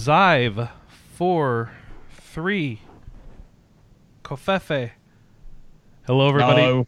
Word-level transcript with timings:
Five, 0.00 0.70
four, 1.12 1.70
three. 2.10 2.80
Covfefe. 4.24 4.92
Hello, 6.06 6.28
everybody. 6.30 6.62
No. 6.62 6.86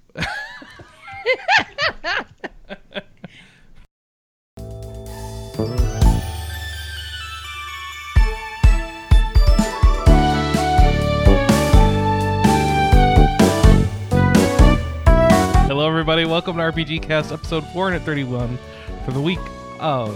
Hello, 15.67 15.87
everybody. 15.87 16.25
Welcome 16.25 16.57
to 16.57 16.63
RPG 16.63 17.03
Cast, 17.03 17.33
episode 17.33 17.65
431 17.75 18.59
for 19.05 19.13
the 19.13 19.21
week 19.21 19.39
of. 19.79 20.15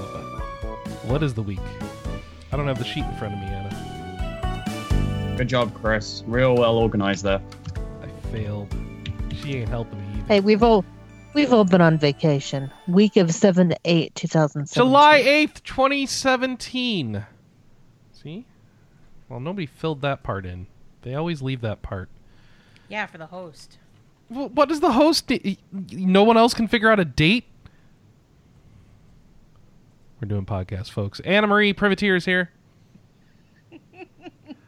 What 1.05 1.23
is 1.23 1.35
the 1.35 1.43
week? 1.43 1.61
I 2.53 2.57
don't 2.57 2.67
have 2.67 2.79
the 2.79 2.85
sheet 2.85 3.05
in 3.05 3.17
front 3.17 3.35
of 3.35 3.41
me, 3.41 3.47
Anna. 3.47 5.35
Good 5.37 5.49
job, 5.49 5.73
Chris. 5.75 6.23
Real 6.27 6.57
well 6.57 6.77
organized 6.77 7.25
there. 7.25 7.41
I 8.03 8.09
failed. 8.31 8.75
She 9.43 9.57
ain't 9.59 9.69
helping 9.69 9.99
me 10.01 10.19
either. 10.19 10.27
Hey, 10.27 10.41
we've 10.41 10.63
all 10.63 10.85
we've 11.35 11.53
all 11.53 11.65
been 11.65 11.81
on 11.81 11.99
vacation. 11.99 12.71
Week 12.89 13.17
of 13.17 13.33
seven 13.33 13.69
to 13.71 13.79
eight, 13.85 14.15
two 14.15 14.29
thousand 14.29 14.67
seven. 14.69 14.89
July 14.89 15.21
8th, 15.23 15.63
2017. 15.63 17.25
See? 18.13 18.47
Well, 19.29 19.41
nobody 19.41 19.67
filled 19.67 20.01
that 20.03 20.23
part 20.23 20.45
in. 20.47 20.67
They 21.03 21.15
always 21.15 21.41
leave 21.43 21.61
that 21.61 21.83
part. 21.83 22.09
Yeah, 22.89 23.07
for 23.07 23.19
the 23.19 23.27
host. 23.27 23.79
Well, 24.31 24.49
what 24.49 24.69
does 24.69 24.81
the 24.81 24.93
host? 24.93 25.27
d- 25.29 25.59
No 25.93 26.25
one 26.25 26.37
else 26.37 26.55
can 26.55 26.67
figure 26.67 26.91
out 26.91 26.99
a 26.99 27.05
date. 27.05 27.45
We're 30.21 30.29
doing 30.29 30.47
podcasts, 30.47 30.91
folks. 30.91 31.21
Anna 31.21 31.47
Marie 31.47 31.73
Privitere 31.73 32.17
is 32.17 32.25
here. 32.25 32.51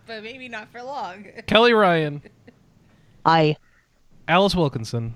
But 0.06 0.24
maybe 0.24 0.48
not 0.48 0.72
for 0.72 0.82
long. 0.82 1.24
Kelly 1.46 1.72
Ryan, 1.72 2.20
I 3.24 3.56
Alice 4.26 4.56
Wilkinson, 4.56 5.14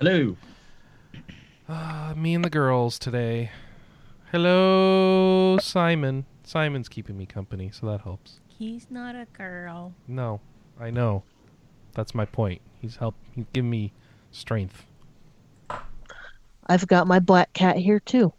Hello. 0.00 0.36
uh, 1.68 2.14
me 2.16 2.34
and 2.34 2.44
the 2.44 2.50
girls 2.50 2.98
today. 2.98 3.52
Hello, 4.32 5.58
Simon. 5.60 6.24
Simon's 6.42 6.88
keeping 6.88 7.16
me 7.16 7.24
company, 7.24 7.70
so 7.72 7.86
that 7.86 8.00
helps. 8.00 8.40
He's 8.48 8.88
not 8.90 9.14
a 9.14 9.26
girl. 9.32 9.94
No, 10.08 10.40
I 10.80 10.90
know. 10.90 11.22
That's 11.94 12.12
my 12.12 12.24
point. 12.24 12.62
He's 12.80 12.96
helped. 12.96 13.20
He's 13.36 13.46
giving 13.52 13.70
me 13.70 13.92
strength. 14.32 14.86
I've 16.66 16.88
got 16.88 17.06
my 17.06 17.20
black 17.20 17.52
cat 17.52 17.76
here 17.76 18.00
too. 18.00 18.32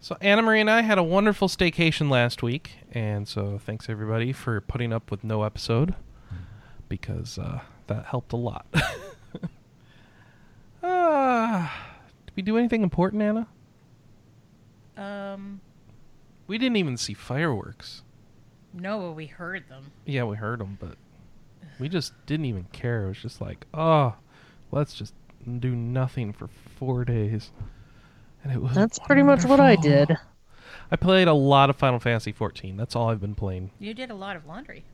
So 0.00 0.16
Anna 0.20 0.42
Marie 0.42 0.60
and 0.60 0.70
I 0.70 0.82
had 0.82 0.98
a 0.98 1.02
wonderful 1.02 1.48
staycation 1.48 2.08
last 2.10 2.42
week, 2.42 2.70
and 2.92 3.26
so 3.26 3.58
thanks 3.58 3.88
everybody 3.88 4.32
for 4.32 4.60
putting 4.60 4.92
up 4.92 5.10
with 5.10 5.24
no 5.24 5.42
episode 5.42 5.94
because 6.88 7.38
uh, 7.38 7.60
that 7.88 8.06
helped 8.06 8.32
a 8.32 8.36
lot. 8.36 8.66
uh, 10.82 11.68
did 12.26 12.32
we 12.36 12.42
do 12.42 12.56
anything 12.56 12.82
important, 12.82 13.22
Anna? 13.22 13.48
Um, 14.96 15.60
We 16.46 16.58
didn't 16.58 16.76
even 16.76 16.96
see 16.96 17.14
fireworks. 17.14 18.02
no, 18.72 19.00
but 19.00 19.12
we 19.12 19.26
heard 19.26 19.68
them. 19.68 19.90
Yeah, 20.06 20.24
we 20.24 20.36
heard 20.36 20.60
them, 20.60 20.78
but 20.80 20.96
we 21.80 21.88
just 21.88 22.12
didn't 22.26 22.46
even 22.46 22.64
care. 22.72 23.04
It 23.04 23.08
was 23.08 23.18
just 23.18 23.40
like, 23.40 23.66
oh, 23.74 24.14
let's 24.70 24.94
just 24.94 25.14
do 25.58 25.74
nothing 25.74 26.32
for 26.32 26.48
four 26.78 27.04
days. 27.04 27.50
And 28.48 28.56
it 28.56 28.62
was 28.62 28.74
That's 28.74 28.98
pretty 28.98 29.22
much 29.22 29.44
what 29.44 29.60
I 29.60 29.74
wonderful. 29.74 30.06
did. 30.06 30.18
I 30.90 30.96
played 30.96 31.28
a 31.28 31.34
lot 31.34 31.68
of 31.68 31.76
Final 31.76 32.00
Fantasy 32.00 32.32
14. 32.32 32.76
That's 32.78 32.96
all 32.96 33.10
I've 33.10 33.20
been 33.20 33.34
playing. 33.34 33.70
You 33.78 33.92
did 33.92 34.10
a 34.10 34.14
lot 34.14 34.36
of 34.36 34.46
laundry. 34.46 34.84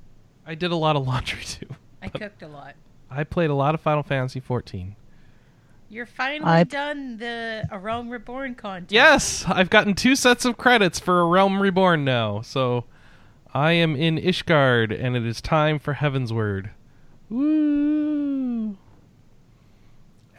I 0.45 0.57
did 0.57 0.73
a 0.73 0.77
lot 0.77 0.97
of 0.97 1.07
laundry 1.07 1.45
too. 1.45 1.69
I 2.03 2.09
cooked 2.09 2.43
a 2.43 2.49
lot. 2.49 2.75
I 3.11 3.23
played 3.23 3.51
a 3.51 3.55
lot 3.55 3.75
of 3.75 3.81
Final 3.81 4.03
Fantasy 4.03 4.41
14. 4.41 4.97
You're 5.89 6.05
finally 6.07 6.51
I- 6.51 6.65
done 6.65 7.19
the 7.19 7.69
A 7.71 7.79
Realm 7.79 8.11
Reborn 8.11 8.57
content. 8.57 8.91
Yes, 8.91 9.45
I've 9.47 9.71
gotten 9.71 9.95
two 9.95 10.17
sets 10.17 10.45
of 10.45 10.57
credits 10.57 10.99
for 10.99 11.21
A 11.21 11.27
Realm 11.27 11.63
Reborn 11.63 12.05
now. 12.05 12.41
So 12.41 12.87
I 13.55 13.73
am 13.73 13.95
in 13.95 14.17
Ishgard, 14.19 14.91
and 15.01 15.17
it 15.17 15.25
is 15.25 15.41
time 15.41 15.79
for 15.79 15.95
Heavensward. 15.95 16.71
Woo! 17.31 18.77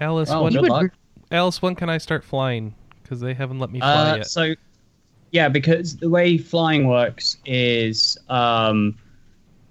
Alice, 0.02 0.30
Well, 0.30 0.44
when, 0.44 0.54
good 0.54 0.68
luck. 0.68 0.92
Alice, 1.32 1.62
when 1.62 1.76
can 1.76 1.90
I 1.90 1.98
start 1.98 2.26
flying? 2.26 2.76
Because 3.06 3.20
they 3.20 3.34
haven't 3.36 3.60
let 3.60 3.72
me 3.72 3.80
fly 3.80 4.12
Uh, 4.12 4.16
yet. 4.18 4.28
so, 4.28 4.54
yeah, 5.32 5.48
because 5.48 5.98
the 5.98 6.10
way 6.10 6.38
flying 6.40 6.88
works 6.88 7.38
is 7.46 8.18
um, 8.30 8.98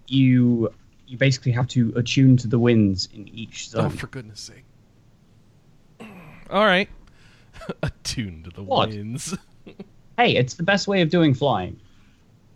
you 0.06 0.72
you 1.08 1.18
basically 1.18 1.52
have 1.52 1.66
to 1.68 1.92
attune 1.96 2.36
to 2.38 2.46
the 2.48 2.58
winds 2.58 3.08
in 3.12 3.26
each 3.28 3.68
zone. 3.70 3.86
Oh, 3.86 3.88
for 3.90 4.06
goodness 4.06 4.40
sake! 4.40 4.64
All 6.50 6.64
right, 6.64 6.88
attuned 7.82 8.44
to 8.44 8.50
the 8.50 8.62
What? 8.62 8.90
winds. 8.90 9.36
hey, 10.16 10.36
it's 10.36 10.54
the 10.54 10.62
best 10.62 10.86
way 10.86 11.00
of 11.02 11.10
doing 11.10 11.34
flying. 11.34 11.78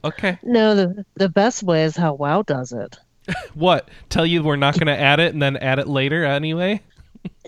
okay, 0.04 0.38
No, 0.42 0.74
the 0.76 1.04
the 1.16 1.28
best 1.28 1.62
way 1.64 1.84
is 1.84 1.96
how 1.96 2.14
WoW 2.14 2.42
does 2.42 2.72
it. 2.72 2.98
what? 3.54 3.88
Tell 4.10 4.24
you 4.26 4.42
we're 4.42 4.56
not 4.56 4.74
going 4.78 4.86
to 4.86 4.98
add 4.98 5.20
it 5.20 5.32
and 5.32 5.42
then 5.42 5.56
add 5.58 5.78
it 5.78 5.88
later 5.88 6.24
anyway? 6.24 6.80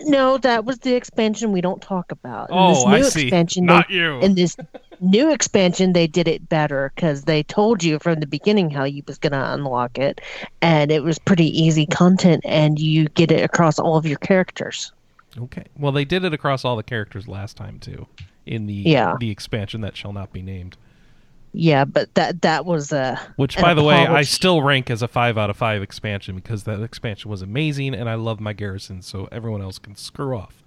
No, 0.05 0.37
that 0.39 0.65
was 0.65 0.79
the 0.79 0.95
expansion 0.95 1.51
we 1.51 1.61
don't 1.61 1.81
talk 1.81 2.11
about. 2.11 2.49
In 2.49 2.55
Oh, 2.57 2.73
this 2.73 2.85
I 2.85 3.09
see. 3.09 3.21
Expansion, 3.27 3.65
Not 3.65 3.87
they, 3.89 3.95
you. 3.95 4.19
In 4.19 4.35
this 4.35 4.55
new 4.99 5.31
expansion, 5.31 5.93
they 5.93 6.07
did 6.07 6.27
it 6.27 6.47
better 6.49 6.91
because 6.95 7.23
they 7.23 7.43
told 7.43 7.83
you 7.83 7.99
from 7.99 8.19
the 8.19 8.27
beginning 8.27 8.69
how 8.69 8.83
you 8.83 9.03
was 9.07 9.17
gonna 9.17 9.45
unlock 9.53 9.97
it, 9.97 10.21
and 10.61 10.91
it 10.91 11.03
was 11.03 11.19
pretty 11.19 11.47
easy 11.59 11.85
content, 11.85 12.41
and 12.45 12.79
you 12.79 13.07
get 13.09 13.31
it 13.31 13.43
across 13.43 13.79
all 13.79 13.97
of 13.97 14.05
your 14.05 14.19
characters. 14.19 14.91
Okay. 15.37 15.63
Well, 15.77 15.91
they 15.91 16.05
did 16.05 16.23
it 16.25 16.33
across 16.33 16.65
all 16.65 16.75
the 16.75 16.83
characters 16.83 17.27
last 17.27 17.55
time 17.57 17.79
too, 17.79 18.07
in 18.45 18.67
the 18.67 18.73
Yeah. 18.73 19.15
the 19.19 19.29
expansion 19.29 19.81
that 19.81 19.95
shall 19.95 20.13
not 20.13 20.33
be 20.33 20.41
named. 20.41 20.77
Yeah, 21.53 21.83
but 21.83 22.13
that 22.15 22.41
that 22.43 22.65
was 22.65 22.93
a 22.93 23.19
Which, 23.35 23.57
by 23.57 23.73
the 23.73 23.83
way, 23.83 24.07
I 24.07 24.21
still 24.21 24.61
rank 24.61 24.89
as 24.89 25.01
a 25.01 25.07
five 25.07 25.37
out 25.37 25.49
of 25.49 25.57
five 25.57 25.81
expansion 25.81 26.35
because 26.35 26.63
that 26.63 26.81
expansion 26.81 27.29
was 27.29 27.41
amazing, 27.41 27.93
and 27.93 28.09
I 28.09 28.15
love 28.15 28.39
my 28.39 28.53
garrison, 28.53 29.01
so 29.01 29.27
everyone 29.31 29.61
else 29.61 29.77
can 29.77 29.95
screw 29.95 30.37
off. 30.37 30.63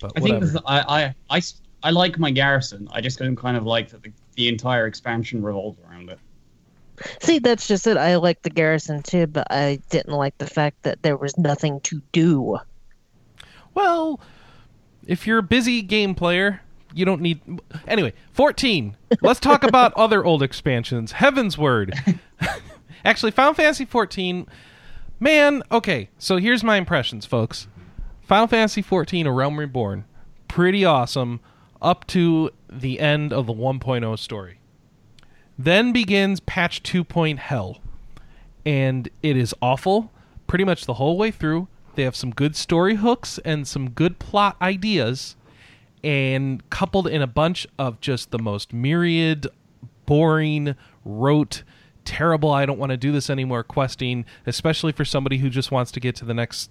But 0.00 0.12
I 0.16 0.20
think 0.20 0.44
I 0.66 1.14
I 1.30 1.40
I 1.82 1.90
like 1.90 2.18
my 2.18 2.32
garrison. 2.32 2.88
I 2.92 3.00
just 3.00 3.18
don't 3.18 3.36
kind 3.36 3.56
of 3.56 3.64
like 3.64 3.90
that 3.90 4.02
the, 4.02 4.12
the 4.34 4.48
entire 4.48 4.86
expansion 4.86 5.42
revolves 5.42 5.78
around 5.88 6.10
it. 6.10 6.18
See, 7.20 7.38
that's 7.38 7.66
just 7.66 7.86
it. 7.86 7.96
I 7.96 8.16
like 8.16 8.42
the 8.42 8.50
garrison 8.50 9.02
too, 9.02 9.26
but 9.26 9.46
I 9.50 9.80
didn't 9.90 10.14
like 10.14 10.36
the 10.38 10.46
fact 10.46 10.82
that 10.82 11.02
there 11.02 11.16
was 11.16 11.38
nothing 11.38 11.80
to 11.82 12.02
do. 12.12 12.58
Well, 13.74 14.20
if 15.06 15.26
you're 15.26 15.38
a 15.38 15.42
busy 15.42 15.82
game 15.82 16.14
player, 16.14 16.60
you 16.94 17.04
don't 17.04 17.20
need. 17.20 17.40
Anyway, 17.86 18.12
14. 18.32 18.96
Let's 19.20 19.40
talk 19.40 19.62
about 19.62 19.92
other 19.96 20.24
old 20.24 20.42
expansions. 20.42 21.14
Heavensward. 21.14 22.18
Actually, 23.04 23.32
Final 23.32 23.54
Fantasy 23.54 23.84
14. 23.84 24.46
Man, 25.18 25.62
okay, 25.70 26.08
so 26.18 26.36
here's 26.36 26.64
my 26.64 26.76
impressions, 26.76 27.26
folks. 27.26 27.66
Final 28.22 28.46
Fantasy 28.46 28.82
14, 28.82 29.26
A 29.26 29.32
Realm 29.32 29.58
Reborn. 29.58 30.04
Pretty 30.48 30.84
awesome 30.84 31.40
up 31.82 32.06
to 32.08 32.50
the 32.70 33.00
end 33.00 33.32
of 33.32 33.46
the 33.46 33.54
1.0 33.54 34.18
story. 34.18 34.58
Then 35.58 35.92
begins 35.92 36.40
patch 36.40 36.82
2. 36.82 37.04
point 37.04 37.38
Hell 37.38 37.80
and 38.64 39.08
it 39.22 39.36
is 39.36 39.54
awful 39.62 40.10
pretty 40.46 40.64
much 40.64 40.86
the 40.86 40.94
whole 40.94 41.16
way 41.16 41.30
through. 41.30 41.68
They 41.94 42.02
have 42.02 42.16
some 42.16 42.30
good 42.30 42.56
story 42.56 42.96
hooks 42.96 43.38
and 43.44 43.66
some 43.66 43.90
good 43.90 44.18
plot 44.18 44.56
ideas, 44.60 45.36
and 46.02 46.68
coupled 46.70 47.06
in 47.06 47.22
a 47.22 47.26
bunch 47.26 47.66
of 47.78 48.00
just 48.00 48.30
the 48.30 48.38
most 48.38 48.72
myriad, 48.72 49.46
boring, 50.06 50.74
rote, 51.04 51.62
terrible, 52.04 52.50
I 52.50 52.66
don't 52.66 52.78
want 52.78 52.90
to 52.90 52.96
do 52.96 53.12
this 53.12 53.30
anymore 53.30 53.62
questing, 53.62 54.24
especially 54.46 54.92
for 54.92 55.04
somebody 55.04 55.38
who 55.38 55.50
just 55.50 55.70
wants 55.70 55.92
to 55.92 56.00
get 56.00 56.16
to 56.16 56.24
the 56.24 56.34
next 56.34 56.70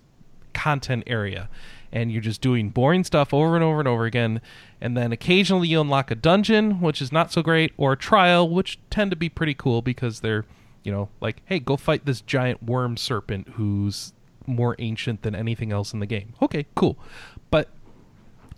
content 0.53 1.03
area. 1.07 1.49
And 1.91 2.11
you're 2.11 2.21
just 2.21 2.41
doing 2.41 2.69
boring 2.69 3.03
stuff 3.03 3.33
over 3.33 3.55
and 3.55 3.63
over 3.63 3.79
and 3.79 3.87
over 3.87 4.05
again. 4.05 4.41
And 4.79 4.95
then 4.95 5.11
occasionally 5.11 5.67
you 5.67 5.81
unlock 5.81 6.11
a 6.11 6.15
dungeon, 6.15 6.81
which 6.81 7.01
is 7.01 7.11
not 7.11 7.31
so 7.31 7.41
great, 7.41 7.73
or 7.77 7.93
a 7.93 7.97
trial, 7.97 8.47
which 8.47 8.79
tend 8.89 9.09
to 9.11 9.17
be 9.17 9.29
pretty 9.29 9.55
cool 9.55 9.81
because 9.81 10.19
they're, 10.19 10.45
you 10.83 10.91
know, 10.91 11.09
like, 11.19 11.41
hey, 11.45 11.59
go 11.59 11.77
fight 11.77 12.05
this 12.05 12.21
giant 12.21 12.61
worm 12.61 12.95
serpent 12.95 13.49
who's 13.55 14.13
more 14.45 14.75
ancient 14.79 15.21
than 15.21 15.35
anything 15.35 15.71
else 15.71 15.93
in 15.93 15.99
the 15.99 16.05
game. 16.05 16.33
Okay, 16.41 16.65
cool. 16.75 16.97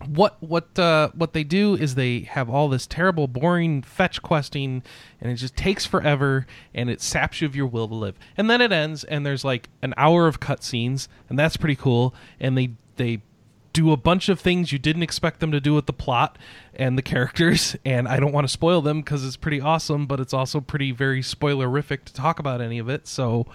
What 0.06 0.42
what 0.42 0.78
uh, 0.78 1.10
what 1.14 1.32
they 1.32 1.44
do 1.44 1.74
is 1.74 1.94
they 1.94 2.20
have 2.20 2.50
all 2.50 2.68
this 2.68 2.86
terrible, 2.86 3.28
boring 3.28 3.82
fetch 3.82 4.22
questing, 4.22 4.82
and 5.20 5.30
it 5.30 5.36
just 5.36 5.56
takes 5.56 5.86
forever, 5.86 6.46
and 6.74 6.90
it 6.90 7.00
saps 7.00 7.40
you 7.40 7.46
of 7.46 7.54
your 7.54 7.66
will 7.66 7.88
to 7.88 7.94
live. 7.94 8.18
And 8.36 8.50
then 8.50 8.60
it 8.60 8.72
ends, 8.72 9.04
and 9.04 9.24
there's 9.24 9.44
like 9.44 9.68
an 9.82 9.94
hour 9.96 10.26
of 10.26 10.40
cutscenes, 10.40 11.08
and 11.28 11.38
that's 11.38 11.56
pretty 11.56 11.76
cool. 11.76 12.14
And 12.40 12.56
they 12.56 12.72
they 12.96 13.22
do 13.72 13.90
a 13.90 13.96
bunch 13.96 14.28
of 14.28 14.38
things 14.38 14.70
you 14.70 14.78
didn't 14.78 15.02
expect 15.02 15.40
them 15.40 15.50
to 15.50 15.60
do 15.60 15.74
with 15.74 15.86
the 15.86 15.92
plot 15.92 16.36
and 16.74 16.98
the 16.98 17.02
characters 17.02 17.76
and 17.84 18.06
i 18.06 18.18
don't 18.18 18.32
want 18.32 18.44
to 18.46 18.52
spoil 18.52 18.82
them 18.82 19.00
because 19.00 19.24
it's 19.24 19.36
pretty 19.36 19.60
awesome 19.60 20.06
but 20.06 20.20
it's 20.20 20.34
also 20.34 20.60
pretty 20.60 20.92
very 20.92 21.22
spoilerific 21.22 22.04
to 22.04 22.12
talk 22.12 22.38
about 22.38 22.60
any 22.60 22.78
of 22.78 22.88
it 22.88 23.06
so 23.06 23.46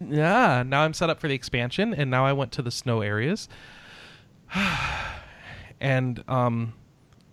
yeah 0.00 0.62
now 0.64 0.82
i'm 0.82 0.94
set 0.94 1.10
up 1.10 1.20
for 1.20 1.28
the 1.28 1.34
expansion 1.34 1.92
and 1.92 2.10
now 2.10 2.24
i 2.24 2.32
went 2.32 2.52
to 2.52 2.62
the 2.62 2.70
snow 2.70 3.00
areas 3.00 3.48
and 5.82 6.24
um 6.28 6.72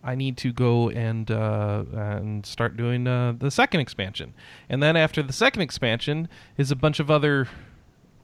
I 0.03 0.15
need 0.15 0.37
to 0.37 0.53
go 0.53 0.89
and 0.89 1.29
uh, 1.29 1.83
and 1.93 2.45
start 2.45 2.77
doing 2.77 3.05
uh, 3.05 3.33
the 3.37 3.51
second 3.51 3.81
expansion, 3.81 4.33
and 4.69 4.81
then 4.81 4.95
after 4.95 5.21
the 5.21 5.33
second 5.33 5.61
expansion 5.61 6.29
is 6.57 6.71
a 6.71 6.75
bunch 6.77 7.01
of 7.01 7.11
other, 7.11 7.49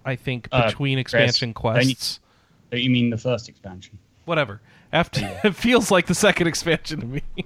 I 0.06 0.16
think, 0.16 0.48
Uh, 0.54 0.68
between 0.68 0.96
Chris, 0.98 1.02
expansion 1.02 1.50
don't 1.50 1.50
you- 1.50 1.54
quests. 1.86 2.20
Don't 2.72 2.82
you 2.82 2.90
mean 2.90 3.10
the 3.10 3.18
first 3.18 3.50
expansion? 3.50 4.00
Whatever. 4.24 4.62
After 4.94 5.20
it 5.44 5.54
feels 5.56 5.92
like 5.92 6.06
the 6.08 6.16
second 6.16 6.48
expansion 6.48 7.02
to 7.02 7.06
me. 7.08 7.22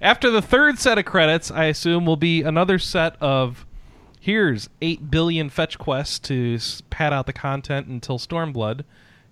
after 0.00 0.28
the 0.30 0.42
third 0.42 0.78
set 0.78 0.98
of 0.98 1.04
credits, 1.04 1.50
I 1.50 1.66
assume 1.66 2.04
will 2.04 2.16
be 2.16 2.42
another 2.42 2.78
set 2.80 3.16
of 3.22 3.64
here's 4.20 4.68
eight 4.82 5.08
billion 5.10 5.50
fetch 5.50 5.78
quests 5.78 6.18
to 6.18 6.58
pad 6.90 7.12
out 7.12 7.26
the 7.26 7.32
content 7.32 7.86
until 7.86 8.18
Stormblood, 8.18 8.82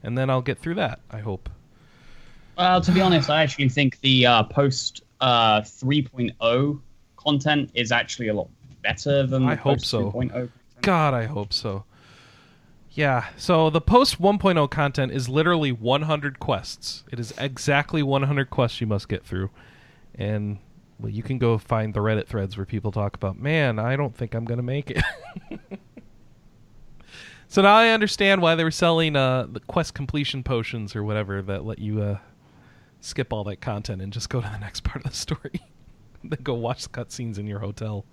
and 0.05 0.17
then 0.17 0.31
I'll 0.31 0.41
get 0.43 0.59
through 0.61 0.77
that. 0.77 1.01
I 1.11 1.19
hope. 1.19 1.51
Well, 2.57 2.81
to 2.81 2.93
be 2.93 3.01
honest, 3.01 3.31
I 3.31 3.43
actually 3.43 3.69
think 3.69 4.01
the 4.01 4.27
uh, 4.27 4.43
post 4.45 5.03
uh, 5.21 5.61
3.0 5.63 6.81
content 7.17 7.71
is 7.75 7.91
actually 7.91 8.29
a 8.29 8.35
lot 8.35 8.49
better 8.83 9.27
than 9.27 9.47
the 9.47 9.53
I 9.53 9.55
hope 9.55 9.79
post 9.79 9.87
so. 9.87 10.13
2.0 10.13 10.13
content. 10.13 10.51
God, 10.83 11.15
I 11.15 11.25
hope 11.25 11.53
so. 11.53 11.85
Yeah, 12.93 13.27
so 13.37 13.71
the 13.71 13.81
post 13.81 14.21
1.0 14.21 14.71
content 14.71 15.11
is 15.11 15.29
literally 15.29 15.73
100 15.73 16.39
quests. 16.39 17.03
It 17.11 17.19
is 17.19 17.35
exactly 17.39 18.05
100 18.05 18.51
quests 18.51 18.81
you 18.81 18.87
must 18.87 19.09
get 19.09 19.25
through. 19.25 19.51
And 20.15 20.59
well, 21.01 21.11
you 21.11 21.25
can 21.25 21.39
go 21.39 21.59
find 21.59 21.93
the 21.93 22.01
Reddit 22.01 22.29
threads 22.29 22.57
where 22.57 22.65
people 22.65 22.93
talk 22.93 23.17
about, 23.17 23.37
"Man, 23.37 23.81
I 23.81 23.97
don't 23.97 24.15
think 24.15 24.33
I'm 24.33 24.45
going 24.45 24.59
to 24.59 24.63
make 24.63 24.93
it." 24.93 25.03
so 27.49 27.63
now 27.63 27.75
I 27.75 27.89
understand 27.89 28.41
why 28.41 28.55
they 28.55 28.63
were 28.63 28.71
selling 28.71 29.17
uh, 29.17 29.49
the 29.51 29.59
quest 29.59 29.95
completion 29.95 30.45
potions 30.45 30.95
or 30.95 31.03
whatever 31.03 31.43
that 31.43 31.65
let 31.65 31.81
you 31.81 32.01
uh, 32.01 32.19
skip 33.05 33.33
all 33.33 33.45
that 33.45 33.61
content 33.61 34.01
and 34.03 34.13
just 34.13 34.29
go 34.29 34.41
to 34.41 34.49
the 34.49 34.59
next 34.59 34.83
part 34.85 35.05
of 35.05 35.11
the 35.11 35.17
story. 35.17 35.61
then 36.25 36.39
go 36.43 36.55
watch 36.55 36.85
the 36.85 36.89
cutscenes 36.89 37.39
in 37.39 37.47
your 37.47 37.59
hotel 37.59 38.05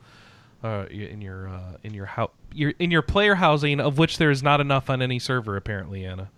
uh, 0.64 0.86
in 0.90 1.22
your 1.22 1.48
uh, 1.48 1.78
in 1.84 1.94
your 1.94 2.06
house, 2.06 2.32
your 2.54 2.74
in 2.80 2.92
your 2.92 3.02
player 3.02 3.36
housing, 3.36 3.80
of 3.80 3.98
which 3.98 4.18
there 4.18 4.30
is 4.30 4.44
not 4.44 4.62
enough 4.62 4.90
on 4.90 5.02
any 5.02 5.18
server, 5.20 5.56
apparently, 5.58 6.06
Anna. 6.06 6.30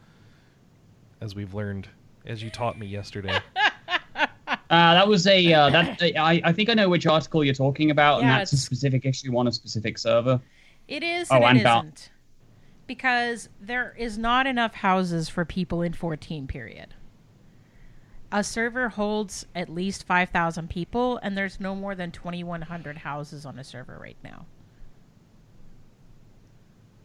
As 1.19 1.35
we've 1.35 1.53
learned, 1.53 1.87
as 2.25 2.43
you 2.43 2.49
taught 2.49 2.77
me 2.77 2.87
yesterday. 2.87 3.39
Uh, 4.69 4.95
that 4.95 5.07
was 5.07 5.27
a 5.27 5.53
uh, 5.53 5.69
that 5.69 6.01
I, 6.01 6.41
I 6.43 6.51
think 6.51 6.67
I 6.67 6.73
know 6.73 6.89
which 6.89 7.05
article 7.05 7.43
you're 7.43 7.53
talking 7.53 7.91
about, 7.91 8.21
and 8.21 8.29
that's 8.29 8.53
a 8.53 8.57
specific 8.57 9.05
issue 9.05 9.37
on 9.37 9.47
a 9.47 9.51
specific 9.51 9.99
server. 9.99 10.41
It 10.87 11.03
is 11.03 11.27
Oh, 11.29 11.35
and 11.35 11.45
I'm 11.45 11.57
it 11.57 11.61
about- 11.61 11.85
not 11.85 12.09
Because 12.87 13.49
there 13.61 13.93
is 13.95 14.17
not 14.17 14.47
enough 14.47 14.73
houses 14.73 15.29
for 15.29 15.45
people 15.45 15.83
in 15.83 15.93
14 15.93 16.47
period. 16.47 16.95
A 18.35 18.43
server 18.43 18.89
holds 18.89 19.45
at 19.53 19.69
least 19.69 20.07
5,000 20.07 20.67
people, 20.67 21.19
and 21.21 21.37
there's 21.37 21.59
no 21.59 21.75
more 21.75 21.93
than 21.93 22.09
2,100 22.09 22.97
houses 22.97 23.45
on 23.45 23.59
a 23.59 23.63
server 23.63 23.95
right 24.01 24.17
now. 24.23 24.47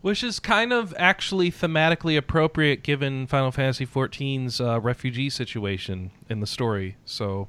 Which 0.00 0.24
is 0.24 0.40
kind 0.40 0.72
of 0.72 0.94
actually 0.96 1.50
thematically 1.50 2.16
appropriate 2.16 2.82
given 2.82 3.26
Final 3.26 3.52
Fantasy 3.52 3.84
XIV's 3.84 4.58
uh, 4.58 4.80
refugee 4.80 5.28
situation 5.28 6.12
in 6.30 6.40
the 6.40 6.46
story. 6.46 6.96
So, 7.04 7.48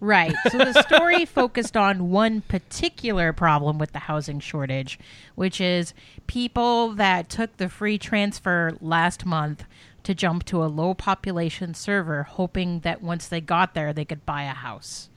Right. 0.00 0.34
So 0.50 0.58
the 0.58 0.82
story 0.82 1.24
focused 1.26 1.76
on 1.76 2.10
one 2.10 2.40
particular 2.40 3.32
problem 3.32 3.78
with 3.78 3.92
the 3.92 4.00
housing 4.00 4.40
shortage, 4.40 4.98
which 5.36 5.60
is 5.60 5.94
people 6.26 6.92
that 6.94 7.28
took 7.28 7.56
the 7.58 7.68
free 7.68 7.98
transfer 7.98 8.76
last 8.80 9.24
month 9.24 9.64
to 10.04 10.14
jump 10.14 10.44
to 10.46 10.62
a 10.64 10.66
low 10.66 10.94
population 10.94 11.74
server, 11.74 12.24
hoping 12.24 12.80
that 12.80 13.02
once 13.02 13.28
they 13.28 13.40
got 13.40 13.74
there, 13.74 13.92
they 13.92 14.04
could 14.04 14.24
buy 14.26 14.42
a 14.44 14.54
house. 14.54 15.08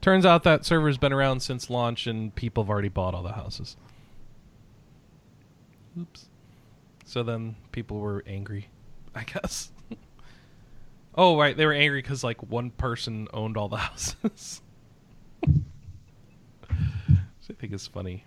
turns 0.00 0.24
out 0.26 0.42
that 0.44 0.64
server's 0.64 0.98
been 0.98 1.12
around 1.12 1.40
since 1.40 1.68
launch 1.70 2.06
and 2.06 2.34
people 2.34 2.62
have 2.64 2.70
already 2.70 2.88
bought 2.88 3.14
all 3.14 3.22
the 3.22 3.32
houses. 3.32 3.76
Oops. 6.00 6.26
So 7.04 7.22
then 7.22 7.56
people 7.72 7.98
were 7.98 8.24
angry, 8.26 8.68
I 9.14 9.24
guess. 9.24 9.70
oh, 11.14 11.38
right. 11.38 11.56
They 11.56 11.66
were 11.66 11.74
angry 11.74 12.00
because, 12.00 12.24
like, 12.24 12.42
one 12.42 12.70
person 12.70 13.28
owned 13.34 13.56
all 13.56 13.68
the 13.68 13.76
houses. 13.88 14.62
I 17.50 17.54
think 17.54 17.74
is 17.74 17.86
funny. 17.86 18.24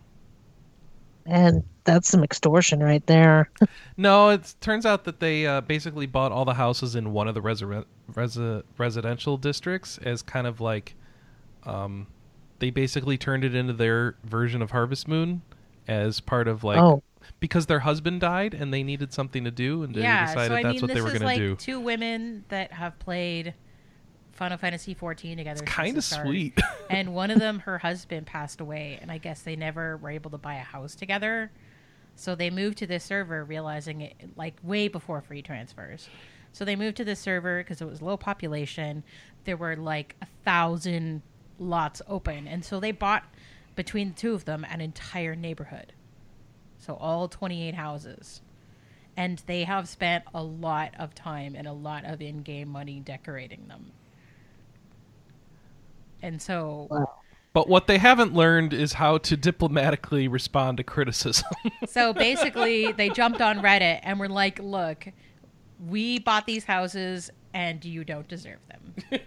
And 1.26 1.64
that's 1.86 2.08
some 2.08 2.24
extortion 2.24 2.82
right 2.82 3.06
there. 3.08 3.50
No, 3.98 4.28
it 4.30 4.54
turns 4.60 4.86
out 4.86 5.06
that 5.06 5.22
they 5.22 5.48
uh, 5.48 5.62
basically 5.62 6.06
bought 6.06 6.34
all 6.34 6.44
the 6.44 6.54
houses 6.56 6.96
in 6.96 7.14
one 7.14 7.30
of 7.30 7.34
the 7.34 7.42
resi- 7.42 7.86
resi- 8.12 8.64
residential 8.78 9.38
districts 9.38 9.98
as 10.00 10.22
kind 10.22 10.46
of 10.46 10.60
like, 10.60 10.96
um, 11.66 12.06
they 12.60 12.72
basically 12.72 13.18
turned 13.18 13.46
it 13.46 13.56
into 13.56 13.72
their 13.72 14.16
version 14.26 14.62
of 14.62 14.72
Harvest 14.72 15.08
Moon 15.08 15.42
as 15.88 16.20
part 16.20 16.48
of 16.50 16.64
like 16.66 16.78
Oh. 16.78 17.02
because 17.40 17.68
their 17.68 17.80
husband 17.80 18.20
died 18.20 18.54
and 18.54 18.74
they 18.74 18.84
needed 18.84 19.14
something 19.14 19.46
to 19.46 19.52
do 19.52 19.84
and 19.84 19.96
they 19.96 20.02
yeah. 20.02 20.26
decided 20.28 20.50
So 20.50 20.56
that's 20.56 20.74
mean, 20.74 20.82
what 20.82 20.94
they 20.94 21.02
were 21.02 21.10
going 21.12 21.24
like 21.24 21.38
to 21.38 21.50
do. 21.52 21.56
two 21.56 21.80
women 21.80 22.44
that 22.50 22.74
have 22.74 23.00
played 23.00 23.54
Final 24.36 24.58
Fantasy 24.58 24.94
14 24.94 25.38
together. 25.38 25.64
Kind 25.64 25.98
of 25.98 26.04
sweet. 26.04 26.60
and 26.90 27.16
one 27.16 27.32
of 27.32 27.40
them 27.40 27.60
her 27.60 27.78
husband 27.78 28.28
passed 28.28 28.60
away 28.60 29.00
and 29.02 29.10
i 29.10 29.18
guess 29.18 29.42
they 29.42 29.56
never 29.56 29.98
were 29.98 30.10
able 30.10 30.30
to 30.32 30.38
buy 30.38 30.56
a 30.56 30.64
house 30.64 30.94
together. 30.94 31.52
So 32.18 32.36
they 32.36 32.50
moved 32.50 32.78
to 32.80 32.88
this 32.88 33.04
server 33.04 33.44
realizing 33.44 34.02
it 34.02 34.16
like 34.36 34.56
way 34.62 34.88
before 34.88 35.22
free 35.22 35.42
transfers. 35.42 36.10
So 36.52 36.64
they 36.64 36.76
moved 36.76 36.98
to 36.98 37.04
this 37.04 37.20
server 37.20 37.60
because 37.60 37.82
it 37.82 37.88
was 37.88 38.02
low 38.02 38.16
population. 38.18 39.04
There 39.46 39.58
were 39.58 39.76
like 39.76 40.16
a 40.22 40.28
thousand 40.44 41.22
lots 41.58 42.02
open. 42.08 42.48
And 42.48 42.64
so 42.64 42.80
they 42.80 42.92
bought 42.92 43.24
between 43.76 44.10
the 44.10 44.16
two 44.16 44.34
of 44.34 44.46
them 44.46 44.66
an 44.70 44.80
entire 44.80 45.36
neighborhood. 45.36 45.94
So 46.78 46.96
all 46.96 47.28
28 47.28 47.76
houses. 47.76 48.42
And 49.18 49.42
they 49.48 49.64
have 49.64 49.90
spent 49.90 50.24
a 50.34 50.44
lot 50.44 50.94
of 50.98 51.16
time 51.16 51.56
and 51.56 51.68
a 51.68 51.74
lot 51.74 52.06
of 52.06 52.22
in-game 52.22 52.70
money 52.70 53.00
decorating 53.00 53.68
them 53.68 53.92
and 56.22 56.42
so 56.42 56.88
Wow. 56.90 57.14
but 57.54 57.68
what 57.68 57.88
they 57.88 57.98
haven't 57.98 58.34
learned 58.34 58.74
is 58.74 58.94
how 58.94 59.18
to 59.20 59.38
diplomatically 59.38 60.28
respond 60.28 60.78
to 60.78 60.84
criticism. 60.84 61.46
So 61.88 62.14
basically, 62.14 62.92
they 62.92 63.10
jumped 63.10 63.42
on 63.42 63.60
Reddit 63.60 64.00
and 64.04 64.20
were 64.20 64.28
like, 64.30 64.60
"Look, 64.60 65.08
we 65.88 66.20
bought 66.20 66.46
these 66.46 66.64
houses, 66.66 67.30
and 67.54 67.84
you 67.86 68.04
don't 68.04 68.28
deserve 68.28 68.60
them." 68.68 68.94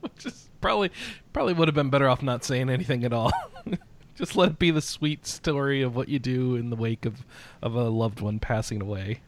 Which 0.00 0.26
is 0.26 0.48
probably 0.60 0.90
probably 1.32 1.52
would 1.52 1.68
have 1.68 1.74
been 1.74 1.90
better 1.90 2.08
off 2.08 2.22
not 2.22 2.42
saying 2.44 2.68
anything 2.70 3.04
at 3.04 3.12
all. 3.12 3.30
Just 4.16 4.36
let 4.36 4.50
it 4.50 4.58
be 4.58 4.70
the 4.70 4.82
sweet 4.82 5.26
story 5.26 5.80
of 5.82 5.94
what 5.96 6.08
you 6.08 6.18
do 6.18 6.56
in 6.56 6.68
the 6.70 6.76
wake 6.76 7.06
of, 7.06 7.24
of 7.62 7.74
a 7.74 7.84
loved 7.88 8.20
one 8.20 8.38
passing 8.38 8.82
away. 8.82 9.20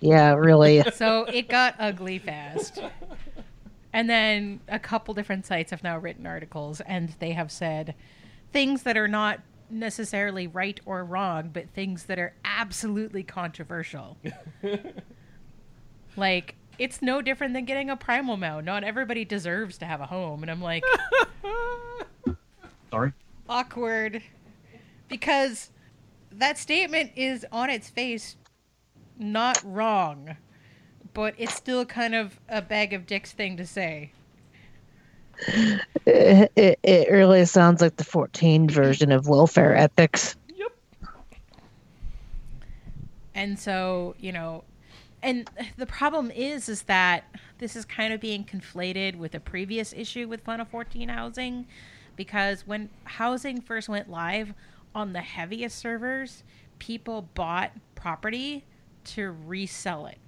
Yeah, 0.00 0.34
really. 0.34 0.84
So 0.94 1.24
it 1.24 1.48
got 1.48 1.74
ugly 1.80 2.18
fast. 2.20 2.78
And 3.98 4.08
then 4.08 4.60
a 4.68 4.78
couple 4.78 5.12
different 5.12 5.44
sites 5.44 5.72
have 5.72 5.82
now 5.82 5.98
written 5.98 6.24
articles, 6.24 6.80
and 6.82 7.16
they 7.18 7.32
have 7.32 7.50
said 7.50 7.96
things 8.52 8.84
that 8.84 8.96
are 8.96 9.08
not 9.08 9.40
necessarily 9.70 10.46
right 10.46 10.78
or 10.86 11.02
wrong, 11.02 11.50
but 11.52 11.68
things 11.70 12.04
that 12.04 12.16
are 12.16 12.32
absolutely 12.44 13.24
controversial. 13.24 14.16
like, 16.16 16.54
it's 16.78 17.02
no 17.02 17.20
different 17.20 17.54
than 17.54 17.64
getting 17.64 17.90
a 17.90 17.96
primal 17.96 18.36
mount. 18.36 18.66
Not 18.66 18.84
everybody 18.84 19.24
deserves 19.24 19.78
to 19.78 19.84
have 19.84 20.00
a 20.00 20.06
home. 20.06 20.42
And 20.42 20.50
I'm 20.52 20.62
like, 20.62 20.84
Sorry. 22.92 23.12
awkward 23.48 24.22
because 25.08 25.70
that 26.30 26.56
statement 26.56 27.10
is 27.16 27.44
on 27.50 27.68
its 27.68 27.90
face 27.90 28.36
not 29.18 29.60
wrong 29.64 30.36
but 31.14 31.34
it's 31.38 31.54
still 31.54 31.84
kind 31.84 32.14
of 32.14 32.38
a 32.48 32.62
bag 32.62 32.92
of 32.92 33.06
dicks 33.06 33.32
thing 33.32 33.56
to 33.56 33.66
say 33.66 34.12
it, 36.06 36.52
it, 36.56 36.78
it 36.82 37.10
really 37.10 37.44
sounds 37.44 37.80
like 37.80 37.96
the 37.96 38.04
14 38.04 38.68
version 38.68 39.12
of 39.12 39.28
welfare 39.28 39.74
ethics. 39.76 40.36
Yep. 40.56 40.72
and 43.34 43.58
so 43.58 44.14
you 44.18 44.32
know 44.32 44.64
and 45.22 45.50
the 45.76 45.86
problem 45.86 46.30
is 46.30 46.68
is 46.68 46.82
that 46.82 47.24
this 47.58 47.76
is 47.76 47.84
kind 47.84 48.12
of 48.12 48.20
being 48.20 48.44
conflated 48.44 49.16
with 49.16 49.34
a 49.34 49.40
previous 49.40 49.92
issue 49.92 50.28
with 50.28 50.42
Final 50.42 50.64
14 50.64 51.08
housing 51.08 51.66
because 52.16 52.66
when 52.66 52.88
housing 53.04 53.60
first 53.60 53.88
went 53.88 54.10
live 54.10 54.54
on 54.94 55.12
the 55.12 55.20
heaviest 55.20 55.78
servers 55.78 56.42
people 56.78 57.28
bought 57.34 57.72
property 57.94 58.64
to 59.04 59.30
resell 59.46 60.06
it 60.06 60.18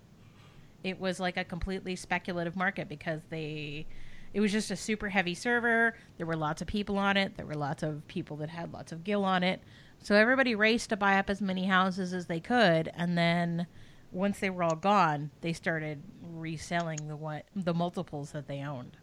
it 0.83 0.99
was 0.99 1.21
like 1.21 1.37
a 1.37 1.45
completely 1.45 1.97
speculative 1.97 2.57
market 2.57 2.89
because 2.89 3.21
they 3.31 3.87
it 4.33 4.41
was 4.41 4.53
just 4.53 4.71
a 4.71 4.77
super 4.77 5.09
heavy 5.09 5.35
server. 5.35 5.95
There 6.17 6.27
were 6.27 6.37
lots 6.37 6.63
of 6.63 6.69
people 6.69 6.99
on 6.99 7.17
it. 7.17 7.37
There 7.37 7.47
were 7.47 7.55
lots 7.55 7.83
of 7.83 8.07
people 8.07 8.37
that 8.37 8.49
had 8.49 8.73
lots 8.73 8.93
of 8.93 9.03
gil 9.03 9.25
on 9.25 9.43
it. 9.43 9.61
So 9.99 10.15
everybody 10.15 10.55
raced 10.55 10.91
to 10.91 10.97
buy 10.97 11.19
up 11.19 11.29
as 11.29 11.43
many 11.43 11.67
houses 11.67 12.15
as 12.15 12.27
they 12.27 12.41
could, 12.41 12.91
and 12.95 13.19
then 13.19 13.67
once 14.13 14.39
they 14.39 14.51
were 14.51 14.63
all 14.63 14.77
gone, 14.77 15.31
they 15.41 15.53
started 15.53 16.03
reselling 16.23 17.09
the 17.09 17.17
what 17.17 17.45
the 17.55 17.75
multiples 17.75 18.33
that 18.33 18.49
they 18.49 18.61
owned. 18.61 18.97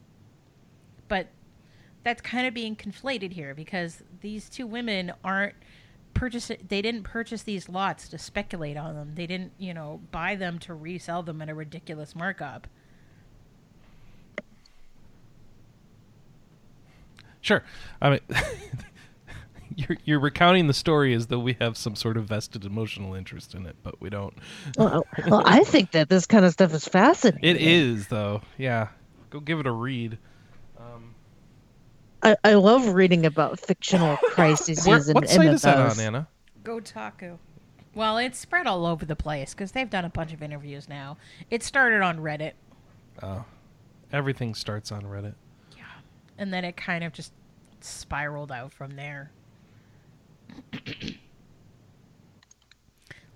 But 1.07 1.27
that's 2.03 2.21
kind 2.21 2.47
of 2.47 2.53
being 2.53 2.75
conflated 2.75 3.33
here 3.33 3.53
because 3.53 4.01
these 4.21 4.49
two 4.49 4.65
women 4.65 5.13
aren't 5.23 5.55
purchase 6.17 6.51
they 6.67 6.81
didn't 6.81 7.03
purchase 7.03 7.43
these 7.43 7.69
lots 7.69 8.07
to 8.09 8.17
speculate 8.17 8.77
on 8.77 8.95
them. 8.95 9.11
They 9.15 9.27
didn't, 9.27 9.53
you 9.57 9.73
know, 9.73 10.01
buy 10.11 10.35
them 10.35 10.59
to 10.59 10.73
resell 10.73 11.23
them 11.23 11.41
at 11.41 11.49
a 11.49 11.53
ridiculous 11.53 12.15
markup. 12.15 12.67
Sure. 17.41 17.63
I 18.01 18.09
mean, 18.09 18.19
you're 19.75 19.97
you're 20.03 20.19
recounting 20.19 20.67
the 20.67 20.73
story 20.73 21.13
as 21.13 21.27
though 21.27 21.39
we 21.39 21.55
have 21.61 21.77
some 21.77 21.95
sort 21.95 22.17
of 22.17 22.25
vested 22.25 22.65
emotional 22.65 23.13
interest 23.13 23.53
in 23.53 23.65
it, 23.65 23.75
but 23.83 24.01
we 24.01 24.09
don't. 24.09 24.33
Well, 24.77 25.05
well, 25.27 25.43
I 25.45 25.63
think 25.63 25.91
that 25.91 26.09
this 26.09 26.25
kind 26.25 26.43
of 26.43 26.51
stuff 26.51 26.73
is 26.73 26.87
fascinating. 26.87 27.49
It 27.49 27.61
is 27.61 28.07
though. 28.07 28.41
Yeah. 28.57 28.89
Go 29.29 29.39
give 29.39 29.59
it 29.59 29.67
a 29.67 29.71
read. 29.71 30.17
I, 32.23 32.35
I 32.43 32.53
love 32.55 32.87
reading 32.89 33.25
about 33.25 33.59
fictional 33.59 34.17
crises 34.31 34.85
where, 34.87 34.97
and 34.97 35.13
what 35.13 35.29
site 35.29 35.47
is 35.47 35.61
that 35.61 35.77
on, 35.77 35.99
Anna? 35.99 36.27
Kotaku. 36.63 37.37
Well, 37.93 38.17
it's 38.17 38.37
spread 38.37 38.67
all 38.67 38.85
over 38.85 39.05
the 39.05 39.15
place 39.15 39.53
because 39.53 39.71
they've 39.71 39.89
done 39.89 40.05
a 40.05 40.09
bunch 40.09 40.33
of 40.33 40.43
interviews 40.43 40.89
now. 40.89 41.17
It 41.49 41.63
started 41.63 42.01
on 42.01 42.19
Reddit, 42.19 42.53
Oh, 43.23 43.43
everything 44.11 44.53
starts 44.53 44.91
on 44.91 45.01
Reddit. 45.03 45.33
Yeah, 45.75 45.83
and 46.37 46.53
then 46.53 46.63
it 46.63 46.77
kind 46.77 47.03
of 47.03 47.13
just 47.13 47.33
spiraled 47.81 48.51
out 48.51 48.71
from 48.71 48.95
there. 48.95 49.31
so 50.73 50.79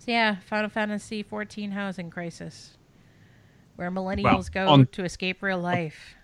yeah, 0.06 0.38
Final 0.46 0.70
Fantasy 0.70 1.24
XIV 1.24 1.72
housing 1.72 2.10
crisis, 2.10 2.78
where 3.76 3.92
millennials 3.92 4.52
go 4.52 4.68
on- 4.68 4.88
to 4.88 5.04
escape 5.04 5.42
real 5.42 5.60
life. 5.60 6.16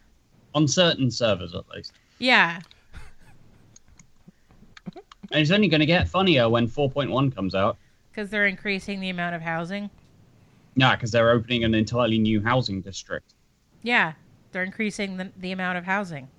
on 0.54 0.68
certain 0.68 1.10
servers 1.12 1.54
at 1.56 1.68
least. 1.70 1.94
Yeah, 2.20 2.60
And 5.32 5.42
it's 5.42 5.52
only 5.52 5.68
going 5.68 5.82
to 5.82 5.86
get 5.86 6.08
funnier 6.08 6.48
when 6.50 6.68
4.1 6.68 7.36
comes 7.36 7.54
out. 7.54 7.78
because 8.12 8.30
they're 8.30 8.48
increasing 8.48 9.00
the 9.02 9.10
amount 9.10 9.36
of 9.36 9.42
housing. 9.42 9.90
Yeah, 10.76 10.96
because 10.96 11.12
they're 11.12 11.32
opening 11.32 11.64
an 11.66 11.74
entirely 11.76 12.18
new 12.20 12.42
housing 12.42 12.82
district. 12.82 13.34
Yeah, 13.84 14.14
they're 14.52 14.64
increasing 14.64 15.18
the, 15.18 15.32
the 15.38 15.52
amount 15.52 15.78
of 15.80 15.84
housing. 15.84 16.30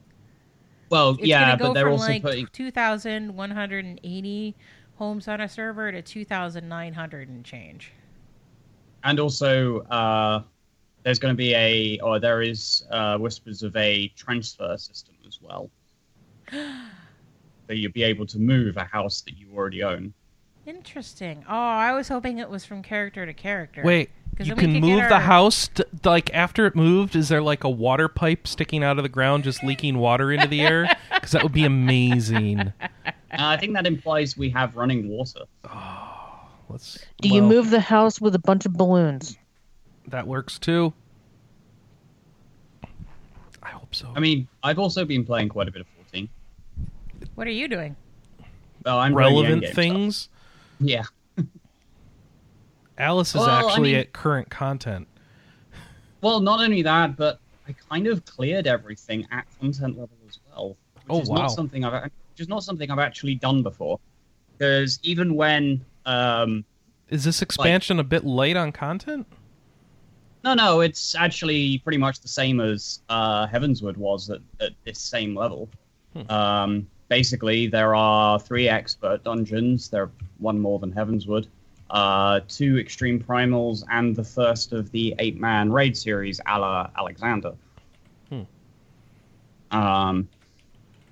Well, 0.90 1.10
It's 1.18 1.26
yeah, 1.26 1.56
go 1.56 1.68
but 1.68 1.74
they're 1.74 1.84
from 1.84 1.92
also 1.92 2.06
like 2.06 2.22
putting 2.22 2.46
2,180 2.52 4.56
homes 4.96 5.28
on 5.28 5.40
a 5.40 5.48
server 5.48 5.92
to 5.92 6.02
2,900 6.02 7.28
and 7.28 7.44
change. 7.44 7.92
and 9.04 9.20
also 9.20 9.80
uh, 9.82 10.42
there's 11.02 11.18
going 11.18 11.32
to 11.32 11.36
be 11.36 11.54
a 11.54 11.98
or 12.00 12.18
there 12.18 12.40
is 12.42 12.84
uh, 12.90 13.16
whispers 13.18 13.62
of 13.62 13.76
a 13.76 14.08
transfer 14.16 14.76
system 14.78 15.14
as 15.28 15.38
well 15.42 15.70
that 16.52 17.76
you'll 17.76 17.92
be 17.92 18.02
able 18.02 18.26
to 18.26 18.38
move 18.38 18.76
a 18.76 18.84
house 18.84 19.20
that 19.22 19.36
you 19.38 19.46
already 19.54 19.82
own 19.82 20.12
Interesting. 20.66 21.44
Oh, 21.48 21.54
I 21.54 21.94
was 21.94 22.08
hoping 22.08 22.36
it 22.36 22.50
was 22.50 22.66
from 22.66 22.82
character 22.82 23.24
to 23.24 23.32
character. 23.32 23.82
Wait, 23.82 24.10
you 24.38 24.54
can 24.54 24.56
could 24.56 24.72
get 24.74 24.80
move 24.82 25.08
the 25.08 25.18
house 25.20 25.68
t- 25.68 25.82
like 26.04 26.30
after 26.34 26.66
it 26.66 26.76
moved. 26.76 27.16
Is 27.16 27.30
there 27.30 27.40
like 27.40 27.64
a 27.64 27.70
water 27.70 28.06
pipe 28.06 28.46
sticking 28.46 28.84
out 28.84 28.98
of 28.98 29.02
the 29.02 29.08
ground, 29.08 29.44
just 29.44 29.64
leaking 29.64 29.96
water 29.96 30.30
into 30.30 30.46
the 30.46 30.60
air? 30.60 30.94
Because 31.14 31.30
that 31.32 31.42
would 31.42 31.52
be 31.54 31.64
amazing. 31.64 32.60
uh, 32.60 32.90
i 33.30 33.56
think 33.56 33.72
that 33.74 33.86
implies 33.86 34.36
we 34.36 34.50
have 34.50 34.76
running 34.76 35.08
water 35.08 35.40
Oh, 35.64 36.48
Let's. 36.68 36.98
Do 37.22 37.30
you 37.30 37.40
move 37.40 37.70
the 37.70 37.80
house 37.80 38.20
with 38.20 38.34
a 38.34 38.38
bunch 38.38 38.66
of 38.66 38.74
balloons? 38.74 39.38
That 40.06 40.26
works 40.26 40.58
too. 40.58 40.92
I 43.68 43.72
hope 43.72 43.94
so. 43.94 44.10
i 44.16 44.20
mean 44.20 44.48
i've 44.62 44.78
also 44.78 45.04
been 45.04 45.24
playing 45.24 45.48
quite 45.50 45.68
a 45.68 45.70
bit 45.70 45.82
of 45.82 45.86
14 46.10 46.28
What 47.34 47.46
are 47.46 47.50
you 47.50 47.68
doing? 47.68 47.94
well, 48.84 48.98
i'm 48.98 49.14
relevant 49.14 49.66
things. 49.74 50.16
stuff. 50.16 50.30
yeah 50.80 51.02
Alice 52.98 53.28
is 53.30 53.34
Well, 53.36 53.44
I 53.50 53.60
actually 53.68 53.92
mean- 53.92 54.00
at 54.00 54.12
current 54.12 54.48
content. 54.50 55.06
well 56.22 56.40
not 56.40 56.60
only 56.60 56.82
that 56.82 57.16
but 57.16 57.40
i 57.68 57.74
kind 57.90 58.06
of 58.06 58.24
cleared 58.24 58.66
everything 58.66 59.26
at 59.30 59.46
content 59.60 59.98
level 59.98 60.16
as 60.28 60.38
well 60.50 60.68
which 60.94 61.04
Oh, 61.10 61.20
is 61.20 61.28
wow. 61.28 61.36
not 61.36 61.48
something 61.48 61.84
i've 61.84 62.04
which 62.04 62.40
is 62.40 62.48
not 62.48 62.62
something 62.64 62.90
i've 62.90 62.98
actually 62.98 63.34
done 63.34 63.62
before 63.62 64.00
because 64.56 64.98
even 65.02 65.34
when 65.34 65.84
um 66.06 66.64
Is 67.10 67.24
this 67.24 67.42
expansion 67.42 67.98
a 68.00 68.04
bit 68.04 68.24
light 68.24 68.56
on 68.56 68.72
content? 68.72 69.26
No, 70.44 70.54
no, 70.54 70.80
it's 70.80 71.14
actually 71.14 71.78
pretty 71.78 71.98
much 71.98 72.20
the 72.20 72.28
same 72.28 72.60
as 72.60 73.00
uh, 73.08 73.46
Heavensward 73.48 73.96
was 73.96 74.30
at, 74.30 74.40
at 74.60 74.72
this 74.84 74.98
same 74.98 75.34
level. 75.34 75.68
Hmm. 76.14 76.30
Um, 76.30 76.86
basically, 77.08 77.66
there 77.66 77.94
are 77.94 78.38
three 78.38 78.68
expert 78.68 79.24
dungeons. 79.24 79.88
There 79.88 80.04
are 80.04 80.10
one 80.38 80.60
more 80.60 80.78
than 80.78 80.92
Heavensward. 80.92 81.48
Uh, 81.90 82.40
two 82.48 82.78
extreme 82.78 83.18
primals, 83.18 83.82
and 83.90 84.14
the 84.14 84.24
first 84.24 84.72
of 84.72 84.90
the 84.92 85.14
eight-man 85.18 85.72
raid 85.72 85.96
series, 85.96 86.40
a 86.46 86.58
la 86.58 86.88
Alexander. 86.96 87.54
Hmm. 88.28 88.42
Um, 89.70 90.28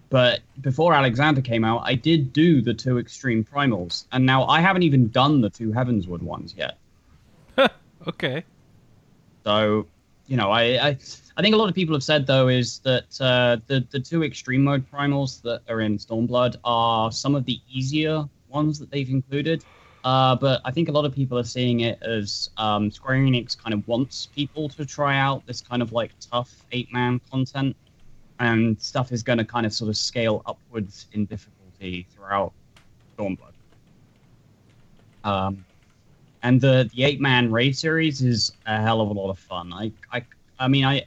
but 0.08 0.40
before 0.60 0.94
Alexander 0.94 1.40
came 1.40 1.64
out, 1.64 1.82
I 1.84 1.94
did 1.94 2.32
do 2.32 2.62
the 2.62 2.74
two 2.74 2.98
extreme 2.98 3.42
primals, 3.42 4.04
and 4.12 4.24
now 4.24 4.46
I 4.46 4.60
haven't 4.60 4.82
even 4.82 5.08
done 5.08 5.40
the 5.40 5.50
two 5.50 5.70
Heavensward 5.72 6.22
ones 6.22 6.54
yet. 6.56 6.78
Okay. 8.06 8.44
So, 9.46 9.86
you 10.26 10.36
know, 10.36 10.50
I, 10.50 10.62
I 10.88 10.98
I 11.36 11.42
think 11.42 11.54
a 11.54 11.56
lot 11.56 11.68
of 11.68 11.74
people 11.76 11.94
have 11.94 12.02
said 12.02 12.26
though 12.26 12.48
is 12.48 12.80
that 12.80 13.20
uh, 13.20 13.58
the 13.68 13.86
the 13.90 14.00
two 14.00 14.24
extreme 14.24 14.64
mode 14.64 14.84
primals 14.90 15.40
that 15.42 15.62
are 15.68 15.82
in 15.82 15.98
Stormblood 15.98 16.56
are 16.64 17.12
some 17.12 17.36
of 17.36 17.44
the 17.44 17.60
easier 17.70 18.24
ones 18.48 18.80
that 18.80 18.90
they've 18.90 19.08
included. 19.08 19.64
Uh, 20.02 20.34
but 20.34 20.62
I 20.64 20.72
think 20.72 20.88
a 20.88 20.92
lot 20.92 21.04
of 21.04 21.14
people 21.14 21.38
are 21.38 21.44
seeing 21.44 21.80
it 21.80 22.02
as 22.02 22.50
um, 22.56 22.90
Square 22.90 23.18
Enix 23.18 23.56
kind 23.56 23.72
of 23.72 23.86
wants 23.86 24.26
people 24.34 24.68
to 24.70 24.84
try 24.84 25.16
out 25.16 25.46
this 25.46 25.60
kind 25.60 25.80
of 25.80 25.92
like 25.92 26.10
tough 26.18 26.52
eight 26.72 26.92
man 26.92 27.20
content, 27.30 27.76
and 28.40 28.80
stuff 28.80 29.12
is 29.12 29.22
going 29.22 29.38
to 29.38 29.44
kind 29.44 29.64
of 29.64 29.72
sort 29.72 29.90
of 29.90 29.96
scale 29.96 30.42
upwards 30.46 31.06
in 31.12 31.24
difficulty 31.24 32.04
throughout 32.12 32.52
Stormblood. 33.16 33.54
Um, 35.22 35.64
and 36.46 36.60
the 36.60 36.88
the 36.94 37.02
eight 37.02 37.20
man 37.20 37.50
raid 37.50 37.76
series 37.76 38.22
is 38.22 38.52
a 38.66 38.80
hell 38.80 39.00
of 39.00 39.10
a 39.10 39.12
lot 39.12 39.30
of 39.30 39.38
fun. 39.38 39.72
I 39.72 39.90
I 40.12 40.24
I 40.60 40.68
mean 40.68 40.84
I, 40.84 41.04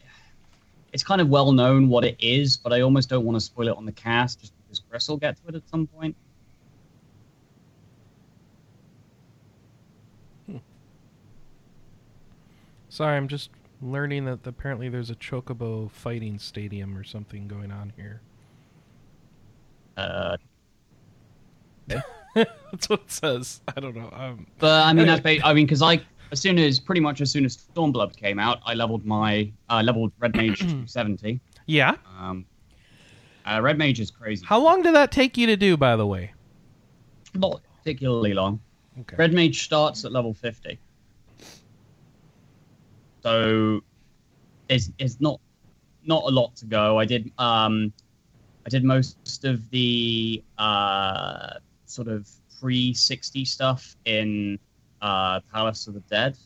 it's 0.91 1.03
kind 1.03 1.21
of 1.21 1.29
well 1.29 1.53
known 1.53 1.87
what 1.87 2.03
it 2.03 2.17
is, 2.19 2.57
but 2.57 2.73
I 2.73 2.81
almost 2.81 3.07
don't 3.09 3.23
want 3.23 3.37
to 3.37 3.41
spoil 3.41 3.69
it 3.69 3.77
on 3.77 3.85
the 3.85 3.91
cast 3.93 4.41
just 4.41 4.53
because 4.57 4.81
Chris 4.89 5.07
will 5.07 5.15
get 5.15 5.37
to 5.37 5.47
it 5.47 5.55
at 5.55 5.69
some 5.69 5.87
point. 5.87 6.13
Sorry, 12.89 13.15
I'm 13.15 13.29
just 13.29 13.49
learning 13.81 14.25
that 14.25 14.45
apparently 14.45 14.89
there's 14.89 15.09
a 15.09 15.15
Chocobo 15.15 15.89
fighting 15.89 16.37
stadium 16.37 16.97
or 16.97 17.05
something 17.05 17.47
going 17.47 17.71
on 17.71 17.93
here. 17.95 18.19
Uh, 19.95 20.35
That's 22.35 22.89
what 22.89 23.01
it 23.01 23.11
says. 23.11 23.61
I 23.75 23.79
don't 23.79 23.95
know. 23.95 24.09
Um, 24.13 24.47
but 24.59 24.85
I 24.85 24.93
mean 24.93 25.07
that's 25.07 25.21
ba- 25.21 25.45
I 25.45 25.53
mean 25.53 25.65
because 25.65 25.81
I 25.81 26.01
as 26.31 26.39
soon 26.39 26.59
as 26.59 26.79
pretty 26.79 27.01
much 27.01 27.21
as 27.21 27.31
soon 27.31 27.43
as 27.45 27.57
Stormblood 27.57 28.15
came 28.15 28.37
out, 28.39 28.59
I 28.65 28.75
leveled 28.75 29.05
my 29.05 29.51
uh, 29.69 29.81
leveled 29.83 30.11
Red 30.19 30.35
Mage 30.35 30.59
to 30.59 30.83
seventy. 30.87 31.39
yeah. 31.65 31.95
Um, 32.19 32.45
uh, 33.45 33.59
Red 33.61 33.77
Mage 33.79 33.99
is 33.99 34.11
crazy. 34.11 34.45
How 34.45 34.59
long 34.59 34.83
did 34.83 34.93
that 34.93 35.11
take 35.11 35.35
you 35.37 35.47
to 35.47 35.57
do, 35.57 35.75
by 35.75 35.95
the 35.95 36.05
way? 36.05 36.33
Not 37.33 37.61
particularly 37.77 38.33
long. 38.33 38.59
Okay. 39.01 39.15
Red 39.17 39.33
Mage 39.33 39.63
starts 39.63 40.05
at 40.05 40.11
level 40.11 40.33
50. 40.33 40.77
So 43.23 43.81
it's, 44.69 44.91
it's 44.99 45.19
not 45.19 45.39
not 46.05 46.23
a 46.23 46.29
lot 46.29 46.55
to 46.57 46.65
go. 46.65 46.99
I 46.99 47.05
did 47.05 47.31
um 47.37 47.91
I 48.65 48.69
did 48.69 48.83
most 48.83 49.45
of 49.45 49.69
the 49.71 50.43
uh 50.57 51.53
sort 51.89 52.07
of 52.07 52.29
pre 52.59 52.93
60 52.93 53.45
stuff 53.45 53.95
in 54.05 54.59
uh 55.01 55.39
Palace 55.51 55.87
of 55.87 55.93
the 55.93 56.01
Dead. 56.01 56.37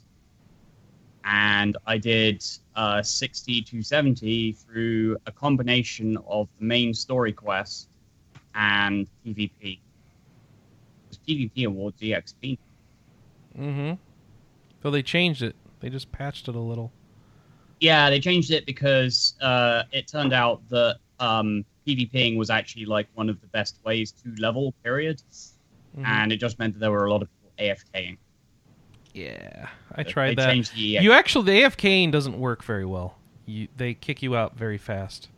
And 1.26 1.78
I 1.86 1.98
did 1.98 2.44
uh 2.76 3.02
60 3.02 3.62
to 3.62 3.82
70 3.82 4.54
through 4.54 5.18
a 5.26 5.32
combination 5.32 6.18
of 6.28 6.48
the 6.60 6.66
main 6.66 6.94
story 6.94 7.34
quest 7.34 7.90
and 8.56 9.08
PvP. 9.26 9.80
PvP 11.28 11.66
awards 11.66 12.02
EXP 12.02 12.58
Mm-hmm. 13.58 13.94
So 14.82 14.92
they 14.92 15.04
changed 15.04 15.44
it. 15.44 15.56
They 15.80 15.90
just 15.90 16.12
patched 16.12 16.48
it 16.48 16.56
a 16.56 16.60
little. 16.60 16.92
Yeah, 17.80 18.10
they 18.10 18.20
changed 18.20 18.52
it 18.52 18.66
because 18.66 19.36
uh, 19.42 19.84
it 19.92 20.08
turned 20.08 20.34
out 20.34 20.68
that 20.70 20.98
um, 21.20 21.66
PvPing 21.88 22.38
was 22.38 22.50
actually 22.50 22.86
like 22.86 23.08
one 23.16 23.30
of 23.30 23.40
the 23.42 23.48
best 23.48 23.80
ways 23.84 24.12
to 24.12 24.34
level. 24.42 24.74
Period, 24.84 25.22
Mhm. 25.98 26.06
and 26.06 26.32
it 26.32 26.38
just 26.38 26.58
meant 26.60 26.74
that 26.74 26.80
there 26.80 26.92
were 26.92 27.06
a 27.06 27.12
lot 27.12 27.22
of 27.22 27.30
people 27.30 27.52
AFKing. 27.60 28.18
Yeah, 29.14 29.70
I 29.94 30.04
They 30.04 30.10
tried 30.10 30.38
that. 30.38 30.66
the 30.74 30.82
You 30.82 31.12
actually 31.12 31.46
the 31.46 31.62
AFKing 31.64 32.12
doesn't 32.12 32.40
work 32.40 32.64
very 32.64 32.86
well. 32.86 33.18
You 33.46 33.68
they 33.78 33.94
kick 33.94 34.22
you 34.24 34.36
out 34.36 34.58
very 34.58 34.78
fast 34.78 35.30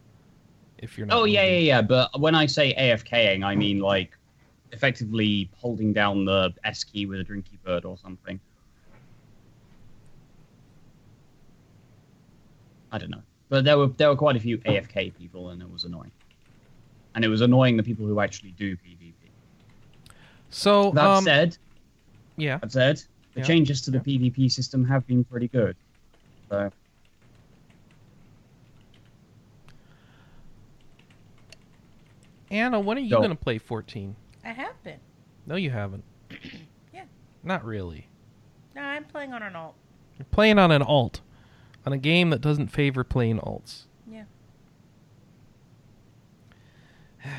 if 0.78 0.98
you're 0.98 1.08
not. 1.08 1.18
Oh 1.18 1.26
yeah, 1.26 1.44
yeah, 1.44 1.58
yeah. 1.58 1.82
But 1.82 2.20
when 2.20 2.36
I 2.36 2.46
say 2.46 2.74
AFKing, 2.76 3.44
I 3.44 3.56
mean 3.56 3.80
like 3.80 4.18
effectively 4.72 5.50
holding 5.58 5.94
down 5.94 6.26
the 6.26 6.54
S 6.64 6.84
key 6.84 7.06
with 7.06 7.20
a 7.20 7.24
drinky 7.24 7.58
bird 7.64 7.84
or 7.86 7.98
something. 7.98 8.40
I 12.92 12.98
don't 12.98 13.10
know, 13.10 13.24
but 13.50 13.66
there 13.66 13.78
were 13.78 13.88
there 13.88 14.08
were 14.10 14.16
quite 14.16 14.36
a 14.38 14.40
few 14.40 14.58
AFK 14.60 15.14
people, 15.18 15.50
and 15.50 15.62
it 15.62 15.70
was 15.70 15.84
annoying. 15.84 16.12
And 17.16 17.24
it 17.24 17.30
was 17.30 17.42
annoying 17.42 17.78
the 17.78 17.84
people 17.84 18.06
who 18.06 18.20
actually 18.20 18.52
do 18.52 18.76
PvP. 18.76 19.14
So 20.50 20.92
That 20.92 21.06
um, 21.06 21.24
said, 21.24 21.58
yeah, 22.38 22.58
that 22.60 22.72
said, 22.72 22.98
the 23.34 23.40
Yeah. 23.42 23.46
changes 23.46 23.82
to 23.82 23.92
the 23.92 24.00
PvP 24.00 24.52
system 24.52 24.86
have 24.86 25.06
been 25.08 25.24
pretty 25.24 25.48
good. 25.48 25.76
So 26.50 26.72
Anna, 32.52 32.80
when 32.80 32.98
are 32.98 33.02
you 33.02 33.10
Go. 33.10 33.18
going 33.18 33.30
to 33.30 33.36
play 33.36 33.58
14? 33.58 34.16
I 34.44 34.50
have 34.50 34.82
been. 34.84 35.00
No, 35.46 35.56
you 35.56 35.72
haven't. 35.72 36.04
Yeah. 36.94 37.04
Not 37.44 37.66
really. 37.66 38.08
No, 38.74 38.82
I'm 38.82 39.04
playing 39.04 39.34
on 39.34 39.44
an 39.44 39.54
alt. 39.54 39.76
You're 40.18 40.26
playing 40.32 40.58
on 40.58 40.72
an 40.72 40.82
alt, 40.82 41.20
on 41.86 41.92
a 41.92 41.98
game 41.98 42.30
that 42.30 42.40
doesn't 42.40 42.68
favor 42.68 43.04
playing 43.04 43.40
alts. 43.40 43.84
Yeah. 44.10 44.24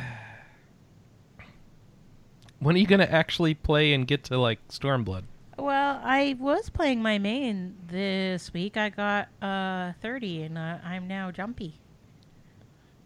When 2.59 2.75
are 2.75 2.78
you 2.78 2.87
going 2.87 3.00
to 3.00 3.12
actually 3.12 3.52
play 3.55 3.93
and 3.93 4.07
get 4.07 4.25
to 4.25 4.38
like 4.38 4.66
Stormblood? 4.69 5.25
Well, 5.59 6.00
I 6.02 6.37
was 6.38 6.71
playing 6.71 7.02
my 7.02 7.19
main 7.19 7.76
this 7.87 8.52
week. 8.52 8.76
I 8.76 8.90
got 8.90 9.28
uh 9.43 9.93
30, 10.02 10.43
and 10.43 10.59
uh, 10.59 10.78
I'm 10.85 11.07
now 11.07 11.31
jumpy. 11.31 11.75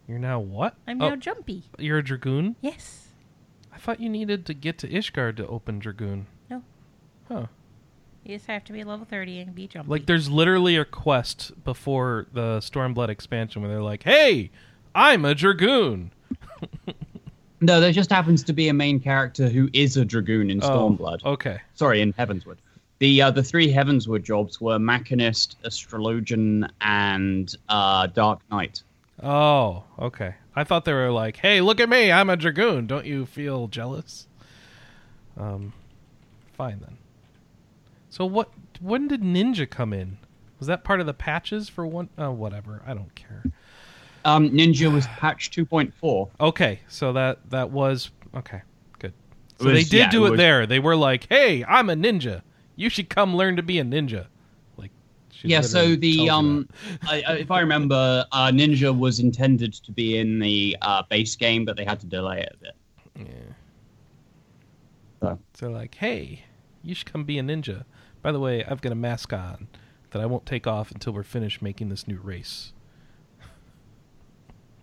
You're 0.08 0.18
now 0.18 0.40
what? 0.40 0.74
I'm 0.88 1.00
oh, 1.00 1.10
now 1.10 1.16
jumpy. 1.16 1.64
you're 1.78 1.98
a 1.98 2.04
dragoon. 2.04 2.56
Yes. 2.60 3.08
I 3.72 3.78
thought 3.78 4.00
you 4.00 4.08
needed 4.08 4.44
to 4.46 4.54
get 4.54 4.76
to 4.78 4.88
Ishgard 4.88 5.36
to 5.36 5.46
open 5.46 5.78
dragoon. 5.78 6.26
No. 6.50 6.64
Huh. 7.28 7.46
You 8.24 8.36
just 8.36 8.46
have 8.48 8.64
to 8.64 8.72
be 8.72 8.82
level 8.82 9.06
30 9.06 9.38
and 9.38 9.54
be 9.54 9.68
jumpy. 9.68 9.88
Like 9.88 10.06
there's 10.06 10.28
literally 10.28 10.76
a 10.76 10.84
quest 10.84 11.64
before 11.64 12.26
the 12.32 12.58
Stormblood 12.58 13.08
expansion 13.08 13.62
where 13.62 13.70
they're 13.70 13.82
like, 13.82 14.02
"Hey, 14.02 14.50
I'm 14.94 15.24
a 15.24 15.34
dragoon." 15.34 16.12
no, 17.60 17.80
there 17.80 17.92
just 17.92 18.10
happens 18.10 18.42
to 18.44 18.52
be 18.52 18.68
a 18.68 18.74
main 18.74 19.00
character 19.00 19.48
who 19.48 19.68
is 19.72 19.96
a 19.96 20.04
dragoon 20.04 20.50
in 20.50 20.62
Oh, 20.62 20.68
Stormblood. 20.68 21.24
okay. 21.24 21.60
sorry, 21.74 22.00
in 22.00 22.12
Heavensward. 22.14 22.56
The 22.98 23.22
uh, 23.22 23.30
the 23.30 23.42
three 23.42 23.72
Heavensward 23.72 24.22
jobs 24.24 24.60
were 24.60 24.78
Machinist, 24.78 25.56
Astrologian, 25.64 26.68
and 26.82 27.54
uh, 27.68 28.06
Dark 28.08 28.40
Knight. 28.50 28.82
Oh, 29.22 29.84
okay. 29.98 30.34
I 30.54 30.64
thought 30.64 30.84
they 30.84 30.92
were 30.92 31.10
like, 31.10 31.36
"Hey, 31.36 31.60
look 31.62 31.80
at 31.80 31.88
me, 31.88 32.12
I'm 32.12 32.28
a 32.28 32.36
dragoon. 32.36 32.86
Don't 32.86 33.06
you 33.06 33.24
feel 33.24 33.68
jealous?" 33.68 34.26
Um, 35.38 35.72
fine 36.52 36.80
then. 36.80 36.98
So 38.10 38.26
what? 38.26 38.50
When 38.80 39.08
did 39.08 39.22
Ninja 39.22 39.68
come 39.68 39.92
in? 39.94 40.18
Was 40.58 40.66
that 40.66 40.84
part 40.84 41.00
of 41.00 41.06
the 41.06 41.14
patches 41.14 41.70
for 41.70 41.86
one? 41.86 42.10
Oh, 42.18 42.32
whatever. 42.32 42.82
I 42.86 42.92
don't 42.92 43.14
care. 43.14 43.44
Um, 44.24 44.50
Ninja 44.50 44.92
was 44.92 45.06
patch 45.18 45.50
2.4. 45.50 46.28
Okay, 46.40 46.80
so 46.88 47.12
that 47.12 47.38
that 47.50 47.70
was 47.70 48.10
okay. 48.36 48.62
Good. 48.98 49.12
It 49.58 49.62
So 49.62 49.68
they 49.68 49.82
did 49.84 49.92
yeah, 49.92 50.10
do 50.10 50.24
it 50.24 50.28
it, 50.28 50.30
was- 50.32 50.38
there. 50.38 50.66
They 50.66 50.78
were 50.78 50.96
like, 50.96 51.26
"Hey, 51.28 51.64
I'm 51.64 51.90
a 51.90 51.94
ninja. 51.94 52.42
You 52.76 52.88
should 52.88 53.08
come 53.10 53.36
learn 53.36 53.56
to 53.56 53.62
be 53.62 53.78
a 53.78 53.84
ninja." 53.84 54.26
Like, 54.76 54.90
Yeah, 55.42 55.60
so 55.62 55.94
the 55.96 56.28
um, 56.30 56.68
I, 57.02 57.22
I, 57.26 57.32
if 57.36 57.50
I 57.50 57.60
remember, 57.60 58.24
uh, 58.32 58.48
Ninja 58.48 58.96
was 58.96 59.20
intended 59.20 59.72
to 59.74 59.92
be 59.92 60.18
in 60.18 60.38
the 60.38 60.76
uh, 60.82 61.02
base 61.08 61.34
game, 61.36 61.64
but 61.64 61.76
they 61.76 61.84
had 61.84 62.00
to 62.00 62.06
delay 62.06 62.40
it 62.42 62.54
a 62.54 62.58
bit. 62.58 62.76
yeah. 63.26 63.54
So. 65.20 65.38
So 65.54 65.66
they're 65.66 65.74
like, 65.74 65.94
"Hey, 65.96 66.44
you 66.82 66.94
should 66.94 67.10
come 67.12 67.24
be 67.24 67.38
a 67.38 67.42
ninja." 67.42 67.84
By 68.22 68.32
the 68.32 68.40
way, 68.40 68.64
I've 68.64 68.80
got 68.82 68.92
a 68.92 68.96
mask 68.96 69.32
on 69.32 69.68
that 70.10 70.20
I 70.20 70.26
won't 70.26 70.44
take 70.46 70.66
off 70.66 70.90
until 70.90 71.12
we're 71.12 71.22
finished 71.22 71.62
making 71.62 71.88
this 71.88 72.06
new 72.08 72.18
race. 72.18 72.72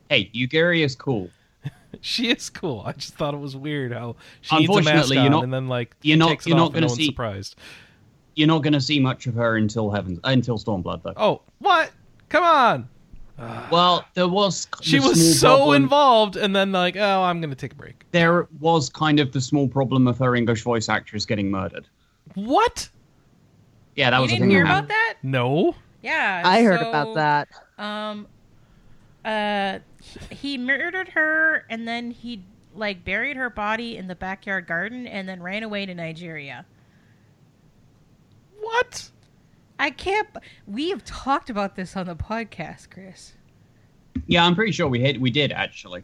Hey, 0.10 0.30
Yugiri 0.34 0.84
is 0.84 0.96
cool. 0.96 1.30
She 2.02 2.30
is 2.30 2.50
cool. 2.50 2.84
I 2.86 2.92
just 2.92 3.16
thought 3.16 3.34
it 3.34 3.40
was 3.40 3.56
weird 3.56 3.92
how 3.94 4.18
she 4.42 4.58
needs 4.60 4.70
a 4.70 4.74
mask 4.76 4.88
Unfortunately, 4.88 5.18
on 5.18 5.24
you're 5.24 5.32
not- 5.32 5.44
and 5.46 5.54
then 5.54 5.68
like 5.68 5.96
you're 6.04 6.18
not- 6.18 6.30
takes 6.30 6.46
it 6.46 6.50
you're 6.50 6.58
not 6.58 6.64
off 6.64 6.68
and 6.70 6.76
no 6.76 6.80
gonna 6.82 6.88
one's 6.92 6.98
see- 6.98 7.06
surprised. 7.08 7.56
You're 8.36 8.48
not 8.48 8.62
going 8.62 8.74
to 8.74 8.82
see 8.82 9.00
much 9.00 9.26
of 9.26 9.34
her 9.34 9.58
until 9.58 9.90
Heavens, 9.90 10.20
uh, 10.24 10.28
until 10.30 10.60
Stormblood, 10.60 11.02
though. 11.02 11.14
Oh, 11.18 11.42
what? 11.60 11.92
Come 12.30 12.44
on. 12.44 12.90
Well, 13.72 14.06
there 14.16 14.28
was 14.28 14.68
She 14.82 15.00
was 15.00 15.40
so 15.40 15.58
problem- 15.58 15.84
involved, 15.84 16.36
and 16.38 16.56
then 16.56 16.72
like, 16.72 16.98
oh, 16.98 17.24
I'm 17.24 17.40
gonna 17.42 17.56
take 17.56 17.72
a 17.72 17.76
break. 17.76 18.04
There 18.12 18.48
was 18.60 18.90
kind 18.90 19.20
of 19.20 19.32
the 19.32 19.42
small 19.42 19.68
problem 19.68 20.08
of 20.08 20.18
her 20.20 20.36
English 20.36 20.62
voice 20.64 20.90
actress 20.90 21.26
getting 21.26 21.50
murdered. 21.50 21.88
What? 22.36 22.90
Yeah, 23.96 24.10
that 24.12 24.18
you 24.18 24.22
was 24.24 24.32
a 24.32 24.36
didn't 24.36 24.50
thing. 24.50 24.52
hear 24.52 24.64
about 24.66 24.88
that? 24.90 25.16
No. 25.24 25.76
Yeah. 26.04 26.42
I 26.46 26.62
heard 26.64 26.80
so, 26.80 26.90
about 26.90 27.16
that. 27.16 27.48
Um, 27.84 28.28
uh, 29.28 29.80
he 30.30 30.58
murdered 30.58 31.10
her, 31.10 31.66
and 31.70 31.88
then 31.88 32.12
he 32.12 32.44
like 32.74 33.04
buried 33.04 33.36
her 33.36 33.50
body 33.50 33.98
in 33.98 34.08
the 34.08 34.16
backyard 34.16 34.68
garden, 34.68 35.06
and 35.06 35.28
then 35.28 35.44
ran 35.44 35.64
away 35.64 35.86
to 35.86 35.94
Nigeria. 35.94 36.66
What? 38.62 39.12
I 39.80 39.90
can't. 39.90 40.28
We 40.66 40.90
have 40.90 41.04
talked 41.04 41.50
about 41.50 41.76
this 41.76 41.98
on 41.98 42.06
the 42.06 42.16
podcast, 42.16 42.90
Chris. 42.90 43.34
Yeah, 44.28 44.46
I'm 44.46 44.56
pretty 44.56 44.72
sure 44.72 44.88
we 44.88 45.02
hit, 45.02 45.20
we 45.20 45.30
did 45.30 45.52
actually. 45.52 46.04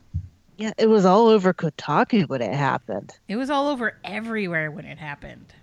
Yeah, 0.57 0.71
it 0.77 0.88
was 0.88 1.05
all 1.05 1.27
over 1.27 1.53
Kotaku 1.53 2.27
when 2.27 2.41
it 2.41 2.53
happened. 2.53 3.17
It 3.27 3.38
was 3.38 3.49
all 3.49 3.69
over 3.69 3.97
everywhere 4.03 4.69
when 4.69 4.86
it 4.86 4.99
happened. 4.99 5.53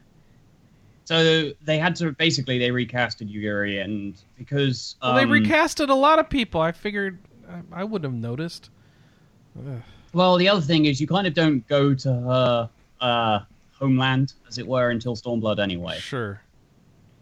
So 1.05 1.53
they 1.63 1.79
had 1.79 1.95
to 1.97 2.13
basically 2.13 2.59
they 2.59 2.71
recasted 2.71 3.33
Yugiri, 3.33 3.83
and 3.85 4.15
because 4.39 4.97
Well, 5.03 5.17
um, 5.17 5.17
they 5.17 5.41
recasted 5.41 5.91
a 5.91 5.95
lot 5.95 6.19
of 6.19 6.31
people. 6.31 6.61
I 6.61 6.73
figured 6.73 7.19
I, 7.51 7.81
I 7.81 7.85
wouldn't 7.85 8.13
have 8.13 8.21
noticed. 8.21 8.71
Ugh. 9.59 9.83
Well, 10.13 10.37
the 10.37 10.49
other 10.49 10.61
thing 10.61 10.87
is 10.87 11.01
you 11.01 11.07
kind 11.07 11.27
of 11.27 11.35
don't 11.35 11.67
go 11.69 11.95
to 11.95 12.13
her 12.13 12.71
uh, 13.01 13.41
homeland, 13.73 14.35
as 14.49 14.59
it 14.59 14.67
were, 14.67 14.91
until 14.91 15.15
Stormblood 15.17 15.59
anyway, 15.61 15.99
Sure. 15.99 16.41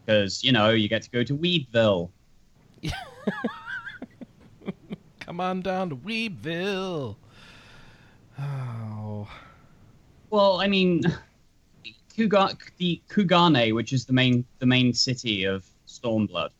because 0.04 0.42
you 0.44 0.52
know 0.52 0.70
you 0.70 0.88
get 0.88 1.02
to 1.02 1.10
go 1.10 1.22
to 1.22 1.36
Weedville. 1.36 2.10
Come 5.20 5.40
on 5.40 5.60
down 5.60 5.90
to 5.90 5.96
Weedville. 5.96 7.16
Oh. 8.38 9.28
Well, 10.30 10.60
I 10.60 10.68
mean, 10.68 11.02
Kuga- 12.16 12.56
the 12.78 13.00
Kugane, 13.10 13.74
which 13.74 13.92
is 13.92 14.04
the 14.06 14.12
main 14.12 14.44
the 14.58 14.66
main 14.66 14.92
city 14.94 15.44
of 15.44 15.66
Stormblood, 15.86 16.50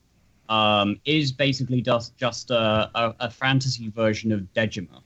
um, 0.49 0.99
is 1.05 1.31
basically 1.31 1.81
just 1.81 2.17
just 2.17 2.49
a, 2.51 2.89
a, 2.95 3.15
a 3.21 3.29
fantasy 3.29 3.89
version 3.89 4.31
of 4.31 4.41
Dejima, 4.55 5.01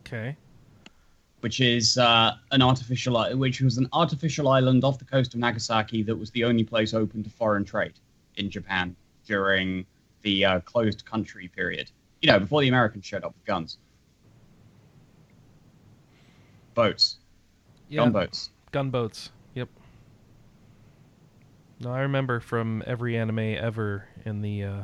Okay. 0.00 0.34
which 1.40 1.60
is 1.60 1.98
uh, 1.98 2.32
an 2.50 2.62
artificial 2.62 3.22
which 3.36 3.60
was 3.60 3.76
an 3.78 3.88
artificial 3.92 4.48
island 4.48 4.82
off 4.84 4.98
the 4.98 5.04
coast 5.04 5.34
of 5.34 5.40
Nagasaki 5.40 6.02
that 6.02 6.16
was 6.16 6.30
the 6.30 6.44
only 6.44 6.64
place 6.64 6.94
open 6.94 7.22
to 7.22 7.30
foreign 7.30 7.64
trade 7.64 7.92
in 8.36 8.50
Japan 8.50 8.96
during 9.26 9.84
the 10.22 10.44
uh, 10.44 10.60
closed 10.60 11.04
country 11.04 11.48
period. 11.48 11.90
You 12.22 12.30
know, 12.32 12.40
before 12.40 12.60
the 12.62 12.68
Americans 12.68 13.04
showed 13.06 13.22
up 13.24 13.34
with 13.34 13.44
guns, 13.44 13.78
boats, 16.74 17.18
Yeah. 17.88 18.02
gunboats. 18.04 18.50
Gunboats. 18.72 19.30
Yep. 21.80 21.88
No, 21.88 21.94
I 21.94 22.00
remember 22.00 22.40
from 22.40 22.82
every 22.86 23.16
anime 23.16 23.38
ever 23.38 24.06
in 24.24 24.42
the. 24.42 24.64
uh 24.64 24.82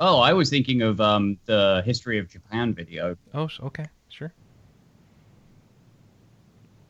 Oh, 0.00 0.18
I 0.18 0.32
was 0.32 0.50
thinking 0.50 0.82
of 0.82 1.00
um, 1.00 1.38
the 1.44 1.80
history 1.86 2.18
of 2.18 2.28
Japan 2.28 2.74
video. 2.74 3.16
Oh, 3.34 3.48
okay, 3.60 3.86
sure. 4.08 4.32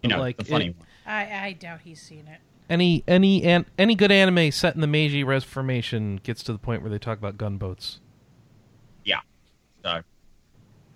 You 0.02 0.08
know, 0.08 0.18
Like, 0.18 0.38
the 0.38 0.44
funny 0.44 0.68
it- 0.68 0.76
one. 0.78 0.86
I, 1.04 1.46
I 1.48 1.52
doubt 1.52 1.80
he's 1.84 2.00
seen 2.00 2.26
it. 2.26 2.38
Any 2.70 3.04
any 3.06 3.42
an, 3.42 3.66
any 3.76 3.94
good 3.94 4.10
anime 4.12 4.50
set 4.50 4.74
in 4.76 4.80
the 4.80 4.86
Meiji 4.86 5.24
Reformation 5.24 6.20
gets 6.22 6.42
to 6.44 6.52
the 6.52 6.58
point 6.58 6.80
where 6.80 6.90
they 6.90 6.98
talk 6.98 7.18
about 7.18 7.36
gunboats. 7.36 8.00
Yeah, 9.04 9.18
so, 9.84 10.00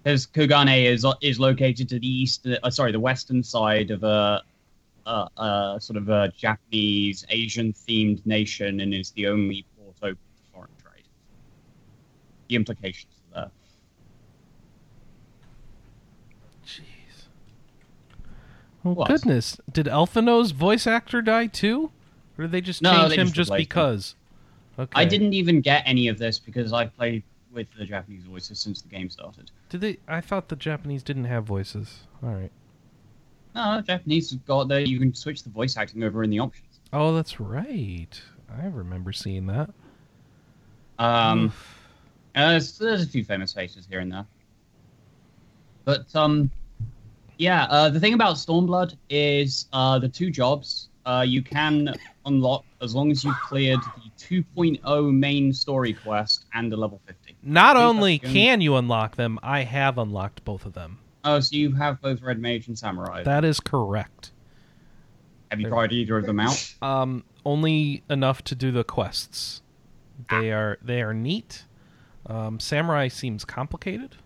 because 0.03 0.27
Kugane 0.29 0.87
is 0.87 1.05
is 1.21 1.39
located 1.39 1.89
to 1.91 1.99
the 1.99 2.07
east, 2.07 2.47
uh, 2.47 2.71
sorry, 2.71 2.93
the 2.93 3.01
western 3.01 3.43
side 3.43 3.91
of 3.91 4.05
a, 4.05 4.43
a, 5.07 5.29
a 5.37 5.77
sort 5.81 5.97
of 5.97 6.09
a 6.09 6.31
Japanese 6.37 7.25
Asian 7.31 7.73
themed 7.73 8.25
nation, 8.27 8.81
and 8.81 8.93
is 8.93 9.11
the 9.13 9.27
only 9.29 9.65
port 9.79 9.97
open 10.03 10.17
to 10.37 10.43
foreign 10.53 10.71
trade. 10.83 11.05
the 12.49 12.57
implications 12.57 13.13
are 13.35 13.41
there. 13.43 13.51
Jeez. 16.67 17.27
Oh 18.85 18.93
What? 18.93 19.09
goodness! 19.09 19.59
Did 19.73 19.87
Alphinaud's 19.87 20.51
voice 20.53 20.87
actor 20.87 21.23
die 21.23 21.47
too, 21.47 21.91
or 22.39 22.43
did 22.45 22.53
they 22.53 22.61
just 22.61 22.83
No, 22.83 22.93
change 22.93 23.09
they 23.11 23.17
him 23.17 23.27
just 23.27 23.37
just 23.37 23.51
replaced 23.51 23.61
him. 23.63 23.69
because? 23.69 24.15
Okay. 24.79 24.93
I 24.95 25.05
didn't 25.05 25.33
even 25.33 25.61
get 25.61 25.83
any 25.87 26.09
of 26.09 26.19
this 26.19 26.39
because 26.39 26.73
I 26.73 26.87
played 26.87 27.23
with 27.51 27.67
the 27.79 27.87
Japanese 27.87 28.25
voices 28.25 28.59
since 28.59 28.83
the 28.83 28.89
game 28.89 29.09
started. 29.09 29.51
Did 29.71 29.81
they? 29.81 29.99
I 30.07 30.21
thought 30.21 30.49
the 30.49 30.57
Japanese 30.57 31.03
didn't 31.03 31.25
have 31.25 31.45
voices. 31.45 32.01
All 32.23 32.31
right. 32.31 32.51
No, 33.57 33.81
Japanese 33.81 34.31
have 34.33 34.45
got 34.45 34.69
there. 34.69 34.81
You 34.81 34.99
can 34.99 35.15
switch 35.15 35.43
the 35.43 35.49
voice 35.49 35.79
acting 35.79 36.03
over 36.03 36.23
in 36.23 36.29
the 36.29 36.39
options. 36.39 36.79
Oh, 36.93 37.15
that's 37.15 37.41
right. 37.41 38.21
I 38.51 38.67
remember 38.67 39.13
seeing 39.13 39.47
that. 39.47 39.71
Um, 40.99 41.53
uh, 42.35 42.51
there's, 42.51 42.77
there's 42.79 43.03
a 43.03 43.07
few 43.09 43.25
famous 43.25 43.55
faces 43.55 43.87
here 43.89 44.01
and 44.01 44.13
there. 44.13 44.27
But 45.87 46.15
um, 46.15 46.51
yeah, 47.39 47.65
uh, 47.71 47.89
the 47.89 47.99
thing 47.99 48.13
about 48.13 48.37
Stormblood 48.37 48.95
is 49.09 49.69
uh, 49.73 49.99
the 49.99 50.09
two 50.09 50.31
jobs 50.31 50.91
uh, 51.07 51.25
you 51.27 51.41
can 51.41 51.95
unlock 52.27 52.65
as 52.83 52.95
long 52.95 53.11
as 53.11 53.25
you've 53.25 53.41
cleared 53.41 53.79
the 54.19 54.43
2.0 54.45 55.13
main 55.15 55.53
story 55.53 55.95
quest 55.95 56.45
and 56.53 56.71
the 56.71 56.77
level 56.77 57.01
50. 57.07 57.37
Not 57.43 57.77
I 57.77 57.81
think 57.81 57.89
only 57.97 58.17
that's 58.19 58.23
the 58.23 58.29
only- 58.29 58.41
can 58.41 58.61
you 58.61 58.77
unlock 58.77 59.17
them, 59.17 59.39
I 59.43 59.63
have 59.63 59.97
unlocked 59.97 60.45
both 60.45 60.67
of 60.67 60.75
them. 60.75 60.99
Oh, 61.27 61.41
so 61.41 61.57
you 61.57 61.73
have 61.75 62.01
both 62.01 62.23
Red 62.23 62.39
Mage 62.39 62.69
and 62.69 62.79
Samurai. 62.79 63.25
That 63.25 63.45
is 63.45 63.59
correct. 63.61 64.31
have 65.51 65.61
you 65.61 65.69
tried 65.69 65.93
either 65.93 66.17
of 66.19 66.25
them 66.27 66.41
out? 66.41 66.75
Um, 66.83 67.25
only 67.45 68.03
enough 68.11 68.43
to 68.45 68.55
do 68.55 68.71
the 68.73 68.83
quests. 68.85 69.63
They 70.31 70.51
Ah. 70.53 70.57
are 70.57 70.79
they 70.83 71.03
are 71.03 71.13
neat. 71.15 71.67
Um, 72.27 72.59
Samurai 72.59 73.09
seems 73.09 73.45
complicated. 73.45 74.17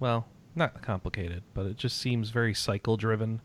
Well, 0.00 0.26
not 0.54 0.82
complicated, 0.82 1.42
but 1.54 1.66
it 1.66 1.76
just 1.76 1.98
seems 1.98 2.30
very 2.30 2.54
cycle 2.54 2.96
driven, 2.96 3.40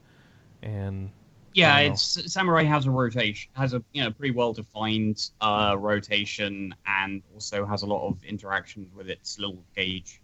and 0.62 1.12
Yeah, 1.54 1.80
it's 1.80 2.32
Samurai 2.32 2.64
has 2.64 2.86
a 2.86 2.92
rotation, 2.92 3.52
has 3.56 3.74
a 3.74 3.84
you 3.94 4.04
know 4.04 4.12
pretty 4.12 4.34
well 4.34 4.54
defined 4.54 5.30
uh, 5.42 5.76
rotation, 5.78 6.74
and 6.86 7.22
also 7.34 7.66
has 7.66 7.82
a 7.84 7.86
lot 7.88 8.08
of 8.08 8.24
interactions 8.24 8.88
with 8.96 9.10
its 9.10 9.38
little 9.38 9.64
gauge. 9.76 10.21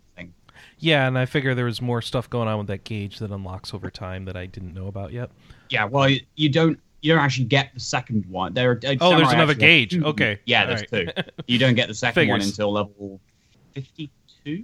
Yeah, 0.80 1.08
and 1.08 1.18
I 1.18 1.26
figure 1.26 1.54
there 1.56 1.66
was 1.66 1.82
more 1.82 2.02
stuff 2.02 2.30
going 2.30 2.48
on 2.48 2.58
with 2.58 2.68
that 2.68 2.84
gauge 2.84 3.20
that 3.20 3.32
unlocks 3.32 3.74
over 3.74 3.90
time 3.90 4.26
that 4.26 4.36
I 4.38 4.46
didn't 4.46 4.74
know 4.74 4.88
about 4.88 5.12
yet. 5.14 5.30
Yeah, 5.70 5.86
well, 5.86 6.10
you 6.36 6.50
don't 6.50 6.80
you 7.02 7.14
don't 7.14 7.22
actually 7.24 7.46
get 7.46 7.74
the 7.74 7.80
second 7.80 8.26
one. 8.26 8.54
There, 8.54 8.80
uh, 8.86 8.96
Oh, 9.02 9.16
there's 9.18 9.32
another 9.32 9.54
gauge. 9.54 9.92
two- 9.92 10.04
Okay. 10.06 10.40
Yeah, 10.46 10.66
there's 10.66 10.84
right. 10.92 11.16
two. 11.16 11.24
You 11.48 11.60
don't 11.60 11.76
get 11.76 11.88
the 11.88 11.94
second 11.94 12.28
one 12.28 12.42
until 12.42 12.72
level 12.72 13.20
fifty-two. 13.74 14.64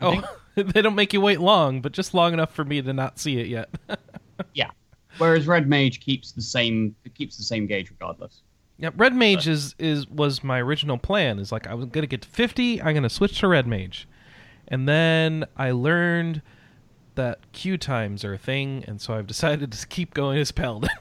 Oh, 0.00 0.22
they 0.54 0.82
don't 0.82 0.94
make 0.94 1.12
you 1.12 1.20
wait 1.20 1.40
long, 1.40 1.80
but 1.80 1.92
just 1.92 2.12
long 2.14 2.32
enough 2.32 2.52
for 2.54 2.64
me 2.64 2.82
to 2.82 2.92
not 2.92 3.18
see 3.18 3.38
it 3.38 3.46
yet. 3.46 3.70
Yeah. 4.54 4.70
Whereas 5.18 5.46
Red 5.46 5.68
Mage 5.68 6.00
keeps 6.00 6.32
the 6.32 6.42
same 6.42 6.96
it 7.04 7.14
keeps 7.14 7.36
the 7.36 7.44
same 7.44 7.66
gauge 7.66 7.90
regardless. 7.90 8.42
Yeah, 8.78 8.90
Red 8.96 9.14
Mage 9.14 9.46
is 9.46 9.76
is 9.78 10.08
was 10.08 10.42
my 10.42 10.58
original 10.60 10.98
plan. 10.98 11.38
Is 11.38 11.52
like 11.52 11.68
I 11.68 11.74
was 11.74 11.86
gonna 11.86 12.08
get 12.08 12.22
to 12.22 12.28
fifty, 12.28 12.82
I'm 12.82 12.94
gonna 12.94 13.08
switch 13.10 13.38
to 13.40 13.46
Red 13.48 13.68
Mage, 13.68 14.08
and 14.72 14.88
then 14.88 15.44
I 15.56 15.70
learned 15.70 16.42
that 17.14 17.52
queue 17.52 17.76
times 17.78 18.24
are 18.24 18.32
a 18.32 18.38
thing, 18.38 18.84
and 18.88 19.00
so 19.00 19.14
I've 19.14 19.26
decided 19.26 19.70
to 19.70 19.86
keep 19.86 20.14
going 20.14 20.38
as 20.38 20.50
Paladin. 20.50 20.90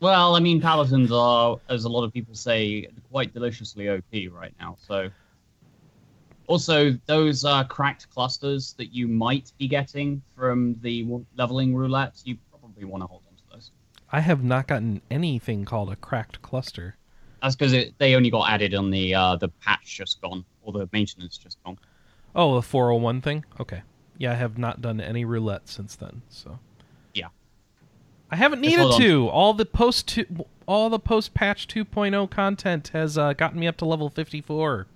Well, 0.00 0.36
I 0.36 0.38
mean, 0.38 0.60
paladins 0.60 1.10
are, 1.10 1.58
as 1.68 1.84
a 1.84 1.88
lot 1.88 2.04
of 2.04 2.12
people 2.12 2.32
say, 2.32 2.86
quite 3.10 3.34
deliciously 3.34 3.88
OP 3.88 4.04
right 4.32 4.54
now. 4.60 4.76
So, 4.78 5.10
also 6.46 6.96
those 7.06 7.44
uh, 7.44 7.64
cracked 7.64 8.08
clusters 8.10 8.74
that 8.74 8.94
you 8.94 9.08
might 9.08 9.50
be 9.58 9.66
getting 9.66 10.22
from 10.36 10.76
the 10.82 11.02
w- 11.02 11.26
leveling 11.36 11.74
roulette, 11.74 12.22
you 12.24 12.38
probably 12.48 12.84
want 12.84 13.02
to 13.02 13.08
hold 13.08 13.22
on 13.28 13.36
to 13.36 13.42
those. 13.52 13.72
I 14.12 14.20
have 14.20 14.44
not 14.44 14.68
gotten 14.68 15.02
anything 15.10 15.64
called 15.64 15.90
a 15.90 15.96
cracked 15.96 16.42
cluster. 16.42 16.96
That's 17.42 17.56
because 17.56 17.92
they 17.98 18.14
only 18.14 18.30
got 18.30 18.48
added 18.50 18.74
on 18.74 18.90
the 18.90 19.16
uh, 19.16 19.34
the 19.34 19.48
patch 19.48 19.96
just 19.96 20.20
gone, 20.20 20.44
or 20.62 20.72
the 20.72 20.88
maintenance 20.92 21.38
just 21.38 21.60
gone. 21.64 21.76
Oh, 22.34 22.54
the 22.54 22.62
four 22.62 22.88
hundred 22.90 23.02
one 23.02 23.20
thing. 23.20 23.44
Okay, 23.58 23.82
yeah, 24.16 24.32
I 24.32 24.34
have 24.34 24.58
not 24.58 24.80
done 24.80 25.00
any 25.00 25.24
roulette 25.24 25.68
since 25.68 25.96
then. 25.96 26.22
So 26.28 26.58
Yeah. 27.14 27.28
I 28.30 28.36
haven't 28.36 28.60
needed 28.60 28.92
to. 28.98 29.28
All 29.28 29.54
the 29.54 29.64
post 29.64 30.06
two, 30.08 30.26
all 30.66 30.90
the 30.90 30.98
post 30.98 31.32
patch 31.34 31.66
2.0 31.66 32.30
content 32.30 32.88
has 32.88 33.16
uh, 33.16 33.32
gotten 33.32 33.58
me 33.58 33.66
up 33.66 33.76
to 33.78 33.84
level 33.86 34.10
fifty 34.10 34.40
four. 34.40 34.86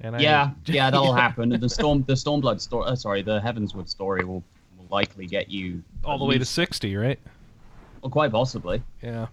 And 0.00 0.14
I, 0.16 0.18
yeah, 0.20 0.50
yeah, 0.66 0.90
that'll 0.90 1.14
happen. 1.14 1.48
The 1.48 1.68
storm, 1.68 2.04
the 2.06 2.12
Stormblood 2.12 2.60
story. 2.60 2.86
Uh, 2.86 2.94
sorry, 2.94 3.22
the 3.22 3.40
Heavensward 3.40 3.88
story 3.88 4.24
will, 4.24 4.44
will 4.76 4.86
likely 4.90 5.26
get 5.26 5.48
you 5.48 5.82
all 6.04 6.18
the 6.18 6.26
way 6.26 6.36
to 6.36 6.44
sixty, 6.44 6.94
right? 6.96 7.18
Well, 8.02 8.10
quite 8.10 8.30
possibly. 8.30 8.82
Yeah. 9.02 9.28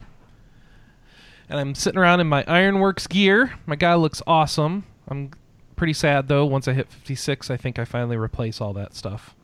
And 1.50 1.60
I'm 1.60 1.76
sitting 1.76 2.00
around 2.00 2.22
in 2.22 2.28
my 2.28 2.46
Ironworks 2.48 3.06
gear. 3.06 3.54
My 3.66 3.76
guy 3.76 3.96
looks 3.96 4.22
awesome. 4.26 4.86
I'm 5.10 5.32
pretty 5.84 5.92
sad 5.92 6.30
though. 6.30 6.46
Once 6.46 6.66
I 6.70 6.72
hit 6.72 6.90
56, 6.90 7.50
I 7.50 7.58
think 7.58 7.78
I 7.78 7.84
finally 7.84 8.16
replace 8.16 8.62
all 8.62 8.72
that 8.72 8.96
stuff. 8.96 9.36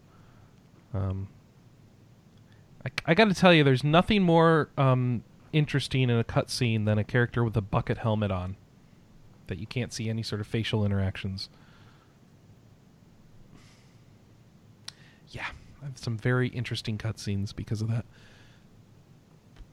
Um, 0.94 1.28
I, 2.86 2.92
I 3.08 3.14
got 3.14 3.26
to 3.26 3.34
tell 3.34 3.54
you, 3.54 3.66
there's 3.66 3.84
nothing 3.84 4.24
more 4.24 4.70
um, 4.78 5.26
interesting 5.52 6.04
in 6.04 6.12
a 6.12 6.24
cutscene 6.24 6.86
than 6.86 6.98
a 6.98 7.04
character 7.04 7.44
with 7.44 7.58
a 7.58 7.62
bucket 7.62 7.98
helmet 7.98 8.32
on, 8.32 8.56
that 9.48 9.58
you 9.58 9.68
can't 9.68 9.92
see 9.92 10.08
any 10.08 10.24
sort 10.24 10.40
of 10.40 10.48
facial 10.48 10.86
interactions. 10.86 11.50
Yeah, 15.28 15.48
I 15.82 15.88
have 15.88 15.98
some 15.98 16.18
very 16.18 16.48
interesting 16.48 16.98
cutscenes 16.98 17.54
because 17.54 17.82
of 17.82 17.90
that. 17.90 18.06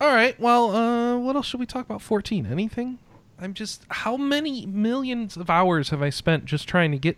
All 0.01 0.13
right. 0.13 0.37
Well, 0.41 0.75
uh, 0.75 1.17
what 1.17 1.37
else 1.37 1.47
should 1.47 1.61
we 1.61 1.67
talk 1.67 1.87
about? 1.87 2.03
14. 2.03 2.45
Anything? 2.45 2.99
I'm 3.41 3.55
just. 3.55 3.85
How 3.91 4.17
many 4.17 4.67
millions 4.67 5.37
of 5.37 5.51
hours 5.51 5.91
have 5.91 6.03
I 6.03 6.11
spent 6.11 6.45
just 6.45 6.69
trying 6.69 6.93
to 6.93 6.99
get 6.99 7.17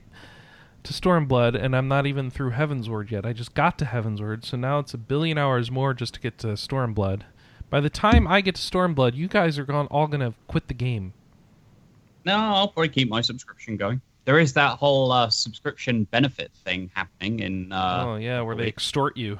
to 0.84 0.92
Stormblood, 0.92 1.54
and 1.54 1.76
I'm 1.76 1.88
not 1.88 2.06
even 2.06 2.30
through 2.30 2.52
Heavensward 2.52 3.10
yet? 3.10 3.24
I 3.24 3.32
just 3.32 3.54
got 3.54 3.78
to 3.78 3.84
Heavensward, 3.84 4.44
so 4.44 4.56
now 4.56 4.78
it's 4.78 4.94
a 4.94 4.98
billion 4.98 5.38
hours 5.38 5.70
more 5.70 5.94
just 5.94 6.14
to 6.14 6.20
get 6.20 6.38
to 6.38 6.48
Stormblood. 6.48 7.22
By 7.70 7.80
the 7.80 7.90
time 7.90 8.26
I 8.26 8.40
get 8.40 8.54
to 8.54 8.62
Stormblood, 8.62 9.14
you 9.14 9.28
guys 9.28 9.58
are 9.58 9.64
gone, 9.64 9.86
all 9.88 10.06
going 10.06 10.20
to 10.20 10.34
quit 10.46 10.68
the 10.68 10.74
game. 10.74 11.12
No, 12.24 12.36
I'll 12.36 12.68
probably 12.68 12.88
keep 12.88 13.08
my 13.08 13.20
subscription 13.20 13.76
going. 13.76 14.00
There 14.24 14.38
is 14.38 14.52
that 14.54 14.78
whole 14.78 15.12
uh, 15.12 15.30
subscription 15.30 16.04
benefit 16.04 16.50
thing 16.64 16.90
happening 16.94 17.40
in. 17.40 17.72
Uh, 17.72 18.04
oh, 18.06 18.16
yeah, 18.16 18.40
where 18.40 18.56
they 18.56 18.66
extort 18.66 19.16
you. 19.16 19.38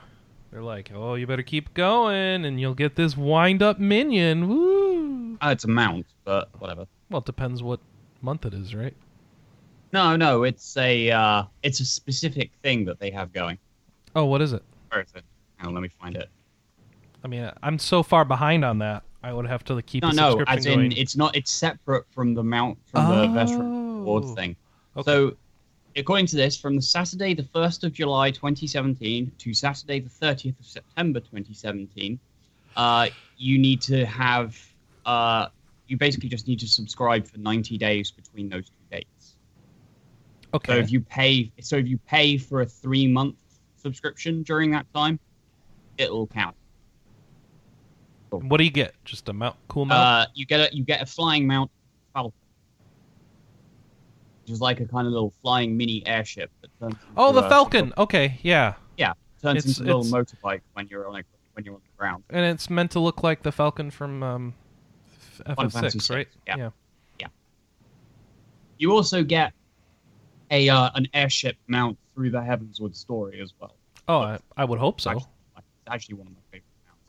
They're 0.51 0.63
like, 0.63 0.91
oh, 0.95 1.15
you 1.15 1.27
better 1.27 1.43
keep 1.43 1.75
going, 1.75 2.45
and 2.45 2.59
you'll 2.59 2.75
get 2.75 2.97
this 2.97 3.17
wind 3.17 3.63
up 3.63 3.79
minion. 3.79 4.49
Woo! 4.49 4.88
Uh, 5.41 5.49
it's 5.51 5.65
a 5.65 5.69
mount, 5.69 6.07
but 6.25 6.49
whatever. 6.61 6.87
Well, 7.11 7.21
it 7.21 7.25
depends 7.27 7.63
what 7.63 7.81
month 8.23 8.45
it 8.47 8.55
is, 8.55 8.75
right? 8.75 8.95
No, 9.93 10.17
no, 10.17 10.43
it's 10.43 10.77
a 10.77 11.11
uh, 11.11 11.45
it's 11.63 11.81
a 11.81 11.85
specific 11.85 12.51
thing 12.63 12.85
that 12.87 12.99
they 13.01 13.11
have 13.11 13.33
going. 13.33 13.59
Oh, 14.15 14.25
what 14.27 14.43
is 14.43 14.53
it? 14.53 14.63
Where 14.91 15.01
is 15.01 15.09
it? 15.15 15.25
Hang 15.57 15.69
on, 15.69 15.75
let 15.75 15.83
me 15.83 15.89
find 16.01 16.17
it. 16.17 16.29
I 17.25 17.29
mean, 17.29 17.51
I'm 17.63 17.79
so 17.79 18.03
far 18.03 18.25
behind 18.25 18.65
on 18.65 18.79
that. 18.79 19.03
I 19.23 19.33
would 19.33 19.47
have 19.47 19.65
to 19.65 19.83
keep 19.83 20.03
No, 20.03 20.11
the 20.11 20.15
no, 20.17 20.31
subscription 20.31 20.59
as 20.59 20.67
in 20.67 20.75
going. 20.75 20.93
it's 20.93 21.17
not. 21.17 21.35
It's 21.37 21.51
separate 21.51 22.05
from 22.11 22.35
the 22.35 22.43
mount 22.45 22.79
from 22.87 23.09
the 23.09 23.27
veteran 23.29 24.05
Oh. 24.07 24.21
thing. 24.35 24.55
Okay. 24.97 25.11
So, 25.11 25.37
according 25.97 26.27
to 26.27 26.37
this, 26.37 26.57
from 26.57 26.77
the 26.77 26.83
Saturday 26.83 27.35
the 27.35 27.43
first 27.43 27.83
of 27.83 27.93
July 27.93 28.31
2017 28.31 29.33
to 29.39 29.55
Saturday 29.55 30.01
the 30.01 30.09
30th 30.11 30.59
of 30.61 30.67
September 30.67 31.19
2017, 31.21 32.19
uh, 32.77 33.09
you 33.37 33.59
need 33.59 33.81
to 33.83 34.05
have. 34.07 34.61
Uh, 35.09 35.49
you 35.87 35.97
basically 35.97 36.29
just 36.29 36.47
need 36.47 36.61
to 36.61 36.69
subscribe 36.69 37.27
for 37.27 37.39
90 37.39 37.79
days 37.79 38.11
between 38.11 38.49
those 38.51 38.67
two 38.69 38.75
dates. 38.91 39.37
okay. 40.53 40.73
So 40.75 40.79
if 40.79 40.93
you 40.93 41.01
pay, 41.01 41.51
so 41.63 41.77
if 41.77 41.89
you 41.89 41.97
pay 41.99 42.37
for 42.37 42.61
a 42.61 42.67
three 42.67 43.07
month 43.07 43.37
subscription 43.77 44.43
during 44.43 44.71
that 44.73 44.85
time, 44.95 45.19
it'll 45.97 46.27
count. 46.27 46.55
what 48.29 48.59
do 48.59 48.65
you 48.65 48.71
get? 48.71 48.95
Just 49.07 49.29
a 49.31 49.33
mount, 49.33 49.57
cool 49.69 49.87
mount. 49.87 49.99
Uh, 49.99 50.31
you 50.35 50.45
get 50.45 50.61
a 50.61 50.77
you 50.77 50.85
get 50.85 51.01
a 51.01 51.07
flying 51.07 51.47
mount 51.47 51.71
Falcon, 52.13 52.33
which 54.43 54.53
is 54.53 54.61
like 54.61 54.81
a 54.81 54.85
kind 54.87 55.07
of 55.07 55.13
little 55.15 55.33
flying 55.43 55.75
mini 55.75 56.07
airship 56.07 56.51
that 56.61 56.69
turns. 56.79 56.97
Oh, 57.17 57.33
the 57.33 57.45
a- 57.45 57.49
Falcon. 57.49 57.95
Okay, 57.97 58.39
yeah, 58.43 58.75
Yeah, 58.99 59.15
turns 59.43 59.65
It's- 59.65 59.79
into 59.79 59.85
a 59.91 59.97
little 59.97 60.05
motorbike 60.05 60.61
when 60.75 60.87
you're 60.89 61.09
on 61.09 61.17
a, 61.21 61.23
when 61.55 61.65
you're 61.65 61.75
on 61.75 61.81
the 61.83 61.97
ground. 61.97 62.25
and 62.29 62.45
it's 62.45 62.69
meant 62.69 62.91
to 62.91 63.01
look 63.01 63.23
like 63.23 63.43
the 63.43 63.53
Falcon 63.53 63.91
from 63.91 64.23
um, 64.23 64.55
F- 65.47 65.57
FF6, 65.57 66.11
right? 66.11 66.29
VI, 66.47 66.57
yeah. 66.57 66.71
You 68.79 68.93
also 68.93 69.25
get 69.25 69.53
a 70.51 70.69
uh, 70.69 70.91
an 70.95 71.09
airship 71.13 71.57
mount 71.67 71.99
through 72.15 72.31
the 72.31 72.39
Heavensward 72.39 72.95
story 72.95 73.41
as 73.41 73.53
well. 73.61 73.75
Oh, 74.07 74.21
I, 74.21 74.39
I 74.57 74.65
would 74.65 74.79
hope 74.79 75.01
so. 75.01 75.11
Actually, 75.11 75.27
it's 75.57 75.67
actually 75.89 76.15
one 76.15 76.27
of 76.29 76.33
my 76.33 76.41
favorite 76.51 76.65
mounts. 76.87 77.03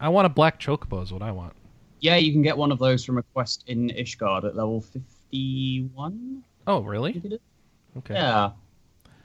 I 0.00 0.08
want 0.08 0.26
a 0.26 0.30
black 0.30 0.58
chocobo. 0.58 1.02
Is 1.02 1.12
what 1.12 1.22
I 1.22 1.30
want. 1.30 1.52
Yeah, 2.00 2.16
you 2.16 2.32
can 2.32 2.42
get 2.42 2.56
one 2.56 2.72
of 2.72 2.78
those 2.78 3.04
from 3.04 3.18
a 3.18 3.22
quest 3.22 3.64
in 3.68 3.90
Ishgard 3.90 4.44
at 4.44 4.56
level 4.56 4.80
fifty-one. 4.80 6.42
Oh, 6.66 6.80
really? 6.80 7.12
think 7.12 7.26
it 7.26 7.32
is. 7.34 7.40
Okay. 7.98 8.14
Yeah. 8.14 8.50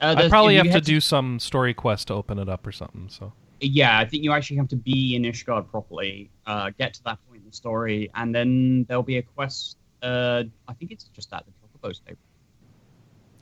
Uh, 0.00 0.14
I 0.16 0.28
probably 0.28 0.54
you 0.54 0.58
have 0.58 0.66
to 0.66 0.72
had 0.74 0.84
do 0.84 1.00
some 1.00 1.40
story 1.40 1.74
quest 1.74 2.08
to 2.08 2.14
open 2.14 2.38
it 2.38 2.48
up 2.48 2.64
or 2.66 2.70
something. 2.70 3.08
So 3.08 3.32
Yeah, 3.60 3.98
I 3.98 4.04
think 4.04 4.22
you 4.22 4.32
actually 4.32 4.58
have 4.58 4.68
to 4.68 4.76
be 4.76 5.16
in 5.16 5.22
Ishgard 5.22 5.68
properly, 5.68 6.30
uh, 6.46 6.70
get 6.78 6.94
to 6.94 7.04
that 7.04 7.18
story, 7.54 8.10
and 8.14 8.34
then 8.34 8.84
there'll 8.88 9.02
be 9.02 9.18
a 9.18 9.22
quest. 9.22 9.76
Uh, 10.02 10.44
I 10.66 10.74
think 10.74 10.92
it's 10.92 11.04
just 11.04 11.32
at 11.32 11.44
the 11.44 11.52
Chocobo 11.52 11.94
stable. 11.94 12.18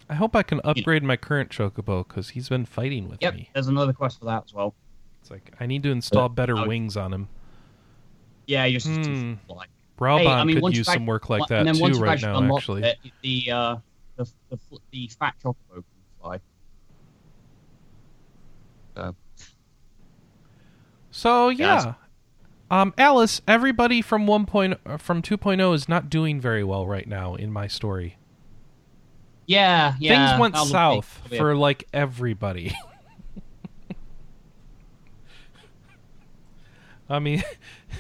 I 0.08 0.14
hope 0.14 0.36
I 0.36 0.42
can 0.42 0.60
upgrade 0.64 1.02
my 1.02 1.16
current 1.16 1.50
chocobo 1.50 2.06
because 2.06 2.30
he's 2.30 2.48
been 2.48 2.64
fighting 2.64 3.08
with 3.08 3.20
Yep, 3.20 3.34
me. 3.34 3.50
there's 3.54 3.66
another 3.66 3.92
quest 3.92 4.20
for 4.20 4.26
that 4.26 4.44
as 4.44 4.54
well. 4.54 4.74
It's 5.20 5.30
like 5.30 5.52
I 5.58 5.66
need 5.66 5.82
to 5.82 5.90
install 5.90 6.28
better 6.28 6.56
oh. 6.56 6.66
wings 6.66 6.96
on 6.96 7.12
him. 7.12 7.28
Yeah, 8.46 8.66
you're 8.66 8.78
just 8.78 9.00
Hmm. 9.00 9.34
fly. 9.48 9.66
Bralbon 9.98 10.18
Hey, 10.20 10.26
I 10.28 10.44
mean, 10.44 10.60
could 10.60 10.76
use 10.76 10.86
some 10.86 11.06
work 11.06 11.28
like 11.28 11.48
that 11.48 11.66
too 11.74 11.98
right 11.98 12.20
now. 12.22 12.56
Actually, 12.56 12.84
it, 12.84 12.98
the 13.22 13.50
uh, 13.50 13.76
the 14.16 14.30
the 14.50 14.58
the 14.92 15.10
fat 15.18 15.34
chocobo 15.42 15.56
can 15.74 15.84
fly. 16.20 16.40
Uh, 18.94 19.12
so 21.10 21.48
yeah. 21.48 21.94
Um, 22.70 22.92
Alice, 22.98 23.40
everybody 23.46 24.02
from 24.02 24.26
one 24.26 24.44
point 24.46 24.78
uh, 24.84 24.96
from 24.96 25.22
2.0 25.22 25.74
is 25.74 25.88
not 25.88 26.10
doing 26.10 26.40
very 26.40 26.64
well 26.64 26.86
right 26.86 27.06
now 27.06 27.34
in 27.36 27.52
my 27.52 27.68
story. 27.68 28.16
yeah, 29.46 29.94
yeah. 30.00 30.28
Things 30.30 30.40
went 30.40 30.54
that'll 30.54 30.66
south 30.68 31.20
for 31.36 31.54
like 31.54 31.86
everybody. 31.92 32.76
I 37.08 37.20
mean, 37.20 37.44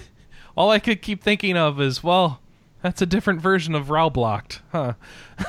all 0.56 0.70
I 0.70 0.80
could 0.80 1.00
keep 1.00 1.22
thinking 1.22 1.56
of 1.56 1.80
is, 1.80 2.02
well, 2.02 2.40
that's 2.82 3.00
a 3.00 3.06
different 3.06 3.40
version 3.40 3.76
of 3.76 3.88
Row 3.90 4.10
blocked, 4.10 4.62
huh? 4.72 4.94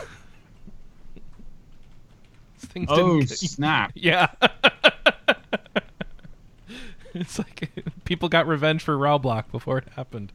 Things 2.59 2.87
Oh 2.91 3.21
snap! 3.21 3.93
yeah. 3.95 4.27
it's 7.21 7.39
like 7.39 7.69
people 8.05 8.29
got 8.29 8.47
revenge 8.47 8.83
for 8.83 8.97
Rowblock 8.97 9.51
before 9.51 9.79
it 9.79 9.87
happened. 9.95 10.31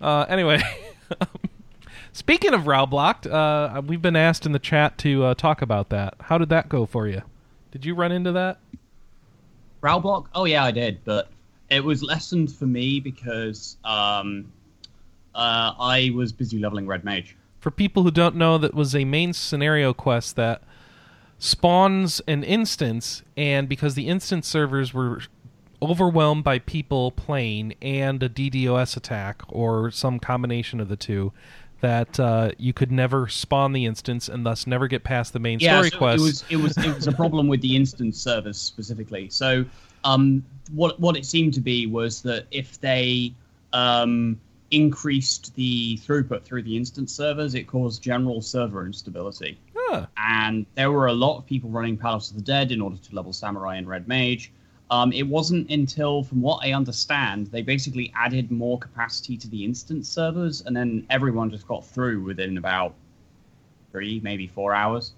Uh, 0.00 0.26
anyway, 0.28 0.62
speaking 2.12 2.54
of 2.54 2.62
Rowblocked, 2.62 3.30
uh, 3.30 3.80
we've 3.82 4.02
been 4.02 4.16
asked 4.16 4.46
in 4.46 4.52
the 4.52 4.58
chat 4.58 4.98
to 4.98 5.24
uh, 5.24 5.34
talk 5.34 5.62
about 5.62 5.88
that. 5.90 6.14
How 6.20 6.38
did 6.38 6.48
that 6.50 6.68
go 6.68 6.86
for 6.86 7.06
you? 7.06 7.22
Did 7.70 7.84
you 7.84 7.94
run 7.94 8.12
into 8.12 8.32
that? 8.32 8.58
Brow 9.80 9.98
block? 9.98 10.30
Oh 10.34 10.44
yeah, 10.44 10.64
I 10.64 10.70
did, 10.70 11.04
but 11.04 11.30
it 11.70 11.84
was 11.84 12.02
lessened 12.02 12.52
for 12.52 12.66
me 12.66 13.00
because 13.00 13.76
um, 13.84 14.52
uh, 15.34 15.74
I 15.78 16.10
was 16.14 16.32
busy 16.32 16.58
leveling 16.58 16.86
red 16.86 17.04
mage. 17.04 17.36
For 17.60 17.70
people 17.70 18.02
who 18.02 18.10
don't 18.10 18.36
know, 18.36 18.58
that 18.58 18.74
was 18.74 18.94
a 18.94 19.04
main 19.04 19.32
scenario 19.32 19.92
quest 19.92 20.36
that 20.36 20.62
spawns 21.38 22.20
an 22.26 22.42
instance, 22.44 23.22
and 23.36 23.68
because 23.68 23.94
the 23.94 24.08
instance 24.08 24.46
servers 24.46 24.94
were 24.94 25.22
overwhelmed 25.90 26.44
by 26.44 26.58
people 26.58 27.10
playing 27.12 27.74
and 27.82 28.22
a 28.22 28.28
DDoS 28.28 28.96
attack 28.96 29.42
or 29.48 29.90
some 29.90 30.18
combination 30.18 30.80
of 30.80 30.88
the 30.88 30.96
two, 30.96 31.32
that 31.80 32.18
uh, 32.18 32.50
you 32.58 32.72
could 32.72 32.90
never 32.90 33.28
spawn 33.28 33.72
the 33.72 33.84
instance 33.84 34.28
and 34.28 34.46
thus 34.46 34.66
never 34.66 34.88
get 34.88 35.04
past 35.04 35.32
the 35.32 35.38
main 35.38 35.58
Yeah, 35.60 35.76
story 35.76 35.90
so 35.90 35.98
quest. 35.98 36.18
it 36.18 36.22
was 36.22 36.44
it 36.50 36.56
was 36.56 36.76
it 36.78 36.94
was 36.94 37.06
a 37.06 37.12
problem 37.12 37.48
with 37.48 37.60
the 37.60 37.76
instance 37.76 38.18
servers 38.20 38.58
specifically. 38.58 39.28
So 39.30 39.64
um, 40.04 40.42
what 40.72 40.98
what 41.00 41.16
it 41.16 41.26
seemed 41.26 41.54
to 41.54 41.60
be 41.60 41.86
was 41.86 42.22
that 42.22 42.46
if 42.50 42.80
they 42.80 43.34
um, 43.72 44.40
increased 44.70 45.54
the 45.54 45.98
throughput 45.98 46.42
through 46.44 46.62
the 46.62 46.76
instance 46.76 47.12
servers, 47.12 47.54
it 47.54 47.64
caused 47.66 48.02
general 48.02 48.40
server 48.40 48.86
instability. 48.86 49.58
Huh. 49.88 50.06
and 50.16 50.66
there 50.74 50.90
were 50.90 51.06
a 51.06 51.12
lot 51.12 51.38
of 51.38 51.46
people 51.46 51.70
running 51.70 51.96
Palace 51.96 52.30
of 52.30 52.36
the 52.36 52.42
Dead 52.42 52.72
in 52.72 52.80
order 52.80 52.96
to 52.96 53.14
level 53.14 53.32
Samurai 53.32 53.76
and 53.76 53.86
Red 53.86 54.08
Mage. 54.08 54.50
Um, 54.90 55.12
it 55.12 55.26
wasn't 55.26 55.68
until, 55.70 56.22
from 56.22 56.40
what 56.40 56.64
I 56.64 56.72
understand, 56.72 57.48
they 57.48 57.62
basically 57.62 58.12
added 58.16 58.52
more 58.52 58.78
capacity 58.78 59.36
to 59.36 59.48
the 59.48 59.64
instance 59.64 60.08
servers, 60.08 60.62
and 60.64 60.76
then 60.76 61.04
everyone 61.10 61.50
just 61.50 61.66
got 61.66 61.84
through 61.84 62.22
within 62.22 62.56
about 62.56 62.94
three, 63.90 64.20
maybe 64.22 64.46
four 64.46 64.74
hours. 64.74 65.12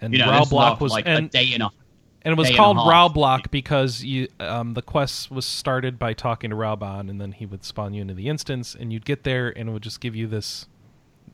And 0.00 0.12
You 0.12 0.18
know, 0.18 0.26
was 0.26 0.50
Block 0.50 0.80
was 0.80 0.92
like 0.92 1.06
and, 1.06 1.26
a 1.26 1.28
day 1.28 1.52
and 1.54 1.62
a 1.62 1.70
and 2.22 2.32
it 2.32 2.36
was 2.36 2.48
day 2.48 2.54
and 2.54 2.78
a 2.78 2.82
called. 2.82 3.14
Block 3.14 3.50
because 3.50 4.02
you 4.02 4.28
um, 4.40 4.74
the 4.74 4.82
quest 4.82 5.30
was 5.30 5.46
started 5.46 5.98
by 5.98 6.12
talking 6.12 6.50
to 6.50 6.56
Raubahn, 6.56 7.08
and 7.08 7.20
then 7.20 7.32
he 7.32 7.46
would 7.46 7.64
spawn 7.64 7.94
you 7.94 8.02
into 8.02 8.14
the 8.14 8.28
instance, 8.28 8.74
and 8.78 8.92
you'd 8.92 9.04
get 9.04 9.22
there, 9.24 9.48
and 9.56 9.68
it 9.68 9.72
would 9.72 9.82
just 9.82 10.00
give 10.00 10.14
you 10.14 10.26
this 10.26 10.66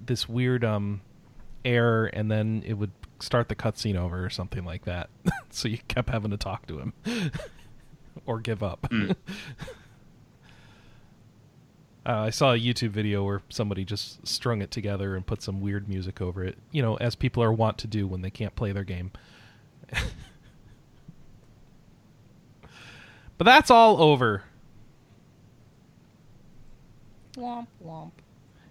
this 0.05 0.29
weird 0.29 0.65
um 0.65 1.01
error, 1.65 2.07
and 2.07 2.31
then 2.31 2.63
it 2.67 2.75
would 2.75 2.93
start 3.23 3.49
the 3.49 3.55
cutscene 3.55 3.97
over 3.97 4.25
or 4.25 4.31
something 4.31 4.65
like 4.65 4.85
that. 4.85 5.11
so 5.51 5.69
you 5.69 5.79
kept 5.89 6.11
having 6.11 6.31
to 6.31 6.37
talk 6.37 6.67
to 6.67 6.79
him 6.79 6.93
or 8.27 8.41
give 8.41 8.63
up. 8.63 8.83
Mm. 8.91 9.17
Uh, 12.07 12.23
I 12.23 12.31
saw 12.31 12.55
a 12.55 12.59
YouTube 12.59 12.91
video 12.91 13.23
where 13.23 13.43
somebody 13.51 13.85
just 13.85 14.27
strung 14.27 14.63
it 14.63 14.71
together 14.71 15.15
and 15.15 15.27
put 15.27 15.43
some 15.43 15.61
weird 15.61 15.87
music 15.87 16.23
over 16.23 16.43
it, 16.43 16.57
you 16.73 16.81
know, 16.81 16.97
as 16.97 17.15
people 17.15 17.43
are 17.43 17.53
wont 17.53 17.77
to 17.79 17.87
do 17.87 18.07
when 18.07 18.23
they 18.23 18.31
can't 18.31 18.57
play 18.57 18.73
their 18.73 18.85
game. 18.85 19.13
but 23.37 23.45
that's 23.45 23.71
all 23.71 24.01
over. 24.03 24.45
Womp 27.37 27.67
womp. 27.85 28.13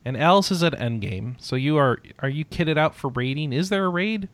And 0.06 0.16
Alice 0.18 0.52
is 0.52 0.64
at 0.64 0.74
endgame. 0.74 1.36
So 1.40 1.56
you 1.56 1.78
are 1.78 2.00
are 2.20 2.30
you 2.30 2.46
kitted 2.46 2.78
out 2.78 2.96
for 2.96 3.10
raiding? 3.10 3.54
Is 3.54 3.70
there 3.70 3.86
a 3.86 3.90
raid? 3.90 4.30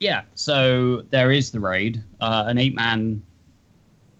Yeah, 0.00 0.22
so 0.34 1.02
there 1.10 1.32
is 1.32 1.50
the 1.50 1.58
raid, 1.58 2.02
uh, 2.20 2.44
an 2.46 2.58
eight 2.58 2.74
man. 2.74 3.22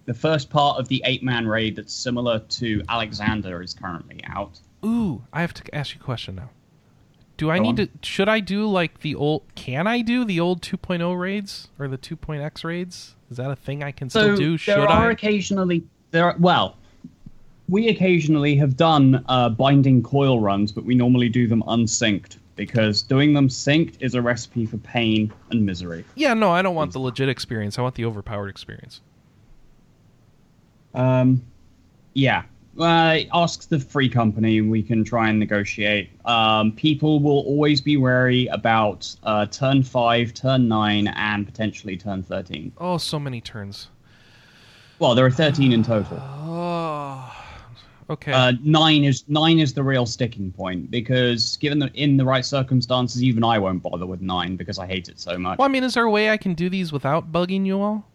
The 0.07 0.15
first 0.15 0.49
part 0.51 0.79
of 0.81 0.89
the 0.89 1.03
eight 1.05 1.23
man 1.23 1.47
raid 1.47 1.77
that's 1.77 1.93
similar 1.93 2.39
to 2.41 2.83
Alexander 2.89 3.63
is 3.63 3.75
currently 3.75 4.21
out. 4.25 4.59
Ooh, 4.85 5.23
I 5.33 5.41
have 5.43 5.53
to 5.55 5.75
ask 5.75 5.95
you 5.95 6.01
a 6.01 6.05
question 6.05 6.35
now. 6.37 6.51
Do 7.37 7.51
I 7.51 7.59
Go 7.59 7.63
need 7.65 7.69
on. 7.69 7.77
to 7.77 7.89
should 8.03 8.29
I 8.29 8.41
do 8.41 8.67
like 8.67 9.01
the 9.01 9.15
old 9.15 9.43
can 9.55 9.87
I 9.87 10.01
do 10.01 10.25
the 10.25 10.41
old 10.41 10.63
2.0 10.63 11.21
raids 11.21 11.69
or 11.79 11.87
the 11.87 11.99
2.x 11.99 12.65
raids? 12.65 13.15
Is 13.31 13.37
that 13.37 13.51
a 13.51 13.57
thing 13.57 13.85
I 13.85 13.93
can 13.93 14.09
So 14.11 14.23
still 14.23 14.37
do? 14.37 14.57
Should 14.57 14.73
there 14.79 14.89
are 14.89 15.09
I? 15.11 15.13
occasionally 15.13 15.85
there. 16.11 16.25
Are, 16.25 16.37
well, 16.39 16.78
we 17.69 17.89
occasionally 17.89 18.57
have 18.57 18.77
done 18.77 19.25
uh, 19.29 19.51
binding 19.51 20.03
coil 20.03 20.41
runs, 20.41 20.73
but 20.73 20.85
we 20.85 20.95
normally 20.95 21.29
do 21.29 21.47
them 21.47 21.63
unsynced 21.69 22.39
because 22.57 23.03
doing 23.03 23.35
them 23.35 23.49
synced 23.49 23.97
is 24.01 24.15
a 24.15 24.23
recipe 24.23 24.67
for 24.67 24.79
pain 24.79 25.33
and 25.51 25.65
misery. 25.65 26.05
Yeah, 26.17 26.35
no, 26.35 26.51
I 26.51 26.63
don't 26.63 26.75
want 26.75 26.93
the 26.93 26.99
legit 26.99 27.29
experience. 27.29 27.79
I 27.79 27.83
want 27.83 27.95
the 27.95 28.05
overpowered 28.05 28.49
experience. 28.49 29.01
Um, 30.95 31.43
yeah. 32.15 32.43
Uh, 32.79 33.21
ask 33.35 33.69
the 33.69 33.79
free 33.81 34.09
company, 34.09 34.59
and 34.59 34.71
we 34.71 34.83
can 34.83 35.05
try 35.05 35.29
and 35.29 35.39
negotiate. 35.39 36.11
Um, 36.25 36.73
people 36.73 37.21
will 37.21 37.41
always 37.41 37.81
be 37.81 37.97
wary 37.97 38.47
about 38.47 39.15
uh, 39.25 39.47
turn 39.47 39.83
five, 39.83 40.33
turn 40.33 40.69
nine, 40.69 41.09
and 41.09 41.45
potentially 41.45 41.97
turn 41.97 42.23
thirteen. 42.23 42.73
Oh, 42.79 42.97
so 42.97 43.19
many 43.19 43.41
turns. 43.41 43.89
Well, 45.01 45.17
there 45.17 45.27
are 45.27 45.31
thirteen 45.31 45.73
in 45.73 45.83
total. 45.83 46.19
Oh. 46.21 47.38
Okay. 48.11 48.33
Uh, 48.33 48.53
nine 48.63 49.05
is 49.05 49.25
nine 49.29 49.59
is 49.59 49.75
the 49.75 49.83
real 49.83 50.07
sticking 50.07 50.51
point 50.51 50.91
because 50.91 51.57
given 51.59 51.79
the 51.79 51.91
in 51.95 52.17
the 52.17 52.25
right 52.25 52.45
circumstances, 52.45 53.23
even 53.23 53.45
I 53.45 53.59
won't 53.59 53.83
bother 53.83 54.07
with 54.07 54.23
nine 54.23 54.57
because 54.57 54.79
I 54.79 54.87
hate 54.87 55.09
it 55.09 55.21
so 55.21 55.37
much. 55.37 55.59
well, 55.59 55.67
I 55.67 55.69
mean, 55.69 55.85
is 55.85 55.95
there 55.95 56.05
a 56.05 56.11
way 56.11 56.31
I 56.31 56.37
can 56.39 56.55
do 56.55 56.71
these 56.71 56.91
without 56.93 57.31
bugging 57.31 57.67
you 57.67 57.81
all? 57.81 58.07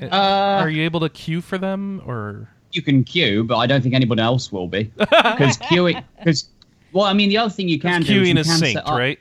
Uh, 0.00 0.08
Are 0.08 0.70
you 0.70 0.82
able 0.82 1.00
to 1.00 1.08
queue 1.08 1.40
for 1.40 1.58
them 1.58 2.02
or 2.04 2.48
you 2.72 2.82
can 2.82 3.04
queue, 3.04 3.44
but 3.44 3.56
I 3.56 3.66
don't 3.66 3.82
think 3.82 3.94
anybody 3.94 4.22
else 4.22 4.50
will 4.50 4.66
be 4.66 4.84
because 4.98 5.58
queuing. 5.58 6.02
Because 6.18 6.48
well, 6.92 7.04
I 7.04 7.12
mean, 7.12 7.28
the 7.28 7.36
other 7.38 7.50
thing 7.50 7.68
you 7.68 7.78
can 7.78 8.02
do 8.02 8.22
is 8.22 8.28
you 8.28 8.36
is 8.36 8.46
can 8.46 8.60
synced, 8.60 8.72
set 8.72 8.86
up, 8.86 8.98
right? 8.98 9.18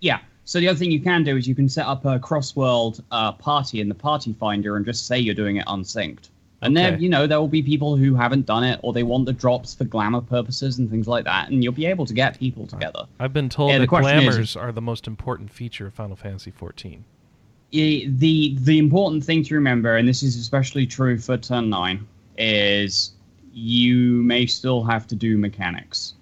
Yeah. 0.00 0.20
So 0.44 0.58
the 0.58 0.68
other 0.68 0.78
thing 0.78 0.90
you 0.90 1.00
can 1.00 1.22
do 1.22 1.36
is 1.36 1.46
you 1.46 1.54
can 1.54 1.68
set 1.68 1.86
up 1.86 2.04
a 2.04 2.18
cross-world 2.18 3.04
uh, 3.12 3.32
party 3.32 3.80
in 3.80 3.88
the 3.88 3.94
party 3.94 4.32
finder 4.32 4.76
and 4.76 4.84
just 4.84 5.06
say 5.06 5.18
you're 5.18 5.34
doing 5.34 5.56
it 5.56 5.64
unsynced. 5.66 6.30
And 6.62 6.76
there, 6.76 6.98
you 6.98 7.08
know, 7.08 7.26
there 7.26 7.40
will 7.40 7.48
be 7.48 7.62
people 7.62 7.96
who 7.96 8.14
haven't 8.14 8.44
done 8.44 8.64
it 8.64 8.78
or 8.82 8.92
they 8.92 9.02
want 9.02 9.24
the 9.24 9.32
drops 9.32 9.74
for 9.74 9.84
glamour 9.84 10.20
purposes 10.20 10.78
and 10.78 10.90
things 10.90 11.08
like 11.08 11.24
that, 11.24 11.48
and 11.50 11.64
you'll 11.64 11.72
be 11.72 11.86
able 11.86 12.04
to 12.04 12.12
get 12.12 12.38
people 12.38 12.66
together. 12.66 13.06
I've 13.18 13.32
been 13.32 13.48
told 13.48 13.70
Yeah, 13.70 13.76
the 13.78 13.82
that 13.82 13.88
question 13.88 14.18
is- 14.40 14.56
are 14.56 14.70
the 14.70 14.82
most 14.82 15.06
important 15.06 15.50
feature 15.50 15.86
of 15.86 15.94
Final 15.94 16.16
Fantasy 16.16 16.50
14. 16.50 17.04
I- 17.72 18.04
the 18.08 18.56
the 18.60 18.78
important 18.78 19.24
thing 19.24 19.42
to 19.44 19.54
remember, 19.54 19.96
and 19.96 20.06
this 20.06 20.22
is 20.22 20.36
especially 20.36 20.86
true 20.86 21.16
for 21.18 21.36
turn 21.38 21.70
nine, 21.70 22.06
is 22.36 23.12
you 23.54 24.22
may 24.22 24.44
still 24.46 24.82
have 24.84 25.06
to 25.06 25.14
do 25.16 25.38
mechanics. 25.38 26.14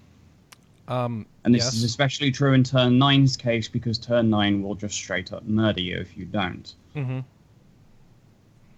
Um, 0.87 1.25
And 1.43 1.53
this 1.53 1.65
yes. 1.65 1.73
is 1.75 1.83
especially 1.83 2.31
true 2.31 2.53
in 2.53 2.63
turn 2.63 2.97
nine's 2.97 3.35
case 3.37 3.67
because 3.67 3.97
turn 3.97 4.29
nine 4.29 4.61
will 4.63 4.75
just 4.75 4.95
straight 4.95 5.31
up 5.33 5.45
murder 5.47 5.81
you 5.81 5.97
if 5.97 6.17
you 6.17 6.25
don't. 6.25 6.73
Mm 6.95 7.05
Mhm. 7.07 7.23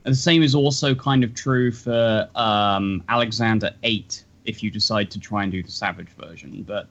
And 0.06 0.14
the 0.14 0.18
same 0.18 0.42
is 0.44 0.56
also 0.56 0.96
kind 0.96 1.24
of 1.24 1.34
true 1.36 1.72
for 1.72 2.28
um, 2.36 3.04
Alexander 3.10 3.72
8 3.84 4.24
if 4.46 4.64
you 4.64 4.72
decide 4.72 5.12
to 5.12 5.20
try 5.20 5.44
and 5.44 5.52
do 5.52 5.62
the 5.62 5.72
Savage 5.72 6.10
version. 6.10 6.64
But 6.64 6.88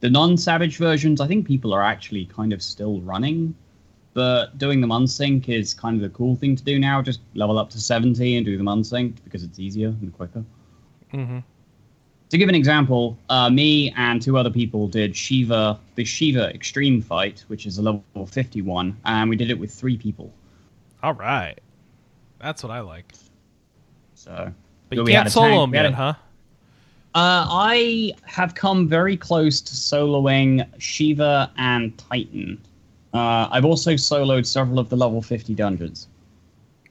The 0.00 0.10
non-savage 0.10 0.76
versions, 0.76 1.20
I 1.20 1.26
think 1.26 1.46
people 1.46 1.72
are 1.72 1.82
actually 1.82 2.26
kind 2.26 2.52
of 2.52 2.62
still 2.62 3.00
running, 3.00 3.54
but 4.12 4.58
doing 4.58 4.80
them 4.82 4.90
unsync 4.90 5.48
is 5.48 5.72
kind 5.74 5.96
of 5.96 6.02
the 6.02 6.10
cool 6.10 6.36
thing 6.36 6.54
to 6.56 6.62
do 6.62 6.78
now. 6.78 7.00
Just 7.00 7.20
level 7.34 7.58
up 7.58 7.70
to 7.70 7.80
70 7.80 8.36
and 8.36 8.44
do 8.44 8.58
them 8.58 8.68
unsynced 8.68 9.24
because 9.24 9.42
it's 9.42 9.58
easier 9.58 9.88
and 9.88 10.12
quicker. 10.12 10.44
hmm 11.10 11.38
To 12.30 12.38
give 12.38 12.48
an 12.50 12.54
example, 12.54 13.16
uh, 13.30 13.48
me 13.48 13.92
and 13.96 14.20
two 14.20 14.36
other 14.36 14.50
people 14.50 14.88
did 14.88 15.16
Shiva, 15.16 15.78
the 15.94 16.04
Shiva 16.04 16.52
Extreme 16.54 17.00
fight, 17.02 17.44
which 17.48 17.64
is 17.66 17.78
a 17.78 17.82
level 17.82 18.26
51, 18.26 18.96
and 19.06 19.30
we 19.30 19.36
did 19.36 19.50
it 19.50 19.58
with 19.58 19.72
three 19.72 19.96
people. 19.96 20.32
All 21.02 21.14
right. 21.14 21.58
That's 22.44 22.62
what 22.62 22.70
I 22.70 22.80
like. 22.80 23.14
So, 24.14 24.52
But 24.90 24.98
you 24.98 25.04
we 25.04 25.12
had 25.14 25.22
can't 25.22 25.32
solo 25.32 25.48
tank- 25.48 25.60
them 25.72 25.74
yet, 25.74 25.86
a- 25.92 25.96
huh? 25.96 26.12
Uh, 27.14 27.46
I 27.48 28.12
have 28.26 28.54
come 28.54 28.86
very 28.86 29.16
close 29.16 29.62
to 29.62 29.72
soloing 29.74 30.66
Shiva 30.78 31.50
and 31.56 31.96
Titan. 31.96 32.60
Uh, 33.14 33.48
I've 33.50 33.64
also 33.64 33.92
soloed 33.94 34.44
several 34.44 34.78
of 34.78 34.90
the 34.90 34.96
level 34.96 35.22
50 35.22 35.54
dungeons, 35.54 36.08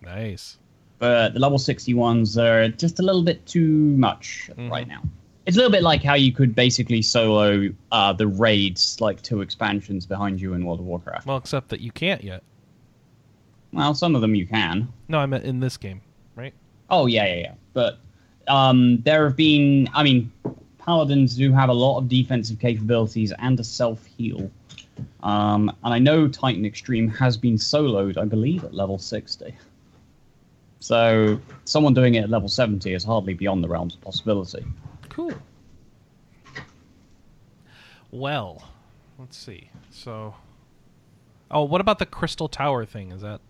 Nice. 0.02 0.58
but 0.98 1.34
the 1.34 1.40
level 1.40 1.60
60 1.60 1.94
ones 1.94 2.36
are 2.38 2.70
just 2.70 3.00
a 3.00 3.04
little 3.04 3.22
bit 3.24 3.46
too 3.46 3.68
much 3.98 4.50
Mhm. 4.58 4.72
right 4.72 4.88
now. 4.88 5.02
It's 5.46 5.58
a 5.58 5.60
little 5.60 5.72
bit 5.72 5.84
like 5.84 6.02
how 6.04 6.14
you 6.16 6.32
could 6.32 6.56
basically 6.56 7.02
solo 7.04 7.70
uh, 7.92 8.14
the 8.14 8.26
raids, 8.28 9.00
like 9.02 9.22
two 9.22 9.42
expansions 9.42 10.06
behind 10.08 10.40
you 10.42 10.54
in 10.54 10.66
World 10.66 10.80
of 10.80 10.86
Warcraft. 10.86 11.28
Well, 11.28 11.38
except 11.38 11.68
that 11.70 11.82
you 11.82 11.92
can't 11.92 12.24
yet. 12.24 12.42
Well, 13.74 13.96
some 13.96 14.16
of 14.16 14.22
them 14.22 14.36
you 14.36 14.46
can. 14.46 14.88
No, 15.08 15.18
I 15.18 15.26
meant 15.26 15.44
in 15.44 15.60
this 15.60 15.78
game, 15.78 16.02
right? 16.36 16.54
Oh 16.90 17.08
yeah, 17.08 17.26
yeah, 17.26 17.36
yeah. 17.36 17.54
But 17.74 17.98
um, 18.48 19.02
there 19.02 19.26
have 19.26 19.36
been. 19.36 19.90
I 19.94 20.04
mean, 20.04 20.32
paladins 20.78 21.36
do 21.36 21.52
have 21.52 21.70
a 21.70 21.74
lot 21.74 21.98
of 21.98 22.08
defensive 22.08 22.60
capabilities 22.60 23.34
and 23.40 23.60
a 23.60 23.64
self 23.64 24.06
heal. 24.06 24.50
Um, 25.24 25.76
and 25.84 25.94
I 25.94 25.98
know 25.98 26.28
Titan 26.28 26.66
Extreme 26.66 27.10
has 27.10 27.36
been 27.36 27.56
soloed, 27.56 28.18
I 28.18 28.26
believe, 28.26 28.64
at 28.64 28.74
level 28.74 29.00
sixty. 29.00 29.56
So 30.80 31.40
someone 31.66 31.96
doing 31.96 32.16
it 32.16 32.26
at 32.26 32.30
level 32.30 32.50
seventy 32.50 32.94
is 32.94 33.04
hardly 33.04 33.34
beyond 33.34 33.64
the 33.64 33.70
realms 33.70 33.96
of 33.96 34.02
possibility. 34.02 34.64
Cool. 35.10 35.34
Well, 38.12 38.62
let's 39.18 39.36
see. 39.36 39.72
So, 39.90 40.36
oh, 41.50 41.64
what 41.64 41.82
about 41.82 41.98
the 41.98 42.06
Crystal 42.06 42.48
Tower 42.48 42.86
thing? 42.86 43.12
Is 43.12 43.22
that 43.22 43.42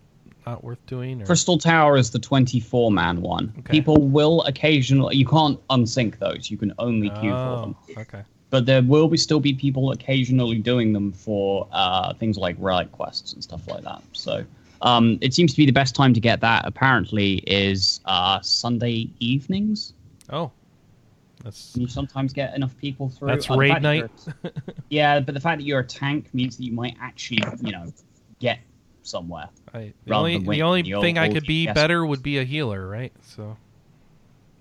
not 0.46 0.62
worth 0.64 0.84
doing? 0.86 1.22
Or? 1.22 1.26
Crystal 1.26 1.58
Tower 1.58 1.96
is 1.96 2.10
the 2.10 2.18
twenty-four 2.18 2.90
man 2.90 3.20
one. 3.22 3.52
Okay. 3.60 3.72
People 3.72 3.96
will 3.96 4.42
occasionally. 4.42 5.16
You 5.16 5.26
can't 5.26 5.58
unsync 5.68 6.18
those. 6.18 6.50
You 6.50 6.56
can 6.56 6.72
only 6.78 7.10
queue 7.10 7.30
for 7.30 7.60
them. 7.60 7.76
Oh, 7.96 8.00
okay. 8.00 8.22
but 8.50 8.66
there 8.66 8.82
will 8.82 9.08
be 9.08 9.16
still 9.16 9.40
be 9.40 9.52
people 9.54 9.90
occasionally 9.92 10.58
doing 10.58 10.92
them 10.92 11.12
for 11.12 11.66
uh, 11.72 12.14
things 12.14 12.38
like 12.38 12.56
relic 12.58 12.92
quests 12.92 13.32
and 13.32 13.42
stuff 13.42 13.66
like 13.66 13.82
that. 13.84 14.02
So 14.12 14.44
um, 14.82 15.18
it 15.20 15.34
seems 15.34 15.52
to 15.52 15.56
be 15.56 15.66
the 15.66 15.72
best 15.72 15.94
time 15.94 16.14
to 16.14 16.20
get 16.20 16.40
that. 16.40 16.64
Apparently, 16.66 17.36
is 17.46 18.00
uh, 18.04 18.40
Sunday 18.42 19.08
evenings. 19.18 19.94
Oh, 20.30 20.50
that's 21.42 21.76
you 21.76 21.88
sometimes 21.88 22.32
get 22.32 22.54
enough 22.54 22.76
people 22.78 23.08
through. 23.08 23.28
that's 23.28 23.50
Uh, 23.50 23.56
raid 23.56 23.72
that 23.72 23.82
night. 23.82 24.10
yeah, 24.90 25.20
but 25.20 25.34
the 25.34 25.40
fact 25.40 25.58
that 25.58 25.64
you're 25.64 25.80
a 25.80 25.86
tank 25.86 26.32
means 26.32 26.56
that 26.56 26.64
you 26.64 26.72
might 26.72 26.96
actually, 27.00 27.42
you 27.62 27.72
know, 27.72 27.92
get 28.40 28.58
somewhere. 29.06 29.48
I, 29.72 29.92
the 30.06 30.14
only 30.14 30.38
the 30.38 30.62
only 30.62 30.82
thing 30.82 31.18
I 31.18 31.28
could 31.30 31.46
be 31.46 31.66
better 31.66 32.04
would 32.04 32.22
be 32.22 32.38
a 32.38 32.44
healer, 32.44 32.86
right? 32.88 33.12
So 33.22 33.56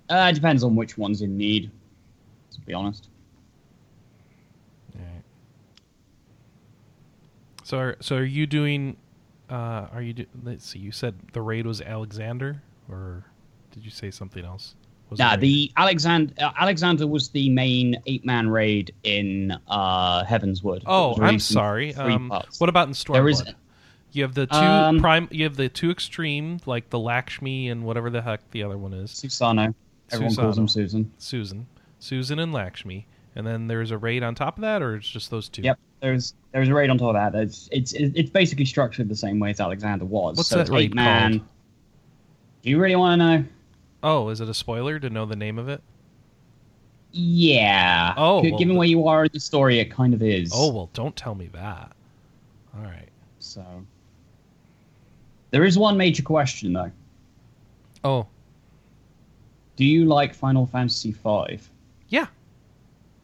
Uh, 0.10 0.28
it 0.32 0.34
depends 0.34 0.64
on 0.64 0.76
which 0.76 0.98
one's 0.98 1.22
in 1.22 1.38
need. 1.38 1.72
To 2.52 2.62
be 2.62 2.74
honest. 2.74 3.10
Alright. 4.96 5.24
So, 7.64 7.78
are, 7.80 7.96
so 8.00 8.18
are 8.18 8.24
you 8.24 8.46
doing? 8.46 8.98
Uh, 9.50 9.88
are 9.94 10.02
you? 10.02 10.14
Do, 10.14 10.26
let's 10.44 10.68
see. 10.68 10.80
You 10.80 10.92
said 10.92 11.16
the 11.34 11.42
raid 11.42 11.66
was 11.66 11.82
Alexander, 11.82 12.62
or 12.90 13.24
did 13.72 13.84
you 13.86 13.92
say 13.92 14.12
something 14.12 14.44
else? 14.46 14.76
Was 15.10 15.20
Nah, 15.20 15.36
the 15.36 15.72
Alexander 15.78 16.34
uh, 16.40 16.52
Alexander 16.60 17.06
was 17.08 17.30
the 17.30 17.50
main 17.50 17.98
eight 18.06 18.26
man 18.26 18.50
raid 18.50 18.94
in 19.04 19.52
uh, 19.68 20.24
Heavensward. 20.26 20.84
Oh, 20.86 21.16
I'm 21.22 21.40
sorry. 21.40 21.94
Um, 21.96 22.32
what 22.60 22.70
about 22.70 22.88
in 22.88 22.94
Stormblood? 22.94 23.14
There 23.14 23.30
is- 23.30 23.44
You 24.14 24.24
have 24.24 24.36
the 24.36 24.46
two 24.46 24.56
Um, 24.56 25.00
prime. 25.00 25.28
You 25.32 25.44
have 25.44 25.56
the 25.56 25.70
two 25.70 25.90
extreme, 25.90 26.60
like 26.66 26.90
the 26.90 27.00
Lakshmi 27.00 27.70
and 27.70 27.84
whatever 27.84 28.10
the 28.10 28.22
heck 28.22 28.50
the 28.52 28.64
other 28.64 28.78
one 28.78 28.94
is. 28.94 29.12
Susano. 29.12 29.74
Everyone 30.12 30.36
calls 30.36 30.58
him 30.58 30.68
Susan. 30.68 31.12
Susan, 31.18 31.66
Susan 32.00 32.38
and 32.38 32.54
Lakshmi, 32.54 33.08
and 33.36 33.48
then 33.48 33.68
there's 33.68 33.90
a 33.90 33.98
raid 33.98 34.22
on 34.22 34.36
top 34.36 34.58
of 34.58 34.62
that, 34.62 34.84
or 34.84 34.96
it's 34.96 35.10
just 35.10 35.32
those 35.32 35.50
two. 35.50 35.64
Yep. 35.64 35.80
There's 36.02 36.36
there's 36.52 36.70
a 36.70 36.74
raid 36.74 36.92
on 36.92 36.98
top 37.00 37.16
of 37.16 37.34
that. 37.34 37.36
It's 37.36 37.68
it's 37.72 37.94
it's 37.94 38.30
basically 38.30 38.66
structured 38.66 39.10
the 39.10 39.16
same 39.16 39.40
way 39.40 39.50
as 39.50 39.60
Alexander 39.60 40.06
was. 40.06 40.38
What's 40.38 40.50
so 40.50 40.58
that 40.58 40.70
raid 40.70 40.94
man. 40.94 41.40
called? 41.40 41.50
Do 42.62 42.70
you 42.70 42.80
really 42.80 42.96
want 42.96 43.20
to 43.20 43.26
know? 43.40 43.46
Oh, 44.04 44.30
is 44.30 44.42
it 44.42 44.50
a 44.50 44.54
spoiler 44.54 45.00
to 45.00 45.10
know 45.10 45.26
the 45.26 45.36
name 45.36 45.58
of 45.58 45.70
it? 45.70 45.82
Yeah. 47.12 48.14
Oh, 48.18 48.42
well, 48.42 48.58
given 48.58 48.76
where 48.76 48.88
you 48.88 49.08
are 49.08 49.26
in 49.26 49.32
the 49.34 49.40
story, 49.40 49.80
it 49.80 49.92
kind 49.92 50.14
of 50.14 50.22
is. 50.22 50.52
Oh 50.54 50.72
well, 50.72 50.90
don't 50.94 51.16
tell 51.16 51.36
me 51.36 51.48
that. 51.54 51.94
All 52.76 52.84
right. 52.84 53.10
So 53.40 53.64
there 55.54 55.64
is 55.64 55.78
one 55.78 55.96
major 55.96 56.22
question 56.24 56.74
though. 56.74 56.92
Oh 58.04 58.28
Do 59.78 59.86
you 59.86 60.04
like 60.06 60.34
Final 60.34 60.66
Fantasy 60.66 61.12
V? 61.14 61.60
yeah, 62.10 62.26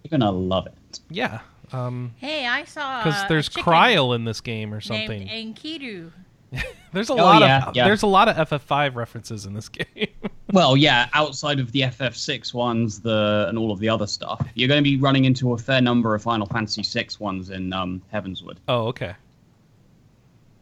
You're 0.03 0.09
gonna 0.11 0.31
love 0.31 0.67
it. 0.67 0.99
yeah. 1.09 1.39
Um, 1.71 2.13
Hey, 2.17 2.47
I 2.47 2.63
saw 2.63 3.03
because 3.03 3.27
there's 3.27 3.47
a 3.47 3.51
chicken 3.51 3.71
Cryle 3.73 4.15
in 4.15 4.23
this 4.25 4.41
game 4.41 4.73
or 4.73 4.81
something. 4.81 5.25
named 5.25 5.55
Enkidu. 5.57 6.11
There's 6.93 7.11
a 7.11 7.13
Oh, 7.13 7.17
lot 7.17 7.41
yeah, 7.41 7.67
of 7.67 7.75
yeah. 7.75 7.83
there's 7.85 8.01
a 8.01 8.07
lot 8.07 8.27
of 8.27 8.49
FF5 8.49 8.95
references 8.95 9.45
in 9.45 9.53
this 9.53 9.69
game. 9.69 10.07
Well, 10.51 10.75
yeah, 10.75 11.07
outside 11.13 11.59
of 11.59 11.71
the 11.71 11.81
FF6 11.81 12.55
ones, 12.55 12.99
the 13.01 13.45
and 13.49 13.55
all 13.59 13.71
of 13.71 13.77
the 13.77 13.87
other 13.89 14.07
stuff, 14.07 14.43
you're 14.55 14.67
going 14.67 14.83
to 14.83 14.89
be 14.89 14.97
running 14.97 15.25
into 15.25 15.53
a 15.53 15.57
fair 15.59 15.79
number 15.79 16.15
of 16.15 16.23
Final 16.23 16.47
Fantasy 16.47 16.81
VI 16.81 17.07
ones 17.19 17.51
in 17.51 17.71
um, 17.71 18.01
Heavensward. 18.11 18.57
oh, 18.67 18.87
okay. 18.87 19.13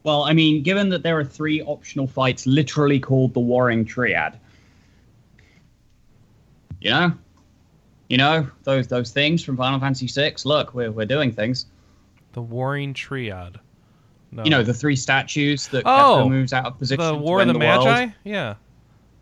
Well, 0.07 0.23
I 0.23 0.31
mean, 0.31 0.63
given 0.63 0.87
that 0.91 1.03
there 1.03 1.19
are 1.19 1.25
three 1.25 1.61
optional 1.63 2.07
fights 2.07 2.47
literally 2.47 2.97
called 2.97 3.33
the 3.33 3.41
Warring 3.41 3.83
Triad, 3.83 4.39
you 6.79 6.91
know, 6.91 7.11
you 8.07 8.15
know 8.17 8.47
those 8.63 8.87
those 8.87 9.11
things 9.11 9.43
from 9.43 9.57
Final 9.57 9.81
Fantasy 9.81 10.07
VI. 10.07 10.35
Look, 10.45 10.73
we're 10.73 10.91
we're 10.93 11.05
doing 11.05 11.33
things. 11.33 11.65
The 12.31 12.41
Warring 12.41 12.93
Triad. 12.93 13.59
No. 14.31 14.45
You 14.45 14.49
know, 14.49 14.63
the 14.63 14.73
three 14.73 14.95
statues 14.95 15.67
that 15.69 15.83
Oh, 15.85 16.23
Kefka 16.23 16.29
moves 16.29 16.53
out 16.53 16.65
of 16.67 16.79
position. 16.79 17.03
the 17.03 17.11
to 17.11 17.17
War 17.17 17.41
of 17.41 17.49
end 17.49 17.55
the, 17.55 17.59
world. 17.65 17.85
Magi. 17.85 18.11
Yeah. 18.23 18.55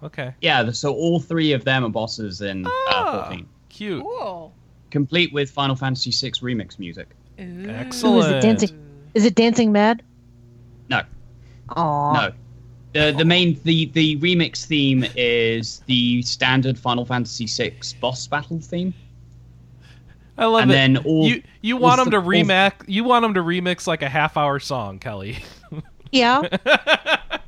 Okay. 0.04 0.36
Yeah, 0.42 0.70
so 0.72 0.94
all 0.94 1.20
three 1.20 1.54
of 1.54 1.64
them 1.64 1.84
are 1.84 1.90
bosses 1.90 2.42
in 2.42 2.68
uh, 2.68 2.70
Ah, 2.90 3.26
14, 3.28 3.48
cute. 3.70 4.04
Cool. 4.04 4.54
complete 4.92 5.34
with 5.34 5.50
Final 5.50 5.76
Fantasy 5.76 6.12
VI 6.12 6.32
remix 6.42 6.78
music. 6.78 7.08
Ooh. 7.40 7.66
Excellent. 7.70 8.16
Ooh, 8.18 8.20
is 8.20 8.32
it 8.36 8.42
dancing? 8.42 8.80
Is 9.16 9.26
it 9.26 9.34
Dancing 9.34 9.72
Mad? 9.72 10.04
No, 10.90 11.02
Aw. 11.70 12.14
no. 12.14 12.32
The 12.94 13.12
the 13.18 13.26
main 13.26 13.60
the 13.64 13.86
the 13.88 14.18
remix 14.18 14.66
theme 14.66 15.06
is 15.16 15.82
the 15.86 16.22
standard 16.22 16.78
Final 16.80 17.06
Fantasy 17.06 17.46
VI 17.46 17.76
boss 18.00 18.26
battle 18.28 18.60
theme. 18.60 18.94
I 20.38 20.46
love 20.46 20.64
and 20.64 20.72
it. 20.72 20.74
then 20.74 20.98
all- 20.98 21.28
you 21.28 21.44
you 21.62 21.78
want 21.78 21.98
them 21.98 22.06
to 22.12 22.12
the- 22.12 22.18
all- 22.18 22.24
remix 22.30 22.74
you 22.88 23.04
want 23.04 23.24
them 23.24 23.34
to 23.36 23.42
remix 23.42 23.88
like 23.88 24.02
a 24.02 24.10
half 24.10 24.38
hour 24.38 24.60
song, 24.60 25.00
Kelly. 25.00 25.38
Yeah. 26.12 26.44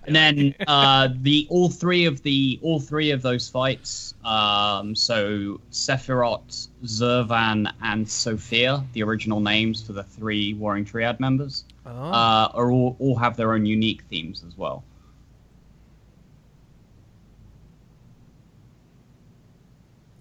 And 0.06 0.14
then 0.16 0.56
uh, 0.68 1.08
the 1.22 1.48
all 1.50 1.70
three 1.70 2.04
of 2.06 2.22
the 2.24 2.60
all 2.62 2.82
three 2.82 3.12
of 3.12 3.22
those 3.22 3.48
fights, 3.48 4.14
um, 4.26 4.94
so 4.94 5.62
Sephirot, 5.72 6.68
Zurvan, 6.84 7.72
and 7.82 8.10
Sophia, 8.10 8.84
the 8.92 9.04
original 9.04 9.40
names 9.40 9.82
for 9.84 9.94
the 9.94 10.04
three 10.04 10.54
Warring 10.56 10.84
Triad 10.84 11.20
members, 11.22 11.64
oh. 11.98 12.04
uh, 12.04 12.52
are 12.54 12.72
all 12.72 12.96
all 13.00 13.18
have 13.18 13.36
their 13.38 13.54
own 13.54 13.66
unique 13.66 14.04
themes 14.10 14.44
as 14.48 14.58
well. 14.58 14.84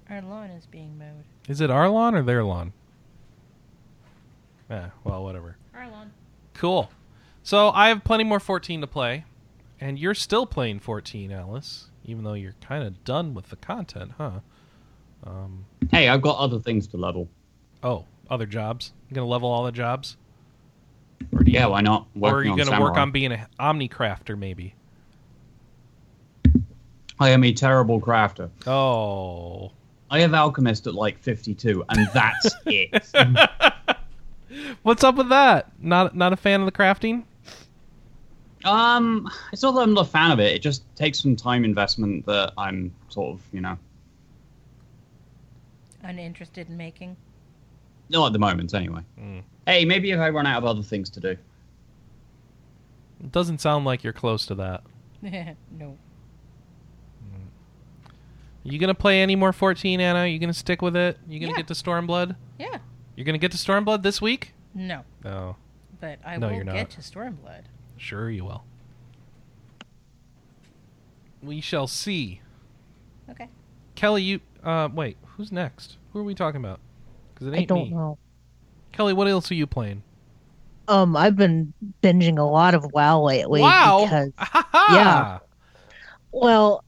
Our 0.08 0.22
lawn 0.22 0.50
is 0.50 0.66
being 0.66 0.98
mowed. 0.98 1.24
Is 1.48 1.60
it 1.60 1.70
our 1.70 1.88
lawn 1.88 2.14
or 2.14 2.22
their 2.22 2.44
lawn? 2.44 2.72
Yeah, 4.70 4.90
well, 5.04 5.22
whatever. 5.24 5.56
Our 5.74 5.88
lawn. 5.90 6.12
Cool. 6.54 6.90
So 7.42 7.70
I 7.70 7.88
have 7.88 8.04
plenty 8.04 8.24
more 8.24 8.40
14 8.40 8.80
to 8.80 8.86
play, 8.86 9.24
and 9.80 9.98
you're 9.98 10.14
still 10.14 10.46
playing 10.46 10.80
14, 10.80 11.30
Alice, 11.32 11.90
even 12.04 12.24
though 12.24 12.34
you're 12.34 12.54
kind 12.60 12.84
of 12.84 13.04
done 13.04 13.34
with 13.34 13.50
the 13.50 13.56
content, 13.56 14.12
huh? 14.18 14.40
Um, 15.24 15.66
Hey, 15.90 16.08
I've 16.08 16.22
got 16.22 16.38
other 16.38 16.58
things 16.58 16.86
to 16.88 16.96
level. 16.96 17.28
oh, 17.82 18.04
other 18.28 18.46
jobs. 18.46 18.92
You 19.08 19.14
gonna 19.14 19.26
level 19.28 19.48
all 19.48 19.64
the 19.64 19.72
jobs? 19.72 20.16
Or 21.32 21.42
do 21.42 21.50
you, 21.50 21.58
Yeah, 21.58 21.66
why 21.66 21.80
not? 21.80 22.06
or 22.20 22.36
are 22.36 22.44
you 22.44 22.56
gonna 22.56 22.80
work 22.80 22.96
on 22.96 23.10
being 23.10 23.32
an 23.32 23.46
omnicrafter, 23.58 24.38
maybe? 24.38 24.74
I 27.18 27.30
am 27.30 27.44
a 27.44 27.52
terrible 27.52 28.00
crafter. 28.00 28.50
Oh, 28.66 29.72
I 30.10 30.20
have 30.20 30.34
alchemist 30.34 30.86
at 30.86 30.94
like 30.94 31.18
52, 31.18 31.84
and 31.88 32.08
that's 32.12 32.54
it. 32.66 33.06
What's 34.82 35.02
up 35.02 35.16
with 35.16 35.30
that? 35.30 35.72
Not 35.80 36.14
not 36.14 36.32
a 36.32 36.36
fan 36.36 36.60
of 36.60 36.66
the 36.66 36.72
crafting? 36.72 37.24
Um, 38.64 39.30
it's 39.52 39.62
not 39.62 39.72
that 39.76 39.82
I'm 39.82 39.94
not 39.94 40.06
a 40.06 40.10
fan 40.10 40.30
of 40.32 40.40
it. 40.40 40.54
It 40.54 40.58
just 40.62 40.82
takes 40.96 41.20
some 41.20 41.36
time 41.36 41.64
investment 41.64 42.26
that 42.26 42.52
I'm 42.58 42.92
sort 43.08 43.34
of, 43.34 43.40
you 43.52 43.60
know, 43.60 43.78
Uninterested 46.02 46.68
in 46.68 46.76
making. 46.76 47.16
Not 48.08 48.26
at 48.26 48.32
the 48.32 48.38
moment 48.38 48.72
anyway. 48.74 49.00
Mm. 49.18 49.42
Hey, 49.66 49.84
maybe 49.84 50.10
if 50.12 50.20
I 50.20 50.28
run 50.30 50.46
out 50.46 50.58
of 50.58 50.64
other 50.64 50.82
things 50.82 51.10
to 51.10 51.20
do. 51.20 51.36
It 53.20 53.32
doesn't 53.32 53.60
sound 53.60 53.84
like 53.84 54.04
you're 54.04 54.12
close 54.12 54.46
to 54.46 54.54
that. 54.56 54.82
no. 55.22 55.96
Are 58.64 58.68
You 58.72 58.78
gonna 58.78 58.94
play 58.94 59.22
any 59.22 59.36
more 59.36 59.52
14, 59.52 60.00
Anna? 60.00 60.26
You 60.26 60.38
gonna 60.38 60.52
stick 60.52 60.82
with 60.82 60.96
it? 60.96 61.18
You 61.28 61.38
gonna 61.40 61.52
Yeah. 61.52 61.56
get 61.58 61.68
to 61.68 61.74
Stormblood? 61.74 62.36
Yeah. 62.58 62.78
You're 63.14 63.24
gonna 63.24 63.38
get 63.38 63.52
to 63.52 63.56
Stormblood 63.58 64.02
this 64.02 64.20
week? 64.20 64.52
No. 64.74 65.04
No, 65.24 65.56
But 66.00 66.18
I 66.24 66.36
No, 66.36 66.48
will 66.48 66.54
you're 66.56 66.64
not. 66.64 66.74
get 66.74 66.90
to 66.90 67.00
Stormblood. 67.00 67.62
sure 67.96 68.28
you 68.30 68.44
will. 68.44 68.64
We 71.42 71.60
shall 71.60 71.86
see. 71.86 72.40
Okay. 73.30 73.48
Kelly, 73.94 74.22
you 74.22 74.40
uh 74.64 74.88
wait, 74.92 75.16
who's 75.36 75.52
next? 75.52 75.96
Who 76.12 76.18
are 76.20 76.24
we 76.24 76.34
talking 76.34 76.60
about? 76.60 76.80
Because 77.36 77.48
it 77.48 77.54
I 77.54 77.64
don't 77.64 77.88
me. 77.88 77.90
know. 77.90 78.16
Kelly, 78.92 79.12
what 79.12 79.28
else 79.28 79.50
are 79.50 79.54
you 79.54 79.66
playing? 79.66 80.02
Um, 80.88 81.16
I've 81.16 81.36
been 81.36 81.74
binging 82.02 82.38
a 82.38 82.44
lot 82.44 82.74
of 82.74 82.90
WoW 82.92 83.22
lately 83.22 83.60
wow. 83.60 84.04
because 84.04 84.32
yeah. 84.90 85.38
Well, 86.32 86.82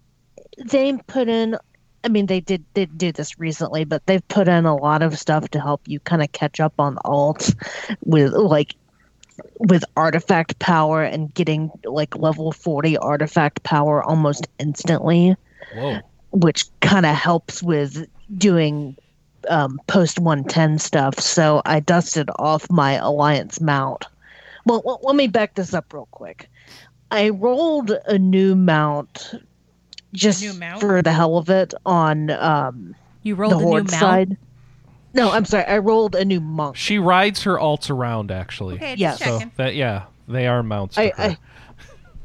they 0.71 0.97
put 1.07 1.29
in. 1.29 1.57
I 2.05 2.09
mean, 2.09 2.27
they 2.27 2.41
did 2.41 2.65
did 2.73 2.97
do 2.97 3.13
this 3.13 3.39
recently, 3.39 3.85
but 3.85 4.07
they've 4.07 4.27
put 4.29 4.49
in 4.49 4.65
a 4.65 4.75
lot 4.75 5.03
of 5.03 5.19
stuff 5.19 5.49
to 5.51 5.61
help 5.61 5.83
you 5.87 6.01
kind 6.01 6.23
of 6.23 6.33
catch 6.33 6.61
up 6.61 6.75
on 6.79 6.97
alt 7.05 7.55
with 8.05 8.33
like 8.33 8.75
with 9.59 9.85
artifact 9.97 10.59
power 10.61 11.03
and 11.03 11.35
getting 11.35 11.71
like 11.85 12.17
level 12.17 12.53
40 12.53 12.97
artifact 12.99 13.63
power 13.65 14.03
almost 14.03 14.49
instantly, 14.59 15.37
Whoa. 15.75 16.01
which 16.31 16.65
kind 16.81 17.05
of 17.05 17.15
helps 17.15 17.63
with 17.63 18.07
doing 18.37 18.97
um, 19.49 19.81
post 19.87 20.19
110 20.19 20.79
stuff. 20.79 21.19
So 21.19 21.63
I 21.65 21.81
dusted 21.81 22.29
off 22.39 22.71
my 22.71 22.95
alliance 22.95 23.61
mount. 23.61 24.05
Well, 24.67 24.83
well, 24.85 25.01
let 25.03 25.17
me 25.17 25.27
back 25.29 25.55
this 25.55 25.73
up 25.75 25.93
real 25.93 26.09
quick. 26.11 26.49
I 27.11 27.31
rolled 27.31 27.91
a 28.07 28.19
new 28.19 28.55
mount 28.55 29.35
just 30.13 30.43
New 30.43 30.55
mount? 30.55 30.81
for 30.81 31.01
the 31.03 31.13
hell 31.13 31.37
of 31.39 31.49
it 31.51 31.75
on 31.87 32.31
um, 32.31 32.95
You 33.23 33.35
the 33.35 33.41
rolled 33.43 33.53
a 33.55 33.57
new 33.59 33.63
horde 33.65 33.91
mount. 33.91 34.01
side. 34.01 34.37
No, 35.15 35.31
I'm 35.31 35.45
sorry. 35.45 35.65
I 35.65 35.79
rolled 35.79 36.15
a 36.15 36.25
new 36.25 36.41
monk. 36.41 36.77
She 36.77 36.99
rides 36.99 37.43
her 37.45 37.57
alts 37.57 37.89
around 37.91 38.31
actually. 38.31 38.77
Okay, 38.77 38.97
just 38.97 39.21
Yes. 39.21 39.43
So 39.43 39.51
that 39.57 39.75
yeah, 39.75 40.05
they 40.29 40.47
are 40.47 40.63
mounts. 40.63 40.97
to 40.97 41.03
I, 41.03 41.29
her. 41.29 41.37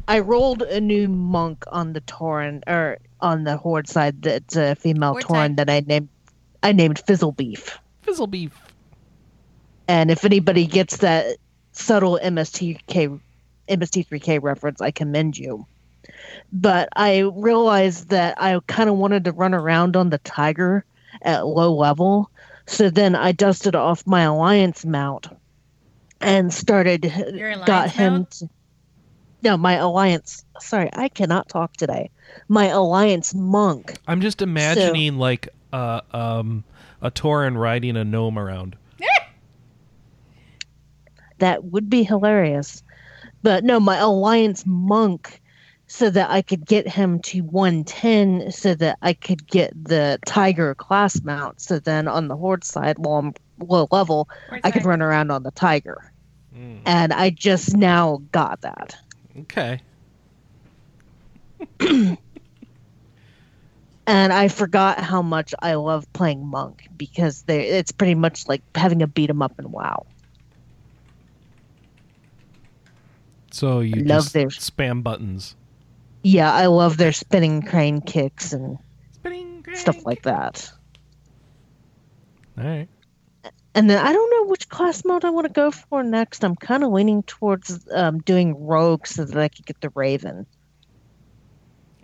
I 0.07 0.15
I 0.17 0.19
rolled 0.19 0.63
a 0.63 0.81
new 0.81 1.07
monk 1.07 1.63
on 1.71 1.93
the 1.93 2.01
Tauren 2.01 2.61
or 2.67 2.97
on 3.21 3.45
the 3.45 3.55
horde 3.55 3.87
side. 3.87 4.21
That's 4.21 4.55
a 4.57 4.75
female 4.75 5.11
Horde 5.13 5.23
Tauren 5.23 5.47
side? 5.49 5.57
that 5.57 5.69
I 5.69 5.79
named. 5.85 6.09
I 6.63 6.71
named 6.71 6.99
Fizzle 7.05 7.33
Beef. 7.33 7.77
Fizzle 8.01 8.27
beef. 8.27 8.57
And 9.87 10.09
if 10.09 10.25
anybody 10.25 10.65
gets 10.65 10.97
that 10.97 11.37
subtle 11.73 12.19
MSTK 12.23 13.19
MST3K 13.69 14.41
reference, 14.41 14.81
I 14.81 14.91
commend 14.91 15.37
you. 15.37 15.65
But 16.51 16.89
I 16.95 17.19
realized 17.19 18.09
that 18.09 18.41
I 18.41 18.59
kind 18.67 18.89
of 18.89 18.97
wanted 18.97 19.25
to 19.25 19.31
run 19.31 19.53
around 19.53 19.95
on 19.95 20.09
the 20.09 20.17
tiger 20.19 20.85
at 21.21 21.45
low 21.45 21.73
level. 21.73 22.29
So 22.65 22.89
then 22.89 23.15
I 23.15 23.31
dusted 23.31 23.75
off 23.75 24.05
my 24.07 24.23
alliance 24.23 24.85
mount 24.85 25.27
and 26.21 26.53
started 26.53 27.05
Your 27.33 27.55
got 27.65 27.89
him 27.89 28.13
mount? 28.13 28.31
to, 28.31 28.49
No, 29.43 29.57
my 29.57 29.73
alliance 29.73 30.45
sorry, 30.59 30.89
I 30.93 31.09
cannot 31.09 31.49
talk 31.49 31.73
today. 31.73 32.09
My 32.47 32.67
alliance 32.67 33.33
monk. 33.33 33.95
I'm 34.07 34.21
just 34.21 34.41
imagining 34.41 35.17
like 35.17 35.49
uh, 35.73 36.01
um, 36.11 36.63
a 37.01 37.11
Tauren 37.11 37.57
riding 37.57 37.97
a 37.97 38.03
gnome 38.05 38.37
around. 38.37 38.77
That 41.39 41.65
would 41.65 41.89
be 41.89 42.03
hilarious. 42.03 42.83
But 43.41 43.65
no, 43.65 43.77
my 43.77 43.97
alliance 43.97 44.63
monk 44.65 45.41
so 45.87 46.09
that 46.09 46.29
I 46.29 46.41
could 46.41 46.65
get 46.65 46.87
him 46.87 47.19
to 47.23 47.41
110 47.41 48.51
so 48.51 48.75
that 48.75 48.97
I 49.01 49.11
could 49.13 49.45
get 49.47 49.73
the 49.83 50.19
tiger 50.25 50.73
class 50.75 51.21
mount. 51.21 51.59
So 51.59 51.79
then 51.79 52.07
on 52.07 52.29
the 52.29 52.37
horde 52.37 52.63
side, 52.63 52.97
while 52.97 53.17
I'm 53.17 53.33
low 53.59 53.87
level, 53.91 54.29
Where's 54.47 54.61
I 54.63 54.71
could 54.71 54.83
that? 54.83 54.87
run 54.87 55.01
around 55.01 55.31
on 55.31 55.43
the 55.43 55.51
tiger. 55.51 56.13
Mm. 56.55 56.79
And 56.85 57.11
I 57.11 57.31
just 57.31 57.75
now 57.75 58.21
got 58.31 58.61
that. 58.61 58.95
Okay. 59.41 59.81
And 64.05 64.33
I 64.33 64.49
forgot 64.49 64.99
how 64.99 65.21
much 65.21 65.53
I 65.59 65.75
love 65.75 66.11
playing 66.13 66.45
monk 66.45 66.87
because 66.97 67.43
they 67.43 67.67
it's 67.67 67.91
pretty 67.91 68.15
much 68.15 68.47
like 68.47 68.61
having 68.75 69.01
a 69.01 69.07
beat 69.07 69.29
'em 69.29 69.41
up 69.41 69.57
in 69.59 69.71
WoW. 69.71 70.05
So 73.51 73.79
you 73.81 74.03
Love 74.03 74.23
just 74.23 74.33
their- 74.33 74.47
spam 74.47 75.03
buttons. 75.03 75.55
Yeah, 76.23 76.51
I 76.51 76.65
love 76.67 76.97
their 76.97 77.11
spinning 77.11 77.61
crane 77.61 78.01
kicks 78.01 78.53
and 78.53 78.77
Spinning 79.11 79.65
stuff 79.73 80.05
like 80.05 80.23
that. 80.23 80.71
All 82.57 82.63
right. 82.63 82.87
And 83.75 83.89
then 83.89 83.97
I 84.05 84.13
don't 84.13 84.29
know 84.31 84.49
which 84.49 84.69
class 84.69 85.03
mode 85.03 85.25
I 85.25 85.29
want 85.31 85.47
to 85.47 85.53
go 85.53 85.71
for 85.71 86.03
next. 86.03 86.43
I'm 86.43 86.55
kind 86.55 86.83
of 86.83 86.91
leaning 86.91 87.23
towards 87.23 87.85
um, 87.93 88.19
doing 88.19 88.65
rogue 88.65 89.07
so 89.07 89.25
that 89.25 89.37
I 89.37 89.47
could 89.47 89.65
get 89.65 89.81
the 89.81 89.89
raven. 89.89 90.45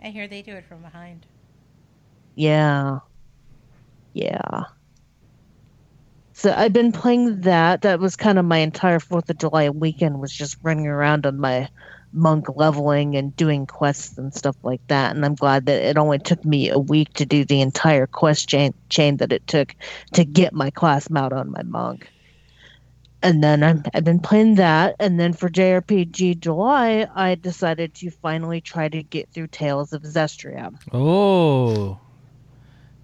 I 0.02 0.08
hear 0.08 0.26
they 0.28 0.42
do 0.42 0.52
it 0.52 0.64
from 0.66 0.82
behind. 0.82 1.26
Yeah. 2.40 3.00
Yeah. 4.14 4.64
So 6.32 6.54
I've 6.56 6.72
been 6.72 6.90
playing 6.90 7.42
that. 7.42 7.82
That 7.82 8.00
was 8.00 8.16
kind 8.16 8.38
of 8.38 8.46
my 8.46 8.56
entire 8.56 8.98
4th 8.98 9.28
of 9.28 9.36
July 9.36 9.68
weekend 9.68 10.20
was 10.20 10.32
just 10.32 10.56
running 10.62 10.86
around 10.86 11.26
on 11.26 11.38
my 11.38 11.68
monk 12.14 12.46
leveling 12.56 13.14
and 13.14 13.36
doing 13.36 13.66
quests 13.66 14.16
and 14.16 14.32
stuff 14.32 14.56
like 14.62 14.80
that. 14.86 15.14
And 15.14 15.22
I'm 15.26 15.34
glad 15.34 15.66
that 15.66 15.82
it 15.82 15.98
only 15.98 16.18
took 16.18 16.42
me 16.42 16.70
a 16.70 16.78
week 16.78 17.12
to 17.14 17.26
do 17.26 17.44
the 17.44 17.60
entire 17.60 18.06
quest 18.06 18.48
chain, 18.48 18.72
chain 18.88 19.18
that 19.18 19.32
it 19.32 19.46
took 19.46 19.74
to 20.14 20.24
get 20.24 20.54
my 20.54 20.70
class 20.70 21.10
mount 21.10 21.34
on 21.34 21.50
my 21.50 21.62
monk. 21.64 22.10
And 23.22 23.44
then 23.44 23.62
I'm, 23.62 23.84
I've 23.92 24.04
been 24.04 24.18
playing 24.18 24.54
that. 24.54 24.96
And 24.98 25.20
then 25.20 25.34
for 25.34 25.50
JRPG 25.50 26.40
July, 26.40 27.06
I 27.14 27.34
decided 27.34 27.92
to 27.96 28.10
finally 28.10 28.62
try 28.62 28.88
to 28.88 29.02
get 29.02 29.28
through 29.28 29.48
Tales 29.48 29.92
of 29.92 30.04
Zestiria. 30.04 30.74
Oh. 30.90 32.00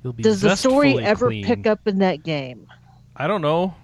You'll 0.06 0.12
be 0.12 0.22
Does 0.22 0.40
the 0.40 0.54
story 0.54 1.02
ever 1.02 1.26
clean. 1.26 1.44
pick 1.44 1.66
up 1.66 1.88
in 1.88 1.98
that 1.98 2.22
game? 2.22 2.68
I 3.16 3.26
don't 3.26 3.42
know. 3.42 3.74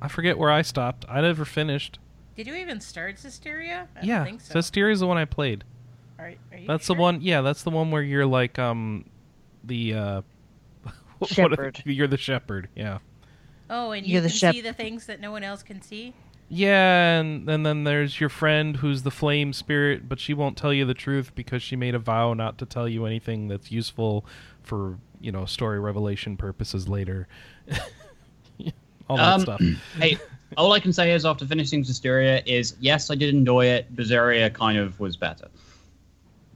I 0.00 0.06
forget 0.06 0.38
where 0.38 0.48
I 0.48 0.62
stopped. 0.62 1.04
I 1.08 1.20
never 1.22 1.44
finished. 1.44 1.98
Did 2.36 2.46
you 2.46 2.54
even 2.54 2.80
start 2.80 3.16
Zestiria? 3.16 3.88
I 4.00 4.04
yeah, 4.04 4.18
don't 4.18 4.26
think 4.26 4.40
so. 4.42 4.54
Zestiria's 4.54 5.00
the 5.00 5.08
one 5.08 5.16
I 5.18 5.24
played. 5.24 5.64
Are, 6.20 6.26
are 6.52 6.56
you 6.56 6.68
That's 6.68 6.86
sure? 6.86 6.94
the 6.94 7.02
one. 7.02 7.20
Yeah, 7.20 7.40
that's 7.40 7.64
the 7.64 7.70
one 7.70 7.90
where 7.90 8.00
you're 8.00 8.26
like 8.26 8.60
um, 8.60 9.06
the 9.64 9.94
uh, 9.94 10.22
what- 11.18 11.30
Shepherd. 11.30 11.82
you're 11.84 12.06
the 12.06 12.16
shepherd. 12.16 12.68
Yeah. 12.76 12.98
Oh, 13.68 13.90
and 13.90 14.06
you 14.06 14.12
You're 14.12 14.20
can 14.22 14.28
the 14.28 14.34
shep- 14.36 14.54
see 14.54 14.60
the 14.60 14.72
things 14.72 15.06
that 15.06 15.18
no 15.20 15.32
one 15.32 15.42
else 15.42 15.64
can 15.64 15.82
see. 15.82 16.14
Yeah, 16.48 17.18
and, 17.18 17.50
and 17.50 17.66
then 17.66 17.82
there's 17.82 18.20
your 18.20 18.30
friend 18.30 18.76
who's 18.76 19.02
the 19.02 19.10
flame 19.10 19.52
spirit, 19.52 20.08
but 20.08 20.20
she 20.20 20.32
won't 20.32 20.56
tell 20.56 20.72
you 20.72 20.84
the 20.84 20.94
truth 20.94 21.34
because 21.34 21.60
she 21.60 21.74
made 21.74 21.96
a 21.96 21.98
vow 21.98 22.34
not 22.34 22.56
to 22.58 22.66
tell 22.66 22.88
you 22.88 23.04
anything 23.04 23.48
that's 23.48 23.72
useful 23.72 24.24
for 24.62 24.98
you 25.20 25.32
know 25.32 25.44
story 25.44 25.78
revelation 25.80 26.36
purposes 26.36 26.88
later. 26.88 27.28
All 29.08 29.16
that 29.16 29.32
Um, 29.34 29.40
stuff. 29.40 29.60
hey, 29.98 30.18
all 30.56 30.72
I 30.72 30.80
can 30.80 30.92
say 30.92 31.12
is 31.12 31.24
after 31.24 31.46
finishing 31.46 31.82
Zestiria 31.82 32.42
is 32.46 32.76
yes, 32.80 33.10
I 33.10 33.14
did 33.14 33.34
enjoy 33.34 33.66
it. 33.66 33.94
Berseria 33.94 34.52
kind 34.52 34.76
of 34.78 34.98
was 35.00 35.16
better. 35.16 35.48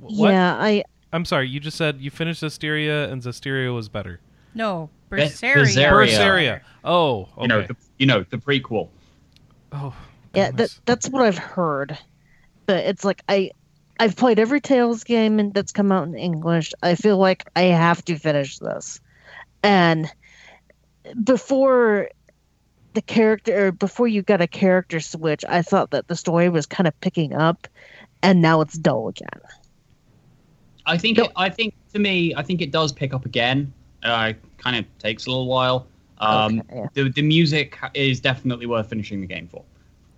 What? 0.01 0.31
Yeah, 0.31 0.57
I 0.61 0.85
I'm 1.13 1.25
sorry. 1.25 1.49
You 1.49 1.61
just 1.61 1.77
said 1.77 2.01
you 2.01 2.11
finished 2.11 2.43
Zestiria 2.43 3.11
and 3.11 3.23
Zestiria 3.23 3.75
was 3.75 3.89
better. 3.89 4.21
No, 4.55 4.91
Be- 5.11 5.17
Berseria. 5.19 5.55
Berseria. 5.65 5.91
Berseria. 6.09 6.61
Oh, 6.85 7.21
okay. 7.23 7.43
You 7.43 7.49
know, 7.49 7.63
the, 7.63 7.77
you 7.99 8.07
know 8.07 8.25
the 8.29 8.37
prequel. 8.37 8.89
oh, 9.73 9.95
yeah, 10.35 10.51
that 10.53 10.79
that's 10.85 11.09
what 11.09 11.23
I've 11.23 11.39
heard. 11.39 11.97
But 12.67 12.85
it's 12.85 13.05
like 13.05 13.23
I 13.29 13.51
I've 14.03 14.17
played 14.17 14.41
every 14.41 14.61
Tales 14.61 15.05
game 15.05 15.53
that's 15.53 15.71
come 15.71 15.93
out 15.93 16.09
in 16.09 16.17
English. 16.17 16.73
I 16.83 16.97
feel 16.97 17.19
like 17.19 17.49
I 17.55 17.63
have 17.63 18.05
to 18.07 18.19
finish 18.19 18.59
this. 18.59 18.99
And 19.63 20.11
before 21.23 22.09
the 22.95 23.03
character 23.03 23.69
or 23.69 23.71
before 23.71 24.09
you 24.09 24.23
got 24.23 24.41
a 24.41 24.49
character 24.49 24.99
switch, 24.99 25.45
I 25.49 25.63
thought 25.63 25.93
that 25.93 26.09
the 26.09 26.17
story 26.17 26.49
was 26.49 26.67
kind 26.67 26.89
of 26.89 27.01
picking 27.01 27.33
up 27.33 27.69
and 28.25 28.43
now 28.43 28.61
it's 28.61 28.77
dull 28.77 29.07
again. 29.07 29.41
I 30.85 30.99
think. 30.99 31.19
No. 31.19 31.27
It, 31.27 31.33
I 31.37 31.49
think 31.49 31.73
to 31.93 32.01
me, 32.01 32.35
I 32.35 32.43
think 32.43 32.61
it 32.61 32.73
does 32.73 32.91
pick 32.91 33.15
up 33.15 33.25
again. 33.25 33.73
Uh, 34.03 34.33
it 34.33 34.59
kind 34.59 34.75
of 34.75 34.99
takes 34.99 35.27
a 35.27 35.31
little 35.31 35.47
while. 35.47 35.87
Um, 36.19 36.65
Okay. 36.69 36.89
the 36.95 37.09
the 37.09 37.23
music 37.23 37.79
is 37.95 38.19
definitely 38.19 38.67
worth 38.67 38.89
finishing 38.89 39.21
the 39.21 39.29
game 39.29 39.47
for. 39.47 39.63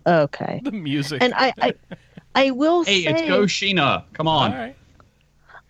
Okay. 0.07 0.63
The 0.65 0.73
music. 0.73 1.23
And 1.23 1.35
I, 1.35 1.53
I, 1.61 1.75
I 2.35 2.51
will 2.51 2.85
Hey, 2.85 3.05
say, 3.05 3.11
it's 3.11 3.23
Go 3.23 3.43
Sheena. 3.43 4.05
Come 4.13 4.29
on. 4.29 4.53
All 4.53 4.59
right. 4.59 4.77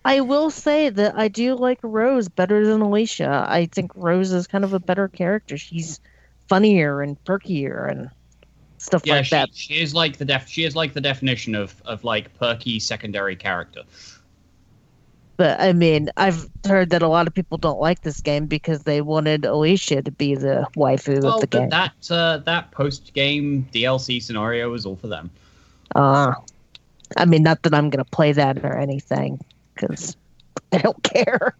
I 0.05 0.21
will 0.21 0.51
say 0.51 0.89
that 0.89 1.15
I 1.17 1.27
do 1.27 1.55
like 1.55 1.79
Rose 1.83 2.29
better 2.29 2.65
than 2.65 2.81
Alisha. 2.81 3.47
I 3.47 3.65
think 3.65 3.91
Rose 3.95 4.31
is 4.31 4.47
kind 4.47 4.63
of 4.63 4.73
a 4.73 4.79
better 4.79 5.07
character. 5.07 5.57
She's 5.57 5.99
funnier 6.47 7.01
and 7.01 7.17
perkier 7.25 7.89
and 7.89 8.09
stuff 8.77 9.03
Yeah, 9.05 9.15
like 9.15 9.25
she, 9.25 9.31
that. 9.31 9.49
she 9.53 9.81
is 9.81 9.93
like 9.93 10.17
the 10.17 10.25
def. 10.25 10.47
She 10.47 10.63
is 10.63 10.75
like 10.75 10.93
the 10.93 11.01
definition 11.01 11.55
of 11.55 11.81
of 11.85 12.03
like 12.03 12.33
perky 12.35 12.79
secondary 12.79 13.35
character. 13.35 13.81
But 15.37 15.59
I 15.59 15.73
mean, 15.73 16.09
I've 16.17 16.47
heard 16.65 16.91
that 16.91 17.01
a 17.01 17.07
lot 17.07 17.27
of 17.27 17.33
people 17.33 17.57
don't 17.57 17.79
like 17.79 18.01
this 18.01 18.21
game 18.21 18.45
because 18.47 18.83
they 18.83 19.01
wanted 19.01 19.41
Alisha 19.43 20.03
to 20.05 20.11
be 20.11 20.35
the 20.35 20.67
waifu 20.77 21.21
Well, 21.21 21.35
of 21.35 21.39
the 21.39 21.47
but 21.47 21.47
game. 21.47 21.69
that 21.69 21.93
uh, 22.09 22.37
that 22.39 22.71
post 22.71 23.13
game 23.13 23.67
DLC 23.73 24.21
scenario 24.21 24.69
was 24.71 24.85
all 24.85 24.95
for 24.95 25.07
them. 25.07 25.29
Uh, 25.93 26.33
I 27.17 27.25
mean, 27.25 27.43
not 27.43 27.63
that 27.63 27.73
I'm 27.73 27.89
going 27.89 28.03
to 28.03 28.09
play 28.09 28.31
that 28.31 28.63
or 28.63 28.77
anything 28.77 29.43
because 29.73 30.17
I 30.71 30.77
don't 30.79 31.03
care. 31.03 31.55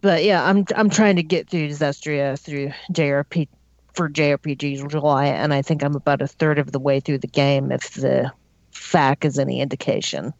But 0.00 0.24
yeah, 0.24 0.44
I'm 0.44 0.64
I'm 0.74 0.90
trying 0.90 1.16
to 1.16 1.22
get 1.22 1.48
through 1.48 1.68
Zestiria 1.68 2.38
through 2.38 2.72
JRP 2.92 3.48
for 3.94 4.08
JRPGs 4.08 4.88
July, 4.90 5.26
and 5.26 5.54
I 5.54 5.62
think 5.62 5.84
I'm 5.84 5.94
about 5.94 6.22
a 6.22 6.26
third 6.26 6.58
of 6.58 6.72
the 6.72 6.80
way 6.80 6.98
through 6.98 7.18
the 7.18 7.28
game 7.28 7.70
if 7.70 7.94
the 7.94 8.32
FAQ 8.72 9.24
is 9.24 9.38
any 9.38 9.60
indication. 9.60 10.32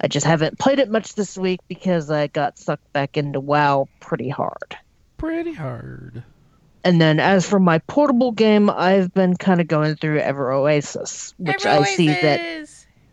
I 0.00 0.08
just 0.08 0.26
haven't 0.26 0.58
played 0.58 0.78
it 0.78 0.90
much 0.90 1.14
this 1.14 1.38
week 1.38 1.60
because 1.68 2.10
I 2.10 2.26
got 2.26 2.58
sucked 2.58 2.92
back 2.92 3.16
into 3.16 3.40
WoW 3.40 3.88
pretty 4.00 4.28
hard. 4.28 4.76
Pretty 5.16 5.54
hard. 5.54 6.22
And 6.86 7.00
then 7.00 7.18
as 7.18 7.44
for 7.44 7.58
my 7.58 7.80
portable 7.80 8.30
game, 8.30 8.70
I've 8.70 9.12
been 9.12 9.36
kind 9.36 9.60
of 9.60 9.66
going 9.66 9.96
through 9.96 10.20
Ever 10.20 10.52
Oasis, 10.52 11.34
which 11.36 11.66
I 11.66 11.82
see 11.82 12.06
that 12.06 12.68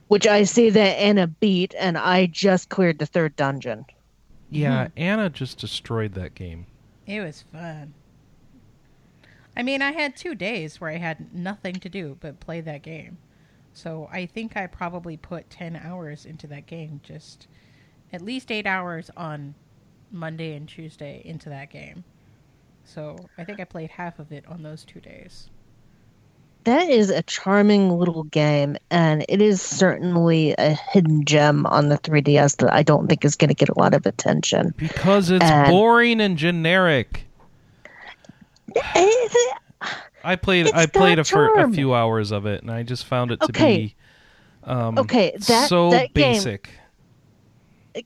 which 0.10 0.28
I 0.28 0.44
see 0.44 0.70
that 0.70 1.00
Anna 1.00 1.26
beat, 1.26 1.74
and 1.80 1.98
I 1.98 2.28
just 2.28 2.70
cleared 2.70 3.00
the 3.00 3.08
third 3.08 3.36
dungeon. 3.36 3.86
Yeah, 4.52 4.90
hmm. 4.90 4.92
Anna 4.96 5.28
just 5.32 5.58
destroyed 5.58 6.14
that 6.14 6.36
game. 6.36 6.68
It 7.08 7.22
was 7.22 7.46
fun. 7.52 7.96
I 9.58 9.64
mean, 9.64 9.82
I 9.82 9.92
had 9.92 10.16
two 10.16 10.36
days 10.36 10.80
where 10.80 10.92
I 10.92 10.98
had 10.98 11.34
nothing 11.34 11.74
to 11.78 11.90
do 11.90 12.16
but 12.20 12.40
play 12.40 12.62
that 12.62 12.84
game. 12.84 13.18
So 13.74 14.08
I 14.12 14.28
think 14.28 14.56
I 14.56 14.68
probably 14.68 15.18
put 15.18 15.50
10 15.50 15.82
hours 15.84 16.28
into 16.28 16.46
that 16.46 16.68
game, 16.68 17.02
just 17.02 17.48
at 18.12 18.22
least 18.22 18.52
eight 18.52 18.68
hours 18.68 19.10
on 19.18 19.56
Monday 20.12 20.56
and 20.56 20.70
Tuesday 20.70 21.24
into 21.26 21.50
that 21.50 21.72
game. 21.72 22.04
So 22.86 23.16
I 23.38 23.44
think 23.44 23.60
I 23.60 23.64
played 23.64 23.90
half 23.90 24.20
of 24.20 24.32
it 24.32 24.46
on 24.48 24.62
those 24.64 24.84
two 24.84 25.00
days. 25.00 25.50
That 26.66 26.90
is 26.90 27.10
a 27.10 27.22
charming 27.24 27.90
little 27.90 28.24
game, 28.24 28.78
and 28.90 29.26
it 29.28 29.42
is 29.42 29.62
certainly 29.62 30.56
a 30.58 30.70
hidden 30.92 31.26
gem 31.26 31.66
on 31.66 31.90
the 31.90 31.98
3DS 31.98 32.58
that 32.58 32.74
I 32.74 32.84
don't 32.84 33.08
think 33.08 33.26
is 33.26 33.36
going 33.36 33.50
to 33.50 33.54
get 33.54 33.68
a 33.68 33.78
lot 33.78 33.94
of 33.94 34.06
attention. 34.06 34.74
Because 34.78 35.30
it's 35.30 35.44
And- 35.44 35.70
boring 35.70 36.22
and 36.22 36.38
generic. 36.38 37.26
I 40.24 40.36
played 40.38 40.72
I 40.74 40.86
played 40.86 41.20
a, 41.20 41.24
for 41.26 41.54
a 41.60 41.70
few 41.72 41.94
hours 41.94 42.32
of 42.32 42.46
it 42.46 42.62
and 42.62 42.72
I 42.72 42.84
just 42.84 43.06
found 43.06 43.32
it 43.32 43.40
to 43.42 43.46
Okay. 43.48 43.78
be 43.78 43.96
um 44.64 44.98
Okay, 44.98 45.36
that- 45.48 45.68
so 45.70 45.90
that 45.92 46.14
game- 46.14 46.34
basic. 46.34 46.70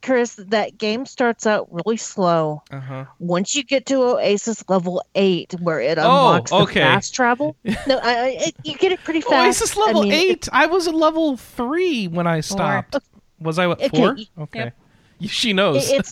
Chris, 0.02 0.34
that 0.36 0.76
game 0.78 1.06
starts 1.06 1.46
out 1.46 1.66
really 1.72 1.96
slow. 1.96 2.62
Uh-huh. 2.70 3.04
Once 3.18 3.54
you 3.54 3.62
get 3.64 3.86
to 3.86 4.02
Oasis 4.02 4.62
level 4.68 5.02
8, 5.14 5.54
where 5.60 5.80
it 5.80 5.98
Oh, 5.98 6.02
unlocks 6.02 6.52
okay. 6.52 6.74
the 6.80 6.86
fast 6.86 7.14
travel, 7.14 7.56
no, 7.64 7.98
I, 8.02 8.18
I, 8.18 8.26
it, 8.40 8.54
you 8.64 8.76
get 8.76 8.92
it 8.92 9.02
pretty 9.04 9.20
fast. 9.20 9.62
Oasis 9.62 9.76
I 9.76 9.80
level 9.86 10.02
mean, 10.04 10.12
it- 10.12 10.46
8. 10.46 10.48
I 10.52 10.66
was 10.66 10.86
at 10.88 10.94
level 10.94 11.36
3 11.36 12.08
when 12.08 12.26
I 12.26 12.40
stopped. 12.40 12.96
Was 13.40 13.56
I 13.58 13.68
what 13.68 13.80
Okay, 13.80 13.96
4? 13.96 14.14
y- 14.14 14.24
Okay. 14.40 14.72
Yep. 15.20 15.30
She 15.30 15.52
knows. 15.52 15.88
It's 15.90 16.10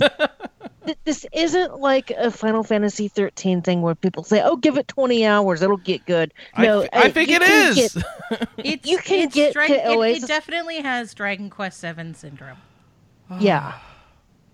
this 1.05 1.27
isn't 1.33 1.81
like 1.81 2.11
a 2.13 2.31
Final 2.31 2.63
Fantasy 2.63 3.09
13 3.09 3.63
thing 3.63 3.83
where 3.83 3.95
people 3.97 4.23
say, 4.23 4.43
"Oh, 4.45 4.55
give 4.57 4.77
it 4.79 4.87
20 4.89 5.27
hours, 5.27 5.61
it'll 5.63 5.77
get 5.77 6.07
good." 6.07 6.33
I 6.55 6.63
No, 6.65 6.81
th- 6.81 6.91
I 6.93 7.09
uh, 7.09 7.11
think 7.11 7.31
you 7.31 7.37
it 7.37 7.43
can 7.43 7.69
is. 7.79 7.95
get- 7.95 8.49
It's, 8.59 8.89
You 8.89 8.99
can 8.99 9.27
it's 9.27 9.35
get 9.35 9.53
Drag- 9.55 9.69
to 9.69 9.75
it- 10.03 10.23
it, 10.23 10.27
definitely 10.29 10.81
has 10.83 11.15
Dragon 11.15 11.51
Quest 11.51 11.81
Seven 11.81 12.15
syndrome. 12.15 12.59
Yeah. 13.39 13.75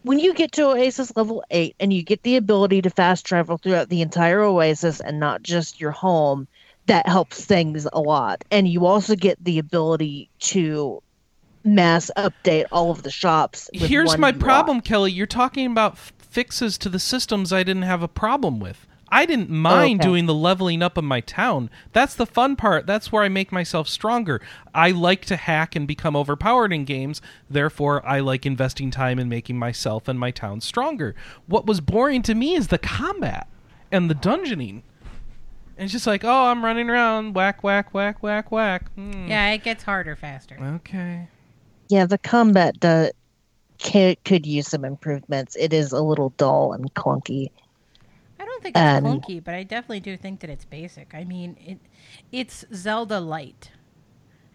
When 0.03 0.19
you 0.19 0.35
get 0.35 0.53
to 0.53 0.71
Oasis 0.71 1.13
level 1.17 1.45
8 1.51 1.77
and 1.79 1.93
you 1.93 2.03
get 2.03 2.23
the 2.23 2.37
ability 2.37 2.83
to 2.83 2.91
fast 2.91 3.25
travel 3.25 3.57
throughout 3.57 3.89
the 3.89 4.03
entire 4.03 4.41
Oasis 4.41 5.01
and 5.01 5.21
not 5.21 5.43
just 5.43 5.81
your 5.81 5.93
home, 5.93 6.49
that 6.87 7.07
helps 7.07 7.45
things 7.45 7.87
a 7.93 8.01
lot. 8.01 8.45
And 8.51 8.67
you 8.67 8.87
also 8.87 9.15
get 9.15 9.43
the 9.43 9.59
ability 9.59 10.29
to 10.41 11.03
mass 11.65 12.11
update 12.17 12.65
all 12.73 12.91
of 12.91 13.05
the 13.05 13.11
shops. 13.11 13.71
with 13.73 13.89
Here's 13.89 14.19
my 14.19 14.33
problem, 14.33 14.81
Kelly. 14.81 15.13
You're 15.13 15.27
talking 15.27 15.67
about 15.67 15.93
f- 15.93 16.13
fixes 16.19 16.77
to 16.79 16.89
the 16.89 16.99
systems 16.99 17.53
I 17.53 17.63
didn't 17.63 17.83
have 17.83 18.03
a 18.03 18.09
problem 18.09 18.59
with. 18.59 18.87
I 19.15 19.27
didn't 19.27 19.51
mind 19.51 20.01
Okay. 20.01 20.09
doing 20.09 20.25
the 20.25 20.35
leveling 20.35 20.83
up 20.83 20.97
of 20.97 21.05
my 21.05 21.21
town. 21.21 21.69
That's 21.93 22.15
the 22.15 22.25
fun 22.25 22.57
part. 22.57 22.87
That's 22.87 23.13
where 23.13 23.23
I 23.23 23.29
make 23.29 23.53
myself 23.53 23.87
stronger. 23.87 24.41
I 24.75 24.91
like 24.91 25.27
to 25.27 25.37
hack 25.37 25.77
and 25.77 25.87
become 25.87 26.17
overpowered 26.17 26.73
in 26.73 26.87
games. 26.87 27.21
Therefore, 27.51 28.05
I 28.07 28.21
like 28.21 28.47
investing 28.47 28.91
time 28.91 29.19
in 29.19 29.29
making 29.29 29.59
myself 29.59 30.09
and 30.09 30.19
my 30.19 30.31
town 30.31 30.63
stronger. 30.63 31.15
What 31.47 31.67
was 31.67 31.83
boring 31.83 32.23
to 32.23 32.35
me 32.35 32.55
is 32.55 32.69
the 32.69 32.79
combat 32.79 33.47
and 33.93 34.09
the 34.09 34.15
dungeoning. 34.15 34.81
And 35.77 35.85
it's 35.85 35.93
just 35.93 36.07
like, 36.07 36.25
oh, 36.25 36.47
I'm 36.47 36.65
running 36.65 36.89
around, 36.89 37.35
whack, 37.35 37.63
whack, 37.63 37.93
whack, 37.93 38.23
whack, 38.23 38.51
whack. 38.51 38.91
Hmm. 38.95 39.27
Yeah, 39.29 39.51
it 39.51 39.63
gets 39.63 39.83
harder 39.85 40.17
faster. 40.17 40.57
Okay. 40.59 41.29
Yeah, 41.91 42.07
the 42.07 42.17
combat 42.19 42.81
does, 42.81 43.11
could, 43.79 44.23
could 44.25 44.47
use 44.47 44.69
some 44.69 44.85
improvements. 44.87 45.55
It 45.57 45.75
is 45.75 45.93
a 45.93 46.01
little 46.01 46.31
dull 46.39 46.73
and 46.73 46.93
clunky. 46.95 47.49
I 48.65 48.71
don't 48.71 48.73
think 48.73 48.77
it's 48.77 48.83
And- 48.83 49.23
clunky, 49.41 49.45
but 49.45 49.55
I 49.55 49.63
definitely 49.63 50.01
do 50.01 50.17
think 50.17 50.41
that 50.41 50.51
it's 50.51 50.65
basic. 50.65 51.15
I 51.15 51.25
mean, 51.25 51.57
it 51.65 51.79
it's 52.31 52.65
Zelda 52.75 53.21
light. 53.21 53.71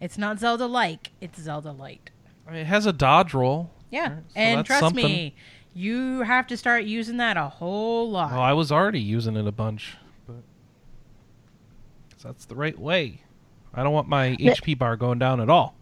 It's 0.00 0.16
not 0.16 0.38
Zelda 0.38 0.66
like, 0.66 1.10
it's 1.20 1.40
Zelda 1.40 1.72
light. 1.72 2.10
It 2.50 2.64
has 2.66 2.86
a 2.86 2.92
dodge 2.92 3.34
roll. 3.34 3.70
Yeah. 3.90 4.02
Alright, 4.08 4.24
so 4.32 4.40
and 4.40 4.66
trust 4.66 4.80
something. 4.80 5.04
me, 5.04 5.34
you 5.74 6.22
have 6.22 6.46
to 6.48 6.56
start 6.56 6.84
using 6.84 7.16
that 7.18 7.36
a 7.36 7.48
whole 7.48 8.10
lot. 8.10 8.32
Oh, 8.32 8.40
I 8.40 8.52
was 8.52 8.70
already 8.72 9.00
using 9.00 9.36
it 9.36 9.46
a 9.46 9.52
bunch, 9.52 9.96
but 10.26 10.36
that's 12.22 12.46
the 12.46 12.54
right 12.54 12.78
way. 12.78 13.22
I 13.74 13.82
don't 13.82 13.92
want 13.92 14.08
my 14.08 14.36
HP 14.36 14.78
bar 14.78 14.96
going 14.96 15.18
down 15.18 15.40
at 15.40 15.50
all. 15.50 15.74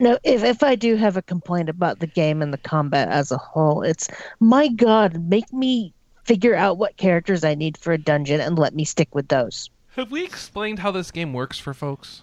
No, 0.00 0.16
if 0.22 0.44
if 0.44 0.62
I 0.62 0.76
do 0.76 0.94
have 0.96 1.16
a 1.16 1.22
complaint 1.22 1.68
about 1.68 1.98
the 1.98 2.06
game 2.06 2.40
and 2.40 2.52
the 2.52 2.58
combat 2.58 3.08
as 3.08 3.32
a 3.32 3.36
whole, 3.38 3.82
it's 3.82 4.08
my 4.38 4.68
god, 4.68 5.28
make 5.28 5.52
me 5.52 5.92
figure 6.28 6.54
out 6.54 6.76
what 6.76 6.98
characters 6.98 7.42
I 7.42 7.54
need 7.54 7.78
for 7.78 7.94
a 7.94 7.98
dungeon 7.98 8.38
and 8.38 8.58
let 8.58 8.74
me 8.74 8.84
stick 8.84 9.14
with 9.14 9.28
those. 9.28 9.70
Have 9.96 10.10
we 10.10 10.22
explained 10.24 10.80
how 10.80 10.90
this 10.90 11.10
game 11.10 11.32
works 11.32 11.58
for 11.58 11.72
folks? 11.72 12.20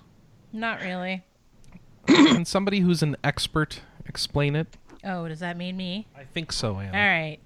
Not 0.54 0.80
really. 0.80 1.24
Can 2.06 2.46
somebody 2.46 2.82
who's 2.82 3.02
an 3.02 3.18
expert 3.24 3.82
explain 4.06 4.56
it? 4.56 4.78
Oh, 5.04 5.28
does 5.28 5.40
that 5.40 5.58
mean 5.58 5.76
me? 5.76 6.06
I 6.16 6.24
think 6.24 6.52
so, 6.52 6.78
Anna. 6.78 6.96
All 6.96 7.04
right. 7.04 7.40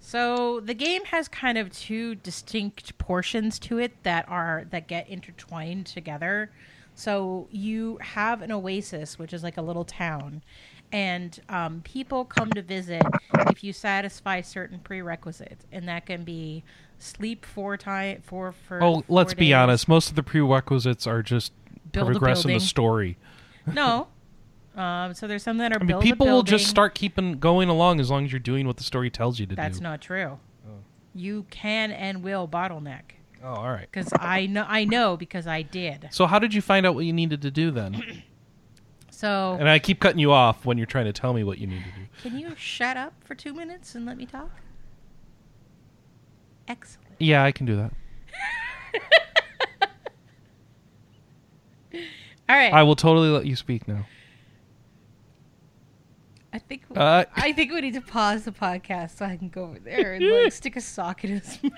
So 0.00 0.58
the 0.58 0.74
game 0.74 1.04
has 1.04 1.28
kind 1.28 1.56
of 1.56 1.70
two 1.70 2.16
distinct 2.16 2.98
portions 2.98 3.60
to 3.60 3.78
it 3.78 4.02
that 4.02 4.28
are 4.28 4.66
that 4.70 4.88
get 4.88 5.08
intertwined 5.08 5.86
together. 5.86 6.50
So 6.96 7.46
you 7.52 7.98
have 8.00 8.42
an 8.42 8.50
oasis, 8.50 9.16
which 9.16 9.32
is 9.32 9.44
like 9.44 9.58
a 9.58 9.62
little 9.62 9.84
town, 9.84 10.42
and 10.92 11.38
um, 11.48 11.82
people 11.82 12.24
come 12.24 12.50
to 12.52 12.62
visit 12.62 13.02
if 13.48 13.62
you 13.62 13.72
satisfy 13.72 14.40
certain 14.40 14.78
prerequisites, 14.80 15.64
and 15.72 15.88
that 15.88 16.06
can 16.06 16.24
be 16.24 16.64
sleep 16.98 17.44
four 17.44 17.76
time 17.76 18.22
four 18.22 18.52
for. 18.52 18.82
Oh, 18.82 19.04
let's 19.08 19.32
four 19.32 19.38
be 19.38 19.54
honest. 19.54 19.88
Most 19.88 20.10
of 20.10 20.16
the 20.16 20.22
prerequisites 20.22 21.06
are 21.06 21.22
just 21.22 21.52
Build 21.92 22.06
progressing 22.06 22.52
the 22.52 22.60
story. 22.60 23.16
No. 23.66 24.08
Um, 24.76 25.14
so 25.14 25.26
there's 25.26 25.42
some 25.42 25.58
that 25.58 25.72
are 25.72 25.80
I 25.80 25.84
mean, 25.84 26.00
people 26.00 26.26
will 26.26 26.44
just 26.44 26.68
start 26.68 26.94
keeping 26.94 27.38
going 27.38 27.68
along 27.68 28.00
as 28.00 28.10
long 28.10 28.24
as 28.24 28.32
you're 28.32 28.38
doing 28.38 28.66
what 28.66 28.76
the 28.76 28.84
story 28.84 29.10
tells 29.10 29.40
you 29.40 29.46
to 29.46 29.56
That's 29.56 29.78
do. 29.78 29.82
That's 29.82 29.82
not 29.82 30.00
true. 30.00 30.38
You 31.12 31.44
can 31.50 31.90
and 31.90 32.22
will 32.22 32.46
bottleneck 32.46 33.02
oh, 33.42 33.48
all 33.48 33.70
right. 33.70 33.88
because 33.90 34.12
I 34.18 34.46
know 34.46 34.64
I 34.66 34.84
know 34.84 35.16
because 35.16 35.46
I 35.46 35.62
did. 35.62 36.08
So, 36.12 36.26
how 36.26 36.38
did 36.38 36.54
you 36.54 36.62
find 36.62 36.86
out 36.86 36.94
what 36.94 37.04
you 37.04 37.12
needed 37.12 37.42
to 37.42 37.50
do 37.50 37.70
then? 37.70 38.22
So 39.20 39.54
and 39.60 39.68
I 39.68 39.78
keep 39.78 40.00
cutting 40.00 40.18
you 40.18 40.32
off 40.32 40.64
when 40.64 40.78
you're 40.78 40.86
trying 40.86 41.04
to 41.04 41.12
tell 41.12 41.34
me 41.34 41.44
what 41.44 41.58
you 41.58 41.66
need 41.66 41.84
to 41.84 41.90
do. 41.90 42.06
can 42.30 42.38
you 42.38 42.54
shut 42.56 42.96
up 42.96 43.12
for 43.22 43.34
two 43.34 43.52
minutes 43.52 43.94
and 43.94 44.06
let 44.06 44.16
me 44.16 44.24
talk? 44.24 44.48
Excellent. 46.66 47.16
Yeah, 47.18 47.44
I 47.44 47.52
can 47.52 47.66
do 47.66 47.76
that. 47.76 47.92
All 52.48 52.56
right. 52.56 52.72
I 52.72 52.82
will 52.82 52.96
totally 52.96 53.28
let 53.28 53.44
you 53.44 53.56
speak 53.56 53.86
now. 53.86 54.06
I 56.54 56.58
think 56.58 56.84
Uh, 56.96 57.26
I 57.36 57.52
think 57.52 57.72
we 57.72 57.82
need 57.82 57.94
to 57.94 58.00
pause 58.00 58.44
the 58.44 58.52
podcast 58.52 59.18
so 59.18 59.26
I 59.26 59.36
can 59.36 59.50
go 59.50 59.64
over 59.64 59.78
there 59.80 60.14
and 60.14 60.24
like 60.24 60.50
stick 60.60 60.76
a 60.76 60.80
sock 60.80 61.24
in 61.24 61.30
his 61.38 61.62
mouth. 61.62 61.72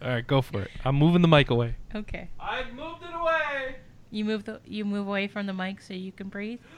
All 0.00 0.08
right, 0.08 0.26
go 0.26 0.40
for 0.40 0.62
it. 0.62 0.70
I'm 0.82 0.96
moving 0.96 1.20
the 1.20 1.28
mic 1.28 1.50
away. 1.50 1.76
Okay. 1.94 2.30
I've 2.40 2.72
moved 2.72 3.02
it 3.02 3.14
away. 3.14 3.76
You 4.10 4.24
move 4.24 4.44
the 4.44 4.60
you 4.64 4.84
move 4.84 5.06
away 5.06 5.28
from 5.28 5.46
the 5.46 5.52
mic 5.52 5.80
so 5.80 5.94
you 5.94 6.12
can 6.12 6.28
breathe. 6.28 6.60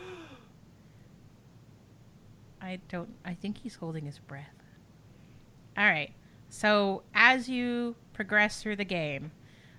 I 2.61 2.79
don't. 2.89 3.15
I 3.25 3.35
think 3.35 3.59
he's 3.59 3.77
holding 3.77 4.07
his 4.07 4.19
breath. 4.19 4.63
All 5.77 5.85
right. 5.85 6.13
So 6.49 7.03
as 7.15 7.49
you 7.49 7.97
progress 8.13 8.63
through 8.63 8.77
the 8.77 8.85
game, 8.85 9.33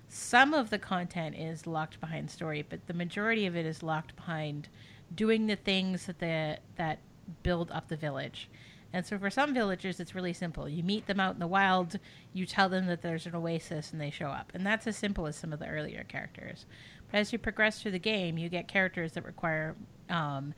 some 0.08 0.52
of 0.52 0.70
the 0.70 0.78
content 0.78 1.36
is 1.36 1.66
locked 1.66 2.00
behind 2.00 2.30
story, 2.30 2.64
but 2.68 2.86
the 2.86 2.94
majority 2.94 3.46
of 3.46 3.56
it 3.56 3.64
is 3.64 3.82
locked 3.82 4.16
behind 4.16 4.68
doing 5.14 5.46
the 5.46 5.56
things 5.56 6.06
that 6.06 6.18
the 6.18 6.58
that 6.76 6.98
build 7.42 7.70
up 7.70 7.88
the 7.88 7.96
village. 7.96 8.48
And 8.92 9.04
so 9.04 9.18
for 9.18 9.28
some 9.28 9.52
villagers, 9.52 9.98
it's 9.98 10.14
really 10.14 10.32
simple. 10.32 10.68
You 10.68 10.84
meet 10.84 11.08
them 11.08 11.18
out 11.18 11.34
in 11.34 11.40
the 11.40 11.48
wild, 11.48 11.98
you 12.32 12.46
tell 12.46 12.68
them 12.68 12.86
that 12.86 13.02
there's 13.02 13.26
an 13.26 13.34
oasis, 13.34 13.90
and 13.90 14.00
they 14.00 14.10
show 14.10 14.28
up. 14.28 14.52
And 14.54 14.64
that's 14.64 14.86
as 14.86 14.96
simple 14.96 15.26
as 15.26 15.34
some 15.34 15.52
of 15.52 15.58
the 15.58 15.66
earlier 15.66 16.04
characters. 16.04 16.64
But 17.10 17.18
as 17.18 17.32
you 17.32 17.38
progress 17.38 17.80
through 17.80 17.92
the 17.92 17.98
game, 17.98 18.38
you 18.38 18.48
get 18.48 18.68
characters 18.68 19.12
that 19.12 19.24
require 19.24 19.76
um, 20.10 20.54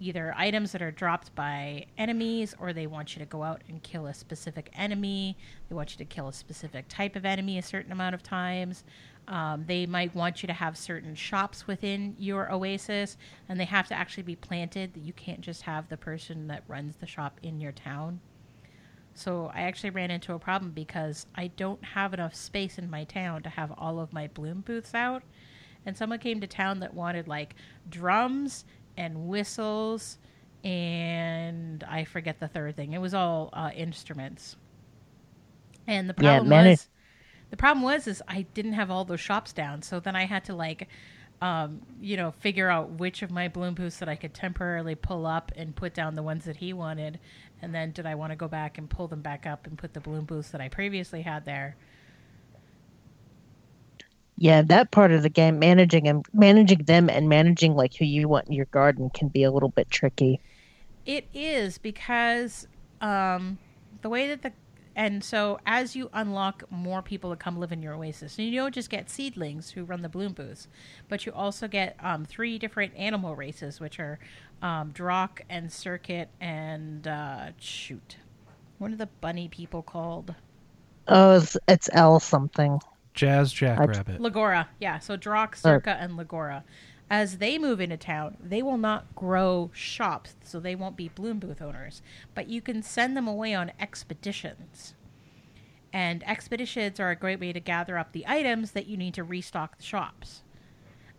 either 0.00 0.32
items 0.36 0.72
that 0.72 0.82
are 0.82 0.90
dropped 0.90 1.34
by 1.34 1.84
enemies, 1.96 2.54
or 2.58 2.72
they 2.72 2.86
want 2.86 3.14
you 3.14 3.20
to 3.20 3.26
go 3.26 3.42
out 3.42 3.62
and 3.68 3.82
kill 3.82 4.06
a 4.06 4.14
specific 4.14 4.70
enemy. 4.74 5.36
They 5.68 5.74
want 5.74 5.92
you 5.92 5.98
to 5.98 6.04
kill 6.04 6.28
a 6.28 6.32
specific 6.32 6.86
type 6.88 7.16
of 7.16 7.24
enemy 7.24 7.58
a 7.58 7.62
certain 7.62 7.92
amount 7.92 8.14
of 8.14 8.22
times. 8.22 8.84
Um, 9.26 9.64
they 9.66 9.84
might 9.84 10.14
want 10.14 10.42
you 10.42 10.46
to 10.46 10.52
have 10.54 10.76
certain 10.78 11.14
shops 11.14 11.66
within 11.66 12.14
your 12.18 12.50
oasis, 12.50 13.18
and 13.48 13.60
they 13.60 13.66
have 13.66 13.88
to 13.88 13.94
actually 13.94 14.22
be 14.22 14.36
planted. 14.36 14.92
You 14.96 15.12
can't 15.12 15.40
just 15.40 15.62
have 15.62 15.88
the 15.88 15.96
person 15.96 16.46
that 16.46 16.62
runs 16.66 16.96
the 16.96 17.06
shop 17.06 17.38
in 17.42 17.60
your 17.60 17.72
town. 17.72 18.20
So 19.14 19.50
I 19.52 19.62
actually 19.62 19.90
ran 19.90 20.12
into 20.12 20.32
a 20.32 20.38
problem 20.38 20.70
because 20.70 21.26
I 21.34 21.48
don't 21.48 21.82
have 21.82 22.14
enough 22.14 22.36
space 22.36 22.78
in 22.78 22.88
my 22.88 23.02
town 23.02 23.42
to 23.42 23.48
have 23.48 23.72
all 23.76 23.98
of 23.98 24.12
my 24.12 24.28
bloom 24.28 24.60
booths 24.60 24.94
out. 24.94 25.24
And 25.86 25.96
someone 25.96 26.18
came 26.18 26.40
to 26.40 26.46
town 26.46 26.80
that 26.80 26.94
wanted 26.94 27.28
like 27.28 27.54
drums 27.88 28.64
and 28.96 29.28
whistles 29.28 30.18
and 30.64 31.84
I 31.84 32.04
forget 32.04 32.40
the 32.40 32.48
third 32.48 32.76
thing. 32.76 32.92
It 32.92 33.00
was 33.00 33.14
all 33.14 33.50
uh, 33.52 33.70
instruments. 33.74 34.56
And 35.86 36.08
the 36.08 36.14
Yeah, 36.18 36.38
problem 36.40 36.48
manage- 36.48 36.70
was 36.72 36.88
the 37.50 37.56
problem 37.56 37.82
was 37.82 38.06
is 38.06 38.22
I 38.28 38.42
didn't 38.52 38.74
have 38.74 38.90
all 38.90 39.04
those 39.04 39.20
shops 39.20 39.52
down. 39.52 39.82
So 39.82 40.00
then 40.00 40.14
I 40.16 40.26
had 40.26 40.44
to 40.46 40.54
like 40.54 40.88
um, 41.40 41.82
you 42.00 42.16
know, 42.16 42.32
figure 42.32 42.68
out 42.68 42.90
which 42.90 43.22
of 43.22 43.30
my 43.30 43.46
bloom 43.46 43.74
booths 43.74 43.98
that 43.98 44.08
I 44.08 44.16
could 44.16 44.34
temporarily 44.34 44.96
pull 44.96 45.24
up 45.24 45.52
and 45.54 45.74
put 45.74 45.94
down 45.94 46.16
the 46.16 46.22
ones 46.22 46.44
that 46.46 46.56
he 46.56 46.72
wanted. 46.72 47.20
And 47.62 47.72
then 47.72 47.92
did 47.92 48.06
I 48.06 48.16
want 48.16 48.32
to 48.32 48.36
go 48.36 48.48
back 48.48 48.76
and 48.76 48.90
pull 48.90 49.06
them 49.06 49.22
back 49.22 49.46
up 49.46 49.66
and 49.66 49.78
put 49.78 49.94
the 49.94 50.00
bloom 50.00 50.24
booths 50.24 50.50
that 50.50 50.60
I 50.60 50.68
previously 50.68 51.22
had 51.22 51.44
there? 51.44 51.76
Yeah, 54.40 54.62
that 54.62 54.92
part 54.92 55.10
of 55.10 55.22
the 55.22 55.28
game, 55.28 55.58
managing 55.58 56.04
them, 56.04 56.22
managing 56.32 56.84
them, 56.84 57.10
and 57.10 57.28
managing 57.28 57.74
like 57.74 57.96
who 57.96 58.04
you 58.04 58.28
want 58.28 58.46
in 58.46 58.52
your 58.52 58.66
garden 58.66 59.10
can 59.10 59.28
be 59.28 59.42
a 59.42 59.50
little 59.50 59.68
bit 59.68 59.90
tricky. 59.90 60.40
It 61.04 61.26
is 61.34 61.78
because 61.78 62.68
um, 63.00 63.58
the 64.02 64.08
way 64.08 64.28
that 64.28 64.42
the 64.42 64.52
and 64.94 65.22
so 65.22 65.60
as 65.64 65.94
you 65.94 66.10
unlock 66.12 66.64
more 66.70 67.02
people 67.02 67.30
to 67.30 67.36
come 67.36 67.58
live 67.58 67.72
in 67.72 67.82
your 67.82 67.94
oasis, 67.94 68.38
and 68.38 68.48
you 68.48 68.54
don't 68.54 68.74
just 68.74 68.90
get 68.90 69.08
seedlings 69.08 69.70
who 69.70 69.84
run 69.84 70.02
the 70.02 70.08
bloom 70.08 70.32
booths, 70.32 70.68
but 71.08 71.24
you 71.24 71.32
also 71.32 71.68
get 71.68 71.96
um, 72.00 72.24
three 72.24 72.58
different 72.58 72.92
animal 72.96 73.36
races, 73.36 73.78
which 73.80 74.00
are 74.00 74.18
um, 74.62 74.92
Drauk 74.92 75.40
and 75.48 75.70
Circuit 75.72 76.28
and 76.40 77.06
uh, 77.06 77.50
shoot, 77.58 78.16
what 78.78 78.90
are 78.90 78.96
the 78.96 79.06
bunny 79.06 79.48
people 79.48 79.82
called? 79.82 80.34
Oh, 81.06 81.36
it's, 81.36 81.56
it's 81.68 81.88
L 81.92 82.20
something. 82.20 82.80
Jazz 83.18 83.52
Jackrabbit. 83.52 84.20
Lagora, 84.20 84.68
yeah. 84.78 84.98
So 85.00 85.16
Drauk, 85.16 85.60
Serkah, 85.60 86.00
and 86.00 86.16
Lagora. 86.16 86.62
As 87.10 87.38
they 87.38 87.58
move 87.58 87.80
into 87.80 87.96
town, 87.96 88.36
they 88.40 88.62
will 88.62 88.76
not 88.76 89.14
grow 89.14 89.70
shops, 89.72 90.36
so 90.44 90.60
they 90.60 90.76
won't 90.76 90.96
be 90.96 91.08
bloom 91.08 91.38
booth 91.38 91.60
owners. 91.60 92.00
But 92.34 92.48
you 92.48 92.60
can 92.60 92.82
send 92.82 93.16
them 93.16 93.26
away 93.26 93.54
on 93.54 93.72
expeditions. 93.80 94.94
And 95.92 96.22
expeditions 96.28 97.00
are 97.00 97.10
a 97.10 97.16
great 97.16 97.40
way 97.40 97.52
to 97.52 97.60
gather 97.60 97.98
up 97.98 98.12
the 98.12 98.26
items 98.26 98.72
that 98.72 98.86
you 98.86 98.96
need 98.96 99.14
to 99.14 99.24
restock 99.24 99.78
the 99.78 99.82
shops. 99.84 100.42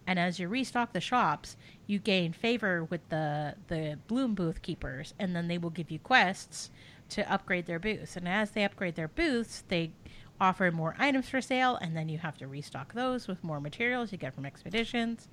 And 0.07 0.17
as 0.17 0.39
you 0.39 0.47
restock 0.47 0.93
the 0.93 1.01
shops, 1.01 1.57
you 1.85 1.99
gain 1.99 2.33
favor 2.33 2.83
with 2.85 3.07
the 3.09 3.55
the 3.67 3.99
bloom 4.07 4.35
booth 4.35 4.61
keepers, 4.61 5.13
and 5.19 5.35
then 5.35 5.47
they 5.47 5.57
will 5.57 5.69
give 5.69 5.91
you 5.91 5.99
quests 5.99 6.71
to 7.09 7.31
upgrade 7.31 7.65
their 7.65 7.79
booths. 7.79 8.15
And 8.15 8.27
as 8.27 8.51
they 8.51 8.63
upgrade 8.63 8.95
their 8.95 9.07
booths, 9.07 9.63
they 9.67 9.91
offer 10.39 10.71
more 10.71 10.95
items 10.97 11.29
for 11.29 11.41
sale, 11.41 11.77
and 11.81 11.95
then 11.95 12.09
you 12.09 12.17
have 12.17 12.37
to 12.37 12.47
restock 12.47 12.93
those 12.93 13.27
with 13.27 13.43
more 13.43 13.59
materials 13.59 14.11
you 14.11 14.17
get 14.17 14.33
from 14.33 14.45
expeditions, 14.45 15.27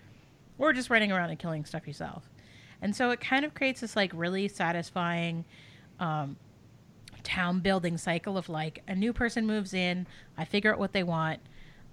or 0.58 0.72
just 0.72 0.90
running 0.90 1.12
around 1.12 1.30
and 1.30 1.38
killing 1.38 1.64
stuff 1.64 1.86
yourself. 1.86 2.28
And 2.82 2.94
so 2.94 3.10
it 3.10 3.20
kind 3.20 3.44
of 3.44 3.54
creates 3.54 3.80
this 3.80 3.96
like 3.96 4.10
really 4.14 4.48
satisfying 4.48 5.44
um, 5.98 6.36
town 7.22 7.60
building 7.60 7.98
cycle 7.98 8.36
of 8.36 8.48
like 8.48 8.82
a 8.86 8.94
new 8.94 9.12
person 9.12 9.46
moves 9.46 9.74
in, 9.74 10.06
I 10.36 10.44
figure 10.44 10.72
out 10.72 10.78
what 10.78 10.92
they 10.92 11.02
want, 11.02 11.40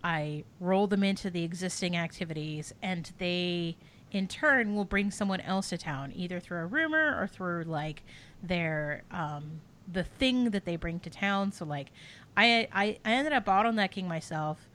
I 0.03 0.43
roll 0.59 0.88
them 0.88 1.03
into 1.03 1.30
the 1.30 1.43
existing 1.43 1.95
activities, 1.95 2.74
and 2.82 3.11
they 3.18 3.78
in 4.11 4.28
turn 4.28 4.76
will 4.76 4.86
bring 4.86 5.09
someone 5.09 5.41
else 5.41 5.70
to 5.70 5.78
town, 5.78 6.14
either 6.16 6.39
through 6.39 6.59
a 6.59 6.66
rumor 6.66 7.18
or 7.20 7.28
through 7.28 7.64
like 7.64 8.03
their 8.43 9.03
um, 9.11 9.61
the 9.91 10.03
thing 10.03 10.51
that 10.51 10.66
they 10.66 10.76
bring 10.76 10.99
to 10.99 11.09
town. 11.09 11.51
So 11.51 11.66
like, 11.66 11.91
I 12.36 12.67
I, 12.71 12.97
I 13.05 13.11
ended 13.13 13.34
up 13.34 13.45
bottlenecking 13.45 14.07
myself. 14.07 14.69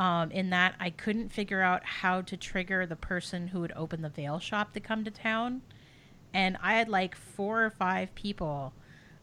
Um, 0.00 0.32
in 0.32 0.50
that 0.50 0.74
I 0.80 0.90
couldn't 0.90 1.28
figure 1.28 1.62
out 1.62 1.84
how 1.84 2.20
to 2.22 2.36
trigger 2.36 2.84
the 2.84 2.96
person 2.96 3.46
who 3.46 3.60
would 3.60 3.72
open 3.76 4.02
the 4.02 4.08
veil 4.08 4.40
shop 4.40 4.72
to 4.72 4.80
come 4.80 5.04
to 5.04 5.10
town, 5.12 5.62
and 6.32 6.56
I 6.60 6.74
had 6.74 6.88
like 6.88 7.14
four 7.14 7.64
or 7.64 7.70
five 7.70 8.12
people 8.16 8.72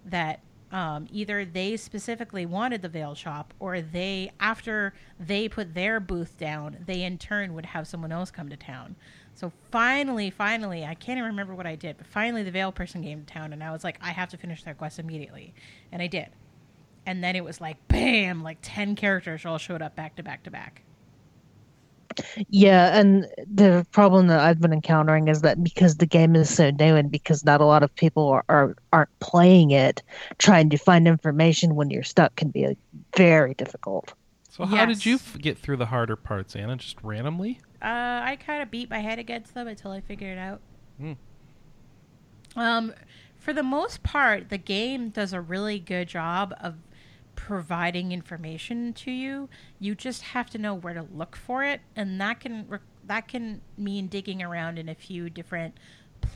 that 0.05 0.39
um, 0.71 1.07
either 1.11 1.43
they 1.43 1.75
specifically 1.75 2.45
wanted 2.45 2.81
the 2.81 2.89
veil 2.89 3.13
shop 3.13 3.53
or 3.59 3.81
they 3.81 4.31
after 4.39 4.93
they 5.19 5.49
put 5.49 5.73
their 5.73 5.99
booth 5.99 6.37
down 6.37 6.77
they 6.85 7.03
in 7.03 7.17
turn 7.17 7.53
would 7.53 7.65
have 7.65 7.87
someone 7.87 8.11
else 8.11 8.31
come 8.31 8.49
to 8.49 8.57
town. 8.57 8.95
So 9.33 9.51
finally 9.71 10.29
finally 10.29 10.85
i 10.85 10.93
can't 10.93 11.17
even 11.17 11.29
remember 11.29 11.55
what 11.55 11.65
i 11.65 11.75
did 11.75 11.97
but 11.97 12.07
finally 12.07 12.43
the 12.43 12.51
veil 12.51 12.71
person 12.71 13.01
came 13.03 13.25
to 13.25 13.33
town 13.33 13.53
and 13.53 13.63
i 13.63 13.71
was 13.71 13.83
like 13.83 13.97
i 14.01 14.11
have 14.11 14.29
to 14.29 14.37
finish 14.37 14.63
their 14.63 14.73
quest 14.73 14.99
immediately. 14.99 15.53
And 15.91 16.01
i 16.01 16.07
did 16.07 16.29
and 17.05 17.23
then 17.23 17.35
it 17.35 17.43
was 17.43 17.61
like 17.61 17.77
bam 17.87 18.43
like 18.43 18.57
10 18.61 18.95
characters 18.95 19.45
all 19.45 19.57
showed 19.57 19.81
up 19.81 19.95
back 19.95 20.15
to 20.15 20.23
back 20.23 20.43
to 20.43 20.51
back 20.51 20.83
Yeah, 22.49 22.97
and 22.99 23.27
the 23.51 23.85
problem 23.91 24.27
that 24.27 24.39
I've 24.39 24.59
been 24.59 24.73
encountering 24.73 25.27
is 25.27 25.41
that 25.41 25.63
because 25.63 25.97
the 25.97 26.05
game 26.05 26.35
is 26.35 26.53
so 26.53 26.69
new 26.71 26.95
and 26.95 27.09
because 27.11 27.45
not 27.45 27.61
a 27.61 27.65
lot 27.65 27.83
of 27.83 27.93
people 27.95 28.27
are, 28.29 28.43
are 28.49 28.75
aren't 28.91 29.19
playing 29.19 29.71
it, 29.71 30.03
trying 30.37 30.69
to 30.71 30.77
find 30.77 31.07
information 31.07 31.75
when 31.75 31.89
you're 31.89 32.03
stuck 32.03 32.35
can 32.35 32.49
be 32.49 32.65
uh, 32.65 32.73
very 33.15 33.53
difficult. 33.53 34.13
So 34.49 34.65
how 34.65 34.85
did 34.85 35.05
you 35.05 35.15
f- 35.15 35.37
get 35.39 35.57
through 35.57 35.77
the 35.77 35.87
harder 35.87 36.15
parts, 36.15 36.55
Anna? 36.55 36.75
Just 36.75 37.01
randomly? 37.01 37.59
Uh, 37.81 38.21
I 38.23 38.37
kind 38.45 38.61
of 38.61 38.69
beat 38.69 38.89
my 38.89 38.99
head 38.99 39.17
against 39.19 39.53
them 39.53 39.67
until 39.67 39.91
I 39.91 40.01
figured 40.01 40.37
it 40.37 40.39
out. 40.39 40.61
Hmm. 40.99 41.13
Um, 42.55 42.93
for 43.37 43.53
the 43.53 43.63
most 43.63 44.03
part, 44.03 44.49
the 44.49 44.57
game 44.57 45.09
does 45.09 45.33
a 45.33 45.41
really 45.41 45.79
good 45.79 46.07
job 46.07 46.53
of 46.59 46.75
providing 47.47 48.11
information 48.11 48.93
to 48.93 49.09
you. 49.09 49.49
You 49.79 49.95
just 49.95 50.21
have 50.21 50.49
to 50.51 50.59
know 50.59 50.75
where 50.75 50.93
to 50.93 51.07
look 51.11 51.35
for 51.35 51.63
it, 51.63 51.81
and 51.95 52.21
that 52.21 52.39
can 52.39 52.65
re- 52.69 52.79
that 53.07 53.27
can 53.27 53.61
mean 53.77 54.07
digging 54.07 54.43
around 54.43 54.77
in 54.77 54.87
a 54.87 54.93
few 54.93 55.27
different 55.27 55.75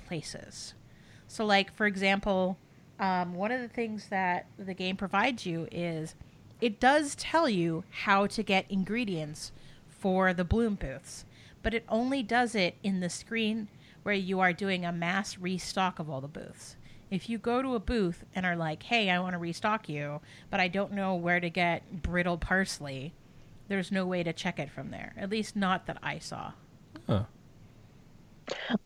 places. 0.08 0.74
So, 1.28 1.46
like 1.46 1.72
for 1.72 1.86
example, 1.86 2.58
um, 3.00 3.36
one 3.36 3.52
of 3.52 3.62
the 3.62 3.68
things 3.68 4.08
that 4.10 4.48
the 4.58 4.74
game 4.74 4.98
provides 4.98 5.46
you 5.46 5.68
is 5.72 6.16
it 6.60 6.80
does 6.80 7.14
tell 7.14 7.48
you 7.48 7.84
how 7.92 8.26
to 8.26 8.42
get 8.42 8.66
ingredients 8.70 9.52
for 9.88 10.34
the 10.34 10.44
bloom 10.44 10.74
booths, 10.74 11.24
but 11.62 11.76
it 11.76 11.86
only 11.88 12.24
does 12.24 12.56
it 12.56 12.78
in 12.82 13.00
the 13.00 13.10
screen 13.12 13.68
where 14.02 14.16
you 14.16 14.40
are 14.40 14.54
doing 14.54 14.84
a 14.84 14.92
mass 14.92 15.38
restock 15.38 16.00
of 16.00 16.10
all 16.10 16.22
the 16.22 16.28
booths. 16.28 16.78
If 17.16 17.30
you 17.30 17.38
go 17.38 17.62
to 17.62 17.76
a 17.76 17.80
booth 17.80 18.26
and 18.36 18.46
are 18.46 18.58
like, 18.58 18.84
"Hey, 18.84 19.10
I 19.10 19.20
want 19.20 19.34
to 19.34 19.38
restock 19.40 19.88
you, 19.88 20.20
but 20.50 20.60
I 20.60 20.68
don't 20.68 20.92
know 20.92 21.16
where 21.16 21.40
to 21.40 21.50
get 21.50 22.02
brittle 22.02 22.38
parsley," 22.38 23.14
there's 23.70 23.90
no 23.90 24.06
way 24.06 24.22
to 24.22 24.34
check 24.34 24.60
it 24.60 24.70
from 24.70 24.92
there. 24.92 25.14
At 25.16 25.30
least 25.30 25.56
not 25.56 25.86
that 25.86 25.98
I 26.04 26.20
saw. 26.20 26.52
Huh. 27.08 27.24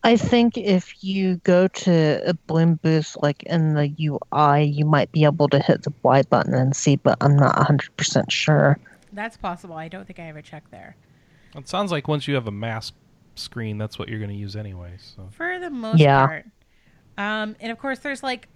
I 0.04 0.16
think 0.16 0.56
if 0.56 1.02
you 1.02 1.38
go 1.38 1.66
to 1.66 2.22
a 2.24 2.34
bloom 2.34 2.76
booth 2.76 3.16
like 3.20 3.42
in 3.42 3.74
the 3.74 3.92
UI, 3.98 4.62
you 4.62 4.84
might 4.86 5.10
be 5.10 5.24
able 5.24 5.48
to 5.48 5.58
hit 5.58 5.82
the 5.82 5.92
Y 6.04 6.22
button 6.22 6.54
and 6.54 6.74
see, 6.74 6.94
but 6.96 7.18
I'm 7.20 7.36
not 7.36 7.56
100% 7.58 8.30
sure. 8.30 8.78
That's 9.12 9.36
possible. 9.36 9.74
I 9.74 9.88
don't 9.88 10.06
think 10.06 10.20
I 10.20 10.28
ever 10.28 10.40
checked 10.40 10.70
there. 10.70 10.94
It 11.56 11.68
sounds 11.68 11.90
like 11.90 12.06
once 12.06 12.28
you 12.28 12.36
have 12.36 12.46
a 12.46 12.52
mass 12.52 12.92
screen, 13.34 13.76
that's 13.76 13.98
what 13.98 14.08
you're 14.08 14.20
going 14.20 14.30
to 14.30 14.36
use 14.36 14.54
anyway. 14.54 14.92
So 14.98 15.28
For 15.32 15.58
the 15.58 15.70
most 15.70 15.98
Yeah. 15.98 16.26
part, 16.26 16.46
Um, 17.20 17.54
and 17.60 17.70
of 17.70 17.78
course, 17.78 17.98
there's 17.98 18.22
like 18.22 18.48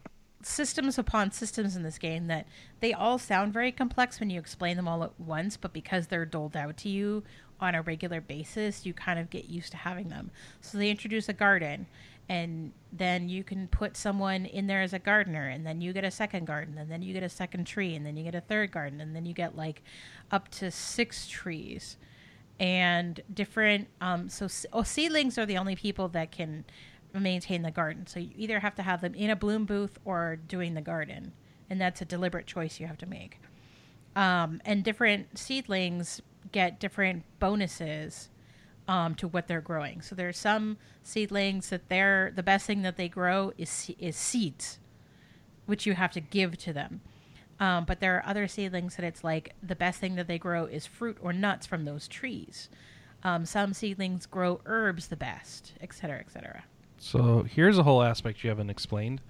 systems 0.43 0.99
upon 0.99 1.33
systems 1.33 1.77
in 1.77 1.83
this 1.83 1.99
game 1.99 2.29
that 2.29 2.47
they 2.81 2.95
all 2.95 3.19
sound 3.19 3.53
very 3.53 3.71
complex 3.71 4.19
when 4.19 4.31
you 4.31 4.41
explain 4.41 4.77
them 4.77 4.89
all 4.89 5.05
at 5.05 5.21
once, 5.21 5.59
but 5.59 5.75
because 5.75 6.07
they're 6.07 6.25
doled 6.25 6.57
out 6.57 6.79
to 6.79 6.89
you 6.89 7.25
on 7.61 7.75
a 7.75 7.83
regular 7.83 8.23
basis, 8.23 8.87
you 8.87 8.95
kind 8.95 9.19
of 9.19 9.29
get 9.29 9.51
used 9.51 9.71
to 9.73 9.77
having 9.77 10.09
them. 10.09 10.31
So 10.63 10.79
they 10.79 10.89
introduce 10.89 11.29
a 11.29 11.35
garden, 11.35 11.87
and 12.31 12.73
then 12.91 13.29
you 13.29 13.45
can 13.45 13.69
put 13.69 13.99
someone 13.99 14.47
in 14.47 14.67
there 14.67 14.81
as 14.81 14.95
a 14.95 14.99
gardener, 14.99 15.47
and 15.47 15.67
then 15.67 15.83
you 15.83 15.93
get 15.93 16.05
a 16.05 16.11
second 16.11 16.47
garden, 16.47 16.79
and 16.79 16.91
then 16.91 17.03
you 17.03 17.13
get 17.13 17.23
a 17.23 17.29
second 17.29 17.67
tree, 17.67 17.95
and 17.95 18.07
then 18.07 18.17
you 18.17 18.25
get 18.25 18.35
a 18.35 18.41
third 18.41 18.73
garden, 18.73 18.99
and 19.03 19.15
then 19.15 19.27
you 19.27 19.35
get 19.35 19.55
like 19.55 19.83
up 20.31 20.49
to 20.49 20.71
six 20.71 21.29
trees 21.29 21.99
and 22.61 23.21
different 23.33 23.89
um 24.01 24.29
so 24.29 24.47
oh, 24.73 24.85
seedlings 24.85 25.37
are 25.37 25.45
the 25.45 25.59
only 25.59 25.75
people 25.75 26.07
that 26.07 26.31
can 26.31 26.65
maintain 27.21 27.63
the 27.63 27.71
garden. 27.71 28.07
So 28.07 28.21
you 28.21 28.31
either 28.37 28.61
have 28.61 28.75
to 28.77 28.83
have 28.83 29.01
them 29.01 29.15
in 29.15 29.31
a 29.31 29.37
bloom 29.37 29.65
booth 29.65 29.99
or 30.05 30.37
doing 30.37 30.75
the 30.75 30.81
garden. 30.81 31.33
And 31.71 31.81
that's 31.81 32.01
a 32.01 32.05
deliberate 32.05 32.47
choice 32.47 32.81
you 32.81 32.87
have 32.87 32.99
to 32.99 33.07
make. 33.07 33.41
Um 34.17 34.61
and 34.65 34.85
different 34.85 35.39
seedlings 35.39 36.21
get 36.53 36.79
different 36.81 37.25
bonuses 37.39 38.29
um 38.87 39.15
to 39.17 39.29
what 39.29 39.49
they're 39.49 39.61
growing. 39.61 40.03
So 40.03 40.15
there's 40.15 40.39
some 40.39 40.77
seedlings 41.03 41.71
that 41.71 41.89
they're 41.89 42.33
the 42.35 42.43
best 42.43 42.67
thing 42.67 42.83
that 42.83 42.97
they 42.97 43.09
grow 43.09 43.53
is 43.59 43.91
is 43.99 44.17
seeds 44.17 44.79
which 45.67 45.87
you 45.87 45.95
have 45.95 46.13
to 46.13 46.21
give 46.21 46.59
to 46.59 46.73
them. 46.73 47.01
Um, 47.61 47.85
but 47.85 48.01
there 48.01 48.17
are 48.17 48.27
other 48.27 48.49
seedlings 48.49 48.97
that 48.97 49.05
it's 49.05 49.25
like 49.25 49.55
the 49.63 49.77
best 49.77 50.01
thing 50.01 50.17
that 50.17 50.27
they 50.27 50.39
grow 50.39 50.67
is 50.67 50.87
fruit 50.87 51.17
or 51.21 51.33
nuts 51.33 51.67
from 51.67 51.85
those 51.85 52.09
trees. 52.09 52.69
Um, 53.23 53.47
some 53.47 53.73
seedlings 53.73 54.27
grow 54.27 54.61
herbs 54.67 55.09
the 55.09 55.17
best, 55.17 55.73
et 55.81 55.95
cetera, 55.95 56.19
et 56.19 56.31
cetera. 56.31 56.65
So 56.99 57.43
here's 57.43 57.79
a 57.79 57.83
whole 57.83 58.03
aspect 58.03 58.43
you 58.43 58.51
haven't 58.51 58.71
explained. 58.71 59.21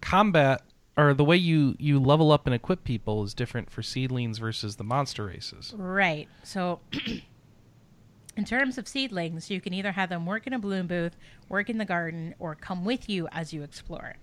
Combat 0.00 0.62
or 0.98 1.14
the 1.14 1.24
way 1.24 1.36
you 1.36 1.76
you 1.78 2.00
level 2.00 2.32
up 2.32 2.46
and 2.46 2.54
equip 2.54 2.82
people 2.82 3.22
is 3.22 3.32
different 3.32 3.70
for 3.70 3.82
seedlings 3.82 4.38
versus 4.38 4.76
the 4.76 4.84
monster 4.84 5.26
races. 5.26 5.72
Right. 5.76 6.28
So, 6.42 6.80
in 8.36 8.44
terms 8.44 8.78
of 8.78 8.88
seedlings, 8.88 9.48
you 9.48 9.60
can 9.60 9.72
either 9.72 9.92
have 9.92 10.08
them 10.08 10.26
work 10.26 10.46
in 10.46 10.52
a 10.52 10.58
bloom 10.58 10.88
booth, 10.88 11.16
work 11.48 11.70
in 11.70 11.78
the 11.78 11.84
garden, 11.84 12.34
or 12.38 12.56
come 12.56 12.84
with 12.84 13.08
you 13.08 13.28
as 13.30 13.52
you 13.52 13.62
explore. 13.62 14.16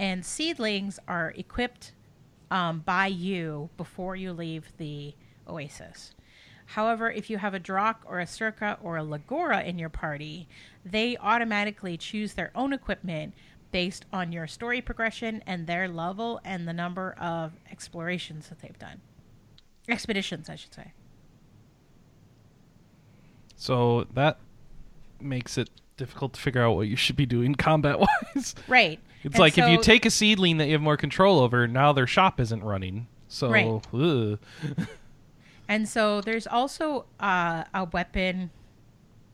And 0.00 0.24
seedlings 0.24 0.98
are 1.06 1.32
equipped 1.36 1.92
um, 2.50 2.80
by 2.80 3.06
you 3.06 3.70
before 3.76 4.16
you 4.16 4.32
leave 4.32 4.72
the 4.78 5.14
oasis. 5.46 6.14
However, 6.66 7.10
if 7.10 7.28
you 7.30 7.38
have 7.38 7.54
a 7.54 7.60
Drauk 7.60 7.96
or 8.04 8.20
a 8.20 8.24
Serkah 8.24 8.78
or 8.82 8.96
a 8.96 9.02
Lagora 9.02 9.64
in 9.64 9.78
your 9.78 9.88
party, 9.88 10.48
they 10.84 11.16
automatically 11.18 11.96
choose 11.96 12.34
their 12.34 12.50
own 12.54 12.72
equipment 12.72 13.34
based 13.72 14.04
on 14.12 14.32
your 14.32 14.46
story 14.46 14.80
progression 14.80 15.42
and 15.46 15.66
their 15.66 15.88
level 15.88 16.40
and 16.44 16.66
the 16.66 16.72
number 16.72 17.14
of 17.20 17.52
explorations 17.70 18.48
that 18.48 18.60
they've 18.60 18.78
done. 18.78 19.00
Expeditions, 19.88 20.48
I 20.48 20.56
should 20.56 20.74
say. 20.74 20.92
So 23.56 24.06
that 24.14 24.38
makes 25.20 25.58
it 25.58 25.68
difficult 25.96 26.32
to 26.32 26.40
figure 26.40 26.62
out 26.62 26.74
what 26.76 26.88
you 26.88 26.96
should 26.96 27.16
be 27.16 27.26
doing 27.26 27.54
combat 27.56 28.00
wise. 28.00 28.54
Right. 28.66 28.98
It's 29.22 29.34
And 29.34 29.38
like 29.38 29.58
if 29.58 29.68
you 29.68 29.82
take 29.82 30.06
a 30.06 30.10
seedling 30.10 30.56
that 30.58 30.66
you 30.66 30.72
have 30.72 30.80
more 30.80 30.96
control 30.96 31.40
over, 31.40 31.68
now 31.68 31.92
their 31.92 32.06
shop 32.06 32.40
isn't 32.40 32.64
running. 32.64 33.06
So 33.28 33.50
Right. 33.50 33.82
ugh. 33.94 34.38
And 35.68 35.88
so 35.88 36.20
there's 36.20 36.48
also 36.48 37.04
uh, 37.20 37.62
a 37.72 37.84
weapon 37.84 38.50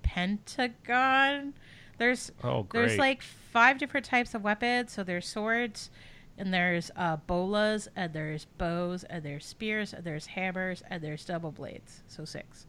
pentagon. 0.07 1.55
There's 1.99 2.31
Oh, 2.45 2.67
there's 2.73 2.99
like 2.99 3.23
five 3.23 3.79
different 3.79 4.07
types 4.07 4.35
of 4.35 4.43
weapons. 4.45 4.93
So 4.93 5.03
there's 5.03 5.27
swords, 5.27 5.91
and 6.39 6.53
there's 6.53 6.91
uh, 6.97 7.17
bolas, 7.17 7.89
and 7.97 8.13
there's 8.13 8.45
bows, 8.59 9.05
and 9.05 9.23
there's 9.23 9.45
spears, 9.47 9.93
and 9.93 10.05
there's 10.05 10.27
hammers, 10.27 10.83
and 10.91 11.03
there's 11.03 11.25
double 11.25 11.51
blades. 11.53 12.03
So 12.09 12.25
six. 12.25 12.67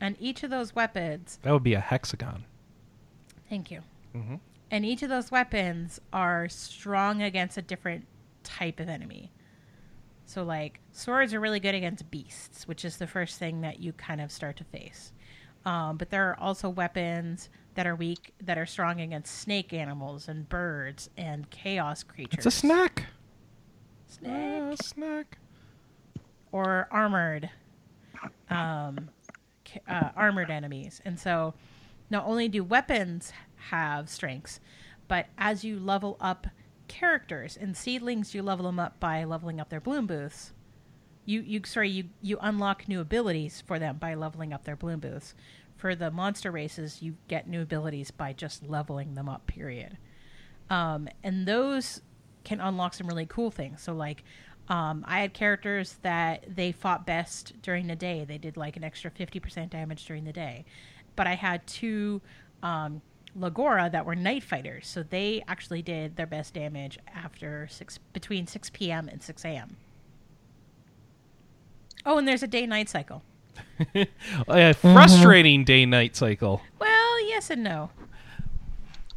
And 0.00 0.16
each 0.20 0.42
of 0.42 0.50
those 0.50 0.74
weapons, 0.74 1.38
that 1.42 1.52
would 1.52 1.62
be 1.64 1.74
a 1.74 1.80
hexagon. 1.80 2.44
thank 3.48 3.70
you. 3.70 3.80
Mhm. 4.14 4.40
And 4.70 4.84
each 4.84 5.02
of 5.02 5.08
those 5.08 5.30
weapons 5.30 5.98
are 6.12 6.48
strong 6.48 7.22
against 7.22 7.56
a 7.56 7.62
different 7.62 8.06
type 8.44 8.78
of 8.80 8.88
enemy. 8.88 9.30
So, 10.26 10.42
like, 10.44 10.80
swords 10.92 11.32
are 11.32 11.40
really 11.40 11.58
good 11.60 11.74
against 11.74 12.10
beasts, 12.10 12.68
which 12.68 12.84
is 12.84 12.98
the 12.98 13.06
first 13.06 13.38
thing 13.38 13.62
that 13.62 13.80
you 13.80 13.94
kind 13.94 14.20
of 14.20 14.30
start 14.30 14.56
to 14.58 14.64
face. 14.64 15.12
Um, 15.64 15.96
but 15.96 16.10
there 16.10 16.30
are 16.30 16.38
also 16.40 16.68
weapons 16.68 17.48
that 17.74 17.86
are 17.86 17.94
weak, 17.94 18.32
that 18.42 18.58
are 18.58 18.66
strong 18.66 19.00
against 19.00 19.34
snake 19.38 19.72
animals 19.72 20.28
and 20.28 20.48
birds 20.48 21.10
and 21.16 21.48
chaos 21.50 22.02
creatures. 22.02 22.38
It's 22.38 22.46
a 22.46 22.50
snack. 22.50 23.06
Snake. 24.06 24.32
Ah, 24.32 24.74
snack. 24.82 25.38
or 26.50 26.88
armored 26.90 27.50
um, 28.50 29.10
uh, 29.86 30.10
armored 30.16 30.50
enemies. 30.50 31.00
And 31.04 31.18
so 31.18 31.54
not 32.10 32.26
only 32.26 32.48
do 32.48 32.64
weapons 32.64 33.32
have 33.70 34.08
strengths, 34.08 34.60
but 35.08 35.26
as 35.36 35.64
you 35.64 35.78
level 35.78 36.16
up 36.20 36.46
characters 36.88 37.56
and 37.56 37.76
seedlings, 37.76 38.34
you 38.34 38.42
level 38.42 38.66
them 38.66 38.78
up 38.78 38.98
by 38.98 39.24
leveling 39.24 39.60
up 39.60 39.68
their 39.68 39.80
bloom 39.80 40.06
booths. 40.06 40.52
You, 41.28 41.42
you 41.42 41.60
sorry 41.66 41.90
you 41.90 42.04
you 42.22 42.38
unlock 42.40 42.88
new 42.88 43.02
abilities 43.02 43.62
for 43.66 43.78
them 43.78 43.98
by 43.98 44.14
leveling 44.14 44.54
up 44.54 44.64
their 44.64 44.76
bloom 44.76 45.00
booths. 45.00 45.34
For 45.76 45.94
the 45.94 46.10
monster 46.10 46.50
races, 46.50 47.02
you 47.02 47.16
get 47.28 47.46
new 47.46 47.60
abilities 47.60 48.10
by 48.10 48.32
just 48.32 48.66
leveling 48.66 49.14
them 49.14 49.28
up. 49.28 49.46
Period. 49.46 49.98
Um, 50.70 51.06
and 51.22 51.46
those 51.46 52.00
can 52.44 52.62
unlock 52.62 52.94
some 52.94 53.06
really 53.06 53.26
cool 53.26 53.50
things. 53.50 53.82
So 53.82 53.92
like 53.92 54.24
um, 54.70 55.04
I 55.06 55.20
had 55.20 55.34
characters 55.34 55.96
that 56.00 56.44
they 56.48 56.72
fought 56.72 57.04
best 57.04 57.60
during 57.60 57.88
the 57.88 57.96
day. 57.96 58.24
They 58.24 58.38
did 58.38 58.56
like 58.56 58.78
an 58.78 58.84
extra 58.84 59.10
50% 59.10 59.68
damage 59.68 60.06
during 60.06 60.24
the 60.24 60.32
day. 60.32 60.64
But 61.14 61.26
I 61.26 61.34
had 61.34 61.66
two 61.66 62.22
um, 62.62 63.02
Lagora 63.38 63.92
that 63.92 64.06
were 64.06 64.16
night 64.16 64.44
fighters. 64.44 64.86
So 64.86 65.02
they 65.02 65.44
actually 65.46 65.82
did 65.82 66.16
their 66.16 66.26
best 66.26 66.54
damage 66.54 66.98
after 67.14 67.68
6 67.70 67.98
between 68.14 68.46
6 68.46 68.70
p.m. 68.70 69.08
and 69.08 69.22
6 69.22 69.44
a.m. 69.44 69.76
Oh, 72.08 72.16
and 72.16 72.26
there's 72.26 72.42
a 72.42 72.46
day 72.46 72.64
night 72.64 72.88
cycle. 72.88 73.22
a 74.48 74.72
frustrating 74.72 75.62
day 75.62 75.84
night 75.84 76.16
cycle. 76.16 76.62
Well, 76.78 77.26
yes 77.26 77.50
and 77.50 77.62
no. 77.62 77.90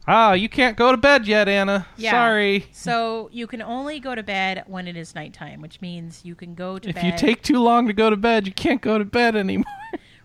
Ah, 0.10 0.34
you 0.34 0.50
can't 0.50 0.76
go 0.76 0.92
to 0.92 0.98
bed 0.98 1.26
yet, 1.26 1.48
Anna. 1.48 1.88
Yeah. 1.96 2.12
Sorry. 2.12 2.66
So 2.74 3.30
you 3.32 3.48
can 3.48 3.62
only 3.62 4.02
go 4.02 4.14
to 4.14 4.24
bed 4.24 4.66
when 4.68 4.90
it 4.90 4.98
is 4.98 5.16
nighttime, 5.16 5.62
which 5.62 5.80
means 5.80 6.26
you 6.26 6.36
can 6.36 6.54
go 6.54 6.80
to 6.80 6.88
bed. 6.88 6.98
If 6.98 7.02
bed. 7.02 7.06
you 7.06 7.18
take 7.18 7.44
too 7.44 7.60
long 7.60 7.88
to 7.88 7.94
go 7.94 8.10
to 8.10 8.18
bed, 8.18 8.46
you 8.46 8.52
can't 8.52 8.82
go 8.82 8.98
to 8.98 9.06
bed 9.06 9.36
anymore. 9.36 9.66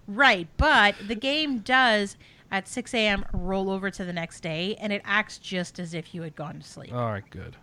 Right, 0.09 0.47
but 0.57 0.95
the 1.09 1.17
game 1.17 1.59
does 1.59 2.17
at 2.53 2.69
6 2.69 2.95
a.m. 2.95 3.25
roll 3.33 3.71
over 3.71 3.91
to 3.91 4.05
the 4.05 4.13
next 4.13 4.41
day, 4.41 4.77
and 4.79 4.93
it 4.93 5.03
acts 5.05 5.37
just 5.37 5.81
as 5.81 5.95
if 5.95 6.15
you 6.15 6.23
had 6.23 6.37
gone 6.37 6.61
to 6.61 6.63
sleep. 6.65 6.93
All 6.93 7.11
right, 7.11 7.29
good. 7.29 7.57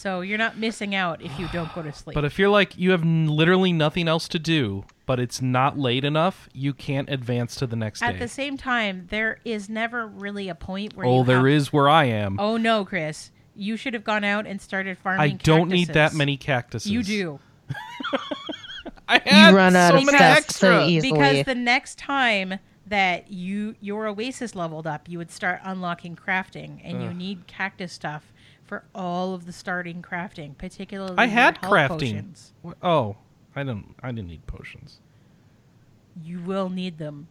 So 0.00 0.22
you're 0.22 0.38
not 0.38 0.56
missing 0.56 0.94
out 0.94 1.20
if 1.20 1.38
you 1.38 1.46
don't 1.52 1.70
go 1.74 1.82
to 1.82 1.92
sleep. 1.92 2.14
But 2.14 2.24
if 2.24 2.38
you're 2.38 2.48
like 2.48 2.78
you 2.78 2.92
have 2.92 3.02
n- 3.02 3.26
literally 3.26 3.70
nothing 3.70 4.08
else 4.08 4.28
to 4.28 4.38
do, 4.38 4.84
but 5.04 5.20
it's 5.20 5.42
not 5.42 5.78
late 5.78 6.06
enough, 6.06 6.48
you 6.54 6.72
can't 6.72 7.10
advance 7.10 7.54
to 7.56 7.66
the 7.66 7.76
next 7.76 8.02
at 8.02 8.12
day. 8.12 8.18
the 8.20 8.28
same 8.28 8.56
time, 8.56 9.08
there 9.10 9.40
is 9.44 9.68
never 9.68 10.06
really 10.06 10.48
a 10.48 10.54
point 10.54 10.96
where 10.96 11.04
oh, 11.04 11.18
you 11.18 11.24
there 11.26 11.36
have- 11.36 11.48
is 11.48 11.70
where 11.70 11.86
I 11.86 12.04
am. 12.04 12.40
Oh 12.40 12.56
no, 12.56 12.82
Chris, 12.86 13.30
you 13.54 13.76
should 13.76 13.92
have 13.92 14.02
gone 14.02 14.24
out 14.24 14.46
and 14.46 14.58
started 14.62 14.96
farming. 14.96 15.20
I 15.20 15.36
don't 15.36 15.68
need 15.68 15.88
that 15.88 15.94
cactuses. 15.94 16.18
many 16.18 16.36
cactuses. 16.38 16.90
You 16.90 17.02
do 17.02 17.40
I 19.06 19.20
had 19.26 19.54
run 19.54 19.76
out 19.76 19.90
so 19.90 19.98
of 19.98 20.06
many 20.06 20.16
stuff 20.16 20.38
extra. 20.38 20.68
so 20.68 20.86
easily. 20.86 21.12
because 21.12 21.44
the 21.44 21.54
next 21.54 21.98
time 21.98 22.58
that 22.86 23.30
you 23.30 23.74
your 23.82 24.06
oasis 24.06 24.54
leveled 24.54 24.86
up, 24.86 25.10
you 25.10 25.18
would 25.18 25.30
start 25.30 25.60
unlocking 25.62 26.16
crafting, 26.16 26.80
and 26.82 27.02
you 27.02 27.12
need 27.12 27.46
cactus 27.46 27.92
stuff 27.92 28.32
for 28.70 28.84
all 28.94 29.34
of 29.34 29.46
the 29.46 29.52
starting 29.52 30.00
crafting, 30.00 30.56
particularly 30.56 31.16
I 31.18 31.26
had 31.26 31.58
health 31.58 31.72
crafting. 31.74 31.88
potions. 31.98 32.52
Oh, 32.80 33.16
I 33.56 33.64
didn't. 33.64 33.96
I 34.00 34.12
didn't 34.12 34.28
need 34.28 34.46
potions. 34.46 35.00
You 36.22 36.40
will 36.40 36.68
need 36.68 36.96
them, 36.98 37.26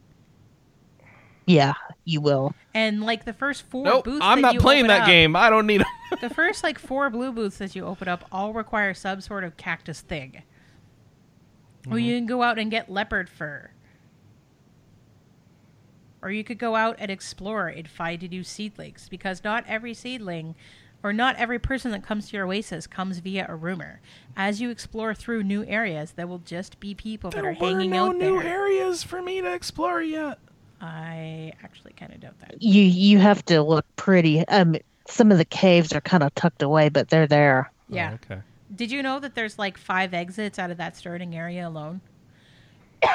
yeah, 1.48 1.74
you 2.04 2.20
will. 2.22 2.54
and 2.74 3.02
like 3.02 3.24
the 3.24 3.32
first 3.34 3.64
four 3.64 3.86
Nope, 3.86 4.04
booths. 4.04 4.20
I'm 4.22 4.40
that 4.42 4.48
not 4.50 4.54
you 4.56 4.60
playing 4.60 4.82
open 4.82 4.88
that 4.90 5.02
up- 5.02 5.08
game. 5.08 5.36
I 5.36 5.50
don't 5.50 5.66
need. 5.66 5.82
'em. 5.82 5.88
The 6.22 6.30
first 6.30 6.62
like 6.64 6.78
four 6.80 7.10
bloom 7.10 7.36
booths 7.36 7.58
that 7.60 7.74
you 7.76 7.86
open 7.86 8.08
up 8.10 8.26
all 8.32 8.52
require 8.52 8.94
some 8.94 9.22
sort 9.22 9.44
of 9.46 9.56
cactus 9.58 10.02
thing. 10.02 10.42
Or 11.88 11.92
Mm-hmm. 11.92 11.98
you 12.00 12.18
can 12.18 12.26
go 12.26 12.42
out 12.44 12.60
and 12.60 12.70
get 12.70 12.90
leopard 12.92 13.30
fur. 13.30 13.70
Or 16.22 16.30
you 16.32 16.44
could 16.44 16.58
go 16.58 16.76
out 16.76 16.98
and 17.00 17.10
explore 17.10 17.68
and 17.68 17.88
find 17.88 18.28
new 18.30 18.44
seedlings 18.44 19.08
because 19.08 19.44
not 19.44 19.64
every 19.68 19.94
seedling 19.94 20.56
or 21.04 21.14
not 21.14 21.36
every 21.38 21.60
person 21.60 21.92
that 21.92 22.04
comes 22.04 22.30
to 22.30 22.38
your 22.38 22.46
oasis 22.46 22.88
comes 22.88 23.20
via 23.20 23.46
a 23.50 23.56
rumor. 23.56 24.02
As 24.36 24.60
you 24.62 24.70
explore 24.70 25.14
through 25.14 25.44
new 25.44 25.64
areas, 25.66 26.12
there 26.12 26.28
will 26.28 26.40
just 26.40 26.80
be 26.80 26.94
people 26.94 27.30
that 27.32 27.40
are 27.40 27.48
were 27.50 27.54
hanging 27.54 27.92
no 27.92 28.08
out 28.10 28.16
new 28.18 28.42
there. 28.42 28.48
areas 28.52 29.04
for 29.04 29.22
me 29.22 29.42
to 29.42 29.54
explore 29.54 30.02
yet. 30.02 30.40
I 30.82 31.54
actually 31.64 31.94
kind 31.94 32.14
of 32.14 32.20
doubt 32.22 32.40
that. 32.40 32.62
You 32.62 32.82
you 32.84 33.20
have 33.20 33.44
to 33.46 33.62
look 33.62 33.86
pretty. 33.96 34.48
Um, 34.48 34.76
some 35.08 35.32
of 35.32 35.38
the 35.38 35.46
caves 35.46 35.92
are 35.94 36.02
kind 36.02 36.24
of 36.24 36.34
tucked 36.36 36.62
away, 36.62 36.90
but 36.90 37.10
they're 37.10 37.28
there. 37.28 37.72
Yeah. 37.90 38.12
Oh, 38.12 38.32
okay. 38.32 38.42
Did 38.76 38.92
you 38.92 39.02
know 39.02 39.20
that 39.20 39.36
there's 39.36 39.58
like 39.58 39.78
five 39.78 40.14
exits 40.14 40.60
out 40.60 40.70
of 40.72 40.78
that 40.78 40.96
starting 40.96 41.36
area 41.36 41.68
alone? 41.68 42.02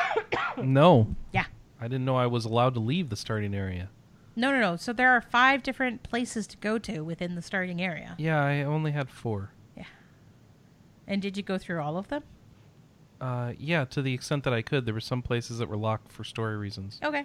No, 0.56 1.14
Yeah. 1.32 1.44
I 1.80 1.84
didn't 1.88 2.04
know 2.04 2.16
I 2.16 2.26
was 2.26 2.44
allowed 2.44 2.74
to 2.74 2.80
leave 2.80 3.08
the 3.10 3.16
starting 3.16 3.54
area. 3.54 3.88
No, 4.36 4.50
no, 4.50 4.60
no. 4.60 4.76
So 4.76 4.92
there 4.92 5.10
are 5.12 5.20
five 5.20 5.62
different 5.62 6.02
places 6.02 6.46
to 6.48 6.56
go 6.56 6.78
to 6.78 7.00
within 7.02 7.34
the 7.36 7.42
starting 7.42 7.80
area. 7.80 8.14
Yeah, 8.18 8.42
I 8.42 8.62
only 8.62 8.90
had 8.92 9.08
four. 9.10 9.50
Yeah. 9.76 9.84
And 11.06 11.22
did 11.22 11.36
you 11.36 11.42
go 11.42 11.56
through 11.58 11.80
all 11.80 11.96
of 11.96 12.08
them? 12.08 12.24
Uh, 13.20 13.52
yeah, 13.58 13.84
to 13.86 14.02
the 14.02 14.12
extent 14.12 14.44
that 14.44 14.52
I 14.52 14.60
could. 14.60 14.86
There 14.86 14.94
were 14.94 15.00
some 15.00 15.22
places 15.22 15.58
that 15.58 15.68
were 15.68 15.76
locked 15.76 16.10
for 16.12 16.24
story 16.24 16.56
reasons, 16.56 16.98
Okay. 17.02 17.24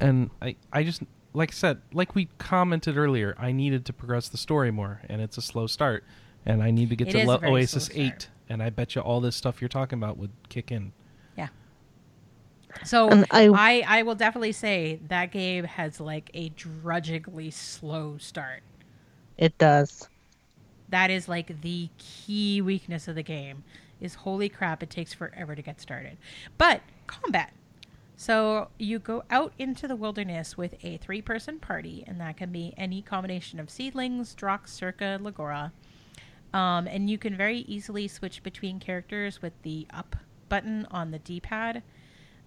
and 0.00 0.30
I, 0.40 0.56
I 0.72 0.82
just 0.84 1.02
like 1.34 1.50
I 1.50 1.52
said, 1.52 1.82
like 1.92 2.14
we 2.14 2.28
commented 2.38 2.96
earlier, 2.96 3.34
I 3.38 3.52
needed 3.52 3.84
to 3.86 3.92
progress 3.92 4.28
the 4.28 4.38
story 4.38 4.70
more, 4.70 5.00
and 5.08 5.20
it's 5.20 5.36
a 5.36 5.42
slow 5.42 5.66
start, 5.66 6.04
and 6.46 6.62
I 6.62 6.70
need 6.70 6.88
to 6.90 6.96
get 6.96 7.08
It 7.08 7.12
to 7.12 7.18
is 7.20 7.26
Le- 7.26 7.34
a 7.36 7.38
very 7.40 7.52
Oasis. 7.52 7.90
Eight, 7.94 8.28
and 8.48 8.62
I 8.62 8.70
bet 8.70 8.94
you 8.94 9.02
all 9.02 9.20
this 9.20 9.34
stuff 9.36 9.60
you're 9.60 9.68
talking 9.68 9.98
about 9.98 10.16
would 10.16 10.30
kick 10.48 10.70
in. 10.70 10.92
So 12.84 13.08
And 13.08 13.26
I- 13.30 13.48
I, 13.48 13.98
I 13.98 14.02
will 14.02 14.14
definitely 14.14 14.52
say 14.52 15.00
that 15.08 15.30
game 15.30 15.64
has 15.64 16.00
like 16.00 16.30
a 16.34 16.50
drudgingly 16.50 17.50
slow 17.50 18.18
start. 18.18 18.62
It 19.38 19.56
does. 19.58 20.08
That 20.88 21.10
is 21.10 21.28
like 21.28 21.60
the 21.62 21.88
key 21.98 22.60
weakness 22.60 23.08
of 23.08 23.14
the 23.14 23.22
game. 23.22 23.64
Is 24.00 24.14
holy 24.14 24.48
crap, 24.48 24.82
it 24.82 24.90
takes 24.90 25.14
forever 25.14 25.54
to 25.54 25.62
get 25.62 25.80
started. 25.80 26.18
But 26.58 26.82
combat. 27.06 27.52
So 28.16 28.68
you 28.78 28.98
go 28.98 29.24
out 29.30 29.52
into 29.58 29.88
the 29.88 29.96
wilderness 29.96 30.56
with 30.56 30.74
a 30.82 30.96
three-person 30.98 31.60
party, 31.60 32.04
and 32.06 32.20
that 32.20 32.36
can 32.36 32.52
be 32.52 32.74
any 32.76 33.00
combination 33.02 33.58
of 33.58 33.70
seedlings, 33.70 34.34
Drauks, 34.34 34.68
Circa, 34.68 35.18
Lagora. 35.22 35.72
Um, 36.52 36.86
and 36.86 37.08
you 37.08 37.16
can 37.16 37.36
very 37.36 37.60
easily 37.60 38.06
switch 38.08 38.42
between 38.42 38.78
characters 38.78 39.40
with 39.40 39.52
the 39.62 39.86
up 39.92 40.16
button 40.48 40.86
on 40.90 41.10
the 41.10 41.18
D-pad. 41.18 41.82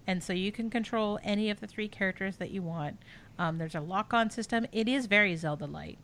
And 0.06 0.22
so 0.22 0.32
you 0.32 0.52
can 0.52 0.70
control 0.70 1.18
any 1.24 1.50
of 1.50 1.60
the 1.60 1.66
three 1.66 1.88
characters 1.88 2.36
that 2.36 2.50
you 2.50 2.62
want. 2.62 2.98
Um, 3.38 3.58
there's 3.58 3.74
a 3.74 3.80
lock-on 3.80 4.30
system. 4.30 4.66
It 4.72 4.88
is 4.88 5.06
very 5.06 5.34
Zelda 5.36 5.66
light. 5.66 5.98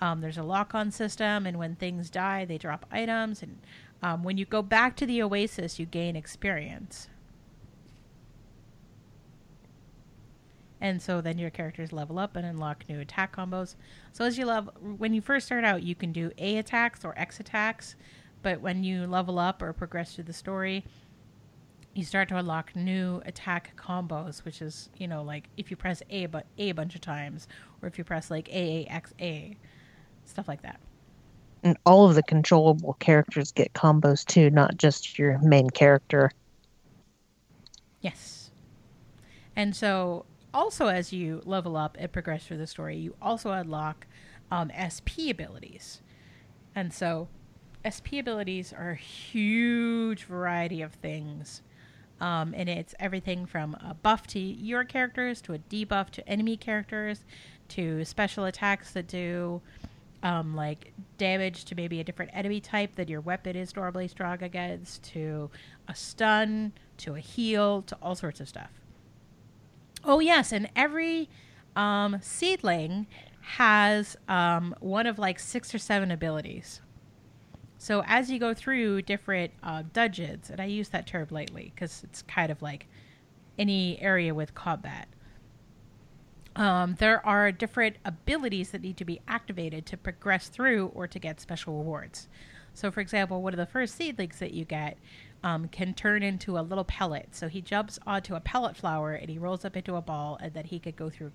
Um, 0.00 0.20
there's 0.20 0.38
a 0.38 0.42
lock-on 0.42 0.90
system, 0.90 1.46
and 1.46 1.58
when 1.58 1.76
things 1.76 2.10
die, 2.10 2.44
they 2.44 2.58
drop 2.58 2.86
items. 2.90 3.42
And 3.42 3.58
um, 4.02 4.24
when 4.24 4.38
you 4.38 4.44
go 4.44 4.62
back 4.62 4.96
to 4.96 5.06
the 5.06 5.22
Oasis, 5.22 5.78
you 5.78 5.86
gain 5.86 6.16
experience. 6.16 7.08
And 10.80 11.00
so 11.00 11.22
then 11.22 11.38
your 11.38 11.48
characters 11.48 11.92
level 11.92 12.18
up 12.18 12.36
and 12.36 12.44
unlock 12.44 12.84
new 12.88 13.00
attack 13.00 13.36
combos. 13.36 13.76
So 14.12 14.24
as 14.24 14.36
you 14.36 14.44
love, 14.44 14.68
when 14.80 15.14
you 15.14 15.22
first 15.22 15.46
start 15.46 15.64
out, 15.64 15.82
you 15.82 15.94
can 15.94 16.12
do 16.12 16.30
A 16.36 16.58
attacks 16.58 17.04
or 17.04 17.18
X 17.18 17.40
attacks, 17.40 17.96
but 18.42 18.60
when 18.60 18.84
you 18.84 19.06
level 19.06 19.38
up 19.38 19.62
or 19.62 19.72
progress 19.72 20.14
through 20.14 20.24
the 20.24 20.34
story, 20.34 20.84
you 21.94 22.04
start 22.04 22.28
to 22.28 22.36
unlock 22.36 22.74
new 22.74 23.22
attack 23.24 23.76
combos, 23.76 24.44
which 24.44 24.60
is 24.60 24.88
you 24.98 25.08
know 25.08 25.22
like 25.22 25.48
if 25.56 25.70
you 25.70 25.76
press 25.76 26.02
A 26.10 26.26
but 26.26 26.46
A 26.58 26.70
a 26.70 26.74
bunch 26.74 26.94
of 26.94 27.00
times, 27.00 27.48
or 27.80 27.88
if 27.88 27.98
you 27.98 28.04
press 28.04 28.30
like 28.30 28.48
A 28.48 28.86
A 28.86 28.92
X 28.92 29.14
A, 29.20 29.56
stuff 30.24 30.48
like 30.48 30.62
that. 30.62 30.80
And 31.62 31.78
all 31.86 32.06
of 32.06 32.14
the 32.14 32.22
controllable 32.22 32.94
characters 32.94 33.50
get 33.50 33.72
combos 33.72 34.24
too, 34.24 34.50
not 34.50 34.76
just 34.76 35.18
your 35.18 35.38
main 35.38 35.70
character. 35.70 36.30
Yes. 38.02 38.50
And 39.56 39.74
so, 39.74 40.26
also 40.52 40.88
as 40.88 41.12
you 41.12 41.40
level 41.46 41.76
up 41.76 41.96
and 41.98 42.12
progress 42.12 42.44
through 42.44 42.58
the 42.58 42.66
story, 42.66 42.96
you 42.96 43.14
also 43.22 43.50
unlock 43.50 44.06
um, 44.50 44.70
SP 44.76 45.30
abilities. 45.30 46.02
And 46.74 46.92
so, 46.92 47.28
SP 47.86 48.20
abilities 48.20 48.72
are 48.72 48.90
a 48.90 48.96
huge 48.96 50.24
variety 50.24 50.82
of 50.82 50.92
things. 50.92 51.62
Um, 52.24 52.54
and 52.56 52.70
it's 52.70 52.94
everything 52.98 53.44
from 53.44 53.74
a 53.86 53.92
buff 53.92 54.26
to 54.28 54.38
your 54.38 54.82
characters 54.82 55.42
to 55.42 55.52
a 55.52 55.58
debuff 55.58 56.08
to 56.12 56.26
enemy 56.26 56.56
characters 56.56 57.26
to 57.68 58.02
special 58.06 58.46
attacks 58.46 58.92
that 58.92 59.06
do 59.06 59.60
um, 60.22 60.56
like 60.56 60.94
damage 61.18 61.66
to 61.66 61.74
maybe 61.74 62.00
a 62.00 62.04
different 62.04 62.30
enemy 62.34 62.62
type 62.62 62.94
that 62.94 63.10
your 63.10 63.20
weapon 63.20 63.56
is 63.56 63.76
normally 63.76 64.08
strong 64.08 64.42
against, 64.42 65.02
to 65.12 65.50
a 65.86 65.94
stun, 65.94 66.72
to 66.96 67.14
a 67.14 67.20
heal, 67.20 67.82
to 67.82 67.98
all 68.00 68.14
sorts 68.14 68.40
of 68.40 68.48
stuff. 68.48 68.70
Oh 70.02 70.20
yes, 70.20 70.50
and 70.50 70.70
every 70.74 71.28
um, 71.76 72.20
seedling 72.22 73.06
has 73.58 74.16
um, 74.28 74.74
one 74.80 75.06
of 75.06 75.18
like 75.18 75.38
six 75.38 75.74
or 75.74 75.78
seven 75.78 76.10
abilities. 76.10 76.80
So 77.84 78.02
as 78.06 78.30
you 78.30 78.38
go 78.38 78.54
through 78.54 79.02
different 79.02 79.52
uh, 79.62 79.82
dungeons, 79.92 80.48
and 80.48 80.58
I 80.58 80.64
use 80.64 80.88
that 80.88 81.06
term 81.06 81.26
lightly 81.30 81.70
because 81.74 82.02
it's 82.02 82.22
kind 82.22 82.50
of 82.50 82.62
like 82.62 82.88
any 83.58 84.00
area 84.00 84.34
with 84.34 84.54
combat. 84.54 85.06
Um, 86.56 86.94
there 86.98 87.24
are 87.26 87.52
different 87.52 87.96
abilities 88.06 88.70
that 88.70 88.80
need 88.80 88.96
to 88.96 89.04
be 89.04 89.20
activated 89.28 89.84
to 89.84 89.98
progress 89.98 90.48
through 90.48 90.92
or 90.94 91.06
to 91.06 91.18
get 91.18 91.42
special 91.42 91.76
rewards. 91.76 92.26
So, 92.72 92.90
for 92.90 93.00
example, 93.00 93.42
one 93.42 93.52
of 93.52 93.58
the 93.58 93.66
first 93.66 93.96
seedlings 93.96 94.38
that 94.38 94.54
you 94.54 94.64
get 94.64 94.96
um, 95.42 95.68
can 95.68 95.92
turn 95.92 96.22
into 96.22 96.58
a 96.58 96.64
little 96.64 96.84
pellet. 96.84 97.28
So 97.32 97.48
he 97.48 97.60
jumps 97.60 97.98
onto 98.06 98.34
a 98.34 98.40
pellet 98.40 98.78
flower 98.78 99.12
and 99.12 99.28
he 99.28 99.36
rolls 99.36 99.62
up 99.62 99.76
into 99.76 99.96
a 99.96 100.00
ball, 100.00 100.38
and 100.40 100.54
then 100.54 100.64
he 100.64 100.78
could 100.78 100.96
go 100.96 101.10
through 101.10 101.32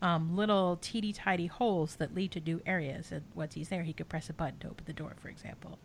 um, 0.00 0.36
little 0.36 0.78
teeny 0.80 1.12
tiny 1.12 1.46
holes 1.46 1.96
that 1.96 2.14
lead 2.14 2.32
to 2.32 2.40
new 2.40 2.60
areas. 2.66 3.10
And 3.12 3.22
once 3.34 3.54
he's 3.54 3.68
there, 3.68 3.82
he 3.82 3.92
could 3.92 4.08
press 4.08 4.30
a 4.30 4.32
button 4.32 4.58
to 4.60 4.68
open 4.68 4.84
the 4.86 4.92
door, 4.92 5.14
for 5.20 5.28
example. 5.28 5.78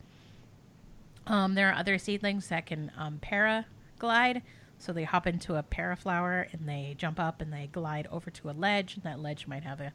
Um, 1.26 1.56
there 1.56 1.70
are 1.70 1.76
other 1.76 1.98
seedlings 1.98 2.48
that 2.50 2.66
can 2.66 2.92
um, 2.98 3.20
paraglide. 3.22 4.42
So 4.78 4.92
they 4.92 5.04
hop 5.04 5.28
into 5.28 5.56
a 5.56 5.64
paraflower 5.64 6.52
and 6.52 6.68
they 6.68 6.96
jump 6.98 7.20
up 7.20 7.42
and 7.42 7.54
they 7.54 7.70
glide 7.72 8.08
over 8.12 8.30
to 8.30 8.50
a 8.50 8.52
ledge. 8.52 8.96
And 8.96 9.04
that 9.04 9.20
ledge 9.20 9.48
might 9.48 9.64
have 9.64 9.80
a, 9.80 9.94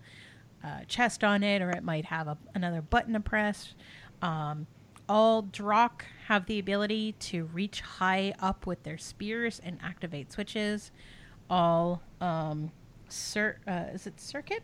a 0.64 0.84
chest 0.86 1.22
on 1.22 1.42
it 1.42 1.60
or 1.60 1.70
it 1.70 1.84
might 1.84 2.06
have 2.06 2.26
a, 2.26 2.38
another 2.54 2.80
button 2.80 3.12
to 3.12 3.20
press. 3.20 3.74
Um, 4.22 4.66
all 5.08 5.42
Drauk 5.42 6.02
have 6.26 6.46
the 6.46 6.58
ability 6.58 7.12
to 7.12 7.44
reach 7.44 7.80
high 7.80 8.34
up 8.40 8.66
with 8.66 8.82
their 8.82 8.98
spears 8.98 9.60
and 9.62 9.78
activate 9.82 10.32
switches. 10.32 10.90
All 11.50 12.02
um, 12.20 12.72
cir- 13.12 13.58
uh, 13.66 13.84
is 13.92 14.06
it 14.06 14.20
circuit? 14.20 14.62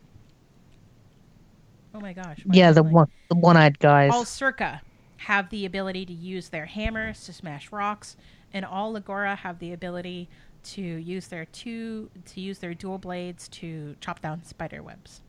Oh 1.95 2.01
my 2.01 2.13
gosh! 2.13 2.45
Yeah, 2.51 2.73
the 2.73 2.83
one 2.83 3.09
the 3.29 3.37
one-eyed 3.37 3.79
guys. 3.79 4.11
all 4.13 4.25
Serkah 4.25 4.81
have 5.17 5.49
the 5.51 5.65
ability 5.65 6.05
to 6.07 6.13
use 6.13 6.49
their 6.49 6.67
hammers 6.67 7.25
to 7.25 7.33
smash 7.33 7.73
rocks 7.73 8.17
and 8.53 8.65
all 8.65 8.95
Lagora 8.95 9.37
have 9.37 9.59
the 9.59 9.73
ability 9.73 10.29
to 10.63 10.83
use 10.83 11.29
their 11.29 11.45
two 11.47 12.11
to 12.25 12.41
use 12.41 12.59
their 12.59 12.75
dual 12.75 12.99
blades 12.99 13.49
to 13.49 13.97
chop 14.01 14.21
down 14.21 14.43
spider 14.45 14.83
webs 14.83 15.21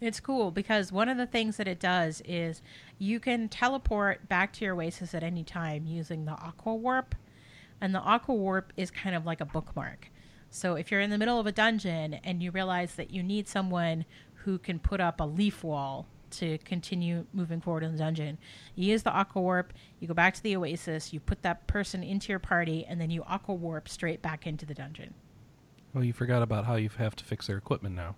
it's 0.00 0.18
cool 0.18 0.50
because 0.50 0.90
one 0.90 1.08
of 1.08 1.16
the 1.16 1.26
things 1.26 1.56
that 1.58 1.68
it 1.68 1.78
does 1.78 2.20
is 2.24 2.60
you 2.98 3.20
can 3.20 3.48
teleport 3.48 4.28
back 4.28 4.52
to 4.52 4.64
your 4.64 4.74
oasis 4.74 5.14
at 5.14 5.22
any 5.22 5.44
time 5.44 5.86
using 5.86 6.24
the 6.24 6.32
aqua 6.32 6.74
warp 6.74 7.14
and 7.82 7.94
the 7.94 8.00
aqua 8.00 8.34
warp 8.34 8.72
is 8.78 8.90
kind 8.90 9.14
of 9.14 9.26
like 9.26 9.42
a 9.42 9.44
bookmark 9.44 10.08
so 10.54 10.74
if 10.74 10.90
you're 10.90 11.00
in 11.00 11.08
the 11.08 11.16
middle 11.16 11.40
of 11.40 11.46
a 11.46 11.52
dungeon 11.52 12.14
and 12.24 12.42
you 12.42 12.50
realize 12.50 12.94
that 12.96 13.10
you 13.10 13.22
need 13.22 13.48
someone 13.48 14.04
who 14.34 14.58
can 14.58 14.78
put 14.78 15.00
up 15.00 15.18
a 15.18 15.24
leaf 15.24 15.64
wall 15.64 16.06
to 16.32 16.58
continue 16.58 17.24
moving 17.32 17.60
forward 17.60 17.82
in 17.82 17.92
the 17.92 17.98
dungeon, 17.98 18.36
you 18.74 18.90
use 18.90 19.02
the 19.02 19.10
aqua 19.10 19.40
warp, 19.40 19.72
you 19.98 20.06
go 20.06 20.12
back 20.12 20.34
to 20.34 20.42
the 20.42 20.54
oasis, 20.54 21.10
you 21.12 21.20
put 21.20 21.42
that 21.42 21.66
person 21.66 22.02
into 22.02 22.28
your 22.28 22.38
party, 22.38 22.84
and 22.86 23.00
then 23.00 23.10
you 23.10 23.22
aqua 23.24 23.54
warp 23.54 23.88
straight 23.88 24.20
back 24.20 24.46
into 24.46 24.66
the 24.66 24.74
dungeon. 24.74 25.14
Well, 25.94 26.04
you 26.04 26.12
forgot 26.12 26.42
about 26.42 26.66
how 26.66 26.74
you 26.76 26.90
have 26.98 27.16
to 27.16 27.24
fix 27.24 27.46
their 27.46 27.56
equipment 27.56 27.94
now. 27.94 28.14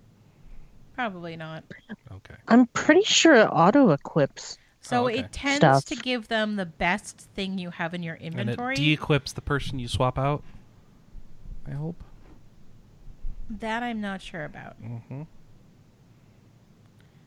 Probably 0.93 1.37
not. 1.37 1.63
Okay. 2.11 2.35
I'm 2.49 2.67
pretty 2.67 3.03
sure 3.03 3.35
it 3.35 3.47
auto 3.47 3.91
equips. 3.91 4.57
So 4.85 5.03
Oh, 5.03 5.07
okay. 5.07 5.19
it 5.19 5.31
tends 5.31 5.57
Stuff. 5.57 5.85
to 5.85 5.95
give 5.95 6.27
them 6.27 6.57
the 6.57 6.65
best 6.65 7.17
thing 7.33 7.57
you 7.57 7.71
have 7.71 7.93
in 7.95 8.03
your 8.03 8.15
inventory. 8.15 8.41
And 8.41 8.49
it 8.49 8.53
inventory. 8.53 8.75
de-equips 8.75 9.33
the 9.33 9.41
person 9.41 9.79
you 9.79 9.87
swap 9.87 10.17
out. 10.19 10.43
I 11.67 11.71
hope. 11.71 12.03
that 13.49 13.83
I'm 13.83 14.01
not 14.01 14.21
sure 14.21 14.43
about. 14.45 14.81
Mm-hmm. 14.81 15.23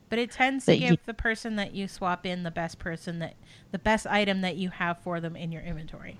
But 0.09 0.19
it 0.19 0.31
tends 0.31 0.65
to 0.65 0.71
But 0.71 0.79
you- 0.79 0.89
give 0.91 1.05
the 1.05 1.13
person 1.13 1.55
that 1.57 1.73
you 1.73 1.87
swap 1.87 2.25
in 2.25 2.43
the 2.43 2.51
best 2.51 2.79
person 2.79 3.19
that 3.19 3.35
the 3.71 3.79
best 3.79 4.07
item 4.07 4.41
that 4.41 4.55
you 4.57 4.69
have 4.69 4.97
for 4.99 5.19
them 5.19 5.35
in 5.35 5.51
your 5.51 5.61
inventory. 5.61 6.19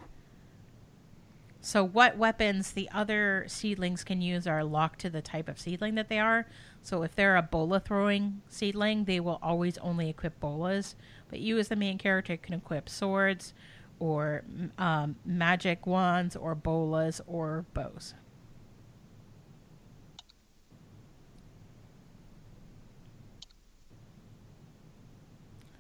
So 1.62 1.84
what 1.84 2.18
weapons 2.18 2.72
the 2.72 2.90
other 2.94 3.44
seedlings 3.48 4.04
can 4.06 4.22
use 4.22 4.48
are 4.48 4.64
locked 4.64 5.00
to 5.02 5.10
the 5.10 5.22
type 5.22 5.50
of 5.50 5.60
seedling 5.60 5.96
that 5.96 6.08
they 6.08 6.20
are. 6.20 6.46
So 6.82 7.04
if 7.04 7.14
they're 7.16 7.36
a 7.36 7.42
bola 7.42 7.80
throwing 7.82 8.42
seedling, 8.48 9.04
they 9.06 9.20
will 9.20 9.40
always 9.42 9.78
only 9.80 10.10
equip 10.10 10.40
bolas 10.40 10.96
but 11.30 11.40
you 11.40 11.58
as 11.58 11.68
the 11.68 11.76
main 11.76 11.98
character 11.98 12.38
can 12.38 12.56
equip 12.56 12.90
swords 12.90 13.54
or 14.00 14.44
um, 14.78 15.16
magic 15.26 15.86
wands 15.86 16.36
or 16.36 16.56
bolas 16.56 17.22
or 17.28 17.66
bows. 17.74 18.14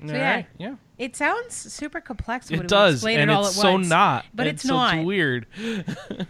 So, 0.07 0.15
yeah, 0.15 0.35
right. 0.35 0.45
yeah. 0.57 0.75
It 0.97 1.17
sounds 1.17 1.53
super 1.53 1.99
complex. 1.99 2.49
It 2.49 2.67
does, 2.67 3.05
and 3.05 3.29
it 3.29 3.33
it's 3.33 3.55
so 3.55 3.73
once, 3.73 3.89
not. 3.89 4.25
But 4.33 4.47
it's, 4.47 4.63
it's 4.63 4.65
not. 4.65 4.91
So 4.91 4.97
it's 4.99 5.05
weird. 5.05 5.45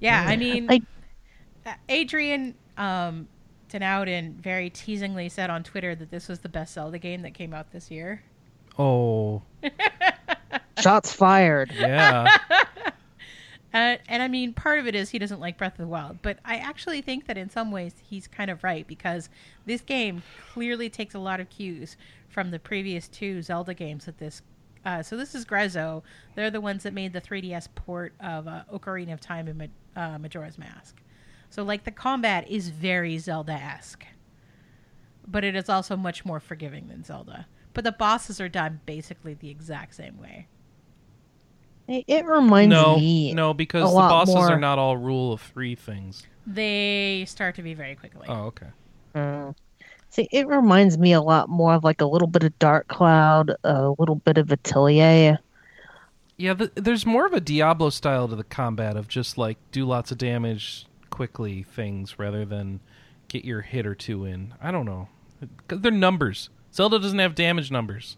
yeah, 0.00 0.24
I 0.24 0.36
mean, 0.36 0.66
like 0.68 0.82
uh, 1.66 1.72
Adrian 1.88 2.54
um, 2.76 3.26
Denowden 3.74 4.34
very 4.36 4.70
teasingly 4.70 5.28
said 5.28 5.50
on 5.50 5.64
Twitter 5.64 5.94
that 5.96 6.10
this 6.10 6.28
was 6.28 6.38
the 6.38 6.48
best 6.48 6.74
Zelda 6.74 6.98
game 6.98 7.22
that 7.22 7.34
came 7.34 7.52
out 7.52 7.72
this 7.72 7.90
year. 7.90 8.22
Oh, 8.78 9.42
Shots 10.80 11.12
fired. 11.12 11.72
yeah. 11.74 12.28
Uh, 13.74 13.96
and 14.06 14.22
I 14.22 14.28
mean, 14.28 14.52
part 14.52 14.78
of 14.78 14.86
it 14.86 14.94
is 14.94 15.10
he 15.10 15.18
doesn't 15.18 15.40
like 15.40 15.58
Breath 15.58 15.72
of 15.72 15.78
the 15.78 15.88
Wild, 15.88 16.22
but 16.22 16.38
I 16.44 16.58
actually 16.58 17.02
think 17.02 17.26
that 17.26 17.36
in 17.36 17.50
some 17.50 17.72
ways 17.72 17.92
he's 18.08 18.28
kind 18.28 18.48
of 18.48 18.62
right 18.62 18.86
because 18.86 19.28
this 19.66 19.80
game 19.80 20.22
clearly 20.52 20.88
takes 20.88 21.16
a 21.16 21.18
lot 21.18 21.40
of 21.40 21.50
cues 21.50 21.96
from 22.28 22.52
the 22.52 22.60
previous 22.60 23.08
two 23.08 23.42
Zelda 23.42 23.74
games 23.74 24.04
that 24.04 24.18
this. 24.18 24.42
Uh, 24.86 25.02
so 25.02 25.16
this 25.16 25.34
is 25.34 25.44
Grezzo. 25.44 26.04
They're 26.36 26.52
the 26.52 26.60
ones 26.60 26.84
that 26.84 26.92
made 26.92 27.12
the 27.12 27.20
3DS 27.20 27.66
port 27.74 28.12
of 28.20 28.46
uh, 28.46 28.62
Ocarina 28.72 29.12
of 29.12 29.20
Time 29.20 29.48
and 29.48 29.58
Ma- 29.58 30.00
uh, 30.00 30.18
Majora's 30.18 30.56
Mask. 30.56 30.94
So 31.54 31.62
like 31.62 31.84
the 31.84 31.92
combat 31.92 32.50
is 32.50 32.70
very 32.70 33.16
Zelda-esque, 33.16 34.04
but 35.24 35.44
it 35.44 35.54
is 35.54 35.68
also 35.68 35.96
much 35.96 36.24
more 36.24 36.40
forgiving 36.40 36.88
than 36.88 37.04
Zelda. 37.04 37.46
But 37.74 37.84
the 37.84 37.92
bosses 37.92 38.40
are 38.40 38.48
done 38.48 38.80
basically 38.86 39.34
the 39.34 39.50
exact 39.50 39.94
same 39.94 40.20
way. 40.20 40.48
It, 41.86 42.06
it 42.08 42.26
reminds 42.26 42.74
no, 42.74 42.96
me. 42.96 43.32
no, 43.34 43.54
because 43.54 43.84
a 43.84 43.86
the 43.86 43.92
lot 43.92 44.08
bosses 44.08 44.34
more- 44.34 44.50
are 44.50 44.58
not 44.58 44.80
all 44.80 44.96
rule 44.96 45.32
of 45.32 45.42
three 45.42 45.76
things. 45.76 46.26
They 46.44 47.24
start 47.28 47.54
to 47.54 47.62
be 47.62 47.74
very 47.74 47.94
quickly. 47.94 48.26
Oh, 48.28 48.46
okay. 48.46 48.70
Mm. 49.14 49.54
See, 50.10 50.28
it 50.32 50.48
reminds 50.48 50.98
me 50.98 51.12
a 51.12 51.22
lot 51.22 51.48
more 51.48 51.74
of 51.74 51.84
like 51.84 52.00
a 52.00 52.06
little 52.06 52.26
bit 52.26 52.42
of 52.42 52.58
Dark 52.58 52.88
Cloud, 52.88 53.54
a 53.62 53.90
little 53.96 54.16
bit 54.16 54.38
of 54.38 54.50
Atelier. 54.50 55.38
Yeah, 56.36 56.54
th 56.54 56.72
there's 56.74 57.06
more 57.06 57.26
of 57.26 57.32
a 57.32 57.40
Diablo 57.40 57.90
style 57.90 58.26
to 58.26 58.34
the 58.34 58.42
combat 58.42 58.96
of 58.96 59.06
just 59.06 59.38
like 59.38 59.56
do 59.70 59.84
lots 59.84 60.10
of 60.10 60.18
damage 60.18 60.86
quickly 61.14 61.62
things 61.62 62.18
rather 62.18 62.44
than 62.44 62.80
get 63.28 63.44
your 63.44 63.60
hit 63.60 63.86
or 63.86 63.94
two 63.94 64.24
in. 64.24 64.52
I 64.60 64.72
don't 64.72 64.84
know. 64.84 65.06
They're 65.68 65.92
numbers. 65.92 66.50
Zelda 66.74 66.98
doesn't 66.98 67.20
have 67.20 67.36
damage 67.36 67.70
numbers. 67.70 68.16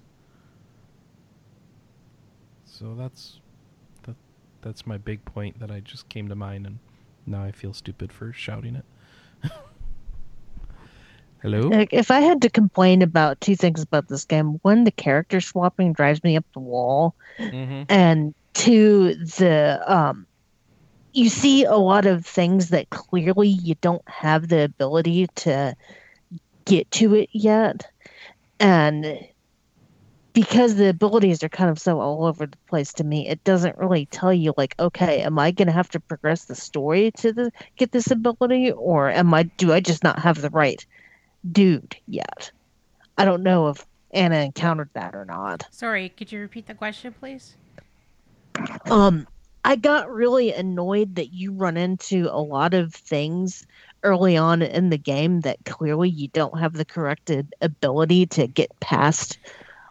So 2.64 2.94
that's 2.94 3.40
that, 4.04 4.16
that's 4.62 4.86
my 4.86 4.96
big 4.96 5.22
point 5.26 5.60
that 5.60 5.70
I 5.70 5.80
just 5.80 6.08
came 6.08 6.28
to 6.28 6.34
mind 6.34 6.66
and 6.66 6.78
now 7.26 7.44
I 7.44 7.52
feel 7.52 7.74
stupid 7.74 8.14
for 8.14 8.32
shouting 8.32 8.76
it. 8.76 8.84
Hello? 11.42 11.68
If 11.90 12.10
I 12.10 12.20
had 12.20 12.40
to 12.42 12.48
complain 12.48 13.02
about 13.02 13.42
two 13.42 13.56
things 13.56 13.82
about 13.82 14.08
this 14.08 14.24
game, 14.24 14.58
one, 14.62 14.84
the 14.84 14.90
character 14.90 15.42
swapping 15.42 15.92
drives 15.92 16.24
me 16.24 16.38
up 16.38 16.46
the 16.54 16.60
wall, 16.60 17.14
hmm 17.36 17.82
and 17.90 18.34
two, 18.54 19.16
the 19.16 19.82
um, 19.86 20.26
you 21.16 21.30
see 21.30 21.64
a 21.64 21.76
lot 21.76 22.04
of 22.04 22.26
things 22.26 22.68
that 22.68 22.90
clearly 22.90 23.48
you 23.48 23.74
don't 23.80 24.06
have 24.06 24.48
the 24.48 24.62
ability 24.62 25.26
to 25.36 25.74
get 26.66 26.90
to 26.90 27.14
it 27.14 27.30
yet, 27.32 27.90
and 28.60 29.18
because 30.34 30.74
the 30.74 30.90
abilities 30.90 31.42
are 31.42 31.48
kind 31.48 31.70
of 31.70 31.78
so 31.78 31.98
all 31.98 32.26
over 32.26 32.44
the 32.44 32.58
place 32.68 32.92
to 32.92 33.04
me, 33.04 33.26
it 33.26 33.42
doesn't 33.44 33.78
really 33.78 34.04
tell 34.06 34.30
you 34.30 34.52
like, 34.58 34.74
okay, 34.78 35.22
am 35.22 35.38
I 35.38 35.52
going 35.52 35.68
to 35.68 35.72
have 35.72 35.88
to 35.90 36.00
progress 36.00 36.44
the 36.44 36.54
story 36.54 37.10
to 37.12 37.32
the 37.32 37.50
get 37.76 37.92
this 37.92 38.10
ability, 38.10 38.72
or 38.72 39.08
am 39.08 39.32
I 39.32 39.44
do 39.44 39.72
I 39.72 39.80
just 39.80 40.04
not 40.04 40.18
have 40.18 40.42
the 40.42 40.50
right 40.50 40.84
dude 41.50 41.96
yet? 42.06 42.50
I 43.16 43.24
don't 43.24 43.42
know 43.42 43.68
if 43.68 43.86
Anna 44.10 44.36
encountered 44.36 44.90
that 44.92 45.14
or 45.14 45.24
not. 45.24 45.64
Sorry, 45.70 46.10
could 46.10 46.30
you 46.30 46.40
repeat 46.40 46.66
the 46.66 46.74
question, 46.74 47.14
please? 47.18 47.54
Um, 48.90 49.26
I 49.66 49.76
got 49.76 50.08
really 50.10 50.52
annoyed 50.52 51.16
that 51.16 51.32
you 51.32 51.52
run 51.52 51.76
into 51.76 52.28
a 52.30 52.40
lot 52.40 52.72
of 52.72 52.94
things 52.94 53.66
early 54.04 54.36
on 54.36 54.62
in 54.62 54.90
the 54.90 54.98
game 54.98 55.40
that 55.40 55.58
clearly 55.64 56.08
you 56.08 56.28
don't 56.28 56.58
have 56.58 56.74
the 56.74 56.84
corrected 56.84 57.52
ability 57.60 58.26
to 58.26 58.46
get 58.46 58.78
past 58.80 59.38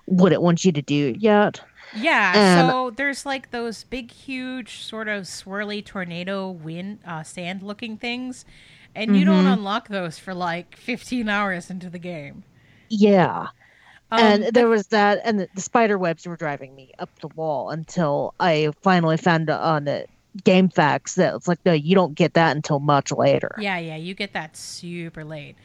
what 0.05 0.31
it 0.31 0.41
wants 0.41 0.63
you 0.63 0.71
to 0.71 0.81
do 0.81 1.15
yet. 1.17 1.59
Yeah, 1.93 2.33
And- 2.35 2.69
so 2.69 2.89
there's 2.91 3.25
like 3.25 3.51
those 3.51 3.83
big, 3.83 4.11
huge, 4.11 4.77
sort 4.81 5.07
of 5.07 5.23
swirly 5.25 5.83
tornado 5.83 6.49
wind, 6.49 6.99
uh, 7.05 7.23
sand 7.23 7.61
looking 7.61 7.97
things, 7.97 8.45
and 8.95 9.17
you 9.17 9.25
don't 9.25 9.45
Mhm. 9.45 9.53
unlock 9.53 9.89
those 9.89 10.17
for 10.17 10.33
like 10.33 10.77
15 10.77 11.27
hours 11.27 11.69
into 11.69 11.89
the 11.89 11.99
game. 11.99 12.43
Yeah. 12.89 13.47
Um, 14.11 14.19
and 14.19 14.43
there 14.53 14.67
was 14.67 14.87
that, 14.87 15.21
and 15.23 15.39
the, 15.39 15.49
the 15.55 15.61
spider 15.61 15.97
webs 15.97 16.27
were 16.27 16.35
driving 16.35 16.75
me 16.75 16.91
up 16.99 17.09
the 17.21 17.27
wall 17.29 17.71
until 17.71 18.33
I 18.39 18.71
finally 18.81 19.17
found 19.17 19.49
on 19.49 19.85
the 19.85 20.05
game 20.43 20.69
facts 20.69 21.15
that 21.15 21.33
it's 21.33 21.47
like, 21.47 21.59
no, 21.65 21.73
you 21.73 21.95
don't 21.95 22.13
get 22.13 22.33
that 22.33 22.55
until 22.55 22.79
much 22.79 23.11
later. 23.11 23.55
Yeah, 23.59 23.77
yeah, 23.77 23.95
you 23.95 24.13
get 24.13 24.33
that 24.33 24.55
super 24.55 25.23
late. 25.23 25.55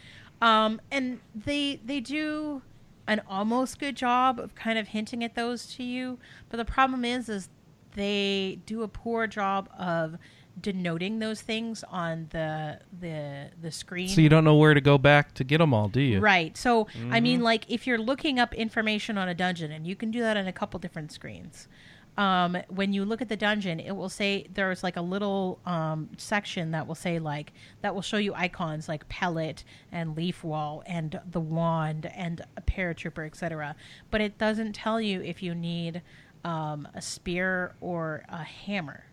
Um, 0.41 0.81
and 0.91 1.21
they 1.35 1.81
they 1.85 2.01
do 2.01 2.63
an 3.07 3.21
almost 3.29 3.79
good 3.79 3.97
job 3.97 4.39
of 4.39 4.55
kind 4.55 4.79
of 4.79 4.89
hinting 4.89 5.23
at 5.23 5.35
those 5.35 5.67
to 5.75 5.83
you, 5.83 6.19
but 6.49 6.57
the 6.57 6.65
problem 6.65 7.05
is 7.05 7.29
is 7.29 7.49
they 7.95 8.61
do 8.67 8.83
a 8.83 8.89
poor 8.89 9.27
job 9.27 9.69
of 9.79 10.17
denoting 10.61 11.19
those 11.19 11.41
things 11.41 11.85
on 11.85 12.29
the 12.31 12.81
the 13.01 13.51
the 13.61 13.71
screen. 13.71 14.09
So 14.09 14.21
you 14.21 14.29
don't 14.29 14.45
know 14.45 14.57
where 14.57 14.75
to 14.75 14.81
go 14.81 14.99
back 14.99 15.35
to 15.35 15.45
get 15.45 15.59
them 15.59 15.75
all, 15.75 15.89
do 15.89 16.01
you? 16.01 16.21
Right. 16.21 16.57
So, 16.57 16.89
I 17.11 17.21
mean, 17.21 17.41
like, 17.41 17.71
if 17.71 17.87
you're 17.87 17.99
looking 17.99 18.39
up 18.39 18.55
information 18.55 19.19
on 19.19 19.29
a 19.29 19.35
dungeon, 19.35 19.71
and 19.71 19.87
you 19.87 19.97
can 19.97 20.11
do 20.11 20.21
that 20.21 20.37
on 20.37 20.47
a 20.47 20.53
couple 20.53 20.81
different 20.81 21.13
screens. 21.13 21.69
Um, 22.17 22.59
when 22.69 22.93
you 22.93 23.05
look 23.05 23.23
at 23.23 23.29
the 23.29 23.37
dungeon, 23.37 23.81
it 23.81 23.93
will 23.93 24.09
say 24.09 24.47
there's 24.53 24.83
like 24.83 24.97
a 24.97 25.01
little 25.01 25.61
um, 25.65 26.11
section 26.19 26.73
that 26.73 26.87
will 26.87 26.95
say 26.95 27.19
like 27.19 27.53
that 27.83 27.95
will 27.95 28.03
show 28.03 28.19
you 28.19 28.35
icons 28.35 28.89
like 28.89 29.09
pellet 29.09 29.65
and 29.91 30.17
leaf 30.17 30.45
wall 30.45 30.83
and 30.87 31.21
the 31.31 31.41
wand 31.41 32.11
and 32.15 32.43
a 32.57 32.61
paratrooper, 32.61 33.25
etc. 33.25 33.75
But 34.11 34.21
it 34.21 34.37
doesn't 34.39 34.75
tell 34.75 35.01
you 35.01 35.23
if 35.23 35.43
you 35.43 35.55
need 35.55 36.03
um, 36.45 36.89
a 36.95 37.01
spear 37.01 37.75
or 37.81 38.25
a 38.29 38.43
hammer. 38.43 39.05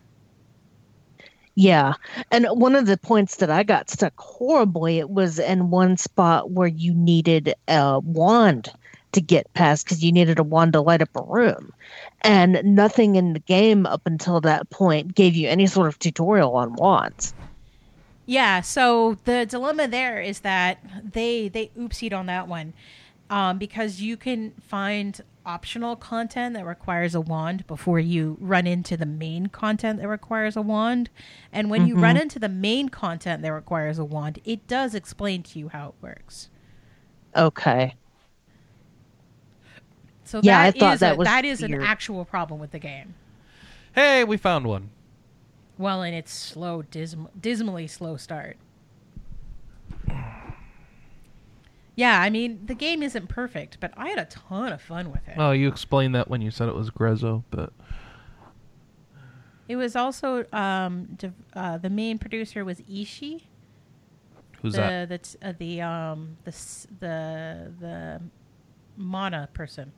Yeah. 1.58 1.94
And 2.30 2.46
one 2.50 2.76
of 2.76 2.86
the 2.86 2.96
points 2.96 3.38
that 3.38 3.50
I 3.50 3.64
got 3.64 3.90
stuck 3.90 4.16
horribly, 4.16 5.00
it 5.00 5.10
was 5.10 5.40
in 5.40 5.70
one 5.70 5.96
spot 5.96 6.52
where 6.52 6.68
you 6.68 6.94
needed 6.94 7.52
a 7.66 7.98
wand 7.98 8.72
to 9.10 9.20
get 9.20 9.52
past 9.54 9.84
because 9.84 10.04
you 10.04 10.12
needed 10.12 10.38
a 10.38 10.44
wand 10.44 10.74
to 10.74 10.80
light 10.80 11.02
up 11.02 11.08
a 11.16 11.22
room. 11.22 11.72
And 12.20 12.60
nothing 12.62 13.16
in 13.16 13.32
the 13.32 13.40
game 13.40 13.86
up 13.86 14.02
until 14.06 14.40
that 14.42 14.70
point 14.70 15.16
gave 15.16 15.34
you 15.34 15.48
any 15.48 15.66
sort 15.66 15.88
of 15.88 15.98
tutorial 15.98 16.54
on 16.54 16.74
wands. 16.74 17.34
Yeah, 18.24 18.60
so 18.60 19.16
the 19.24 19.44
dilemma 19.44 19.88
there 19.88 20.20
is 20.20 20.40
that 20.40 20.78
they 21.12 21.48
they 21.48 21.72
oopsied 21.76 22.16
on 22.16 22.26
that 22.26 22.46
one. 22.46 22.72
Um, 23.30 23.58
because 23.58 24.00
you 24.00 24.16
can 24.16 24.52
find 24.68 25.20
optional 25.48 25.96
content 25.96 26.54
that 26.54 26.66
requires 26.66 27.14
a 27.14 27.20
wand 27.22 27.66
before 27.66 27.98
you 27.98 28.36
run 28.38 28.66
into 28.66 28.98
the 28.98 29.06
main 29.06 29.46
content 29.46 29.98
that 29.98 30.06
requires 30.06 30.56
a 30.56 30.62
wand. 30.62 31.08
And 31.50 31.70
when 31.70 31.86
you 31.86 31.96
run 31.96 32.16
mm-hmm. 32.16 32.22
into 32.22 32.38
the 32.38 32.50
main 32.50 32.90
content 32.90 33.40
that 33.42 33.52
requires 33.52 33.98
a 33.98 34.04
wand, 34.04 34.40
it 34.44 34.66
does 34.66 34.94
explain 34.94 35.42
to 35.44 35.58
you 35.58 35.68
how 35.68 35.88
it 35.88 35.94
works. 36.02 36.50
Okay. 37.34 37.94
So 40.24 40.40
Yeah, 40.42 40.60
I 40.60 40.70
thought 40.70 40.94
is 40.94 41.00
that 41.00 41.14
a, 41.14 41.16
was 41.16 41.26
that 41.26 41.46
is 41.46 41.62
an 41.62 41.80
actual 41.80 42.26
problem 42.26 42.60
with 42.60 42.72
the 42.72 42.78
game. 42.78 43.14
Hey, 43.94 44.24
we 44.24 44.36
found 44.36 44.66
one. 44.66 44.90
Well, 45.78 46.02
in 46.02 46.12
its 46.12 46.30
slow, 46.30 46.82
dism- 46.82 47.30
dismally 47.40 47.88
slow 47.88 48.18
start. 48.18 48.58
Yeah, 51.98 52.20
I 52.22 52.30
mean, 52.30 52.64
the 52.64 52.74
game 52.76 53.02
isn't 53.02 53.26
perfect, 53.28 53.78
but 53.80 53.92
I 53.96 54.08
had 54.10 54.18
a 54.20 54.24
ton 54.26 54.72
of 54.72 54.80
fun 54.80 55.10
with 55.10 55.26
it. 55.26 55.34
Oh, 55.36 55.50
you 55.50 55.66
explained 55.66 56.14
that 56.14 56.28
when 56.30 56.40
you 56.40 56.52
said 56.52 56.68
it 56.68 56.74
was 56.76 56.90
Grezzo, 56.90 57.42
but 57.50 57.72
It 59.66 59.74
was 59.74 59.96
also 59.96 60.44
um, 60.52 61.08
div- 61.16 61.34
uh, 61.54 61.76
the 61.78 61.90
main 61.90 62.18
producer 62.18 62.64
was 62.64 62.80
Ishii, 62.82 63.42
who's 64.62 64.74
the 64.74 64.78
that? 64.78 65.08
the 65.08 65.18
t- 65.18 65.38
uh, 65.42 65.52
the 65.58 65.80
um 65.82 66.36
the 66.44 66.50
s- 66.52 66.86
the 67.00 67.72
the 67.80 68.20
Mana 68.96 69.48
person. 69.52 69.90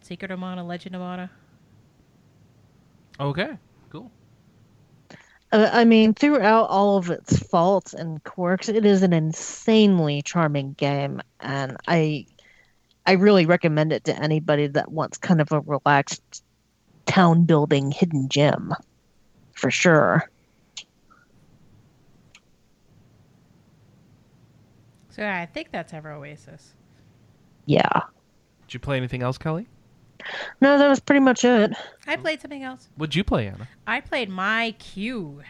Secret 0.00 0.30
of 0.30 0.38
Mana, 0.38 0.64
Legend 0.64 0.94
of 0.96 1.02
Mana. 1.02 1.30
Okay. 3.20 3.58
Uh, 5.52 5.68
I 5.70 5.84
mean, 5.84 6.14
throughout 6.14 6.64
all 6.70 6.96
of 6.96 7.10
its 7.10 7.38
faults 7.38 7.92
and 7.92 8.24
quirks, 8.24 8.70
it 8.70 8.86
is 8.86 9.02
an 9.02 9.12
insanely 9.12 10.22
charming 10.22 10.72
game, 10.72 11.20
and 11.40 11.76
I, 11.86 12.26
I 13.06 13.12
really 13.12 13.44
recommend 13.44 13.92
it 13.92 14.04
to 14.04 14.18
anybody 14.18 14.66
that 14.68 14.90
wants 14.90 15.18
kind 15.18 15.42
of 15.42 15.52
a 15.52 15.60
relaxed 15.60 16.42
town 17.04 17.44
building 17.44 17.90
hidden 17.90 18.30
gem, 18.30 18.72
for 19.52 19.70
sure. 19.70 20.30
So 25.10 25.20
yeah, 25.20 25.38
I 25.38 25.44
think 25.44 25.70
that's 25.70 25.92
Ever 25.92 26.12
Oasis. 26.12 26.72
Yeah. 27.66 28.00
Did 28.66 28.72
you 28.72 28.80
play 28.80 28.96
anything 28.96 29.22
else, 29.22 29.36
Kelly? 29.36 29.68
No, 30.60 30.78
that 30.78 30.88
was 30.88 31.00
pretty 31.00 31.20
much 31.20 31.44
it. 31.44 31.72
I 32.06 32.16
played 32.16 32.40
something 32.40 32.62
else. 32.62 32.88
What'd 32.96 33.14
you 33.14 33.24
play, 33.24 33.48
Anna? 33.48 33.68
I 33.86 34.00
played 34.00 34.28
MeiQ. 34.30 35.42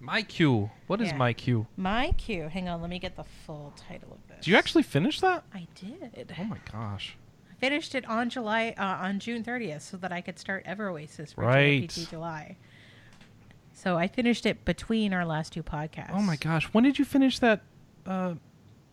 My 0.00 0.22
Q. 0.22 0.70
What 0.86 1.00
is 1.00 1.08
Yeah. 1.08 1.18
MeiQ? 1.18 1.66
My 1.76 2.12
Q. 2.18 2.48
Hang 2.48 2.68
on, 2.68 2.80
let 2.82 2.90
me 2.90 2.98
get 2.98 3.16
the 3.16 3.24
full 3.24 3.72
title 3.76 4.12
of 4.12 4.18
this. 4.28 4.44
Did 4.44 4.48
you 4.50 4.56
actually 4.56 4.82
finish 4.82 5.20
that? 5.20 5.44
I 5.54 5.66
did. 5.74 6.34
Oh 6.38 6.44
my 6.44 6.58
gosh. 6.70 7.16
I 7.50 7.54
finished 7.54 7.94
it 7.94 8.04
on 8.06 8.28
July 8.28 8.74
uh, 8.76 8.82
on 8.84 9.18
June 9.18 9.42
30th 9.42 9.80
so 9.80 9.96
that 9.96 10.12
I 10.12 10.20
could 10.20 10.38
start 10.38 10.62
Ever 10.66 10.90
Oasis 10.90 11.32
for 11.32 11.42
Right. 11.44 11.88
TFPT 11.88 12.10
July. 12.10 12.56
So 13.72 13.96
I 13.96 14.06
finished 14.06 14.44
it 14.44 14.64
between 14.66 15.14
our 15.14 15.24
last 15.24 15.52
two 15.54 15.62
podcasts. 15.62 16.10
Oh 16.12 16.20
my 16.22 16.36
gosh. 16.36 16.66
When 16.66 16.84
did 16.84 16.98
you 16.98 17.04
finish 17.06 17.38
that 17.38 17.62
uh, 18.06 18.34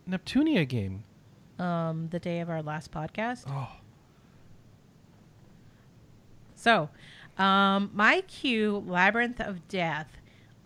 Neptunia 0.10 0.66
game? 0.68 1.04
Um, 1.60 2.08
the 2.10 2.20
day 2.20 2.40
of 2.40 2.50
our 2.50 2.62
last 2.64 2.92
podcast. 2.92 3.44
Oh. 3.48 3.68
So, 6.62 6.90
um, 7.40 7.90
MeiQ, 7.96 8.88
Labyrinth 8.88 9.42
of 9.42 9.68
Death 9.68 10.08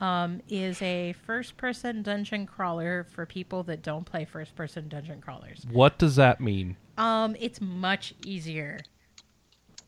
um, 0.01 0.41
is 0.49 0.81
a 0.81 1.13
first-person 1.25 2.01
dungeon 2.01 2.45
crawler 2.45 3.05
for 3.11 3.25
people 3.25 3.63
that 3.63 3.81
don't 3.81 4.03
play 4.03 4.25
first-person 4.25 4.89
dungeon 4.89 5.21
crawlers. 5.21 5.65
What 5.71 5.97
does 5.97 6.17
that 6.17 6.41
mean? 6.41 6.75
Um, 6.97 7.37
it's 7.39 7.61
much 7.61 8.13
easier 8.25 8.79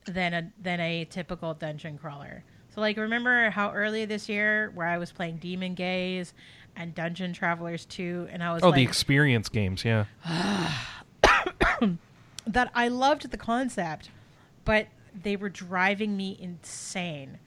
than 0.05 0.33
a 0.33 0.51
than 0.61 0.79
a 0.79 1.03
typical 1.03 1.53
dungeon 1.53 1.97
crawler. 1.97 2.45
So, 2.73 2.79
like, 2.79 2.95
remember 2.95 3.49
how 3.49 3.73
earlier 3.73 4.05
this 4.05 4.29
year 4.29 4.71
where 4.75 4.87
I 4.87 4.97
was 4.97 5.11
playing 5.11 5.37
Demon 5.37 5.73
Gaze 5.73 6.33
and 6.77 6.95
Dungeon 6.95 7.33
Travelers 7.33 7.85
2, 7.85 8.29
and 8.31 8.41
I 8.41 8.53
was 8.53 8.63
Oh, 8.63 8.67
like, 8.69 8.75
the 8.77 8.83
experience 8.83 9.49
games, 9.49 9.83
yeah. 9.83 10.05
that 12.47 12.71
I 12.73 12.87
loved 12.87 13.29
the 13.29 13.37
concept, 13.37 14.09
but 14.63 14.87
they 15.23 15.35
were 15.35 15.49
driving 15.49 16.15
me 16.15 16.37
insane. 16.39 17.39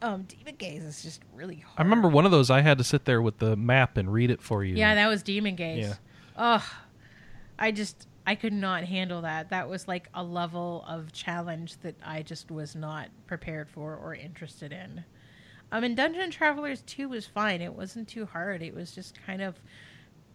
Um, 0.00 0.22
Demon 0.22 0.54
Gaze 0.56 0.84
is 0.84 1.02
just 1.02 1.22
really 1.34 1.56
hard. 1.56 1.74
I 1.76 1.82
remember 1.82 2.08
one 2.08 2.24
of 2.24 2.30
those 2.30 2.50
I 2.50 2.60
had 2.60 2.78
to 2.78 2.84
sit 2.84 3.04
there 3.04 3.20
with 3.20 3.38
the 3.38 3.56
map 3.56 3.96
and 3.96 4.12
read 4.12 4.30
it 4.30 4.40
for 4.40 4.62
you. 4.62 4.76
Yeah, 4.76 4.94
that 4.94 5.08
was 5.08 5.22
Demon 5.22 5.56
Gaze. 5.56 5.86
Yeah. 5.88 5.94
Ugh. 6.36 6.62
I 7.58 7.72
just 7.72 8.06
I 8.26 8.34
could 8.36 8.52
not 8.52 8.84
handle 8.84 9.22
that. 9.22 9.50
That 9.50 9.68
was 9.68 9.88
like 9.88 10.08
a 10.14 10.22
level 10.22 10.84
of 10.86 11.12
challenge 11.12 11.78
that 11.80 11.96
I 12.04 12.22
just 12.22 12.50
was 12.50 12.76
not 12.76 13.08
prepared 13.26 13.68
for 13.68 13.96
or 13.96 14.14
interested 14.14 14.72
in. 14.72 15.04
Um 15.72 15.82
and 15.82 15.96
Dungeon 15.96 16.30
Travelers 16.30 16.82
2 16.82 17.08
was 17.08 17.26
fine. 17.26 17.60
It 17.60 17.74
wasn't 17.74 18.06
too 18.06 18.26
hard. 18.26 18.62
It 18.62 18.74
was 18.74 18.92
just 18.94 19.18
kind 19.26 19.42
of 19.42 19.60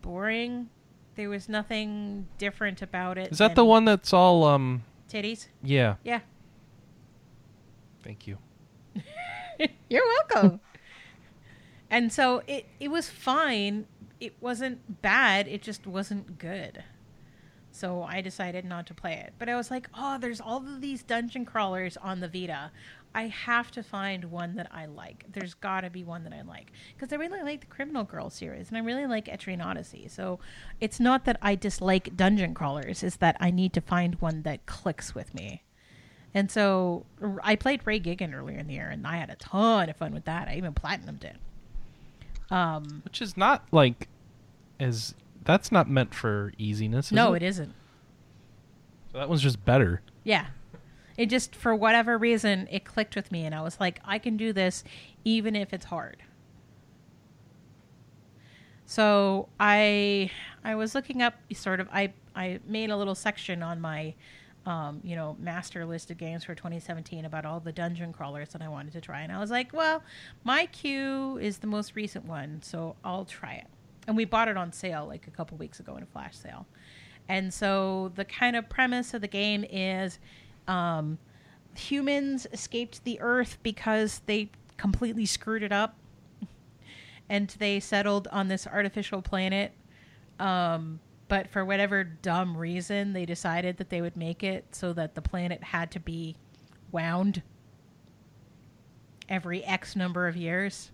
boring. 0.02 0.70
There 1.16 1.30
was 1.30 1.48
nothing 1.48 2.28
different 2.38 2.82
about 2.82 3.18
it. 3.18 3.32
Is 3.32 3.38
that 3.38 3.56
the 3.56 3.64
one 3.64 3.86
that's 3.86 4.12
all 4.12 4.44
um 4.44 4.84
Titties? 5.10 5.48
yeah. 5.64 5.96
Yeah. 6.04 6.20
Thank 8.04 8.28
you. 8.28 8.38
You're 9.90 10.04
welcome. 10.06 10.60
and 11.90 12.12
so 12.12 12.44
it 12.48 12.68
it 12.80 12.90
was 12.90 13.10
fine. 13.10 13.88
It 14.20 14.36
wasn't 14.42 15.02
bad. 15.02 15.48
It 15.48 15.62
just 15.62 15.88
wasn't 15.88 16.38
good. 16.38 16.84
So 17.72 18.04
I 18.04 18.22
decided 18.22 18.66
not 18.66 18.86
to 18.88 18.94
play 18.94 19.14
it. 19.14 19.34
But 19.40 19.50
I 19.50 19.56
was 19.56 19.72
like, 19.72 19.90
oh, 19.96 20.20
there's 20.20 20.40
all 20.40 20.58
of 20.58 20.80
these 20.80 21.02
dungeon 21.02 21.44
crawlers 21.44 21.98
on 21.98 22.20
the 22.20 22.28
Vita. 22.28 22.72
I 23.16 23.28
have 23.28 23.72
to 23.72 23.84
find 23.84 24.26
one 24.26 24.56
that 24.56 24.68
I 24.72 24.86
like. 24.86 25.26
There's 25.32 25.56
got 25.56 25.82
to 25.82 25.90
be 25.90 26.04
one 26.04 26.24
that 26.24 26.34
I 26.34 26.42
like 26.42 26.72
because 26.96 27.12
I 27.12 27.16
really 27.16 27.42
like 27.42 27.62
the 27.62 27.68
Criminal 27.68 28.04
Girl 28.04 28.30
series 28.30 28.70
and 28.70 28.78
I 28.78 28.82
really 28.82 29.08
like 29.08 29.26
Etrian 29.26 29.64
Odyssey. 29.64 30.08
So 30.08 30.40
it's 30.80 31.00
not 31.00 31.26
that 31.26 31.38
I 31.42 31.56
dislike 31.56 32.16
dungeon 32.16 32.54
crawlers; 32.54 33.04
it's 33.04 33.18
that 33.18 33.38
I 33.40 33.52
need 33.52 33.74
to 33.74 33.82
find 33.82 34.16
one 34.16 34.44
that 34.44 34.66
clicks 34.66 35.14
with 35.16 35.34
me. 35.34 35.64
And 36.34 36.50
so 36.50 37.06
I 37.44 37.56
played 37.56 37.82
Ray 37.86 38.00
Gigant 38.00 38.34
earlier 38.34 38.58
in 38.58 38.68
the 38.68 38.74
year, 38.74 38.90
and 38.90 39.06
I 39.06 39.18
had 39.18 39.30
a 39.30 39.36
ton 39.36 39.90
of 39.90 39.98
fun 39.98 40.14
with 40.14 40.26
that. 40.26 40.48
I 40.48 40.56
even 40.56 40.74
platinumed 40.74 41.24
it. 41.24 41.36
Um, 42.52 43.02
Which 43.04 43.22
is 43.22 43.38
not 43.38 43.66
like 43.72 44.08
as 44.80 45.14
that's 45.44 45.72
not 45.72 45.90
meant 45.90 46.14
for 46.14 46.54
easiness. 46.58 47.12
No, 47.12 47.34
it 47.34 47.44
it 47.44 47.46
isn't. 47.48 47.74
So 49.12 49.20
that 49.20 49.30
one's 49.30 49.42
just 49.42 49.64
better. 49.64 50.02
Yeah. 50.24 50.48
It 51.16 51.28
just, 51.28 51.56
for 51.56 51.76
whatever 51.76 52.18
reason, 52.18 52.68
it 52.72 52.86
clicked 52.86 53.16
with 53.16 53.32
me, 53.32 53.46
and 53.46 53.54
I 53.54 53.62
was 53.62 53.80
like, 53.80 54.00
I 54.04 54.18
can 54.18 54.36
do 54.36 54.52
this 54.52 54.84
even 55.24 55.56
if 55.56 55.72
it's 55.72 55.86
hard. 55.86 56.24
So 58.86 59.50
I 59.60 60.30
I 60.64 60.76
was 60.76 60.94
looking 60.94 61.22
up 61.22 61.36
sort 61.54 61.80
of 61.80 61.88
I 61.92 62.14
I 62.36 62.60
made 62.68 62.90
a 62.90 62.98
little 62.98 63.16
section 63.16 63.64
on 63.64 63.80
my 63.80 64.14
um, 64.66 65.02
you 65.04 65.16
know 65.16 65.36
master 65.40 65.86
list 65.86 66.10
of 66.12 66.18
games 66.18 66.44
for 66.44 66.56
2017 66.56 67.26
about 67.26 67.46
all 67.46 67.60
the 67.60 67.72
dungeon 67.72 68.14
crawlers 68.14 68.50
that 68.50 68.62
I 68.62 68.68
wanted 68.68 68.94
to 68.94 69.02
try, 69.02 69.22
and 69.22 69.32
I 69.32 69.40
was 69.40 69.52
like, 69.52 69.74
well, 69.74 70.04
MeiQ 70.46 71.42
is 71.42 71.58
the 71.58 71.68
most 71.68 71.96
recent 71.96 72.26
one, 72.26 72.62
so 72.62 72.96
I'll 73.04 73.26
try 73.26 73.54
it. 73.54 73.68
And 74.08 74.18
we 74.18 74.26
bought 74.26 74.48
it 74.48 74.58
on 74.58 74.72
sale 74.72 75.06
like 75.08 75.28
a 75.28 75.32
couple 75.32 75.58
weeks 75.58 75.80
ago 75.80 75.96
in 75.98 76.04
a 76.04 76.06
flash 76.06 76.36
sale. 76.36 76.66
And 77.30 77.54
so 77.54 78.12
the 78.16 78.26
kind 78.26 78.56
of 78.56 78.68
premise 78.68 79.14
of 79.14 79.22
the 79.22 79.28
game 79.28 79.64
is 79.70 80.20
um, 80.68 81.18
humans 81.76 82.48
escaped 82.52 83.04
the 83.04 83.20
Earth 83.22 83.58
because 83.64 84.22
they 84.26 84.50
completely 84.78 85.26
screwed 85.26 85.64
it 85.64 85.72
up, 85.72 85.96
and 87.30 87.50
they 87.60 87.80
settled 87.80 88.28
on 88.32 88.48
this 88.48 88.68
artificial 88.68 89.22
planet. 89.22 89.72
Um, 90.40 91.00
but 91.28 91.50
for 91.50 91.64
whatever 91.66 92.04
dumb 92.04 92.56
reason, 92.58 93.14
they 93.14 93.26
decided 93.26 93.78
that 93.78 93.90
they 93.90 94.02
would 94.02 94.16
make 94.18 94.44
it 94.44 94.66
so 94.76 94.94
that 94.94 95.16
the 95.16 95.22
planet 95.22 95.64
had 95.64 95.92
to 95.92 96.00
be 96.00 96.36
wound 96.92 97.42
every 99.30 99.64
X 99.64 99.96
number 99.96 100.28
of 100.28 100.36
years. 100.36 100.92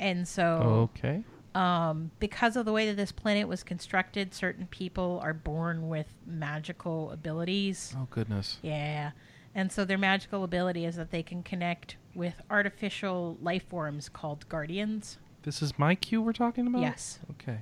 And 0.00 0.26
so 0.26 0.88
Okay. 0.96 1.22
um, 1.54 2.10
because 2.18 2.56
of 2.56 2.64
the 2.64 2.72
way 2.72 2.86
that 2.88 2.96
this 2.96 3.12
planet 3.12 3.46
was 3.46 3.62
constructed, 3.62 4.34
certain 4.34 4.66
people 4.66 5.20
are 5.22 5.34
born 5.34 5.88
with 5.88 6.12
magical 6.26 7.10
abilities. 7.12 7.94
Oh 7.96 8.08
goodness. 8.10 8.58
Yeah. 8.62 9.12
And 9.54 9.70
so 9.70 9.84
their 9.84 9.98
magical 9.98 10.42
ability 10.42 10.84
is 10.84 10.96
that 10.96 11.10
they 11.12 11.22
can 11.22 11.42
connect 11.44 11.96
with 12.14 12.40
artificial 12.50 13.38
life 13.40 13.68
forms 13.68 14.08
called 14.08 14.48
guardians. 14.48 15.18
This 15.42 15.62
is 15.62 15.74
MeiQ 15.74 16.24
we're 16.24 16.32
talking 16.32 16.66
about? 16.66 16.80
Yes. 16.80 17.20
Okay. 17.32 17.58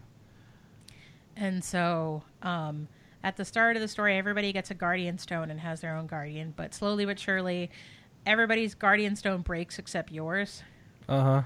And 1.37 1.63
so 1.65 2.23
um, 2.43 2.89
at 3.25 3.37
the 3.37 3.45
start 3.45 3.77
of 3.77 3.83
the 3.83 3.89
story, 3.89 4.17
everybody 4.17 4.53
gets 4.53 4.71
a 4.71 4.75
guardian 4.75 5.19
stone 5.19 5.51
and 5.51 5.61
has 5.61 5.81
their 5.81 5.97
own 5.97 6.07
guardian. 6.07 6.53
But 6.57 6.75
slowly 6.75 7.05
but 7.07 7.19
surely, 7.19 7.71
everybody's 8.27 8.75
guardian 8.75 9.17
stone 9.17 9.43
breaks 9.43 9.79
except 9.79 10.13
yours. 10.13 10.63
Uh-huh. 11.09 11.43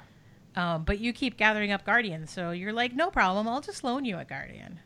Um, 0.56 0.84
but 0.84 1.00
you 1.00 1.12
keep 1.12 1.36
gathering 1.36 1.70
up 1.70 1.84
guardians, 1.84 2.30
so 2.30 2.50
you're 2.50 2.72
like, 2.72 2.94
no 2.94 3.10
problem, 3.10 3.46
I'll 3.46 3.60
just 3.60 3.84
loan 3.84 4.06
you 4.06 4.16
a 4.16 4.24
guardian. 4.24 4.80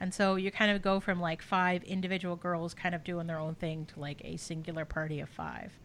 And 0.00 0.12
so 0.12 0.34
you 0.34 0.50
kind 0.50 0.74
of 0.74 0.82
go 0.82 0.98
from 0.98 1.20
like 1.20 1.40
five 1.40 1.84
individual 1.84 2.34
girls 2.34 2.74
kind 2.74 2.92
of 2.92 3.04
doing 3.04 3.28
their 3.28 3.38
own 3.38 3.54
thing 3.54 3.86
to 3.94 4.00
like 4.00 4.20
a 4.24 4.36
singular 4.36 4.84
party 4.84 5.20
of 5.20 5.28
five. 5.28 5.78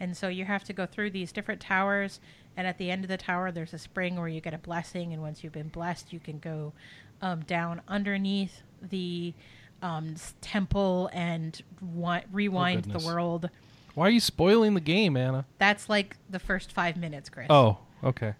And 0.00 0.16
so 0.16 0.28
you 0.28 0.46
have 0.46 0.64
to 0.64 0.72
go 0.72 0.86
through 0.86 1.10
these 1.10 1.32
different 1.32 1.60
towers, 1.60 2.20
and 2.56 2.66
at 2.66 2.78
the 2.78 2.90
end 2.90 3.04
of 3.04 3.08
the 3.08 3.18
tower, 3.18 3.52
there's 3.52 3.74
a 3.74 3.78
spring 3.78 4.16
where 4.16 4.28
you 4.28 4.40
get 4.40 4.54
a 4.54 4.58
blessing, 4.58 5.12
and 5.12 5.20
once 5.20 5.44
you've 5.44 5.52
been 5.52 5.68
blessed, 5.68 6.10
you 6.10 6.20
can 6.20 6.38
go 6.38 6.72
um, 7.22 7.40
down 7.42 7.82
underneath 7.88 8.62
the 8.82 9.34
um, 9.82 10.14
temple 10.40 11.10
and 11.12 11.60
wi- 11.80 12.24
rewind 12.32 12.84
the 12.84 13.04
world. 13.06 13.50
Why 13.94 14.06
are 14.06 14.10
you 14.10 14.20
spoiling 14.20 14.74
the 14.74 14.80
game, 14.80 15.16
Anna? 15.16 15.44
That's 15.58 15.88
like 15.88 16.16
the 16.28 16.38
first 16.38 16.72
five 16.72 16.96
minutes, 16.96 17.28
Chris. 17.28 17.46
Oh, 17.50 17.78
okay. 18.04 18.34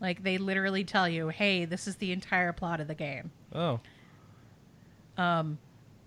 Like 0.00 0.22
they 0.22 0.38
literally 0.38 0.84
tell 0.84 1.08
you, 1.08 1.28
"Hey, 1.28 1.64
this 1.64 1.86
is 1.88 1.96
the 1.96 2.12
entire 2.12 2.52
plot 2.52 2.80
of 2.80 2.88
the 2.88 2.94
game." 2.94 3.30
Oh. 3.54 3.80
Um, 5.16 5.58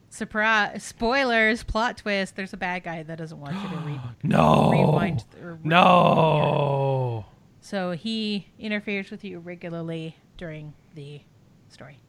Surprise! 0.10 0.84
Spoilers! 0.84 1.64
Plot 1.64 1.98
twist. 1.98 2.36
There's 2.36 2.52
a 2.54 2.58
bad 2.58 2.84
guy 2.84 3.04
that 3.04 3.18
doesn't 3.18 3.40
want 3.40 3.56
you 3.56 3.70
to 3.70 3.76
read. 3.86 4.02
No. 4.24 4.70
Rewind 4.72 5.24
or- 5.42 5.58
no. 5.64 7.26
So 7.62 7.92
he 7.92 8.48
interferes 8.60 9.10
with 9.12 9.24
you 9.24 9.40
regularly 9.40 10.18
during 10.42 10.74
the 10.96 11.22
story. 11.70 12.00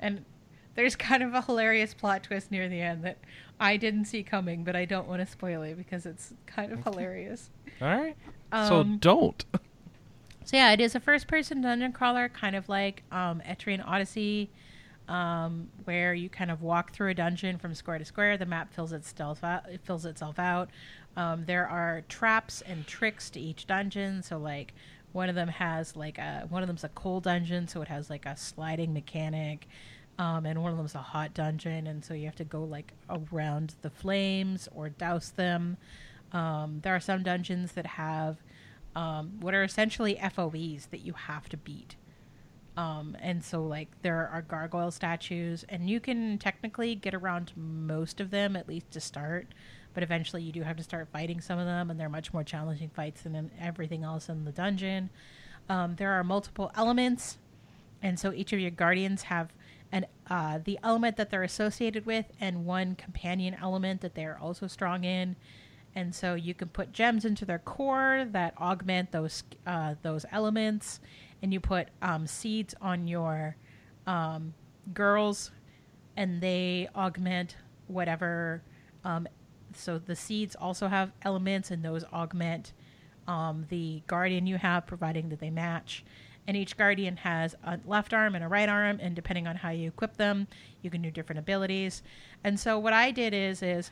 And 0.00 0.24
there's 0.74 0.96
kind 0.96 1.22
of 1.22 1.34
a 1.34 1.42
hilarious 1.42 1.94
plot 1.94 2.24
twist 2.24 2.50
near 2.50 2.68
the 2.68 2.80
end 2.80 3.04
that 3.04 3.18
I 3.60 3.76
didn't 3.76 4.06
see 4.06 4.24
coming, 4.24 4.64
but 4.64 4.74
I 4.74 4.86
don't 4.86 5.06
want 5.06 5.20
to 5.20 5.26
spoil 5.26 5.62
it 5.62 5.76
because 5.76 6.04
it's 6.04 6.34
kind 6.46 6.72
of 6.72 6.82
hilarious. 6.82 7.48
All 7.80 7.86
right. 7.86 8.16
so 8.52 8.80
Um, 8.80 8.98
don't. 8.98 9.44
So 10.44 10.56
yeah, 10.56 10.72
it 10.72 10.80
is 10.80 10.96
a 10.96 11.00
first-person 11.00 11.60
dungeon 11.60 11.92
crawler, 11.92 12.28
kind 12.28 12.56
of 12.56 12.68
like 12.68 13.04
um, 13.12 13.40
Etrian 13.46 13.86
Odyssey, 13.86 14.50
um, 15.06 15.68
where 15.84 16.12
you 16.12 16.28
kind 16.28 16.50
of 16.50 16.60
walk 16.60 16.92
through 16.92 17.10
a 17.10 17.14
dungeon 17.14 17.56
from 17.56 17.72
square 17.72 17.98
to 17.98 18.04
square. 18.04 18.36
The 18.36 18.46
map 18.46 18.74
fills 18.74 18.92
itself 18.92 19.44
out. 19.44 19.68
It 19.68 19.80
fills 19.84 20.04
itself 20.04 20.40
out. 20.40 20.70
Um, 21.16 21.44
there 21.46 21.66
are 21.68 22.02
traps 22.08 22.62
and 22.62 22.86
tricks 22.86 23.30
to 23.30 23.40
each 23.40 23.66
dungeon. 23.66 24.22
So 24.22 24.38
like 24.38 24.74
One 25.12 25.28
of 25.28 25.34
them 25.34 25.48
has 25.48 25.96
like 25.96 26.18
a 26.18 26.46
one 26.48 26.62
of 26.62 26.66
them's 26.68 26.84
a 26.84 26.90
cold 26.90 27.24
dungeon, 27.24 27.68
so 27.68 27.80
it 27.82 27.88
has 27.88 28.10
like 28.10 28.26
a 28.26 28.36
sliding 28.36 28.92
mechanic. 28.92 29.66
Um, 30.18 30.46
and 30.46 30.62
one 30.62 30.72
of 30.72 30.78
them's 30.78 30.94
a 30.94 30.98
hot 30.98 31.34
dungeon, 31.34 31.86
and 31.86 32.04
so 32.04 32.14
you 32.14 32.26
have 32.26 32.36
to 32.36 32.44
go 32.44 32.64
like 32.64 32.92
around 33.10 33.74
the 33.82 33.90
flames 33.90 34.68
or 34.72 34.88
douse 34.90 35.30
them. 35.30 35.76
Um, 36.32 36.80
there 36.82 36.94
are 36.94 37.00
some 37.00 37.22
dungeons 37.22 37.72
that 37.72 37.86
have 37.86 38.42
um, 38.94 39.40
what 39.40 39.54
are 39.54 39.64
essentially 39.64 40.16
FOEs 40.16 40.86
that 40.90 41.00
you 41.00 41.12
have 41.14 41.48
to 41.50 41.56
beat. 41.56 41.96
Um, 42.76 43.16
and 43.20 43.42
so, 43.44 43.64
like, 43.64 43.88
there 44.02 44.28
are 44.28 44.42
gargoyle 44.42 44.90
statues, 44.90 45.64
and 45.68 45.88
you 45.88 45.98
can 46.00 46.38
technically 46.38 46.94
get 46.94 47.14
around 47.14 47.52
most 47.56 48.20
of 48.20 48.30
them, 48.30 48.54
at 48.56 48.68
least 48.68 48.90
to 48.92 49.00
start. 49.00 49.48
But 49.96 50.02
eventually, 50.02 50.42
you 50.42 50.52
do 50.52 50.60
have 50.60 50.76
to 50.76 50.82
start 50.82 51.08
fighting 51.10 51.40
some 51.40 51.58
of 51.58 51.64
them, 51.64 51.88
and 51.88 51.98
they're 51.98 52.10
much 52.10 52.34
more 52.34 52.44
challenging 52.44 52.90
fights 52.90 53.22
than 53.22 53.50
everything 53.58 54.04
else 54.04 54.28
in 54.28 54.44
the 54.44 54.52
dungeon. 54.52 55.08
Um, 55.70 55.94
there 55.96 56.12
are 56.12 56.22
multiple 56.22 56.70
elements, 56.74 57.38
and 58.02 58.20
so 58.20 58.30
each 58.30 58.52
of 58.52 58.60
your 58.60 58.72
guardians 58.72 59.22
have 59.22 59.54
an 59.90 60.04
uh, 60.28 60.58
the 60.62 60.78
element 60.82 61.16
that 61.16 61.30
they're 61.30 61.44
associated 61.44 62.04
with, 62.04 62.26
and 62.38 62.66
one 62.66 62.94
companion 62.94 63.56
element 63.58 64.02
that 64.02 64.14
they 64.14 64.26
are 64.26 64.36
also 64.38 64.66
strong 64.66 65.04
in. 65.04 65.34
And 65.94 66.14
so 66.14 66.34
you 66.34 66.52
can 66.52 66.68
put 66.68 66.92
gems 66.92 67.24
into 67.24 67.46
their 67.46 67.60
core 67.60 68.26
that 68.32 68.52
augment 68.60 69.12
those 69.12 69.44
uh, 69.66 69.94
those 70.02 70.26
elements, 70.30 71.00
and 71.40 71.54
you 71.54 71.60
put 71.60 71.88
um, 72.02 72.26
seeds 72.26 72.74
on 72.82 73.08
your 73.08 73.56
um, 74.06 74.52
girls, 74.92 75.52
and 76.18 76.42
they 76.42 76.86
augment 76.94 77.56
whatever. 77.86 78.60
Um, 79.06 79.26
so 79.78 79.98
the 79.98 80.16
seeds 80.16 80.56
also 80.56 80.88
have 80.88 81.12
elements, 81.22 81.70
and 81.70 81.84
those 81.84 82.04
augment 82.12 82.72
um, 83.26 83.66
the 83.68 84.02
guardian 84.06 84.46
you 84.46 84.56
have, 84.56 84.86
providing 84.86 85.28
that 85.30 85.40
they 85.40 85.50
match. 85.50 86.04
And 86.46 86.56
each 86.56 86.76
guardian 86.76 87.16
has 87.18 87.56
a 87.64 87.80
left 87.84 88.14
arm 88.14 88.34
and 88.34 88.44
a 88.44 88.48
right 88.48 88.68
arm, 88.68 88.98
and 89.00 89.16
depending 89.16 89.46
on 89.46 89.56
how 89.56 89.70
you 89.70 89.88
equip 89.88 90.16
them, 90.16 90.46
you 90.80 90.90
can 90.90 91.02
do 91.02 91.10
different 91.10 91.40
abilities. 91.40 92.02
And 92.44 92.58
so 92.60 92.78
what 92.78 92.92
I 92.92 93.10
did 93.10 93.34
is 93.34 93.62
is 93.62 93.90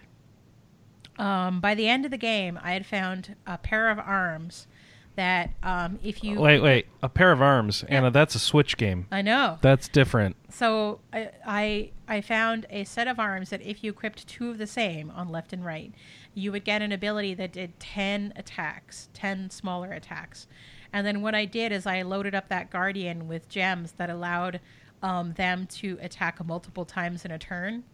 um, 1.19 1.61
by 1.61 1.75
the 1.75 1.89
end 1.89 2.05
of 2.05 2.11
the 2.11 2.17
game, 2.17 2.59
I 2.63 2.73
had 2.73 2.87
found 2.87 3.37
a 3.47 3.59
pair 3.59 3.91
of 3.91 3.99
arms 3.99 4.67
that 5.17 5.51
um, 5.63 5.99
if 6.03 6.25
you 6.25 6.41
Wait, 6.41 6.61
wait. 6.61 6.87
A 7.03 7.09
pair 7.09 7.33
of 7.33 7.41
arms, 7.41 7.85
Anna. 7.89 8.11
That's 8.11 8.35
a 8.35 8.39
Switch 8.39 8.77
game. 8.77 9.07
I 9.11 9.23
know. 9.23 9.59
That's 9.63 9.89
different. 9.89 10.37
So 10.51 11.01
I, 11.13 11.31
I 11.47 11.91
I 12.09 12.21
found 12.21 12.67
a 12.71 12.85
set 12.85 13.09
of 13.09 13.19
arms 13.19 13.51
that 13.51 13.63
if 13.63 13.85
you 13.85 13.91
equipped 13.91 14.27
two 14.27 14.51
of 14.51 14.59
the 14.59 14.67
same 14.67 15.11
on 15.11 15.29
left 15.29 15.53
and 15.53 15.65
right, 15.65 15.93
you 16.35 16.51
would 16.53 16.65
get 16.65 16.83
an 16.83 16.93
ability 16.93 17.35
that 17.35 17.53
did 17.53 17.79
ten 17.79 18.33
attacks, 18.37 19.09
ten 19.13 19.51
smaller 19.51 19.93
attacks. 19.93 20.47
And 20.93 21.07
then 21.07 21.23
what 21.23 21.35
I 21.35 21.45
did 21.45 21.73
is 21.73 21.87
I 21.87 22.03
loaded 22.03 22.35
up 22.35 22.49
that 22.49 22.71
guardian 22.71 23.27
with 23.27 23.49
gems 23.49 23.93
that 23.93 24.11
allowed 24.11 24.61
um, 25.03 25.33
them 25.35 25.67
to 25.67 25.99
attack 26.01 26.45
multiple 26.45 26.85
times 26.85 27.25
in 27.25 27.31
a 27.31 27.39
turn. 27.39 27.85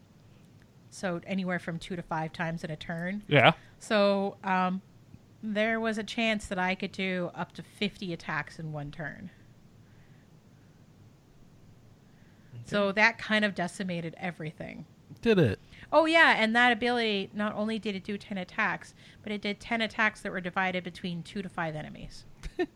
So 0.90 1.20
anywhere 1.26 1.58
from 1.58 1.78
two 1.78 1.96
to 1.96 2.02
five 2.02 2.32
times 2.32 2.64
in 2.64 2.70
a 2.70 2.76
turn. 2.76 3.22
Yeah. 3.28 3.52
So 3.78 4.36
um, 4.44 4.82
there 5.42 5.80
was 5.80 5.98
a 5.98 6.02
chance 6.02 6.46
that 6.46 6.58
I 6.58 6.74
could 6.74 6.92
do 6.92 7.30
up 7.34 7.52
to 7.52 7.62
50 7.62 8.12
attacks 8.12 8.58
in 8.58 8.72
one 8.72 8.90
turn. 8.90 9.30
So 12.66 12.92
that 12.92 13.18
kind 13.18 13.44
of 13.44 13.54
decimated 13.54 14.14
everything. 14.18 14.86
Did 15.22 15.38
it? 15.38 15.58
Oh, 15.92 16.06
yeah, 16.06 16.36
and 16.38 16.54
that 16.54 16.72
ability 16.72 17.30
not 17.34 17.54
only 17.54 17.78
did 17.78 17.96
it 17.96 18.04
do 18.04 18.16
10 18.16 18.38
attacks, 18.38 18.94
but 19.22 19.32
it 19.32 19.42
did 19.42 19.58
10 19.58 19.80
attacks 19.80 20.20
that 20.20 20.30
were 20.30 20.40
divided 20.40 20.84
between 20.84 21.22
two 21.22 21.42
to 21.42 21.48
five 21.48 21.74
enemies. 21.74 22.24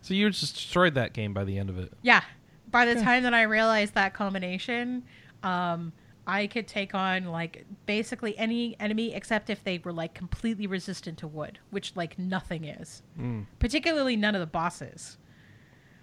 So 0.00 0.14
you 0.14 0.28
just 0.30 0.54
destroyed 0.54 0.94
that 0.94 1.12
game 1.12 1.32
by 1.32 1.44
the 1.44 1.58
end 1.58 1.70
of 1.70 1.78
it. 1.78 1.92
Yeah. 2.02 2.22
By 2.70 2.84
the 2.86 3.00
time 3.00 3.22
that 3.22 3.34
I 3.34 3.42
realized 3.42 3.94
that 3.94 4.14
combination, 4.14 5.04
um, 5.42 5.92
I 6.26 6.46
could 6.46 6.68
take 6.68 6.94
on 6.94 7.24
like 7.24 7.64
basically 7.86 8.36
any 8.38 8.76
enemy 8.78 9.14
except 9.14 9.50
if 9.50 9.64
they 9.64 9.78
were 9.78 9.92
like 9.92 10.14
completely 10.14 10.66
resistant 10.66 11.18
to 11.18 11.26
wood, 11.26 11.58
which 11.70 11.96
like 11.96 12.18
nothing 12.18 12.64
is. 12.64 13.02
Hmm. 13.16 13.42
Particularly 13.58 14.16
none 14.16 14.34
of 14.34 14.40
the 14.40 14.46
bosses. 14.46 15.18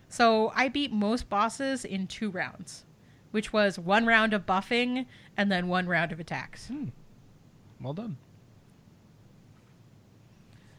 So 0.09 0.51
I 0.55 0.67
beat 0.67 0.91
most 0.91 1.29
bosses 1.29 1.85
in 1.85 2.07
two 2.07 2.29
rounds, 2.31 2.83
which 3.31 3.53
was 3.53 3.79
one 3.79 4.05
round 4.05 4.33
of 4.33 4.45
buffing 4.45 5.05
and 5.37 5.51
then 5.51 5.67
one 5.67 5.87
round 5.87 6.11
of 6.11 6.19
attacks. 6.19 6.67
Hmm. 6.67 6.85
Well 7.79 7.93
done. 7.93 8.17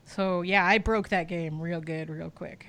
So 0.05 0.43
yeah, 0.43 0.67
I 0.67 0.79
broke 0.79 1.09
that 1.09 1.29
game 1.29 1.61
real 1.61 1.81
good, 1.81 2.11
real 2.11 2.31
quick. 2.31 2.67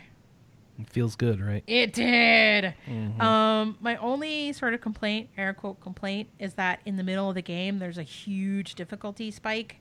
It 0.82 0.90
feels 0.90 1.16
good, 1.16 1.42
right? 1.42 1.64
It 1.68 1.94
did. 1.94 2.74
Um, 3.20 3.78
my 3.82 3.96
only 3.98 4.54
sort 4.54 4.74
of 4.74 4.82
complaint, 4.82 5.30
air 5.38 5.54
quote 5.54 5.80
complaint, 5.82 6.30
is 6.40 6.56
that 6.56 6.82
in 6.86 6.98
the 6.98 7.04
middle 7.04 7.30
of 7.30 7.36
the 7.36 7.42
game 7.42 7.80
there's 7.80 7.98
a 7.98 8.04
huge 8.04 8.76
difficulty 8.76 9.32
spike. 9.32 9.78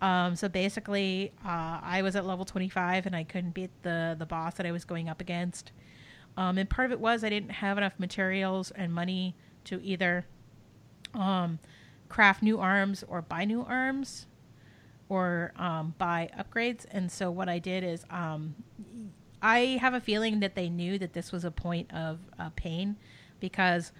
Um, 0.00 0.34
so 0.34 0.48
basically, 0.48 1.32
uh, 1.44 1.78
I 1.82 2.02
was 2.02 2.16
at 2.16 2.26
level 2.26 2.44
25 2.44 3.06
and 3.06 3.14
I 3.14 3.22
couldn't 3.24 3.52
beat 3.52 3.70
the 3.82 4.16
the 4.18 4.26
boss 4.26 4.54
that 4.54 4.66
I 4.66 4.72
was 4.72 4.84
going 4.84 5.08
up 5.08 5.20
against. 5.20 5.70
Um, 6.36 6.58
and 6.58 6.68
part 6.68 6.86
of 6.86 6.92
it 6.92 7.00
was 7.00 7.22
I 7.22 7.28
didn't 7.28 7.50
have 7.50 7.78
enough 7.78 7.92
materials 7.98 8.70
and 8.72 8.92
money 8.92 9.36
to 9.64 9.80
either 9.82 10.26
um, 11.14 11.58
craft 12.08 12.42
new 12.42 12.58
arms 12.58 13.04
or 13.06 13.22
buy 13.22 13.44
new 13.44 13.62
arms 13.62 14.26
or 15.08 15.52
um, 15.56 15.94
buy 15.98 16.30
upgrades. 16.38 16.86
And 16.90 17.12
so 17.12 17.30
what 17.30 17.48
I 17.48 17.58
did 17.58 17.84
is 17.84 18.04
um, 18.10 18.54
I 19.42 19.78
have 19.80 19.92
a 19.92 20.00
feeling 20.00 20.40
that 20.40 20.54
they 20.54 20.68
knew 20.68 20.98
that 20.98 21.12
this 21.12 21.32
was 21.32 21.44
a 21.44 21.50
point 21.50 21.92
of 21.92 22.20
uh, 22.38 22.50
pain 22.54 22.96
because 23.40 23.92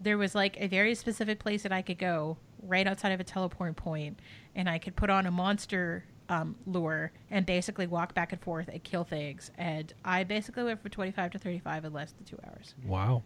there 0.00 0.18
was 0.18 0.34
like 0.34 0.56
a 0.60 0.66
very 0.66 0.94
specific 0.94 1.38
place 1.40 1.62
that 1.62 1.72
I 1.72 1.82
could 1.82 1.98
go 1.98 2.36
right 2.62 2.86
outside 2.86 3.12
of 3.12 3.20
a 3.20 3.24
teleport 3.24 3.76
point, 3.76 4.18
and 4.54 4.68
I 4.68 4.78
could 4.78 4.96
put 4.96 5.08
on 5.08 5.26
a 5.26 5.30
monster 5.30 6.04
um, 6.28 6.54
lure 6.66 7.12
and 7.30 7.44
basically 7.44 7.86
walk 7.86 8.14
back 8.14 8.32
and 8.32 8.40
forth 8.40 8.68
and 8.68 8.82
kill 8.84 9.04
things. 9.04 9.50
And 9.58 9.92
I 10.04 10.24
basically 10.24 10.64
went 10.64 10.80
from 10.80 10.90
25 10.90 11.32
to 11.32 11.38
35 11.38 11.86
in 11.86 11.92
less 11.92 12.12
than 12.12 12.24
two 12.24 12.38
hours. 12.46 12.74
Wow. 12.86 13.22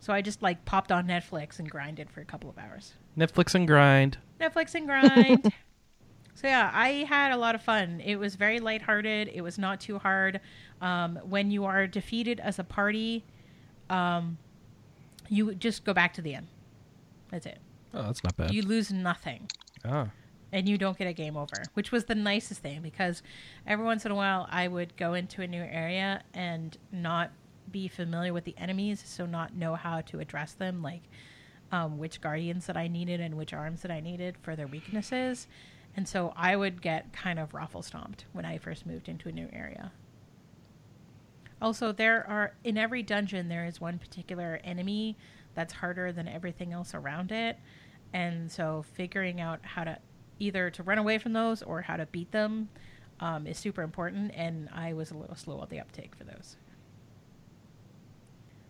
So 0.00 0.12
I 0.12 0.20
just 0.20 0.42
like 0.42 0.64
popped 0.64 0.92
on 0.92 1.06
Netflix 1.06 1.58
and 1.58 1.68
grinded 1.68 2.10
for 2.10 2.20
a 2.20 2.24
couple 2.24 2.50
of 2.50 2.58
hours. 2.58 2.94
Netflix 3.16 3.54
and 3.54 3.66
grind. 3.66 4.18
Netflix 4.40 4.74
and 4.74 4.86
grind. 4.86 5.52
so 6.40 6.46
yeah, 6.46 6.70
I 6.72 7.04
had 7.08 7.32
a 7.32 7.36
lot 7.36 7.56
of 7.56 7.62
fun. 7.62 8.00
It 8.04 8.14
was 8.14 8.36
very 8.36 8.60
lighthearted. 8.60 9.28
It 9.34 9.40
was 9.40 9.58
not 9.58 9.80
too 9.80 9.98
hard. 9.98 10.40
Um, 10.80 11.16
when 11.28 11.50
you 11.50 11.64
are 11.64 11.88
defeated 11.88 12.38
as 12.38 12.60
a 12.60 12.64
party, 12.64 13.24
um, 13.90 14.38
you 15.28 15.56
just 15.56 15.84
go 15.84 15.92
back 15.92 16.14
to 16.14 16.22
the 16.22 16.36
end. 16.36 16.46
That's 17.30 17.44
it. 17.44 17.58
Oh, 17.92 18.04
that's 18.04 18.22
not 18.22 18.36
bad. 18.36 18.54
You 18.54 18.62
lose 18.62 18.92
nothing, 18.92 19.50
ah. 19.84 20.10
and 20.52 20.68
you 20.68 20.78
don't 20.78 20.96
get 20.96 21.08
a 21.08 21.12
game 21.12 21.36
over, 21.36 21.56
which 21.74 21.90
was 21.90 22.04
the 22.04 22.14
nicest 22.14 22.60
thing 22.60 22.82
because 22.82 23.20
every 23.66 23.84
once 23.84 24.06
in 24.06 24.12
a 24.12 24.14
while 24.14 24.46
I 24.48 24.68
would 24.68 24.96
go 24.96 25.14
into 25.14 25.42
a 25.42 25.46
new 25.48 25.62
area 25.62 26.22
and 26.34 26.78
not 26.92 27.32
be 27.72 27.88
familiar 27.88 28.32
with 28.32 28.44
the 28.44 28.54
enemies, 28.58 29.02
so 29.04 29.26
not 29.26 29.56
know 29.56 29.74
how 29.74 30.02
to 30.02 30.20
address 30.20 30.52
them, 30.52 30.82
like 30.84 31.02
um, 31.72 31.98
which 31.98 32.20
guardians 32.20 32.66
that 32.66 32.76
I 32.76 32.86
needed 32.86 33.20
and 33.20 33.36
which 33.36 33.52
arms 33.52 33.82
that 33.82 33.90
I 33.90 33.98
needed 33.98 34.36
for 34.40 34.54
their 34.54 34.68
weaknesses. 34.68 35.48
And 35.98 36.06
so 36.06 36.32
I 36.36 36.54
would 36.54 36.80
get 36.80 37.12
kind 37.12 37.40
of 37.40 37.54
ruffle 37.54 37.82
stomped 37.82 38.24
when 38.32 38.44
I 38.44 38.58
first 38.58 38.86
moved 38.86 39.08
into 39.08 39.28
a 39.28 39.32
new 39.32 39.48
area. 39.52 39.90
Also, 41.60 41.90
there 41.90 42.24
are 42.28 42.54
in 42.62 42.78
every 42.78 43.02
dungeon 43.02 43.48
there 43.48 43.66
is 43.66 43.80
one 43.80 43.98
particular 43.98 44.60
enemy 44.62 45.16
that's 45.56 45.72
harder 45.72 46.12
than 46.12 46.28
everything 46.28 46.72
else 46.72 46.94
around 46.94 47.32
it, 47.32 47.58
and 48.12 48.48
so 48.48 48.84
figuring 48.94 49.40
out 49.40 49.58
how 49.64 49.82
to 49.82 49.98
either 50.38 50.70
to 50.70 50.84
run 50.84 50.98
away 50.98 51.18
from 51.18 51.32
those 51.32 51.64
or 51.64 51.82
how 51.82 51.96
to 51.96 52.06
beat 52.06 52.30
them 52.30 52.68
um, 53.18 53.48
is 53.48 53.58
super 53.58 53.82
important. 53.82 54.30
And 54.36 54.68
I 54.72 54.92
was 54.92 55.10
a 55.10 55.16
little 55.16 55.34
slow 55.34 55.58
on 55.58 55.68
the 55.68 55.80
uptake 55.80 56.14
for 56.14 56.22
those. 56.22 56.58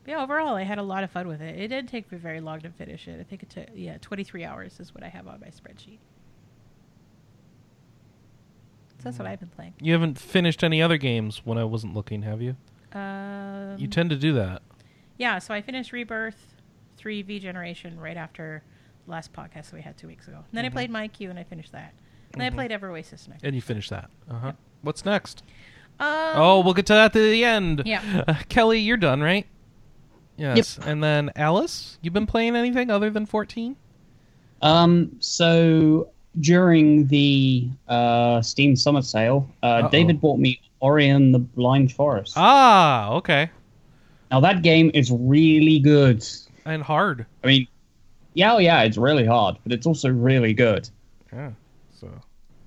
But 0.05 0.13
yeah, 0.13 0.23
overall, 0.23 0.57
I 0.57 0.63
had 0.63 0.79
a 0.79 0.83
lot 0.83 1.05
of 1.05 1.11
fun 1.11 1.29
with 1.29 1.43
it. 1.43 1.61
It 1.61 1.69
didn't 1.69 1.91
take 1.91 2.11
me 2.11 2.17
very 2.17 2.41
long 2.41 2.63
to 2.63 2.71
finish 2.71 3.07
it. 3.07 3.21
I 3.21 3.25
think 3.25 3.43
it 3.43 3.51
took 3.51 3.67
yeah, 3.75 3.99
twenty 4.01 4.25
three 4.25 4.47
hours 4.47 4.81
is 4.81 4.95
what 4.95 5.05
I 5.05 5.09
have 5.09 5.29
on 5.29 5.41
my 5.41 5.49
spreadsheet. 5.49 5.99
So 8.99 9.05
that's 9.05 9.19
what 9.19 9.29
I've 9.29 9.41
been 9.41 9.49
playing. 9.51 9.75
You 9.81 9.93
haven't 9.93 10.19
finished 10.19 10.65
any 10.65 10.83
other 10.83 10.97
games 10.97 11.43
when 11.45 11.57
I 11.59 11.65
wasn't 11.65 11.95
looking, 11.95 12.23
have 12.23 12.43
you? 12.43 12.57
Um, 12.93 13.77
You 13.79 13.87
tend 13.87 14.11
to 14.11 14.17
do 14.17 14.33
that. 14.35 14.63
Yeah, 15.19 15.39
so 15.39 15.55
I 15.55 15.61
finished 15.61 15.93
Rebirth 15.93 16.57
3 16.97 17.23
V 17.23 17.39
Generation 17.39 17.99
right 18.01 18.17
after 18.17 18.63
the 19.05 19.11
last 19.11 19.33
podcast 19.33 19.71
that 19.71 19.75
we 19.75 19.83
had 19.83 19.97
two 19.97 20.07
weeks 20.09 20.27
ago. 20.27 20.37
And 20.39 20.47
then 20.53 20.65
I 20.65 20.69
played 20.69 20.91
MeiQ 20.91 21.31
and 21.31 21.39
I 21.39 21.45
finished 21.45 21.73
that. 21.73 21.95
And 22.33 22.41
then 22.41 22.53
I 22.53 22.55
played 22.55 22.73
Ever 22.73 22.91
Oasis 22.91 23.29
next. 23.29 23.43
And 23.45 23.55
you 23.55 23.63
finished 23.63 23.91
that. 23.91 24.11
Uh 24.31 24.39
huh. 24.39 24.53
What's 24.83 25.05
next? 25.05 25.43
Um, 26.01 26.07
oh, 26.11 26.61
we'll 26.61 26.75
get 26.75 26.87
to 26.87 26.93
that 26.93 27.05
at 27.07 27.13
the 27.13 27.45
end. 27.45 27.83
Yeah. 27.85 28.25
Uh, 28.29 28.35
Kelly, 28.49 28.79
you're 28.81 28.97
done, 28.97 29.21
right? 29.21 29.47
Yes. 30.37 30.79
And 30.79 31.03
then 31.03 31.33
Alice, 31.35 31.99
you've 32.01 32.15
been 32.15 32.27
playing 32.27 32.55
anything 32.55 32.91
other 32.91 33.11
than 33.11 33.27
14? 33.27 33.77
Um, 34.63 35.17
so 35.21 36.11
during 36.41 37.07
the 37.09 37.69
uh, 37.89 38.43
Steam 38.43 38.77
Summer 38.77 39.03
Sale, 39.03 39.49
uh, 39.63 39.89
David 39.89 40.21
bought 40.21 40.39
me 40.39 40.61
Ori 40.81 41.09
and 41.09 41.35
the 41.35 41.39
Blind 41.39 41.93
Forest. 41.93 42.35
Ah, 42.37 43.11
okay. 43.13 43.51
Now 44.31 44.41
that 44.41 44.63
game 44.63 44.91
is 44.95 45.11
really 45.11 45.79
good. 45.79 46.25
And 46.65 46.83
hard. 46.83 47.27
I 47.43 47.47
mean, 47.47 47.67
yeah, 48.35 48.55
oh, 48.55 48.59
yeah, 48.59 48.83
it's 48.83 48.97
really 48.97 49.27
hard, 49.27 49.57
but 49.63 49.73
it's 49.73 49.87
also 49.87 50.11
really 50.11 50.53
good. 50.53 50.89
Yeah. 51.33 51.51
So 51.99 52.11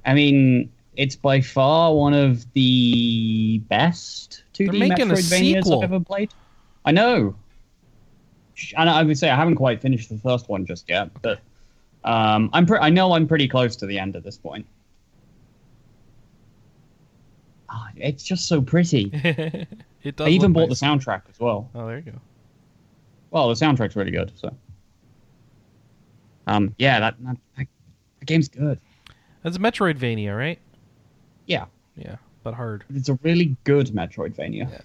I 0.05 0.13
mean, 0.13 0.71
it's 0.95 1.15
by 1.15 1.41
far 1.41 1.95
one 1.95 2.13
of 2.13 2.51
the 2.53 3.59
best 3.69 4.43
2D 4.53 4.71
They're 4.71 4.89
making 4.89 5.07
Metroidvanias. 5.07 5.77
I've 5.77 5.83
ever 5.83 5.99
played. 5.99 6.33
I 6.85 6.91
know. 6.91 7.35
And 8.77 8.89
I 8.89 9.01
would 9.03 9.17
say 9.17 9.29
I 9.29 9.35
haven't 9.35 9.55
quite 9.55 9.81
finished 9.81 10.09
the 10.09 10.17
first 10.17 10.49
one 10.49 10.65
just 10.65 10.89
yet, 10.89 11.09
but 11.21 11.39
um, 12.03 12.49
I'm 12.53 12.65
pre- 12.65 12.79
I 12.79 12.89
know 12.89 13.13
I'm 13.13 13.27
pretty 13.27 13.47
close 13.47 13.75
to 13.77 13.85
the 13.85 13.99
end 13.99 14.15
at 14.15 14.23
this 14.23 14.37
point. 14.37 14.65
Ah, 17.69 17.89
it's 17.95 18.23
just 18.23 18.47
so 18.47 18.61
pretty. 18.61 19.09
it 20.03 20.15
does. 20.15 20.27
I 20.27 20.29
even 20.29 20.53
bought 20.53 20.69
nice. 20.69 20.79
the 20.79 20.85
soundtrack 20.85 21.21
as 21.29 21.39
well. 21.39 21.69
Oh, 21.73 21.87
there 21.87 21.97
you 21.97 22.11
go. 22.11 22.19
Well, 23.29 23.47
the 23.47 23.53
soundtrack's 23.53 23.95
really 23.95 24.11
good. 24.11 24.31
So, 24.35 24.53
um, 26.47 26.75
yeah, 26.77 26.99
that 26.99 27.15
that, 27.23 27.37
that, 27.57 27.67
that 28.19 28.25
game's 28.25 28.49
good. 28.49 28.79
That's 29.43 29.57
Metroidvania, 29.57 30.37
right? 30.37 30.59
Yeah. 31.45 31.65
Yeah, 31.95 32.15
but 32.43 32.53
hard. 32.53 32.83
It's 32.93 33.09
a 33.09 33.19
really 33.23 33.55
good 33.63 33.87
Metroidvania. 33.87 34.81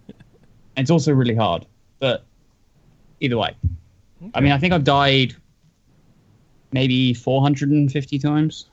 it's 0.76 0.90
also 0.90 1.12
really 1.12 1.34
hard, 1.34 1.66
but 2.00 2.24
either 3.20 3.38
way. 3.38 3.56
I 4.34 4.40
mean, 4.40 4.52
I 4.52 4.58
think 4.58 4.72
I've 4.72 4.84
died 4.84 5.36
maybe 6.74 7.14
450 7.14 8.18
times. 8.18 8.66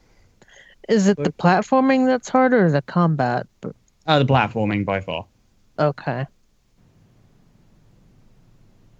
Is 0.89 1.07
it 1.07 1.15
the 1.17 1.31
platforming 1.31 2.07
that's 2.07 2.27
harder 2.27 2.65
or 2.65 2.71
the 2.71 2.81
combat? 2.81 3.47
But- 3.61 3.75
Uh, 4.07 4.19
the 4.19 4.25
platforming 4.25 4.83
by 4.83 4.99
far. 4.99 5.25
Okay. 5.79 6.25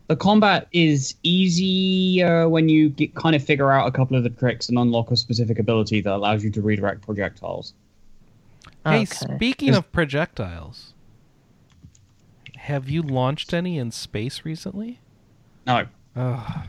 The 0.08 0.16
combat 0.16 0.68
is 0.72 1.16
easier 1.24 2.48
when 2.48 2.70
you 2.70 2.90
get, 2.90 3.16
kind 3.16 3.36
of 3.36 3.44
figure 3.44 3.72
out 3.72 3.88
a 3.88 3.92
couple 3.92 4.16
of 4.16 4.24
the 4.24 4.30
tricks 4.30 4.70
and 4.70 4.78
unlock 4.78 5.10
a 5.10 5.16
specific 5.16 5.58
ability 5.58 6.02
that 6.02 6.14
allows 6.14 6.44
you 6.44 6.52
to 6.52 6.62
redirect 6.62 7.02
projectiles. 7.02 7.74
Hey, 8.86 9.04
okay. 9.04 9.06
speaking 9.36 9.74
of 9.74 9.92
projectiles, 9.92 10.94
have 12.58 12.90
you 12.90 13.02
launched 13.02 13.54
any 13.54 13.78
in 13.78 13.90
space 13.92 14.46
recently? 14.46 15.00
No, 15.66 15.88
Ugh. 16.16 16.68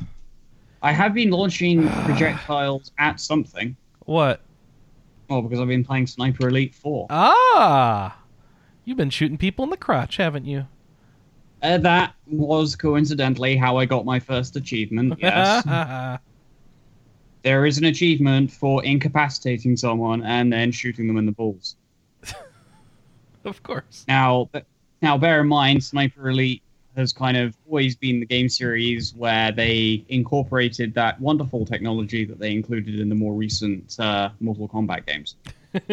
I 0.83 0.93
have 0.93 1.15
been 1.15 1.31
launching 1.31 1.89
projectiles 2.05 2.91
at 2.99 3.21
something. 3.21 3.77
What? 4.01 4.41
Oh, 5.31 5.41
because 5.41 5.61
I've 5.61 5.69
been 5.69 5.85
playing 5.85 6.09
Sniper 6.09 6.49
Elite 6.49 6.75
4. 6.75 7.07
Ah, 7.09 8.19
you've 8.85 8.97
been 8.97 9.11
shooting 9.11 9.39
people 9.39 9.63
in 9.65 9.71
the 9.71 9.77
crotch, 9.77 10.17
haven't 10.17 10.45
you? 10.45 10.67
Uh, 11.63 11.79
that 11.79 12.15
was 12.27 12.75
coincidentally 12.75 13.57
how 13.57 13.77
I 13.77 13.87
got 13.87 14.05
my 14.05 14.19
first 14.19 14.57
achievement. 14.57 15.15
Yes. 15.21 16.19
there 17.43 17.67
is 17.67 17.79
an 17.79 17.85
achievement 17.85 18.51
for 18.51 18.85
incapacitating 18.85 19.77
someone 19.77 20.23
and 20.25 20.53
then 20.53 20.73
shooting 20.73 21.07
them 21.07 21.17
in 21.17 21.27
the 21.27 21.33
balls. 21.33 21.77
of 23.45 23.63
course. 23.63 24.05
Now, 24.09 24.51
now 25.01 25.17
bear 25.19 25.41
in 25.41 25.49
mind, 25.49 25.83
Sniper 25.83 26.29
Elite 26.31 26.63
has 26.97 27.13
kind 27.13 27.37
of 27.37 27.57
always 27.67 27.97
been 27.97 28.21
the 28.21 28.27
game 28.27 28.49
series 28.49 29.15
where 29.15 29.51
they 29.51 30.05
incorporated 30.09 30.93
that 30.95 31.19
wonderful 31.21 31.65
technology 31.65 32.25
that 32.25 32.39
they 32.39 32.53
included 32.53 33.01
in 33.01 33.09
the 33.09 33.15
more 33.15 33.33
recent 33.35 33.99
uh, 33.99 34.29
Mortal 34.41 34.69
Kombat 34.69 35.07
games. 35.07 35.37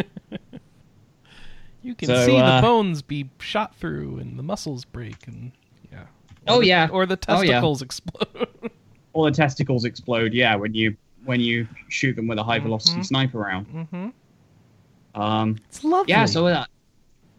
You 1.82 1.96
can 1.96 2.08
So, 2.08 2.26
see 2.26 2.38
uh, 2.38 2.58
the 2.58 2.62
bones 2.62 3.02
be 3.02 3.30
shot 3.40 3.74
through 3.76 4.18
and 4.18 4.38
the 4.38 4.44
muscles 4.44 4.84
break 4.84 5.28
and 5.28 5.54
yeah. 5.90 6.02
Or 6.02 6.08
Oh, 6.48 6.60
the- 6.60 6.68
yeah. 6.68 6.90
Or 6.92 7.06
the 7.06 7.18
Oh, 7.30 7.40
yeah. 7.42 7.52
testicles 7.54 7.82
explode. 7.82 8.48
All 9.14 9.24
the 9.24 9.32
testicles 9.32 9.86
explode, 9.86 10.34
yeah, 10.34 10.56
when 10.56 10.74
you 10.74 10.96
when 11.24 11.40
you 11.40 11.68
shoot 11.90 12.16
them 12.16 12.28
with 12.28 12.38
a 12.38 12.44
high 12.44 12.60
velocity 12.60 13.00
Mhm. 13.02 13.06
sniper 13.06 13.40
round. 13.40 13.68
mm-hmm. 13.68 15.22
Um, 15.22 15.56
It's 15.70 15.84
lovely. 15.84 16.12
Yeah, 16.12 16.26
so 16.26 16.48
uh, 16.48 16.66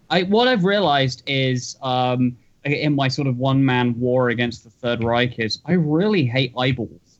I 0.08 0.22
what 0.24 0.48
I've 0.48 0.64
realized 0.64 1.22
is 1.26 1.76
um, 1.82 2.36
in 2.64 2.94
my 2.94 3.08
sort 3.08 3.26
of 3.28 3.38
one 3.38 3.64
man 3.64 3.98
war 3.98 4.28
against 4.30 4.64
the 4.64 4.70
Third 4.70 5.02
Reich 5.02 5.38
is 5.38 5.60
I 5.66 5.72
really 5.72 6.24
hate 6.26 6.52
eyeballs. 6.58 7.18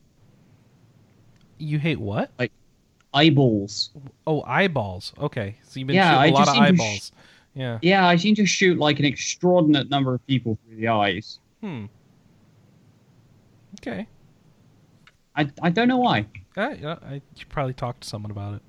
you 1.58 1.78
hate 1.78 1.98
what? 2.00 2.30
Like 2.38 2.52
eyeballs. 3.14 3.90
Oh, 4.26 4.42
eyeballs. 4.42 5.12
Okay, 5.18 5.56
so 5.64 5.78
you've 5.80 5.86
been 5.86 5.96
Yeah, 5.96 6.10
shooting 6.22 6.34
a 6.34 6.36
I 6.36 6.40
lot 6.40 6.48
of 6.48 6.54
to 6.54 6.58
sh- 6.60 6.62
eyeballs. 6.62 7.12
yeah. 7.54 7.78
Yeah, 7.82 8.06
I 8.06 8.16
seem 8.16 8.34
to 8.36 8.46
shoot 8.46 8.78
like 8.78 8.98
an 8.98 9.04
extraordinate 9.04 9.90
number 9.90 10.14
of 10.14 10.26
people 10.26 10.58
through 10.66 10.76
the 10.76 10.88
eyes. 10.88 11.38
Hmm. 11.60 11.86
Okay. 13.80 14.06
I 15.36 15.48
I 15.62 15.70
don't 15.70 15.88
know 15.88 15.98
why. 15.98 16.26
Uh, 16.56 16.74
yeah, 16.80 16.96
I 17.02 17.22
should 17.36 17.48
probably 17.48 17.72
talk 17.74 18.00
to 18.00 18.08
someone 18.08 18.30
about 18.30 18.54
it. 18.54 18.62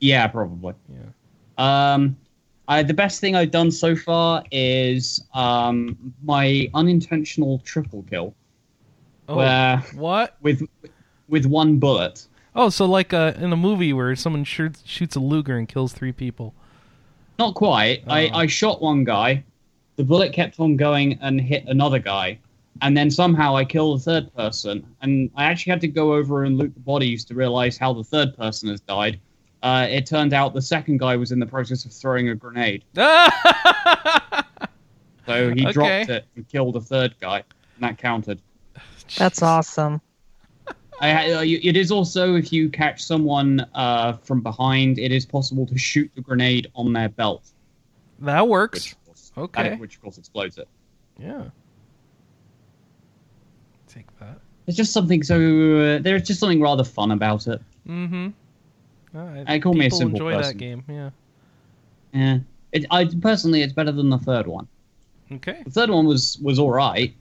Yeah, 0.00 0.26
probably. 0.26 0.74
Yeah. 0.92 1.92
Um, 1.94 2.16
I, 2.70 2.84
the 2.84 2.94
best 2.94 3.20
thing 3.20 3.34
I've 3.34 3.50
done 3.50 3.70
so 3.72 3.96
far 3.96 4.44
is 4.52 5.24
um, 5.34 6.14
my 6.22 6.70
unintentional 6.72 7.58
triple 7.64 8.04
kill, 8.08 8.32
Oh, 9.28 9.36
where 9.36 9.78
what? 9.94 10.36
with 10.40 10.62
with 11.28 11.46
one 11.46 11.78
bullet. 11.78 12.26
Oh, 12.54 12.68
so 12.68 12.84
like 12.86 13.12
uh, 13.12 13.32
in 13.36 13.52
a 13.52 13.56
movie 13.56 13.92
where 13.92 14.14
someone 14.16 14.44
shoots, 14.44 14.82
shoots 14.86 15.16
a 15.16 15.20
Luger 15.20 15.56
and 15.58 15.68
kills 15.68 15.92
three 15.92 16.12
people. 16.12 16.54
Not 17.40 17.54
quite. 17.54 18.04
I, 18.06 18.28
Oh. 18.28 18.38
I 18.38 18.46
shot 18.46 18.80
one 18.80 19.02
guy. 19.04 19.42
The 19.96 20.04
bullet 20.04 20.32
kept 20.32 20.58
on 20.60 20.76
going 20.76 21.18
and 21.20 21.40
hit 21.40 21.64
another 21.66 21.98
guy. 21.98 22.38
And 22.82 22.96
then 22.96 23.10
somehow 23.10 23.56
I 23.56 23.64
killed 23.64 23.98
the 24.00 24.02
third 24.04 24.34
person. 24.34 24.86
And 25.02 25.30
I 25.36 25.44
actually 25.44 25.70
had 25.70 25.80
to 25.82 25.88
go 25.88 26.14
over 26.14 26.44
and 26.44 26.56
loot 26.58 26.72
the 26.74 26.80
bodies 26.80 27.24
to 27.26 27.34
realize 27.34 27.76
how 27.78 27.92
the 27.92 28.04
third 28.04 28.36
person 28.36 28.68
has 28.68 28.80
died. 28.80 29.20
Uh, 29.62 29.86
it 29.90 30.06
turned 30.06 30.32
out 30.32 30.54
the 30.54 30.62
second 30.62 30.98
guy 30.98 31.16
was 31.16 31.32
in 31.32 31.38
the 31.38 31.46
process 31.46 31.84
of 31.84 31.92
throwing 31.92 32.28
a 32.30 32.34
grenade. 32.34 32.84
So 35.26 35.50
he 35.54 35.62
Okay. 35.64 35.72
dropped 35.72 36.08
it 36.10 36.24
and 36.34 36.48
killed 36.48 36.74
a 36.74 36.80
third 36.80 37.14
guy. 37.20 37.36
And 37.76 37.82
that 37.84 37.98
counted. 37.98 38.42
That's 39.16 39.42
awesome. 39.42 40.00
I, 41.00 41.32
uh, 41.34 41.40
you- 41.42 41.60
it 41.62 41.76
is 41.76 41.92
also, 41.92 42.34
if 42.34 42.52
you 42.52 42.68
catch 42.68 43.04
someone 43.04 43.64
uh, 43.74 44.14
from 44.24 44.40
behind, 44.40 44.98
it 44.98 45.12
is 45.12 45.24
possible 45.24 45.66
to 45.66 45.78
shoot 45.78 46.10
the 46.16 46.20
grenade 46.20 46.66
on 46.74 46.92
their 46.92 47.08
belt. 47.10 47.48
that 48.20 48.48
works. 48.48 48.82
Which, 48.86 48.92
of 48.92 49.04
course, 49.06 49.32
Okay. 49.36 49.76
which 49.76 49.96
of 49.96 50.02
course 50.02 50.18
explodes 50.18 50.58
it. 50.58 50.66
Yeah. 51.18 51.44
Take 53.88 54.06
that. 54.18 54.40
There's 54.66 54.76
just 54.76 54.92
something 54.92 55.22
so 55.22 55.36
uh, 55.36 55.98
there's 56.00 56.22
just 56.26 56.40
something 56.40 56.60
rather 56.60 56.84
fun 56.84 57.12
about 57.12 57.46
it. 57.46 57.60
Mm-hmm. 57.88 58.28
I 59.14 59.58
call 59.58 59.74
me 59.74 59.86
a 59.86 59.90
simple 59.90 60.16
enjoy 60.16 60.34
person. 60.34 60.52
that 60.52 60.58
game. 60.58 60.84
Yeah. 60.88 61.10
Yeah, 62.12 62.38
it, 62.72 62.86
I 62.90 63.08
personally 63.20 63.62
it's 63.62 63.72
better 63.72 63.92
than 63.92 64.10
the 64.10 64.18
third 64.18 64.46
one. 64.46 64.66
Okay. 65.32 65.62
The 65.64 65.70
third 65.70 65.90
one 65.90 66.06
was 66.06 66.38
was 66.42 66.58
all 66.58 66.70
right. 66.70 67.14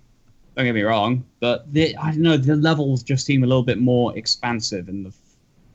Don't 0.55 0.65
get 0.65 0.75
me 0.75 0.81
wrong, 0.81 1.23
but 1.39 1.71
the 1.71 1.95
I 1.97 2.11
don't 2.11 2.21
know 2.21 2.37
the 2.37 2.55
levels 2.55 3.03
just 3.03 3.25
seem 3.25 3.43
a 3.43 3.47
little 3.47 3.63
bit 3.63 3.79
more 3.79 4.17
expansive 4.17 4.89
in 4.89 5.03
the 5.03 5.13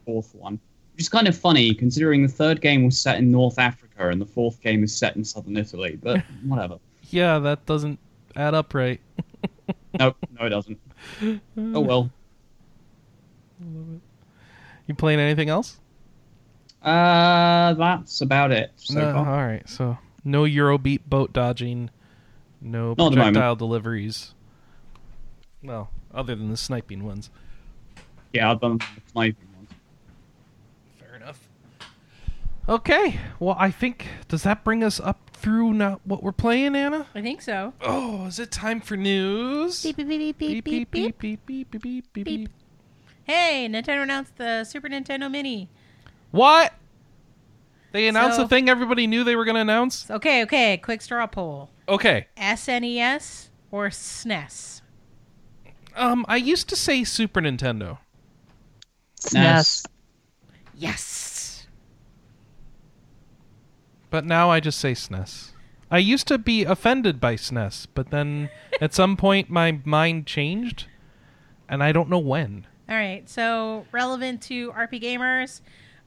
fourth 0.05 0.35
one, 0.35 0.59
which 0.93 1.03
is 1.03 1.09
kind 1.09 1.29
of 1.29 1.37
funny 1.37 1.75
considering 1.75 2.23
the 2.23 2.29
third 2.29 2.61
game 2.61 2.85
was 2.85 2.99
set 2.99 3.19
in 3.19 3.31
North 3.31 3.59
Africa 3.59 4.09
and 4.09 4.21
the 4.21 4.27
fourth 4.27 4.61
game 4.61 4.83
is 4.83 4.95
set 4.95 5.17
in 5.17 5.25
southern 5.25 5.57
Italy. 5.57 5.99
But 6.03 6.23
whatever. 6.45 6.79
Yeah, 7.11 7.39
that 7.39 7.65
doesn't 7.67 7.99
add 8.37 8.55
up 8.55 8.75
right. 8.75 9.01
No, 9.97 10.13
no, 10.37 10.47
it 10.47 10.49
doesn't. 10.49 10.81
Oh 11.57 11.81
well. 11.81 12.11
You 14.87 14.95
playing 14.95 15.21
anything 15.21 15.49
else? 15.49 15.79
Uh, 16.85 17.73
that's 17.75 18.21
about 18.21 18.53
it 18.53 18.73
so 18.77 18.95
No, 18.95 19.13
far. 19.13 19.29
all 19.29 19.47
right. 19.47 19.67
So 19.69 19.97
no 20.25 20.43
Eurobeat 20.43 21.01
boat 21.07 21.33
dodging, 21.33 21.91
no 22.61 22.89
Not 22.89 22.93
at 22.93 22.97
the 22.97 23.03
moment. 23.03 23.17
projectile 23.35 23.57
deliveries. 23.57 24.35
Well, 25.63 25.91
other 26.13 26.35
than 26.35 26.51
the 26.51 26.57
sniping 26.57 27.05
ones. 27.05 27.31
Yeah, 28.33 28.51
I've 28.51 28.61
done 28.61 28.79
the 28.79 28.85
sniping 29.13 29.49
ones. 29.57 29.71
Fair 30.99 31.15
enough. 31.17 31.49
Okay. 32.69 33.19
Well, 33.39 33.57
I 33.59 33.71
think 33.71 34.07
does 34.29 34.43
that 34.43 34.63
bring 34.65 34.85
us 34.85 35.01
up 35.01 35.31
through 35.33 35.73
now 35.75 36.01
what 36.05 36.23
we're 36.23 36.33
playing, 36.33 36.75
Anna? 36.77 37.07
I 37.15 37.23
think 37.23 37.41
so. 37.43 37.73
Oh, 37.81 38.27
is 38.27 38.39
it 38.39 38.51
time 38.51 38.81
for 38.81 38.97
news? 38.97 39.83
Beep 39.83 39.97
beep 39.97 40.09
beep 40.09 40.39
beep 40.39 40.65
beep 40.65 40.91
beep. 40.91 41.19
beep 41.19 41.47
beep 41.47 41.71
beep 41.71 41.81
beep 41.83 42.13
beep. 42.13 42.25
Beep. 42.25 42.49
Hey, 43.25 43.67
Nintendo 43.71 44.03
announced 44.03 44.37
the 44.37 44.65
Super 44.65 44.89
Nintendo 44.89 45.31
Mini. 45.31 45.71
What? 46.35 46.73
They 47.93 48.09
announced 48.09 48.37
So- 48.37 48.43
the 48.43 48.49
thing 48.49 48.69
everybody 48.69 49.07
knew 49.07 49.23
they 49.23 49.37
were 49.37 49.45
going 49.45 49.55
to 49.55 49.61
announce? 49.61 50.11
Okay, 50.11 50.43
okay. 50.43 50.79
Quick 50.79 51.01
straw 51.01 51.27
poll: 51.29 51.71
Okay. 51.89 52.27
SNES 52.37 53.51
or 53.71 53.89
SNES? 53.89 54.81
Um, 55.95 56.25
I 56.29 56.37
used 56.37 56.69
to 56.71 56.77
say 56.77 57.05
Super 57.05 57.41
Nintendo. 57.41 57.99
SNES. 59.21 59.35
Nice. 59.35 59.87
Yes. 60.77 61.67
But 64.11 64.25
now 64.25 64.51
I 64.51 64.59
just 64.59 64.81
say 64.81 64.93
SNES. 64.93 65.51
I 65.91 65.99
used 65.99 66.27
to 66.29 66.39
be 66.39 66.65
offended 66.65 67.21
by 67.21 67.37
SNES, 67.37 67.87
but 67.95 68.11
then 68.11 68.51
at 68.81 68.93
some 68.93 69.17
point 69.17 69.51
my 69.51 69.79
mind 69.85 70.27
changed, 70.27 70.87
and 71.69 71.81
I 71.81 71.93
don't 71.93 72.09
know 72.09 72.19
when. 72.19 72.67
All 72.89 72.97
right, 72.97 73.29
so 73.29 73.87
relevant 73.93 74.43
to 74.43 74.73
RP 74.73 75.01
gamers, 75.01 75.61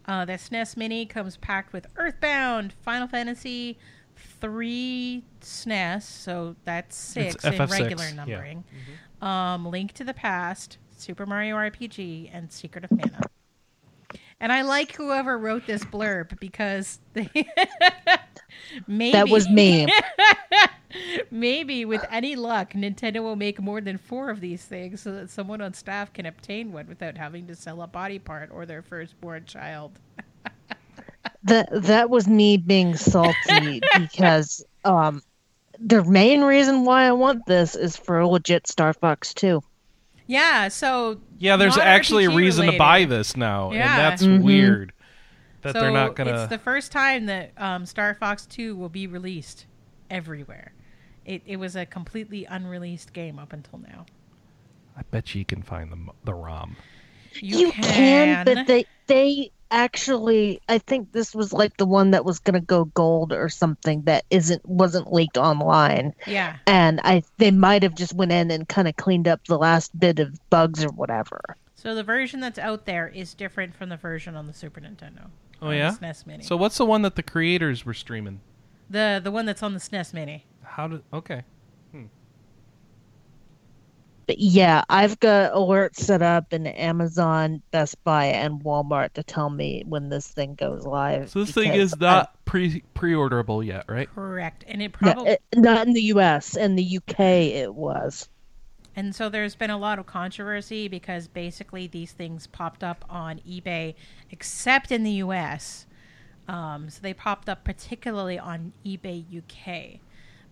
uh, 0.08 0.26
the 0.26 0.34
SNES 0.34 0.78
Mini 0.78 1.06
comes 1.06 1.38
packed 1.38 1.74
with 1.74 1.88
Earthbound, 1.96 2.74
Final 2.82 3.08
Fantasy, 3.08 3.78
three 4.40 5.24
SNES, 5.42 6.04
so 6.04 6.56
that's 6.64 6.96
six 6.96 7.36
It's 7.36 7.46
in 7.46 7.54
FF6, 7.54 7.70
regular 7.72 8.06
yeah. 8.06 8.14
numbering. 8.14 8.64
Um, 9.22 9.66
Link 9.66 9.94
to 9.94 10.04
the 10.04 10.14
Past, 10.14 10.78
Super 10.96 11.26
Mario 11.26 11.56
RPG, 11.56 12.30
and 12.34 12.52
Secret 12.52 12.86
of 12.86 12.92
Mana. 12.92 13.22
And 14.40 14.52
I 14.52 14.62
like 14.62 14.96
whoever 14.96 15.38
wrote 15.38 15.66
this 15.66 15.84
blurb 15.84 16.40
because 16.40 17.00
they 17.14 17.30
maybe 18.88 19.12
That 19.14 19.30
was 19.30 19.50
me. 19.50 19.88
maybe 21.32 21.86
with 21.86 22.06
any 22.12 22.36
luck, 22.36 22.74
Nintendo 22.74 23.22
will 23.22 23.36
make 23.36 23.62
more 23.62 23.82
than 23.82 23.98
four 23.98 24.30
of 24.30 24.40
these 24.42 24.64
things 24.66 25.02
so 25.02 25.12
that 25.14 25.30
someone 25.30 25.62
on 25.62 25.74
staff 25.74 26.14
can 26.14 26.26
obtain 26.26 26.72
one 26.72 26.88
without 26.88 27.18
having 27.18 27.48
to 27.48 27.56
sell 27.56 27.82
a 27.82 27.88
body 27.88 28.20
part 28.20 28.50
or 28.52 28.66
their 28.66 28.82
firstborn 28.82 29.46
child. 29.46 30.00
That 31.44 31.70
that 31.72 32.10
was 32.10 32.28
me 32.28 32.58
being 32.58 32.96
salty 32.98 33.82
because 33.98 34.66
um 34.86 35.22
the 35.80 36.04
main 36.04 36.42
reason 36.42 36.84
why 36.84 37.04
I 37.06 37.12
want 37.12 37.46
this 37.46 37.76
is 37.76 37.96
for 37.96 38.20
a 38.20 38.28
legit 38.28 38.68
Star 38.68 38.92
Fox 38.94 39.34
2. 39.34 39.62
Yeah, 40.26 40.68
so 40.70 41.20
Yeah, 41.38 41.56
there's 41.56 41.78
not 41.78 41.86
actually 41.86 42.26
a 42.26 42.30
RPG 42.30 42.36
reason 42.38 42.66
to 42.72 42.78
buy 42.78 43.06
this 43.06 43.38
now, 43.38 43.72
Yeah. 43.72 43.90
and 43.92 44.00
that's 44.00 44.24
Mhm. 44.24 44.42
weird. 44.42 44.94
That 45.68 45.80
so 45.80 45.82
they're 45.82 45.92
not 45.92 46.16
gonna. 46.16 46.44
It's 46.44 46.50
the 46.50 46.58
first 46.58 46.92
time 46.92 47.26
that 47.26 47.52
um, 47.58 47.86
Star 47.86 48.14
Fox 48.14 48.46
Two 48.46 48.76
will 48.76 48.90
be 48.90 49.06
released 49.06 49.66
everywhere. 50.10 50.72
It 51.26 51.42
it 51.46 51.58
was 51.58 51.76
a 51.76 51.86
completely 51.86 52.46
unreleased 52.46 53.14
game 53.14 53.38
up 53.38 53.52
until 53.52 53.80
now. 53.80 54.06
I 54.96 55.02
bet 55.12 55.36
you 55.36 55.46
can 55.46 55.62
find 55.62 55.92
the 55.92 56.14
the 56.24 56.34
ROM. 56.34 56.78
You, 57.40 57.72
can, 57.72 58.46
but 58.46 58.66
they 58.66 58.86
they 59.06 59.52
actually 59.70 60.62
I 60.70 60.80
think 60.80 61.12
this 61.12 61.36
was 61.36 61.54
like 61.54 61.78
the 61.78 61.86
one 61.86 62.12
that 62.12 62.26
was 62.26 62.40
going 62.40 62.54
to 62.54 62.66
go 62.66 62.86
gold 62.86 63.34
or 63.34 63.50
something 63.50 64.04
that 64.04 64.24
isn't 64.30 64.66
wasn't 64.66 65.12
leaked 65.12 65.38
online. 65.38 66.16
yeah. 66.26 66.58
And 66.66 67.00
I 67.04 67.24
they 67.38 67.52
might 67.52 67.84
have 67.84 67.94
just 67.94 68.14
went 68.14 68.32
in 68.32 68.50
and 68.50 68.68
kind 68.68 68.88
of 68.88 68.96
cleaned 68.96 69.28
up 69.28 69.46
the 69.48 69.58
last 69.58 69.98
bit 70.00 70.20
of 70.20 70.40
bugs 70.50 70.84
or 70.84 70.90
whatever. 70.90 71.42
So 71.76 71.94
the 71.94 72.04
version 72.04 72.40
that's 72.40 72.58
out 72.58 72.86
there 72.86 73.08
is 73.08 73.34
different 73.34 73.76
from 73.76 73.90
the 73.90 73.98
version 73.98 74.36
on 74.36 74.48
the 74.48 74.54
Super 74.54 74.82
Nintendo. 74.82 75.30
Oh 75.62 75.68
on 75.68 75.72
the 75.72 75.78
yeah. 75.78 75.92
SNES 75.92 76.28
Mini. 76.28 76.44
So 76.44 76.56
what's 76.58 76.78
the 76.78 76.86
one 76.86 77.02
that 77.04 77.16
the 77.16 77.24
creators 77.24 77.86
were 77.86 77.94
streaming? 77.94 78.42
the 78.90 79.20
the 79.24 79.32
one 79.32 79.46
that's 79.46 79.64
on 79.64 79.74
the 79.74 79.80
SNES 79.80 80.14
Mini. 80.14 80.46
How 80.64 80.88
did? 80.88 81.04
Okay. 81.14 81.44
But 84.28 84.40
yeah, 84.40 84.84
I've 84.90 85.18
got 85.22 85.54
alerts 85.54 85.96
set 86.00 86.22
up 86.22 86.52
in 86.52 86.68
Amazon, 86.68 87.62
Best 87.72 88.04
Buy, 88.04 88.26
and 88.26 88.62
Walmart 88.62 89.14
to 89.14 89.24
tell 89.24 89.50
me 89.50 89.84
when 89.88 90.10
this 90.10 90.28
thing 90.28 90.56
goes 90.56 90.86
live. 90.86 91.30
So 91.30 91.40
this 91.46 91.54
thing 91.54 91.72
is 91.74 91.98
not 91.98 92.34
pre 92.44 92.82
pre 92.94 93.14
orderable 93.14 93.66
yet, 93.66 93.86
right? 93.88 94.14
Correct, 94.14 94.66
and 94.68 94.82
it 94.82 94.94
I- 95.02 95.06
no, 95.06 95.14
probably 95.14 95.32
it- 95.32 95.42
not 95.56 95.88
in 95.88 95.94
the 95.94 96.02
U.S. 96.02 96.58
In 96.58 96.76
the 96.76 96.84
U.K. 96.84 97.54
it 97.54 97.74
was. 97.74 98.28
And 98.98 99.14
so 99.14 99.30
there's 99.30 99.54
been 99.54 99.70
a 99.70 99.78
lot 99.78 100.00
of 100.00 100.08
controversy 100.08 100.88
because 100.88 101.28
basically 101.28 101.86
these 101.86 102.14
things 102.14 102.48
popped 102.48 102.84
up 102.84 103.06
on 103.08 103.40
eBay, 103.48 103.94
except 104.32 104.92
in 104.92 105.04
the 105.04 105.12
US. 105.12 105.86
Um, 106.48 106.90
so 106.90 107.00
they 107.04 107.14
popped 107.14 107.48
up 107.48 107.64
particularly 107.64 108.40
on 108.40 108.74
eBay 108.84 109.24
UK 109.38 110.00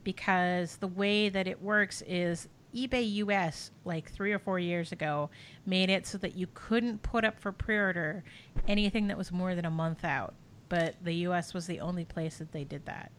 because 0.03 0.77
the 0.77 0.87
way 0.87 1.27
that 1.27 1.47
it 1.47 1.59
works 1.59 2.03
is 2.05 2.47
eBay 2.75 3.15
US, 3.15 3.71
like 3.83 4.11
three 4.11 4.31
or 4.31 4.37
four 4.37 4.59
years 4.59 4.91
ago, 4.91 5.31
made 5.65 5.89
it 5.89 6.05
so 6.05 6.19
that 6.19 6.35
you 6.35 6.47
couldn't 6.53 7.01
put 7.01 7.25
up 7.25 7.39
for 7.39 7.51
pre 7.51 7.77
order 7.77 8.23
anything 8.67 9.07
that 9.07 9.17
was 9.17 9.31
more 9.31 9.55
than 9.55 9.65
a 9.65 9.71
month 9.71 10.05
out. 10.05 10.35
But 10.69 10.97
the 11.03 11.13
US 11.29 11.55
was 11.55 11.65
the 11.65 11.79
only 11.79 12.05
place 12.05 12.37
that 12.37 12.51
they 12.51 12.63
did 12.63 12.85
that. 12.85 13.11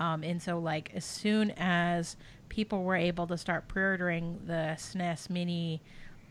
Um, 0.00 0.22
and 0.22 0.40
so, 0.40 0.58
like, 0.58 0.92
as 0.94 1.04
soon 1.04 1.52
as 1.56 2.16
people 2.48 2.84
were 2.84 2.96
able 2.96 3.26
to 3.26 3.38
start 3.38 3.68
pre-ordering 3.68 4.40
the 4.46 4.76
SNES 4.78 5.30
Mini 5.30 5.82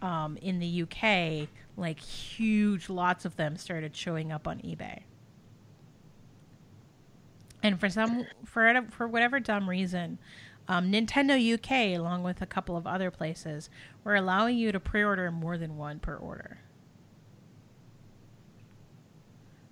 um, 0.02 0.38
in 0.38 0.60
the 0.60 0.84
UK, 0.84 1.48
like 1.76 2.00
huge 2.00 2.90
lots 2.90 3.26
of 3.26 3.36
them 3.36 3.58
started 3.58 3.96
showing 3.96 4.32
up 4.32 4.48
on 4.48 4.60
eBay. 4.60 5.02
And 7.64 7.80
for 7.80 7.90
some, 7.90 8.26
for 8.46 8.86
for 8.92 9.08
whatever 9.08 9.40
dumb 9.40 9.70
reason, 9.70 10.20
um, 10.68 10.92
Nintendo 10.92 11.54
UK, 11.54 11.98
along 11.98 12.24
with 12.24 12.42
a 12.42 12.46
couple 12.46 12.76
of 12.76 12.86
other 12.86 13.10
places, 13.10 13.70
were 14.04 14.16
allowing 14.16 14.58
you 14.58 14.72
to 14.72 14.80
pre-order 14.80 15.32
more 15.32 15.58
than 15.58 15.78
one 15.78 16.00
per 16.00 16.16
order. 16.16 16.60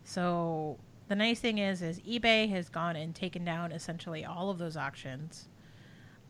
So 0.03 0.77
the 1.07 1.15
nice 1.15 1.39
thing 1.39 1.57
is, 1.57 1.81
is 1.81 1.99
eBay 2.01 2.49
has 2.49 2.69
gone 2.69 2.95
and 2.95 3.13
taken 3.13 3.43
down 3.43 3.71
essentially 3.71 4.23
all 4.23 4.49
of 4.49 4.57
those 4.57 4.77
auctions, 4.77 5.49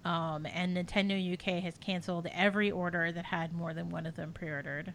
um, 0.05 0.45
and 0.45 0.77
Nintendo 0.77 1.33
UK 1.33 1.63
has 1.63 1.75
canceled 1.79 2.27
every 2.31 2.71
order 2.71 3.11
that 3.11 3.25
had 3.25 3.51
more 3.53 3.73
than 3.73 3.89
one 3.89 4.05
of 4.05 4.15
them 4.15 4.31
pre-ordered, 4.31 4.93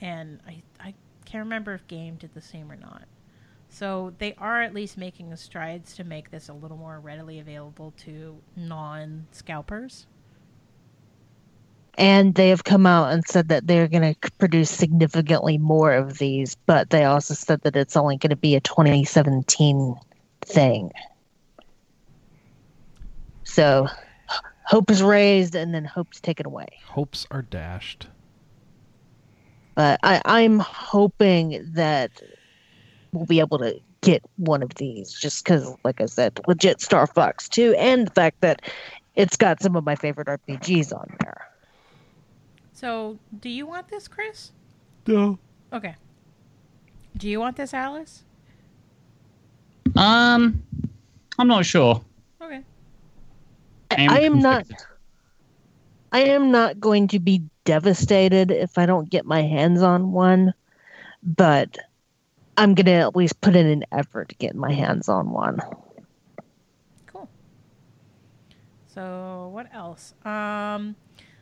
and 0.00 0.40
I 0.46 0.62
I 0.80 0.94
can't 1.26 1.44
remember 1.44 1.74
if 1.74 1.86
Game 1.86 2.16
did 2.16 2.34
the 2.34 2.40
same 2.40 2.72
or 2.72 2.76
not. 2.76 3.04
So 3.68 4.14
they 4.18 4.34
are 4.38 4.62
at 4.62 4.74
least 4.74 4.96
making 4.96 5.36
strides 5.36 5.94
to 5.96 6.04
make 6.04 6.30
this 6.30 6.48
a 6.48 6.54
little 6.54 6.78
more 6.78 6.98
readily 7.00 7.38
available 7.38 7.92
to 7.98 8.38
non-scalpers. 8.56 10.06
And 11.98 12.34
they 12.34 12.48
have 12.48 12.64
come 12.64 12.86
out 12.86 13.12
and 13.12 13.26
said 13.26 13.48
that 13.48 13.66
they're 13.66 13.88
going 13.88 14.14
to 14.14 14.30
produce 14.38 14.70
significantly 14.70 15.58
more 15.58 15.92
of 15.92 16.16
these, 16.16 16.54
but 16.54 16.90
they 16.90 17.04
also 17.04 17.34
said 17.34 17.60
that 17.62 17.76
it's 17.76 17.96
only 17.96 18.16
going 18.16 18.30
to 18.30 18.36
be 18.36 18.54
a 18.54 18.60
2017 18.60 19.96
thing. 20.40 20.92
So 23.42 23.88
hope 24.68 24.90
is 24.90 25.02
raised 25.02 25.54
and 25.54 25.74
then 25.74 25.84
hope's 25.84 26.20
taken 26.20 26.44
away. 26.44 26.66
Hopes 26.84 27.26
are 27.30 27.40
dashed. 27.40 28.06
But 29.74 29.98
I, 30.02 30.20
I'm 30.26 30.58
hoping 30.58 31.64
that 31.72 32.10
we'll 33.12 33.24
be 33.24 33.40
able 33.40 33.58
to 33.58 33.80
get 34.02 34.22
one 34.36 34.62
of 34.62 34.74
these 34.74 35.12
just 35.12 35.42
because, 35.42 35.74
like 35.84 36.02
I 36.02 36.06
said, 36.06 36.38
legit 36.46 36.82
Star 36.82 37.06
Fox 37.06 37.48
2 37.48 37.74
and 37.78 38.06
the 38.06 38.10
fact 38.10 38.42
that 38.42 38.60
it's 39.14 39.36
got 39.36 39.62
some 39.62 39.74
of 39.74 39.84
my 39.84 39.94
favorite 39.94 40.28
RPGs 40.28 40.92
on 40.92 41.16
there. 41.20 41.48
So, 42.74 43.18
do 43.40 43.48
you 43.48 43.66
want 43.66 43.88
this, 43.88 44.06
Chris? 44.06 44.52
No. 45.06 45.38
Okay. 45.72 45.96
Do 47.16 47.28
you 47.28 47.40
want 47.40 47.56
this, 47.56 47.72
Alice? 47.72 48.24
Um, 49.96 50.62
I'm 51.38 51.48
not 51.48 51.64
sure. 51.64 52.04
Okay. 53.98 54.06
I 54.06 54.20
am 54.20 54.38
not. 54.38 54.66
I 56.12 56.20
am 56.20 56.50
not 56.52 56.78
going 56.78 57.08
to 57.08 57.18
be 57.18 57.42
devastated 57.64 58.50
if 58.50 58.78
I 58.78 58.86
don't 58.86 59.10
get 59.10 59.26
my 59.26 59.42
hands 59.42 59.82
on 59.82 60.12
one, 60.12 60.54
but 61.22 61.76
I'm 62.56 62.74
gonna 62.74 62.92
at 62.92 63.16
least 63.16 63.40
put 63.40 63.56
in 63.56 63.66
an 63.66 63.84
effort 63.92 64.28
to 64.30 64.34
get 64.36 64.54
my 64.54 64.72
hands 64.72 65.08
on 65.08 65.30
one. 65.30 65.58
Cool. 67.06 67.28
So 68.86 69.50
what 69.52 69.66
else? 69.74 70.14
Um, 70.24 70.96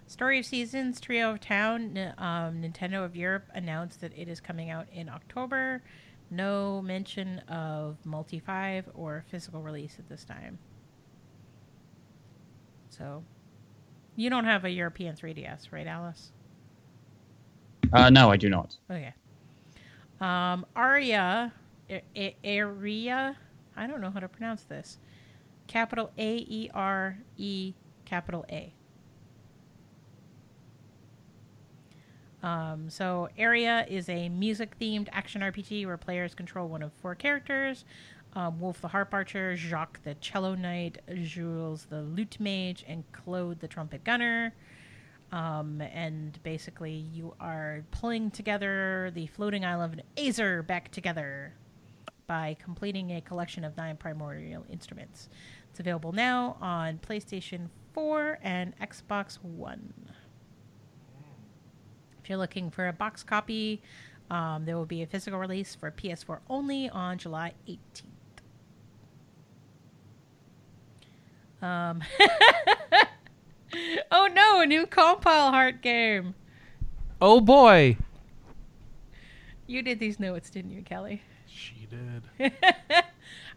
Story 0.07 0.39
of 0.39 0.47
Seasons, 0.47 1.01
Trio 1.01 1.33
of 1.33 1.41
Town. 1.41 1.99
Um, 2.17 2.63
Nintendo 2.63 3.05
of 3.05 3.15
Europe 3.15 3.45
announced 3.55 4.01
that 4.01 4.13
it 4.17 4.29
is 4.29 4.41
coming 4.41 4.71
out 4.71 4.87
in 4.93 5.09
October. 5.09 5.83
No 6.31 6.81
mention 6.83 7.41
of 7.49 7.99
multi 8.05 8.41
five 8.41 8.89
or 8.95 9.25
physical 9.29 9.63
release 9.63 9.97
at 9.99 10.09
this 10.09 10.25
time. 10.25 10.59
So, 12.97 13.25
you 14.17 14.31
don't 14.31 14.45
have 14.45 14.65
a 14.65 14.71
European 14.71 15.15
3DS, 15.17 15.71
right, 15.73 15.87
Alice? 15.87 16.33
Uh, 17.93 18.11
no, 18.11 18.31
I 18.31 18.37
do 18.37 18.49
not. 18.49 18.77
Okay. 18.91 19.13
Um, 20.21 20.65
Aria, 20.75 21.53
A- 21.91 22.03
A- 22.17 22.61
Aria, 22.61 23.37
I 23.77 23.87
don't 23.87 24.01
know 24.01 24.11
how 24.11 24.21
to 24.21 24.29
pronounce 24.29 24.63
this. 24.65 24.99
Capital 25.67 26.11
A 26.17 26.37
E 26.37 26.71
R 26.73 27.19
E, 27.37 27.75
capital 28.05 28.45
A. 28.51 28.73
Um, 32.43 32.89
so, 32.89 33.29
Area 33.37 33.85
is 33.89 34.09
a 34.09 34.29
music 34.29 34.79
themed 34.79 35.09
action 35.13 35.43
RPG 35.43 35.85
where 35.87 35.97
players 35.97 36.35
control 36.35 36.69
one 36.69 36.83
of 36.83 36.93
four 36.95 37.15
characters 37.15 37.85
um, 38.37 38.61
Wolf 38.61 38.83
the 38.83 38.89
Harp 38.89 39.15
Archer, 39.15 39.57
Jacques 39.57 40.03
the 40.05 40.15
Cello 40.17 40.55
Knight, 40.55 40.99
Jules 41.23 41.87
the 41.87 42.03
Lute 42.03 42.39
Mage, 42.39 42.85
and 42.87 43.03
Claude 43.11 43.61
the 43.61 43.67
Trumpet 43.67 44.05
Gunner. 44.05 44.55
Um, 45.33 45.81
and 45.81 46.41
basically, 46.43 46.93
you 46.93 47.35
are 47.41 47.83
pulling 47.91 48.31
together 48.31 49.11
the 49.15 49.27
floating 49.29 49.65
island 49.65 50.01
of 50.01 50.23
Azer 50.23 50.65
back 50.65 50.91
together 50.93 51.55
by 52.27 52.57
completing 52.63 53.13
a 53.13 53.21
collection 53.23 53.65
of 53.65 53.77
nine 53.77 53.97
primordial 53.97 54.67
instruments. 54.71 55.31
It's 55.71 55.81
available 55.81 56.13
now 56.13 56.59
on 56.61 56.99
PlayStation 56.99 57.71
4 57.95 58.39
and 58.43 58.79
Xbox 58.79 59.43
One. 59.43 59.95
If 62.23 62.29
you're 62.29 62.39
looking 62.39 62.71
for 62.71 62.89
a 62.89 62.93
box 62.93 63.23
copy, 63.23 63.81
um, 64.31 64.65
there 64.67 64.77
will 64.77 64.87
be 64.87 65.03
a 65.03 65.07
physical 65.07 65.39
release 65.39 65.75
for 65.75 65.91
PS4 65.91 66.41
only 66.51 66.91
on 66.91 67.17
July 67.17 67.55
18th. 67.67 68.16
Um, 71.63 72.03
oh 74.11 74.29
no, 74.33 74.61
a 74.61 74.67
new 74.67 74.87
Compile 74.87 75.51
Heart 75.51 75.83
game. 75.83 76.35
Oh 77.21 77.41
boy. 77.41 77.97
You 79.67 79.83
did 79.83 79.99
these 79.99 80.21
notes, 80.21 80.51
didn't 80.51 80.71
you, 80.71 80.83
Kelly? 80.83 81.23
She 81.47 81.89
did. 81.91 82.53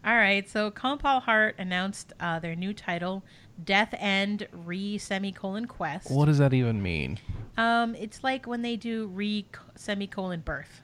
All 0.04 0.16
right, 0.16 0.48
so 0.48 0.70
Compile 0.70 1.20
Heart 1.20 1.56
announced 1.58 2.14
uh, 2.18 2.38
their 2.38 2.56
new 2.56 2.72
title, 2.72 3.22
Death 3.62 3.94
End 3.98 4.48
Re 4.50 4.96
Semicolon 4.96 5.66
Quest. 5.66 6.10
What 6.10 6.24
does 6.24 6.38
that 6.38 6.54
even 6.54 6.82
mean? 6.82 7.18
Um, 7.58 7.94
it's 7.94 8.24
like 8.24 8.46
when 8.46 8.62
they 8.62 8.76
do 8.76 9.08
Re 9.08 9.44
Semicolon 9.76 10.40
Birth. 10.40 10.80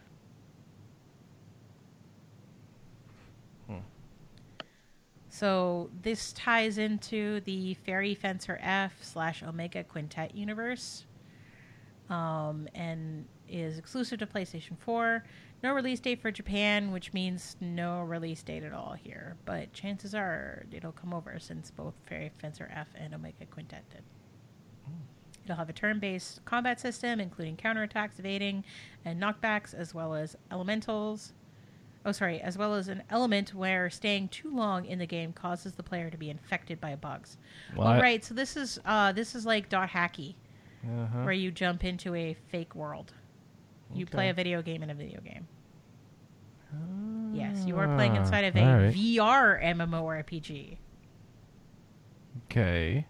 So 5.38 5.90
this 6.00 6.32
ties 6.32 6.78
into 6.78 7.40
the 7.40 7.74
Fairy 7.74 8.14
Fencer 8.14 8.58
F 8.62 8.94
slash 9.02 9.42
Omega 9.42 9.84
Quintet 9.84 10.34
universe, 10.34 11.04
um, 12.08 12.66
and 12.74 13.26
is 13.46 13.76
exclusive 13.76 14.18
to 14.20 14.26
PlayStation 14.26 14.78
4. 14.78 15.22
No 15.62 15.74
release 15.74 16.00
date 16.00 16.22
for 16.22 16.30
Japan, 16.30 16.90
which 16.90 17.12
means 17.12 17.58
no 17.60 18.00
release 18.00 18.42
date 18.42 18.62
at 18.62 18.72
all 18.72 18.94
here. 18.94 19.36
But 19.44 19.74
chances 19.74 20.14
are 20.14 20.64
it'll 20.72 20.92
come 20.92 21.12
over 21.12 21.38
since 21.38 21.70
both 21.70 21.92
Fairy 22.06 22.30
Fencer 22.38 22.70
F 22.74 22.88
and 22.94 23.12
Omega 23.12 23.44
Quintet 23.44 23.84
did. 23.90 24.04
It'll 25.44 25.56
have 25.56 25.68
a 25.68 25.74
turn-based 25.74 26.46
combat 26.46 26.80
system, 26.80 27.20
including 27.20 27.58
counterattacks, 27.58 28.18
evading, 28.18 28.64
and 29.04 29.22
knockbacks, 29.22 29.74
as 29.74 29.92
well 29.92 30.14
as 30.14 30.34
elementals. 30.50 31.34
Oh, 32.06 32.12
sorry, 32.12 32.40
as 32.40 32.56
well 32.56 32.74
as 32.74 32.86
an 32.86 33.02
element 33.10 33.52
where 33.52 33.90
staying 33.90 34.28
too 34.28 34.54
long 34.54 34.84
in 34.86 35.00
the 35.00 35.06
game 35.06 35.32
causes 35.32 35.74
the 35.74 35.82
player 35.82 36.08
to 36.08 36.16
be 36.16 36.30
infected 36.30 36.80
by 36.80 36.94
bugs. 36.94 37.36
Well, 37.76 37.88
All 37.88 37.94
I- 37.94 38.00
right, 38.00 38.24
so 38.24 38.32
this 38.32 38.56
is 38.56 38.78
uh, 38.84 39.10
this 39.12 39.34
is 39.34 39.44
like 39.44 39.68
dot 39.68 39.88
hacky, 39.90 40.36
Uh-huh. 40.84 41.24
where 41.24 41.32
you 41.32 41.50
jump 41.50 41.82
into 41.84 42.14
a 42.14 42.34
fake 42.48 42.76
world. 42.76 43.12
You 43.92 44.06
play 44.06 44.28
a 44.28 44.34
video 44.34 44.62
game 44.62 44.82
in 44.84 44.90
a 44.90 44.94
video 44.94 45.20
game. 45.20 45.46
Yes, 47.34 47.64
you 47.66 47.76
are 47.78 47.86
playing 47.96 48.14
inside 48.16 48.44
of 48.44 48.56
a 48.56 48.60
Ah, 48.60 48.68
All 48.72 48.78
right. 48.82 48.94
VR 48.94 49.60
MMORPG. 49.62 50.76
Okay. 52.50 53.06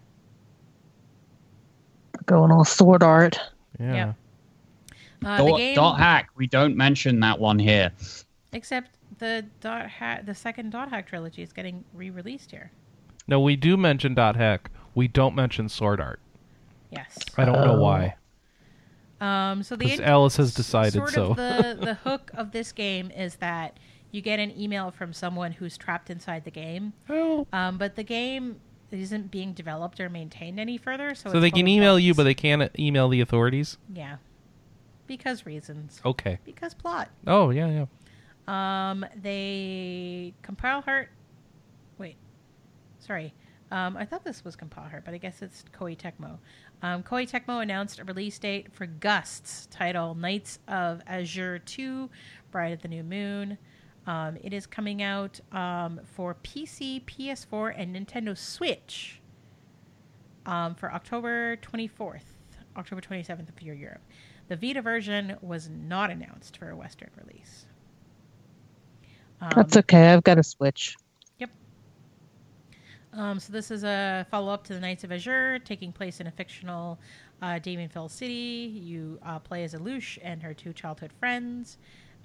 Going 2.25 2.51
all 2.51 2.65
sword 2.65 3.03
art. 3.03 3.39
Yeah. 3.79 3.93
Yep. 3.93 4.15
Uh, 5.25 5.37
the 5.37 5.49
Dot, 5.49 5.57
game, 5.57 5.75
dot 5.75 5.97
hack. 5.99 6.29
We 6.35 6.47
don't 6.47 6.75
mention 6.75 7.19
that 7.21 7.39
one 7.39 7.57
here. 7.59 7.91
Except 8.57 8.91
the 9.19 9.45
dot 9.61 9.89
ha- 9.89 10.19
the 10.25 10.35
second 10.35 10.71
dot 10.71 10.89
hack 10.89 11.07
trilogy 11.07 11.41
is 11.43 11.53
getting 11.53 11.85
re-released 11.93 12.51
here. 12.51 12.71
No, 13.27 13.39
we 13.39 13.55
do 13.55 13.77
mention 13.77 14.13
dot 14.13 14.35
hack. 14.35 14.69
We 14.95 15.07
don't 15.07 15.35
mention 15.35 15.69
sword 15.69 16.01
art. 16.01 16.19
Yes. 16.89 17.17
I 17.37 17.45
don't 17.45 17.63
know 17.65 17.79
why. 17.79 18.15
Um, 19.19 19.63
so 19.63 19.75
the 19.75 20.03
Alice 20.03 20.37
has 20.37 20.53
decided 20.53 20.93
sort 20.93 21.11
so. 21.11 21.31
of 21.31 21.37
the 21.37 21.77
the 21.79 21.93
hook 22.03 22.31
of 22.35 22.51
this 22.51 22.71
game 22.71 23.11
is 23.11 23.35
that 23.37 23.77
you 24.11 24.21
get 24.21 24.39
an 24.39 24.57
email 24.59 24.91
from 24.91 25.11
someone 25.13 25.51
who's 25.51 25.77
trapped 25.77 26.09
inside 26.09 26.43
the 26.45 26.51
game, 26.51 26.93
Oh. 27.09 27.45
um, 27.51 27.77
but 27.77 27.95
the 27.95 28.03
game 28.03 28.59
isn't 28.91 29.29
being 29.31 29.51
developed 29.53 29.99
or 29.99 30.07
maintained 30.09 30.59
any 30.59 30.77
further. 30.77 31.13
So, 31.13 31.31
So 31.31 31.39
they 31.41 31.51
can 31.51 31.67
email 31.67 31.99
you, 31.99 32.13
but 32.13 32.23
they 32.23 32.33
can't 32.33 32.71
email 32.79 33.09
the 33.09 33.19
authorities. 33.21 33.77
yeah, 33.93 34.17
because 35.07 35.45
reasons, 35.45 35.99
Okay. 36.05 36.37
because 36.45 36.73
plot. 36.73 37.09
Oh 37.25 37.49
yeah, 37.49 37.67
yeah. 37.67 37.85
Um, 38.47 39.05
they 39.15 40.33
compile 40.41 40.81
heart. 40.81 41.09
Wait, 41.97 42.15
sorry. 42.99 43.33
Um, 43.69 43.97
I 43.97 44.05
thought 44.05 44.23
this 44.23 44.45
was 44.45 44.55
compile 44.55 44.87
heart, 44.89 45.03
but 45.03 45.13
I 45.13 45.17
guess 45.17 45.41
it's 45.41 45.65
Koei 45.77 45.97
Tecmo. 45.97 46.37
Um, 46.81 47.03
Koei 47.03 47.29
Tecmo 47.29 47.61
announced 47.61 47.99
a 47.99 48.05
release 48.05 48.39
date 48.39 48.71
for 48.71 48.85
Gust's 48.85 49.65
title, 49.65 50.15
Nights 50.15 50.59
of 50.67 51.01
Azure 51.05 51.59
2, 51.59 52.09
Bride 52.51 52.71
of 52.71 52.81
the 52.81 52.87
New 52.87 53.03
Moon. 53.03 53.57
Um, 54.05 54.37
it 54.41 54.53
is 54.53 54.65
coming 54.65 55.01
out 55.01 55.41
um, 55.51 55.99
for 56.05 56.35
PC, 56.35 57.03
PS4, 57.03 57.73
and 57.75 57.93
Nintendo 57.93 58.37
Switch 58.37 59.21
um, 60.45 60.75
for 60.75 60.93
October 60.93 61.57
24th, 61.57 62.21
October 62.77 63.01
27th 63.01 63.49
if 63.49 63.61
you're 63.61 63.75
Europe. 63.75 64.01
The 64.47 64.55
Vita 64.55 64.81
version 64.81 65.35
was 65.41 65.69
not 65.69 66.09
announced 66.09 66.57
for 66.57 66.69
a 66.69 66.75
Western 66.75 67.09
release. 67.21 67.65
Um, 69.41 69.51
That's 69.55 69.77
okay. 69.77 70.13
I've 70.13 70.23
got 70.23 70.37
a 70.37 70.43
switch. 70.43 70.95
Yep. 71.37 71.49
Um, 73.13 73.39
so 73.39 73.53
this 73.53 73.71
is 73.71 73.83
a 73.83 74.25
follow 74.31 74.51
up 74.51 74.63
to 74.65 74.73
the 74.73 74.79
Nights 74.79 75.03
of 75.03 75.11
Azure, 75.11 75.59
taking 75.59 75.91
place 75.91 76.19
in 76.19 76.27
a 76.27 76.31
fictional 76.31 76.99
uh, 77.41 77.59
Damonville 77.59 78.09
city. 78.09 78.79
You 78.81 79.19
uh, 79.23 79.39
play 79.39 79.63
as 79.63 79.73
Aluche 79.73 80.17
and 80.21 80.41
her 80.41 80.53
two 80.53 80.73
childhood 80.73 81.11
friends, 81.19 81.77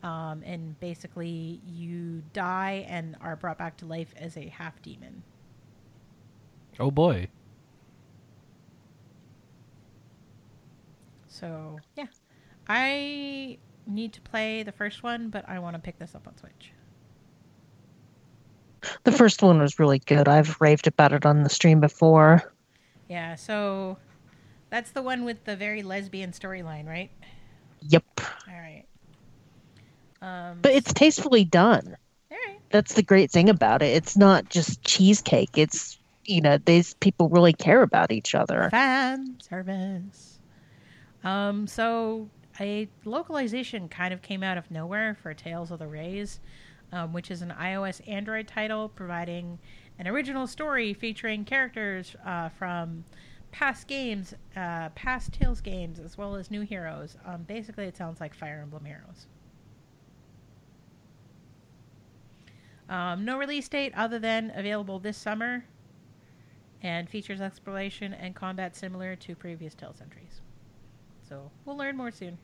um, 0.03 0.43
and 0.45 0.79
basically 0.81 1.61
you 1.67 2.23
die 2.33 2.87
and 2.89 3.17
are 3.21 3.37
brought 3.37 3.59
back 3.59 3.77
to 3.79 3.87
life 3.87 4.15
as 4.17 4.37
a 4.37 4.49
half 4.49 4.81
demon. 4.83 5.23
Oh 6.81 6.91
boy. 6.91 7.29
So 11.29 11.79
yeah, 11.97 12.07
I 12.69 13.59
need 13.87 14.13
to 14.15 14.21
play 14.21 14.63
the 14.63 14.73
first 14.73 15.03
one, 15.03 15.29
but 15.29 15.49
I 15.49 15.59
want 15.59 15.75
to 15.75 15.81
pick 15.81 15.99
this 15.99 16.15
up 16.15 16.27
on 16.27 16.37
Switch. 16.37 16.73
The 19.05 19.13
first 19.13 19.43
one 19.43 19.61
was 19.61 19.79
really 19.79 19.99
good. 20.01 20.29
I've 20.29 20.61
raved 20.61 20.87
about 20.87 21.13
it 21.13 21.25
on 21.27 21.43
the 21.43 21.51
stream 21.51 21.81
before. 21.81 22.53
Yeah, 23.09 23.35
so 23.37 23.99
that's 24.71 24.91
the 24.93 25.03
one 25.03 25.25
with 25.25 25.45
the 25.45 25.57
very 25.57 25.83
lesbian 25.83 26.33
storyline, 26.33 26.87
right? 26.87 27.11
Yep. 27.89 28.05
All 28.49 28.55
right. 28.55 28.85
Um, 30.21 30.59
But 30.63 30.73
it's 30.73 30.93
tastefully 30.93 31.45
done. 31.45 31.97
all 32.31 32.39
right. 32.49 32.59
That's 32.71 32.95
the 32.95 33.03
great 33.03 33.31
thing 33.31 33.49
about 33.49 33.83
it. 33.83 33.95
It's 33.97 34.17
not 34.17 34.49
just 34.49 34.83
cheesecake. 34.85 35.51
It's 35.59 35.99
you 36.25 36.41
know, 36.41 36.57
these 36.57 36.95
people 36.95 37.29
really 37.29 37.53
care 37.53 37.83
about 37.83 38.13
each 38.13 38.35
other. 38.35 38.69
fan 38.71 39.37
service. 39.43 40.39
Um, 41.25 41.67
so 41.67 42.29
a 42.61 42.89
localization 43.05 43.89
kind 43.89 44.15
of 44.15 44.23
came 44.23 44.45
out 44.45 44.57
of 44.57 44.71
nowhere 44.71 45.17
for 45.21 45.35
Tales 45.35 45.73
of 45.73 45.81
the 45.81 45.89
Rays, 45.89 46.39
um, 46.93 47.13
which 47.13 47.31
is 47.31 47.43
an 47.43 47.53
iOS 47.59 48.07
Android 48.09 48.47
title 48.47 48.89
providing 48.89 49.59
an 49.99 50.07
original 50.07 50.47
story 50.47 50.95
featuring 50.95 51.45
characters 51.45 52.15
uh, 52.25 52.49
from 52.51 53.05
past 53.51 53.87
games, 53.87 54.35
uh, 54.57 54.89
past 54.91 55.33
Tales 55.33 55.61
games, 55.61 56.01
as 56.01 56.17
well 56.17 56.35
as 56.35 56.51
new 56.51 56.63
heroes. 56.63 57.17
Um, 57.25 57.43
basically, 57.43 57.85
it 57.85 57.97
sounds 57.97 58.21
like 58.21 58.35
Fire 58.35 58.61
Emblem 58.63 58.85
Heroes. 58.85 59.27
Um, 62.89 63.25
no 63.25 63.39
release 63.39 63.69
date 63.69 63.93
other 63.97 64.19
than 64.19 64.53
available 64.55 64.99
this 64.99 65.17
summer 65.17 65.65
and 66.83 67.09
features 67.09 67.41
exploration 67.41 68.13
and 68.13 68.35
combat 68.35 68.77
similar 68.77 69.17
to 69.17 69.37
previous 69.37 69.75
Tales 69.75 70.01
entries. 70.03 70.41
So 71.27 71.51
we'll 71.65 71.77
learn 71.77 71.97
more 71.97 72.11
soon. 72.11 72.39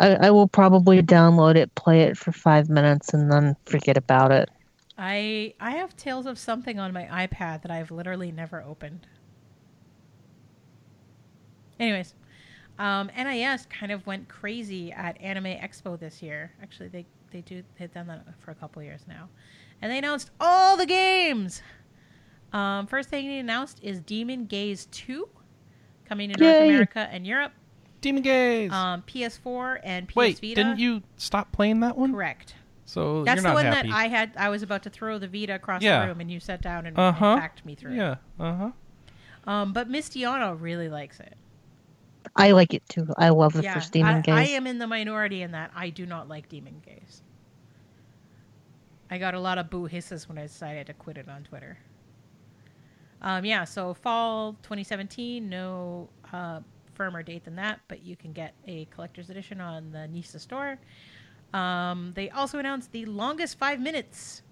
I, 0.00 0.14
I 0.14 0.30
will 0.30 0.48
probably 0.48 1.02
download 1.02 1.56
it, 1.56 1.74
play 1.74 2.02
it 2.02 2.16
for 2.16 2.32
five 2.32 2.68
minutes, 2.70 3.12
and 3.12 3.30
then 3.30 3.54
forget 3.66 3.96
about 3.96 4.32
it. 4.32 4.48
I 4.96 5.54
I 5.60 5.72
have 5.72 5.96
Tales 5.96 6.26
of 6.26 6.38
something 6.38 6.78
on 6.78 6.92
my 6.92 7.04
iPad 7.04 7.62
that 7.62 7.70
I've 7.70 7.90
literally 7.90 8.32
never 8.32 8.62
opened. 8.62 9.06
Anyways, 11.78 12.14
um, 12.78 13.10
NIS 13.16 13.66
kind 13.66 13.92
of 13.92 14.06
went 14.06 14.28
crazy 14.28 14.90
at 14.92 15.20
Anime 15.20 15.44
Expo 15.44 15.98
this 15.98 16.22
year. 16.22 16.52
Actually, 16.62 16.88
they 16.88 17.06
they 17.30 17.42
do 17.42 17.62
they've 17.78 17.92
done 17.92 18.06
that 18.06 18.24
for 18.40 18.50
a 18.50 18.54
couple 18.54 18.82
years 18.82 19.02
now, 19.06 19.28
and 19.82 19.92
they 19.92 19.98
announced 19.98 20.30
all 20.40 20.76
the 20.76 20.86
games. 20.86 21.62
Um, 22.52 22.86
first 22.86 23.10
thing 23.10 23.28
they 23.28 23.38
announced 23.38 23.80
is 23.82 24.00
Demon 24.00 24.46
Gaze 24.46 24.86
Two, 24.86 25.28
coming 26.06 26.30
to 26.30 26.42
North 26.42 26.56
America 26.56 27.08
and 27.12 27.26
Europe. 27.26 27.52
Demon 28.00 28.22
Gaze. 28.22 28.72
Um, 28.72 29.02
PS4 29.06 29.80
and 29.84 30.08
PS 30.08 30.16
Wait, 30.16 30.40
Vita. 30.40 30.54
didn't 30.54 30.78
you 30.78 31.02
stop 31.16 31.52
playing 31.52 31.80
that 31.80 31.96
one? 31.96 32.12
Correct. 32.12 32.54
So 32.86 33.22
That's 33.24 33.42
you're 33.42 33.50
the 33.50 33.54
one 33.54 33.64
happy. 33.66 33.88
that 33.88 33.94
I 33.96 34.08
had. 34.08 34.32
I 34.36 34.48
was 34.48 34.62
about 34.62 34.82
to 34.84 34.90
throw 34.90 35.18
the 35.18 35.28
Vita 35.28 35.54
across 35.54 35.82
Yeah. 35.82 36.00
the 36.02 36.08
room, 36.08 36.20
and 36.20 36.30
you 36.30 36.40
sat 36.40 36.60
down 36.60 36.86
and, 36.86 36.98
Uh-huh. 36.98 37.24
and 37.24 37.40
backed 37.40 37.64
me 37.64 37.74
through. 37.74 37.94
Yeah. 37.94 38.16
Uh 38.38 38.54
huh. 38.54 38.70
Um, 39.50 39.72
but 39.72 39.88
Mistiano 39.88 40.60
really 40.60 40.88
likes 40.88 41.20
it. 41.20 41.36
I 42.36 42.52
like 42.52 42.74
it 42.74 42.86
too. 42.88 43.06
I 43.16 43.30
love 43.30 43.52
the 43.54 43.62
yeah, 43.62 43.74
first 43.74 43.92
Demon 43.92 44.16
I, 44.16 44.20
Gaze. 44.20 44.34
I 44.34 44.42
am 44.52 44.66
in 44.66 44.78
the 44.78 44.86
minority 44.86 45.42
in 45.42 45.52
that 45.52 45.70
I 45.74 45.90
do 45.90 46.04
not 46.04 46.28
like 46.28 46.48
Demon 46.48 46.82
Gaze. 46.84 47.22
I 49.10 49.18
got 49.18 49.34
a 49.34 49.40
lot 49.40 49.58
of 49.58 49.70
boo 49.70 49.86
hisses 49.86 50.28
when 50.28 50.38
I 50.38 50.42
decided 50.42 50.86
to 50.88 50.92
quit 50.94 51.16
it 51.18 51.28
on 51.28 51.42
Twitter. 51.44 51.78
Um, 53.22 53.44
yeah, 53.44 53.64
so 53.64 53.92
fall 53.94 54.52
2017, 54.62 55.48
no 55.48 56.08
uh, 56.32 56.60
firmer 57.00 57.22
date 57.22 57.46
than 57.46 57.56
that, 57.56 57.80
but 57.88 58.04
you 58.04 58.14
can 58.14 58.30
get 58.30 58.52
a 58.66 58.84
collector's 58.94 59.30
edition 59.30 59.58
on 59.58 59.90
the 59.90 60.06
NISA 60.08 60.38
store. 60.38 60.78
Um, 61.54 62.12
they 62.14 62.28
also 62.28 62.58
announced 62.58 62.92
the 62.92 63.06
longest 63.06 63.56
five 63.56 63.80
minutes. 63.80 64.42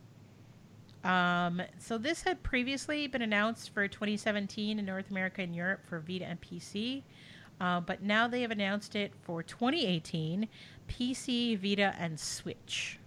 Um, 1.05 1.61
so 1.79 1.99
this 1.99 2.23
had 2.23 2.43
previously 2.43 3.07
been 3.07 3.21
announced 3.21 3.75
for 3.75 3.87
2017 3.87 4.79
in 4.79 4.85
North 4.87 5.11
America 5.11 5.43
and 5.43 5.55
Europe 5.55 5.81
for 5.87 6.01
Vita 6.01 6.25
and 6.25 6.41
PC, 6.41 7.03
uh, 7.61 7.81
but 7.81 8.03
now 8.03 8.27
they 8.27 8.41
have 8.41 8.51
announced 8.51 8.97
it 8.97 9.13
for 9.21 9.43
2018 9.43 10.49
PC, 10.89 11.59
Vita, 11.59 11.95
and 11.99 12.19
Switch. 12.19 12.99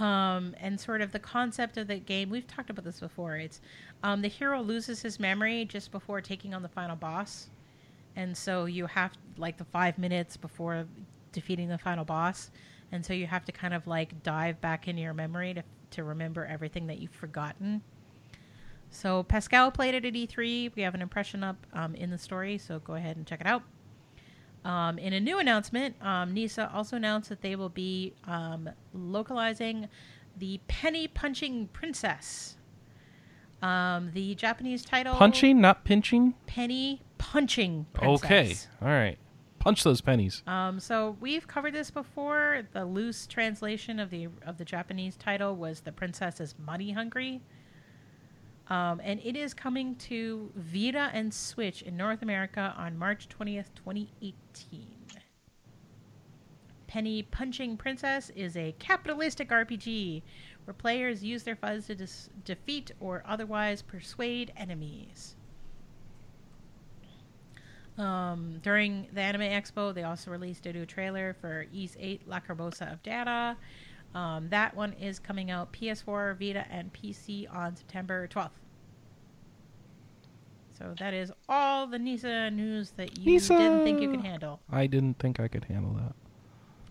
Um, 0.00 0.54
and 0.60 0.78
sort 0.78 1.00
of 1.00 1.12
the 1.12 1.18
concept 1.18 1.76
of 1.76 1.88
the 1.88 1.98
game, 1.98 2.30
we've 2.30 2.46
talked 2.46 2.70
about 2.70 2.84
this 2.84 3.00
before. 3.00 3.36
It's 3.36 3.60
um, 4.02 4.22
the 4.22 4.28
hero 4.28 4.62
loses 4.62 5.02
his 5.02 5.18
memory 5.18 5.64
just 5.64 5.90
before 5.90 6.20
taking 6.20 6.54
on 6.54 6.62
the 6.62 6.68
final 6.68 6.96
boss. 6.96 7.48
And 8.16 8.36
so 8.36 8.66
you 8.66 8.86
have 8.86 9.12
like 9.36 9.56
the 9.56 9.64
five 9.64 9.98
minutes 9.98 10.36
before 10.36 10.86
defeating 11.32 11.68
the 11.68 11.78
final 11.78 12.04
boss. 12.04 12.50
And 12.92 13.04
so 13.04 13.12
you 13.12 13.26
have 13.26 13.44
to 13.46 13.52
kind 13.52 13.74
of 13.74 13.86
like 13.86 14.22
dive 14.22 14.60
back 14.60 14.88
into 14.88 15.02
your 15.02 15.14
memory 15.14 15.54
to, 15.54 15.62
to 15.92 16.04
remember 16.04 16.46
everything 16.46 16.86
that 16.86 16.98
you've 16.98 17.12
forgotten. 17.12 17.82
So 18.90 19.22
Pascal 19.22 19.70
played 19.70 19.94
it 19.94 20.04
at 20.04 20.14
E3. 20.14 20.74
We 20.74 20.82
have 20.82 20.94
an 20.94 21.02
impression 21.02 21.44
up 21.44 21.66
um, 21.72 21.94
in 21.94 22.10
the 22.10 22.18
story, 22.18 22.56
so 22.58 22.78
go 22.78 22.94
ahead 22.94 23.16
and 23.16 23.26
check 23.26 23.40
it 23.40 23.46
out. 23.46 23.62
Um, 24.68 24.98
in 24.98 25.14
a 25.14 25.20
new 25.20 25.38
announcement, 25.38 25.96
um, 26.02 26.34
NISA 26.34 26.70
also 26.74 26.96
announced 26.96 27.30
that 27.30 27.40
they 27.40 27.56
will 27.56 27.70
be 27.70 28.12
um, 28.24 28.68
localizing 28.92 29.88
the 30.36 30.60
Penny 30.68 31.08
Punching 31.08 31.68
Princess. 31.72 32.56
Um, 33.62 34.10
the 34.12 34.34
Japanese 34.34 34.84
title 34.84 35.14
Punching, 35.14 35.58
not 35.60 35.84
pinching. 35.84 36.34
Penny 36.46 37.00
Punching 37.16 37.86
Princess. 37.94 38.24
Okay, 38.24 38.56
all 38.82 38.88
right. 38.88 39.18
Punch 39.58 39.82
those 39.82 40.02
pennies. 40.02 40.42
Um, 40.46 40.78
so 40.78 41.16
we've 41.18 41.48
covered 41.48 41.74
this 41.74 41.90
before. 41.90 42.62
The 42.72 42.84
loose 42.84 43.26
translation 43.26 43.98
of 43.98 44.10
the 44.10 44.28
of 44.46 44.58
the 44.58 44.64
Japanese 44.64 45.16
title 45.16 45.56
was 45.56 45.80
"The 45.80 45.92
Princess 45.92 46.40
is 46.40 46.54
Money 46.58 46.92
Hungry," 46.92 47.40
um, 48.68 49.00
and 49.02 49.20
it 49.24 49.36
is 49.36 49.54
coming 49.54 49.96
to 49.96 50.50
Vita 50.54 51.10
and 51.12 51.32
Switch 51.32 51.82
in 51.82 51.96
North 51.96 52.22
America 52.22 52.74
on 52.76 52.98
March 52.98 53.28
twentieth, 53.28 53.74
twenty 53.74 54.12
eighteen. 54.20 54.94
Penny 56.86 57.22
Punching 57.22 57.76
Princess 57.76 58.30
is 58.34 58.56
a 58.56 58.74
capitalistic 58.78 59.50
RPG 59.50 60.22
where 60.64 60.74
players 60.74 61.22
use 61.22 61.42
their 61.42 61.54
funds 61.54 61.86
to 61.86 61.94
dis- 61.94 62.30
defeat 62.44 62.90
or 62.98 63.22
otherwise 63.26 63.82
persuade 63.82 64.52
enemies. 64.56 65.36
Um, 67.98 68.60
during 68.62 69.08
the 69.12 69.20
Anime 69.20 69.42
Expo, 69.42 69.92
they 69.92 70.04
also 70.04 70.30
released 70.30 70.66
a 70.66 70.72
new 70.72 70.86
trailer 70.86 71.36
for 71.40 71.66
Ys 71.72 71.96
8 71.98 72.28
Lacrimosa 72.28 72.92
of 72.92 73.02
Dana. 73.02 73.56
Um, 74.14 74.48
that 74.48 74.74
one 74.74 74.94
is 74.94 75.18
coming 75.18 75.50
out 75.50 75.72
PS4, 75.72 76.38
Vita, 76.38 76.64
and 76.70 76.92
PC 76.92 77.54
on 77.54 77.76
September 77.76 78.26
12th. 78.28 78.50
So 80.78 80.94
that 80.98 81.12
is 81.12 81.32
all 81.48 81.86
the 81.86 81.98
NISA 81.98 82.50
news 82.52 82.92
that 82.92 83.18
you 83.18 83.32
NISA! 83.32 83.56
didn't 83.56 83.84
think 83.84 84.00
you 84.00 84.10
could 84.10 84.20
handle. 84.24 84.60
I 84.70 84.86
didn't 84.86 85.18
think 85.18 85.40
I 85.40 85.48
could 85.48 85.64
handle 85.64 85.92
that. 85.94 86.14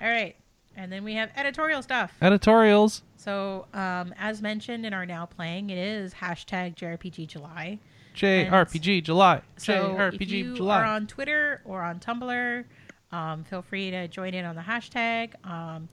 All 0.01 0.11
right. 0.11 0.35
And 0.75 0.91
then 0.91 1.03
we 1.03 1.13
have 1.15 1.31
editorial 1.35 1.81
stuff. 1.81 2.13
Editorials. 2.21 3.01
So, 3.15 3.65
um, 3.73 4.13
as 4.19 4.41
mentioned 4.41 4.85
in 4.85 4.93
our 4.93 5.05
now 5.05 5.25
playing, 5.25 5.69
it 5.71 5.77
is 5.77 6.13
hashtag 6.13 6.75
JRPG 6.75 7.27
July. 7.27 7.79
JRPG 8.15 9.03
July. 9.03 9.41
So 9.57 9.73
JRPG 9.95 10.21
if 10.21 10.29
you 10.31 10.55
July. 10.55 10.81
are 10.81 10.85
on 10.85 11.07
Twitter 11.07 11.61
or 11.65 11.81
on 11.81 11.99
Tumblr, 11.99 12.63
um, 13.11 13.43
feel 13.45 13.61
free 13.61 13.89
to 13.89 14.07
join 14.07 14.33
in 14.33 14.45
on 14.45 14.55
the 14.55 14.61
hashtag. 14.61 15.33
Um, 15.49 15.87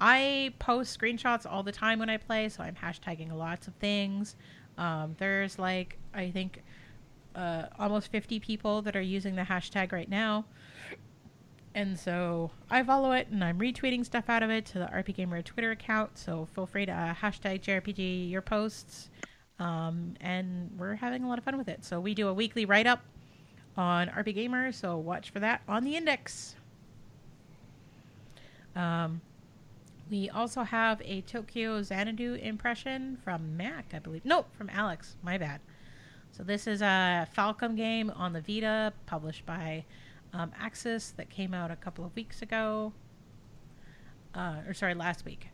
I 0.00 0.52
post 0.58 0.98
screenshots 0.98 1.50
all 1.50 1.62
the 1.62 1.72
time 1.72 1.98
when 1.98 2.10
I 2.10 2.16
play, 2.16 2.48
so 2.48 2.62
I'm 2.62 2.74
hashtagging 2.74 3.32
lots 3.32 3.68
of 3.68 3.74
things. 3.74 4.36
Um, 4.76 5.14
there's 5.18 5.58
like 5.58 5.98
I 6.12 6.30
think 6.30 6.62
uh, 7.34 7.66
almost 7.78 8.10
50 8.10 8.40
people 8.40 8.82
that 8.82 8.96
are 8.96 9.02
using 9.02 9.34
the 9.34 9.42
hashtag 9.42 9.92
right 9.92 10.08
now. 10.08 10.44
And 11.74 11.98
so 11.98 12.52
I 12.70 12.84
follow 12.84 13.12
it 13.12 13.28
and 13.28 13.42
I'm 13.42 13.58
retweeting 13.58 14.04
stuff 14.04 14.28
out 14.28 14.44
of 14.44 14.50
it 14.50 14.64
to 14.66 14.78
the 14.78 14.86
RPGamer 14.86 15.44
Twitter 15.44 15.72
account. 15.72 16.16
So 16.16 16.46
feel 16.54 16.66
free 16.66 16.86
to 16.86 17.16
hashtag 17.20 17.62
JRPG 17.62 18.30
your 18.30 18.42
posts. 18.42 19.10
Um, 19.58 20.14
and 20.20 20.70
we're 20.78 20.94
having 20.94 21.24
a 21.24 21.28
lot 21.28 21.38
of 21.38 21.44
fun 21.44 21.58
with 21.58 21.68
it. 21.68 21.84
So 21.84 22.00
we 22.00 22.14
do 22.14 22.28
a 22.28 22.34
weekly 22.34 22.64
write 22.64 22.86
up 22.86 23.00
on 23.76 24.08
RPGamer. 24.08 24.72
So 24.72 24.96
watch 24.96 25.30
for 25.30 25.40
that 25.40 25.62
on 25.66 25.82
the 25.82 25.96
index. 25.96 26.54
Um, 28.76 29.20
we 30.14 30.30
also 30.30 30.62
have 30.62 31.02
a 31.04 31.22
Tokyo 31.22 31.82
Xanadu 31.82 32.34
impression 32.34 33.18
from 33.24 33.56
Mac, 33.56 33.86
I 33.92 33.98
believe. 33.98 34.24
No, 34.24 34.44
from 34.56 34.70
Alex. 34.70 35.16
My 35.24 35.38
bad. 35.38 35.60
So 36.30 36.44
this 36.44 36.68
is 36.68 36.82
a 36.82 37.26
Falcom 37.36 37.76
game 37.76 38.12
on 38.14 38.32
the 38.32 38.40
Vita, 38.40 38.92
published 39.06 39.44
by 39.44 39.84
um, 40.32 40.52
Aksys, 40.62 41.16
that 41.16 41.30
came 41.30 41.52
out 41.52 41.72
a 41.72 41.76
couple 41.76 42.04
of 42.04 42.14
weeks 42.14 42.42
ago. 42.42 42.92
Uh, 44.36 44.58
or 44.68 44.72
sorry, 44.72 44.94
last 44.94 45.24
week. 45.24 45.48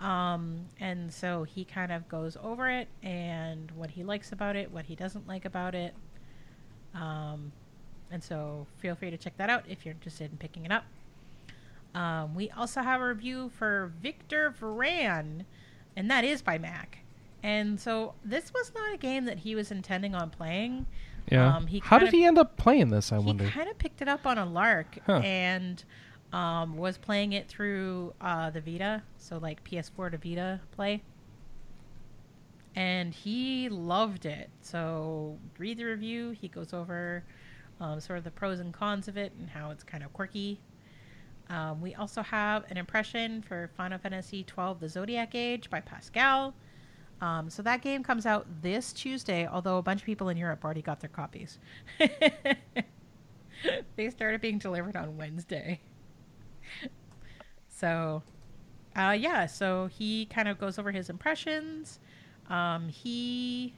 Um, 0.00 0.62
and 0.80 1.14
so 1.14 1.44
he 1.44 1.64
kind 1.64 1.92
of 1.92 2.08
goes 2.08 2.36
over 2.42 2.68
it 2.68 2.88
and 3.04 3.70
what 3.76 3.90
he 3.90 4.02
likes 4.02 4.32
about 4.32 4.56
it, 4.56 4.72
what 4.72 4.86
he 4.86 4.96
doesn't 4.96 5.28
like 5.28 5.44
about 5.44 5.76
it. 5.76 5.94
Um, 6.96 7.52
and 8.10 8.24
so 8.24 8.66
feel 8.78 8.96
free 8.96 9.12
to 9.12 9.16
check 9.16 9.36
that 9.36 9.50
out 9.50 9.66
if 9.68 9.86
you're 9.86 9.94
interested 9.94 10.32
in 10.32 10.36
picking 10.36 10.64
it 10.64 10.72
up. 10.72 10.84
Um, 11.94 12.34
we 12.34 12.50
also 12.50 12.82
have 12.82 13.00
a 13.00 13.06
review 13.06 13.50
for 13.58 13.92
Victor 14.00 14.54
Vran, 14.60 15.44
and 15.96 16.10
that 16.10 16.24
is 16.24 16.40
by 16.42 16.58
Mac. 16.58 16.98
And 17.42 17.80
so 17.80 18.14
this 18.24 18.52
was 18.52 18.72
not 18.74 18.94
a 18.94 18.96
game 18.98 19.24
that 19.24 19.38
he 19.38 19.54
was 19.54 19.70
intending 19.70 20.14
on 20.14 20.30
playing. 20.30 20.86
yeah. 21.30 21.56
um, 21.56 21.66
he 21.66 21.78
How 21.80 21.98
did 21.98 22.12
he 22.12 22.24
end 22.24 22.38
up 22.38 22.56
playing 22.56 22.90
this? 22.90 23.12
I 23.12 23.18
he 23.18 23.24
wonder. 23.24 23.44
He 23.44 23.50
kind 23.50 23.68
of 23.68 23.78
picked 23.78 24.02
it 24.02 24.08
up 24.08 24.26
on 24.26 24.38
a 24.38 24.44
lark 24.46 24.98
Huh. 25.06 25.20
and 25.24 25.82
um, 26.32 26.76
was 26.76 26.96
playing 26.98 27.32
it 27.32 27.48
through 27.48 28.12
uh, 28.20 28.50
the 28.50 28.60
Vita, 28.60 29.02
so 29.16 29.38
like 29.38 29.64
PS4 29.64 30.12
to 30.12 30.18
Vita 30.18 30.60
play. 30.72 31.02
And 32.76 33.12
he 33.12 33.68
loved 33.68 34.26
it. 34.26 34.48
So 34.60 35.38
read 35.58 35.78
the 35.78 35.84
review. 35.84 36.30
He 36.30 36.46
goes 36.48 36.72
over 36.72 37.24
um, 37.80 37.98
sort 38.00 38.18
of 38.18 38.24
the 38.24 38.30
pros 38.30 38.60
and 38.60 38.72
cons 38.72 39.08
of 39.08 39.16
it 39.16 39.32
and 39.40 39.50
how 39.50 39.70
it's 39.70 39.82
kind 39.82 40.04
of 40.04 40.12
quirky. 40.12 40.60
Um, 41.50 41.80
we 41.80 41.94
also 41.96 42.22
have 42.22 42.64
an 42.70 42.76
impression 42.76 43.42
for 43.42 43.68
Final 43.76 43.98
Fantasy 43.98 44.46
XII: 44.48 44.76
The 44.78 44.88
Zodiac 44.88 45.34
Age 45.34 45.68
by 45.68 45.80
Pascal. 45.80 46.54
Um, 47.20 47.50
so 47.50 47.60
that 47.62 47.82
game 47.82 48.02
comes 48.02 48.24
out 48.24 48.46
this 48.62 48.92
Tuesday, 48.94 49.46
although 49.46 49.76
a 49.76 49.82
bunch 49.82 50.00
of 50.00 50.06
people 50.06 50.30
in 50.30 50.38
Europe 50.38 50.64
already 50.64 50.80
got 50.80 51.00
their 51.00 51.10
copies. 51.10 51.58
they 53.96 54.08
started 54.08 54.40
being 54.40 54.58
delivered 54.58 54.96
on 54.96 55.18
Wednesday. 55.18 55.80
So, 57.68 58.22
uh, 58.96 59.16
yeah, 59.18 59.46
so 59.46 59.86
he 59.88 60.26
kind 60.26 60.48
of 60.48 60.58
goes 60.58 60.78
over 60.78 60.92
his 60.92 61.10
impressions. 61.10 61.98
Um, 62.48 62.88
he. 62.88 63.74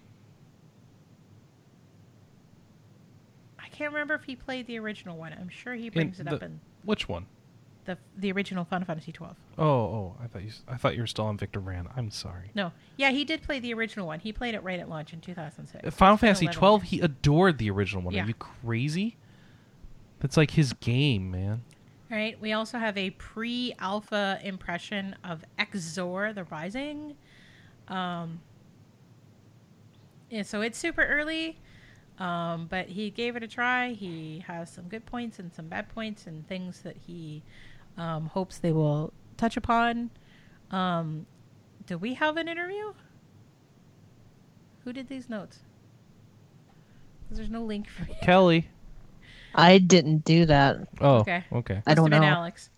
I 3.59 3.69
can't 3.69 3.93
remember 3.93 4.15
if 4.15 4.25
he 4.25 4.37
played 4.37 4.67
the 4.67 4.79
original 4.79 5.17
one. 5.17 5.33
I'm 5.33 5.49
sure 5.49 5.75
he 5.75 5.89
brings 5.89 6.21
it 6.21 6.25
the- 6.29 6.37
up 6.37 6.43
in 6.43 6.61
Which 6.85 7.09
one? 7.09 7.27
The 7.85 7.99
the 8.17 8.31
original 8.31 8.65
Final 8.65 8.87
Fantasy 8.87 9.11
12. 9.11 9.37
Oh, 9.59 9.65
oh, 9.65 10.17
I 10.23 10.29
thought 10.29 10.43
you. 10.43 10.51
I 10.69 10.77
thought 10.77 10.95
you 10.95 11.03
were 11.03 11.07
still 11.07 11.25
on 11.25 11.37
Victor 11.37 11.61
Vran. 11.61 11.87
I'm 11.97 12.11
sorry. 12.11 12.51
No, 12.55 12.73
yeah, 12.97 13.11
he 13.11 13.25
did 13.25 13.43
play 13.43 13.59
the 13.59 13.75
original 13.75 14.07
one. 14.07 14.21
He 14.21 14.33
played 14.33 14.55
it 14.55 14.63
right 14.63 14.79
at 14.79 14.89
launch 14.89 15.13
in 15.13 15.21
2006. 15.21 15.85
Uh, 15.85 15.91
Final 15.91 16.17
Fantasy 16.17 16.45
11 16.45 16.59
12. 16.59 16.83
He 16.85 17.01
adored 17.01 17.59
the 17.59 17.71
original 17.71 18.03
one. 18.03 18.15
Yeah. 18.15 18.25
Are 18.25 18.29
you 18.29 18.35
crazy? 18.35 19.17
That's 20.21 20.37
like 20.37 20.53
his 20.53 20.73
game, 20.75 21.31
man. 21.33 21.65
All 22.11 22.17
right. 22.17 22.41
We 22.41 22.53
also 22.53 22.79
have 22.79 22.97
a 22.97 23.11
pre-alpha 23.11 24.39
impression 24.45 25.17
of 25.25 25.45
Exor: 25.59 26.33
The 26.33 26.45
Rising. 26.45 27.17
Um, 27.89 28.41
yeah, 30.31 30.43
so 30.43 30.63
it's 30.63 30.79
super 30.79 31.05
early, 31.05 31.59
um, 32.19 32.67
but 32.71 32.87
he 32.89 33.11
gave 33.11 33.37
it 33.37 33.43
a 33.43 33.49
try. 33.49 33.91
He 33.91 34.43
has 34.47 34.71
some 34.71 34.85
good 34.89 35.05
points 35.05 35.39
and 35.39 35.53
some 35.53 35.69
bad 35.69 35.89
points, 35.91 36.27
and 36.27 36.47
things 36.49 36.81
that 36.83 36.97
he 36.97 37.43
um, 37.97 38.27
hopes 38.27 38.59
they 38.59 38.73
will 38.73 39.13
touch 39.37 39.57
upon. 39.57 40.11
Um, 40.71 41.27
do 41.87 41.99
we 41.99 42.15
have 42.15 42.37
an 42.37 42.49
interview? 42.49 42.93
Who 44.85 44.93
did 44.93 45.09
these 45.09 45.29
notes? 45.29 45.61
there's 47.31 47.49
no 47.49 47.63
link 47.65 47.89
for 47.89 48.03
you. 48.07 48.15
Kelly. 48.21 48.69
I 49.55 49.79
didn't 49.79 50.25
do 50.27 50.45
that. 50.47 50.87
Oh, 51.01 51.17
Okay. 51.21 51.45
okay. 51.51 51.83
I 51.87 51.95
don't 51.95 52.11
Must 52.11 52.13
have 52.13 52.21
been 52.23 52.29
know. 52.31 52.37
Alex. 52.37 52.69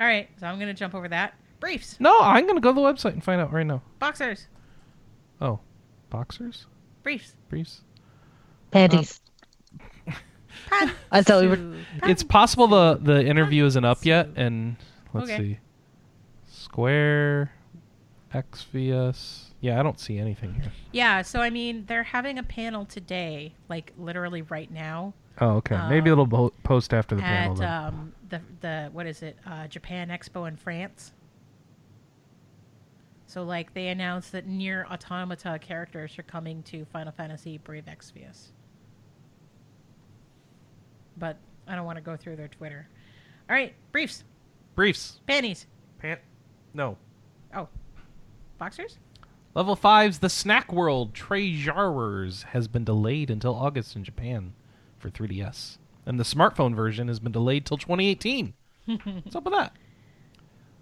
All 0.00 0.06
right, 0.06 0.30
so 0.40 0.46
I'm 0.46 0.58
gonna 0.58 0.72
jump 0.72 0.94
over 0.94 1.08
that. 1.08 1.34
Briefs, 1.60 2.00
No, 2.00 2.18
I'm 2.20 2.46
gonna 2.46 2.60
go 2.60 2.70
to 2.70 2.74
the 2.74 2.80
website 2.80 3.12
and 3.12 3.22
find 3.22 3.38
out 3.40 3.52
right 3.52 3.66
now. 3.66 3.82
boxers, 3.98 4.46
Oh, 5.42 5.60
boxers, 6.10 6.66
briefs. 7.02 7.36
briefs. 7.50 7.82
Panties. 8.70 9.20
I 11.10 11.22
thought 11.22 11.42
we 11.42 11.48
were- 11.48 11.76
It's 12.04 12.22
possible 12.22 12.66
the 12.68 12.98
the 13.02 13.24
interview 13.26 13.64
isn't 13.66 13.84
up 13.84 14.04
yet, 14.04 14.28
and 14.36 14.76
let's 15.12 15.30
Okay. 15.30 15.38
see. 15.38 15.58
Square, 16.48 17.52
XVS. 18.32 19.50
Yeah, 19.60 19.78
I 19.78 19.82
don't 19.82 19.98
see 20.00 20.18
anything 20.18 20.54
here. 20.54 20.72
Yeah, 20.90 21.22
so 21.22 21.40
I 21.40 21.50
mean, 21.50 21.84
they're 21.86 22.02
having 22.02 22.38
a 22.38 22.42
panel 22.42 22.84
today, 22.84 23.54
like 23.68 23.92
literally 23.98 24.42
right 24.42 24.70
now, 24.70 25.14
Oh, 25.40 25.52
okay. 25.56 25.78
Maybe 25.88 26.10
Um, 26.10 26.12
it'll 26.12 26.26
bo- 26.26 26.52
post 26.62 26.92
after 26.92 27.14
the 27.16 27.22
panel. 27.22 27.52
at 27.54 27.58
Then. 27.58 27.68
um, 27.94 28.12
the 28.28 28.40
the 28.60 28.90
what 28.92 29.06
is 29.06 29.22
it? 29.22 29.38
Uh, 29.46 29.66
Japan 29.66 30.08
Expo 30.08 30.46
in 30.46 30.56
France. 30.56 31.12
So 33.26 33.42
like 33.42 33.72
they 33.72 33.88
announced 33.88 34.32
that 34.32 34.46
NieR 34.46 34.84
Automata 34.90 35.58
characters 35.58 36.18
are 36.18 36.22
coming 36.22 36.62
to 36.64 36.84
Final 36.84 37.12
Fantasy 37.12 37.56
Brave 37.56 37.86
Exvius. 37.86 38.48
But 41.16 41.36
I 41.66 41.74
don't 41.76 41.84
want 41.86 41.96
to 41.98 42.02
go 42.02 42.16
through 42.16 42.36
their 42.36 42.48
Twitter. 42.48 42.88
All 43.48 43.56
right, 43.56 43.74
briefs, 43.92 44.24
Briefs. 44.74 45.20
panties. 45.26 45.66
Pant. 45.98 46.20
No. 46.74 46.96
Oh, 47.54 47.68
boxers. 48.58 48.98
Level 49.54 49.76
5's 49.76 50.20
The 50.20 50.30
Snack 50.30 50.72
World 50.72 51.12
Treasures 51.12 52.44
has 52.44 52.68
been 52.68 52.84
delayed 52.84 53.30
until 53.30 53.54
August 53.54 53.94
in 53.96 54.02
Japan 54.04 54.54
for 54.98 55.10
3DS. 55.10 55.76
And 56.06 56.18
the 56.18 56.24
smartphone 56.24 56.74
version 56.74 57.08
has 57.08 57.20
been 57.20 57.32
delayed 57.32 57.66
till 57.66 57.76
2018. 57.76 58.54
What's 58.86 59.36
up 59.36 59.44
with 59.44 59.52
that? 59.54 59.72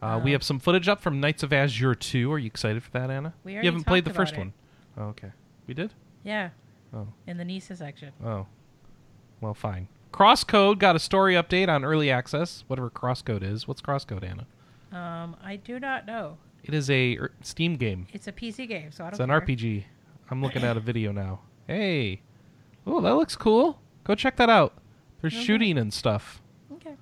Uh, 0.01 0.20
we 0.23 0.32
have 0.32 0.43
some 0.43 0.59
footage 0.61 0.89
up 0.89 1.02
from 1.02 1.20
Nights 1.20 1.43
of 1.43 1.52
Azure 1.52 1.94
2. 1.94 2.32
Are 2.32 2.39
you 2.39 2.47
excited 2.47 2.82
for 2.82 2.90
that, 2.93 3.11
Anna? 3.11 3.35
We 3.44 3.55
you 3.55 3.62
haven't 3.62 3.85
played 3.85 4.05
the 4.05 4.11
talked 4.11 4.16
about 4.16 4.23
first 4.28 4.35
it. 4.35 4.39
one. 4.39 4.52
Oh, 4.97 5.02
okay. 5.11 5.32
We 5.66 5.74
did? 5.74 5.93
Yeah, 6.24 6.51
Oh. 6.94 7.09
in 7.27 7.36
the 7.36 7.44
NISA 7.44 7.77
section. 7.77 8.12
Oh. 8.24 8.47
Well, 9.40 9.52
fine. 9.55 9.89
Crosscode 10.12 10.78
got 10.78 10.97
a 10.97 10.99
story 10.99 11.35
update 11.35 11.69
on 11.69 11.85
early 11.85 12.11
access, 12.11 12.65
whatever 12.66 12.91
Crosscode 12.91 13.43
is. 13.43 13.66
What's 13.69 13.81
Crosscode, 13.81 14.24
Anna? 14.24 14.47
Um, 14.93 15.37
I 15.43 15.57
do 15.57 15.78
not 15.78 16.07
know. 16.07 16.37
It 16.65 16.74
is 16.74 16.91
a 16.91 17.16
er, 17.16 17.32
Steam 17.43 17.77
game. 17.77 18.07
It's 18.12 18.27
a 18.27 18.32
PC 18.32 18.69
game, 18.69 18.91
so 18.93 19.05
I 19.05 19.11
don't. 19.11 19.19
Know. 19.19 19.35
It's 19.37 19.43
an 19.43 19.57
care. 19.57 19.57
RPG. 19.57 19.85
I'm 20.31 20.43
looking 20.43 20.62
at 20.62 20.77
a 20.77 20.81
video 20.91 21.12
now. 21.12 21.41
Hey. 21.66 22.23
Oh, 22.87 23.01
that 23.01 23.15
looks 23.15 23.37
cool. 23.37 23.78
Go 24.05 24.15
check 24.15 24.37
that 24.37 24.51
out. 24.51 24.74
There's 25.20 25.35
Okay. 25.35 25.45
shooting 25.45 25.78
and 25.78 25.93
stuff. 25.93 26.43
Okay. 26.73 26.95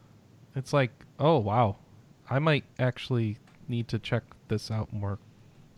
It's 0.54 0.72
like, 0.72 0.90
oh, 1.18 1.38
wow. 1.38 1.76
I 2.28 2.38
might 2.38 2.64
actually 2.78 3.38
need 3.68 3.88
to 3.88 3.98
check 3.98 4.22
this 4.48 4.70
out 4.70 4.92
more 4.92 5.18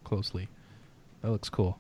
closely. 0.05 0.49
That 1.23 1.31
looks 1.31 1.49
cool. 1.49 1.79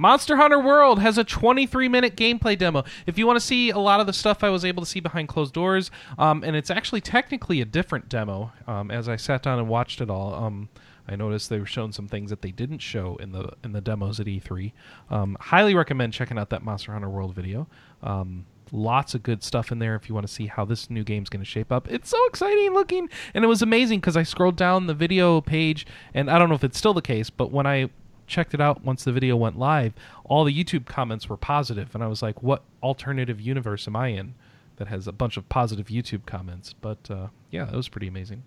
Monster 0.00 0.36
Hunter 0.36 0.60
World 0.60 1.00
has 1.00 1.18
a 1.18 1.24
23 1.24 1.88
minute 1.88 2.16
gameplay 2.16 2.56
demo. 2.56 2.84
If 3.04 3.18
you 3.18 3.26
want 3.26 3.36
to 3.36 3.44
see 3.44 3.70
a 3.70 3.78
lot 3.78 3.98
of 3.98 4.06
the 4.06 4.12
stuff 4.12 4.44
I 4.44 4.48
was 4.48 4.64
able 4.64 4.80
to 4.80 4.88
see 4.88 5.00
behind 5.00 5.26
closed 5.26 5.52
doors, 5.52 5.90
um, 6.16 6.44
and 6.44 6.54
it's 6.54 6.70
actually 6.70 7.00
technically 7.00 7.60
a 7.60 7.64
different 7.64 8.08
demo. 8.08 8.52
Um, 8.68 8.92
as 8.92 9.08
I 9.08 9.16
sat 9.16 9.42
down 9.42 9.58
and 9.58 9.68
watched 9.68 10.00
it 10.00 10.08
all, 10.08 10.34
um, 10.34 10.68
I 11.08 11.16
noticed 11.16 11.50
they 11.50 11.58
were 11.58 11.66
showing 11.66 11.90
some 11.90 12.06
things 12.06 12.30
that 12.30 12.42
they 12.42 12.52
didn't 12.52 12.78
show 12.78 13.16
in 13.16 13.32
the 13.32 13.50
in 13.64 13.72
the 13.72 13.80
demos 13.80 14.20
at 14.20 14.26
E3. 14.26 14.72
Um, 15.10 15.36
highly 15.40 15.74
recommend 15.74 16.12
checking 16.12 16.38
out 16.38 16.50
that 16.50 16.62
Monster 16.62 16.92
Hunter 16.92 17.10
World 17.10 17.34
video. 17.34 17.66
Um, 18.00 18.46
lots 18.70 19.16
of 19.16 19.24
good 19.24 19.42
stuff 19.42 19.72
in 19.72 19.80
there 19.80 19.96
if 19.96 20.08
you 20.08 20.14
want 20.14 20.28
to 20.28 20.32
see 20.32 20.46
how 20.46 20.64
this 20.64 20.90
new 20.90 21.02
game's 21.02 21.28
going 21.28 21.42
to 21.42 21.50
shape 21.50 21.72
up. 21.72 21.90
It's 21.90 22.10
so 22.10 22.24
exciting 22.26 22.72
looking, 22.72 23.08
and 23.34 23.42
it 23.42 23.48
was 23.48 23.62
amazing 23.62 23.98
because 23.98 24.16
I 24.16 24.22
scrolled 24.22 24.56
down 24.56 24.86
the 24.86 24.94
video 24.94 25.40
page, 25.40 25.88
and 26.14 26.30
I 26.30 26.38
don't 26.38 26.48
know 26.48 26.54
if 26.54 26.62
it's 26.62 26.78
still 26.78 26.94
the 26.94 27.02
case, 27.02 27.30
but 27.30 27.50
when 27.50 27.66
I 27.66 27.90
checked 28.28 28.54
it 28.54 28.60
out 28.60 28.84
once 28.84 29.02
the 29.04 29.12
video 29.12 29.36
went 29.36 29.58
live, 29.58 29.94
all 30.24 30.44
the 30.44 30.52
YouTube 30.64 30.86
comments 30.86 31.28
were 31.28 31.36
positive, 31.36 31.94
and 31.94 32.04
I 32.04 32.06
was 32.06 32.22
like, 32.22 32.42
"What 32.42 32.62
alternative 32.82 33.40
universe 33.40 33.88
am 33.88 33.96
I 33.96 34.08
in 34.08 34.34
that 34.76 34.88
has 34.88 35.08
a 35.08 35.12
bunch 35.12 35.36
of 35.36 35.48
positive 35.48 35.86
YouTube 35.88 36.26
comments?" 36.26 36.72
But 36.72 37.10
uh, 37.10 37.28
yeah, 37.50 37.64
that 37.64 37.74
was 37.74 37.88
pretty 37.88 38.06
amazing. 38.08 38.42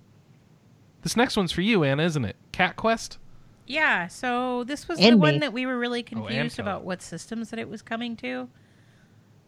This 1.01 1.17
next 1.17 1.35
one's 1.35 1.51
for 1.51 1.61
you, 1.61 1.83
Anna, 1.83 2.03
isn't 2.03 2.23
it? 2.25 2.35
Cat 2.51 2.75
Quest. 2.75 3.17
Yeah, 3.67 4.07
so 4.07 4.63
this 4.65 4.87
was 4.87 4.99
the 4.99 5.05
And 5.05 5.19
one 5.21 5.39
that 5.39 5.53
we 5.53 5.65
were 5.65 5.77
really 5.79 6.01
Oh, 6.01 6.03
confused 6.03 6.57
Kelly. 6.57 6.67
about 6.69 6.83
what 6.83 7.01
systems 7.01 7.49
that 7.49 7.59
it 7.59 7.69
was 7.69 7.81
coming 7.81 8.15
to. 8.17 8.49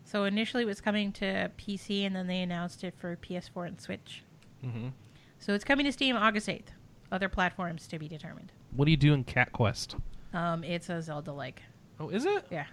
So 0.06 0.24
initially 0.26 0.64
it 0.64 0.68
was 0.68 0.82
coming 0.82 1.12
to 1.14 1.52
PC 1.58 2.06
and 2.06 2.16
then 2.16 2.28
they 2.28 2.40
announced 2.42 2.84
it 2.84 2.94
for 2.98 3.16
PS4 3.18 3.68
and 3.68 3.82
Switch. 3.82 4.24
Mm-hmm. 4.64 4.90
So 5.40 5.54
it's 5.54 5.64
coming 5.64 5.86
to 5.86 5.92
Steam 5.92 6.16
August 6.16 6.48
8th. 6.48 6.68
Other 7.12 7.28
platforms 7.30 7.88
to 7.88 8.00
be 8.00 8.08
determined. 8.08 8.52
What 8.72 8.86
do 8.86 8.92
you 8.92 8.98
do 8.98 9.14
in 9.14 9.24
Cat 9.24 9.52
Quest? 9.52 9.96
Um, 10.34 10.64
it's 10.64 10.90
a 10.90 11.02
Zelda 11.02 11.32
like. 11.32 11.62
Oh, 12.00 12.10
is 12.10 12.26
it? 12.26 12.46
Yeah, 12.50 12.66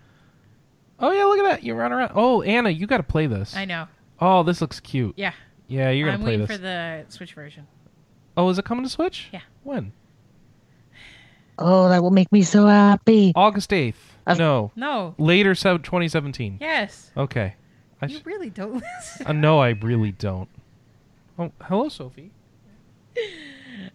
Oh 0.98 1.12
yeah, 1.12 1.24
look 1.24 1.38
at 1.38 1.44
that. 1.50 1.62
You 1.62 1.74
run 1.74 1.92
around. 1.92 2.12
Oh, 2.14 2.42
Anna, 2.42 2.70
you 2.70 2.86
got 2.86 2.96
to 2.98 3.02
play 3.02 3.26
this. 3.26 3.54
I 3.56 3.64
know. 3.64 3.86
Oh, 4.20 4.42
this 4.42 4.60
looks 4.60 4.80
cute. 4.80 5.14
Yeah, 5.16 5.32
Yeah, 5.68 5.90
you're 5.90 6.06
gonna 6.08 6.16
I'm 6.18 6.22
play 6.22 6.32
waiting 6.32 6.46
this. 6.46 6.56
for 6.56 6.62
the 6.62 7.04
Switch 7.08 7.34
version. 7.34 7.66
Oh, 8.36 8.48
is 8.48 8.58
it 8.58 8.64
coming 8.64 8.84
to 8.84 8.90
Switch? 8.90 9.28
Yeah. 9.32 9.40
When? 9.62 9.92
Oh, 11.58 11.88
that 11.90 12.02
will 12.02 12.10
make 12.10 12.30
me 12.32 12.42
so 12.42 12.66
happy. 12.66 13.32
August 13.34 13.72
eighth. 13.72 14.16
I've- 14.26 14.38
No, 14.38 14.72
No. 14.76 15.14
later, 15.18 15.54
sev- 15.54 15.82
2017. 15.82 16.58
Yes. 16.60 17.10
Okay. 17.16 17.54
I 18.00 18.06
You 18.06 18.18
sh- 18.18 18.22
really 18.24 18.48
don't 18.50 18.74
listen. 18.98 19.26
uh, 19.26 19.32
no, 19.32 19.58
I 19.60 19.70
really 19.70 20.12
don't. 20.12 20.48
Oh, 21.38 21.52
hello, 21.62 21.88
Sophie. 21.90 22.30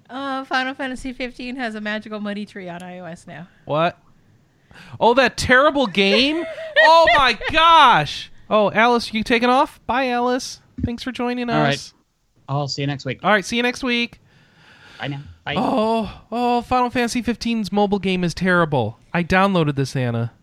Uh, 0.10 0.44
Final 0.46 0.74
Fantasy 0.74 1.14
15 1.14 1.56
has 1.56 1.76
a 1.76 1.82
magical 1.82 2.20
money 2.20 2.46
tree 2.46 2.70
on 2.70 2.80
iOS 2.82 3.28
now. 3.28 3.48
What? 3.66 3.98
Oh, 5.00 5.14
that 5.14 5.38
terrible 5.38 5.88
game! 5.88 6.46
oh 6.80 7.08
my 7.18 7.38
gosh! 7.52 8.32
Oh, 8.50 8.72
Alice, 8.72 9.14
you 9.14 9.24
taking 9.24 9.50
off? 9.50 9.80
Bye, 9.86 10.10
Alice. 10.10 10.62
Thanks 10.84 11.04
for 11.04 11.12
joining 11.12 11.50
All 11.50 11.62
right. 11.62 11.76
us. 11.76 11.94
I'll 12.48 12.68
see 12.68 12.82
you 12.82 12.88
next 12.88 13.06
week. 13.06 13.20
All 13.24 13.32
right, 13.32 13.44
see 13.44 13.58
you 13.58 13.64
next 13.64 13.84
week. 13.84 14.20
Bye 15.00 15.08
now. 15.08 15.22
Bye. 15.46 15.56
Oh, 15.58 16.22
oh, 16.32 16.62
Final 16.62 16.90
Fantasy 16.90 17.22
15's 17.24 17.72
mobile 17.72 18.00
game 18.00 18.24
is 18.24 18.34
terrible. 18.34 19.00
I 19.14 19.24
downloaded 19.24 19.76
this, 19.76 19.96
Anna. 19.96 20.34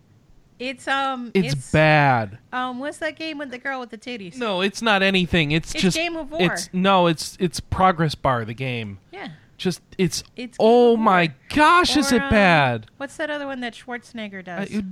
It's 0.63 0.87
um, 0.87 1.31
It's, 1.33 1.71
bad. 1.71 2.37
Um, 2.53 2.79
what's 2.79 2.97
that 2.99 3.17
game 3.17 3.37
with 3.37 3.51
the 3.51 3.57
girl 3.57 3.79
with 3.81 3.89
the 3.89 3.97
titties? 3.97 4.37
No, 4.37 4.61
it's 4.61 4.81
not 4.81 5.01
anything. 5.03 5.51
It's, 5.51 5.73
It's 5.73 5.81
just 5.81 5.97
Game 5.97 6.15
of 6.15 6.31
War. 6.31 6.53
It's 6.53 6.69
no, 6.71 7.07
it's 7.07 7.35
it's 7.39 7.59
progress 7.59 8.15
bar 8.15 8.45
the 8.45 8.53
game. 8.53 8.99
Yeah. 9.11 9.29
Just 9.57 9.81
it's, 9.97 10.23
It's 10.35 10.57
oh 10.59 10.95
my 10.97 11.33
gosh, 11.53 11.95
is 11.97 12.11
Or, 12.11 12.15
it 12.15 12.21
um, 12.23 12.29
bad? 12.29 12.85
What's 12.97 13.17
that 13.17 13.29
other 13.29 13.45
one 13.45 13.59
that 13.59 13.73
Schwarzenegger 13.73 14.39
Uh, 14.39 14.41
does? 14.65 14.69
it- 14.71 14.85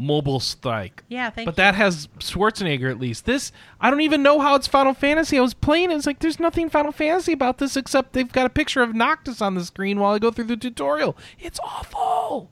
Mobile 0.00 0.38
Strike. 0.38 1.02
yeah, 1.08 1.28
thank 1.28 1.46
you. 1.46 1.52
But 1.52 1.58
you. 1.58 1.64
that 1.64 1.74
has 1.74 2.06
Schwarzenegger 2.20 2.88
at 2.88 3.00
least. 3.00 3.24
This 3.24 3.50
I 3.80 3.90
don't 3.90 4.00
even 4.02 4.22
know 4.22 4.38
how 4.40 4.54
it's 4.54 4.68
Final 4.68 4.94
Fantasy. 4.94 5.36
I 5.38 5.40
was 5.40 5.54
playing 5.54 5.90
it, 5.90 5.96
it's 5.96 6.06
like 6.06 6.20
there's 6.20 6.38
nothing 6.38 6.68
Final 6.70 6.92
Fantasy 6.92 7.32
about 7.32 7.58
this 7.58 7.76
except 7.76 8.12
they've 8.12 8.30
got 8.30 8.46
a 8.46 8.50
picture 8.50 8.82
of 8.82 8.94
Noctis 8.94 9.42
on 9.42 9.54
the 9.56 9.64
screen 9.64 9.98
while 9.98 10.14
I 10.14 10.18
go 10.20 10.30
through 10.30 10.44
the 10.44 10.56
tutorial. 10.56 11.16
It's 11.40 11.58
awful. 11.64 12.50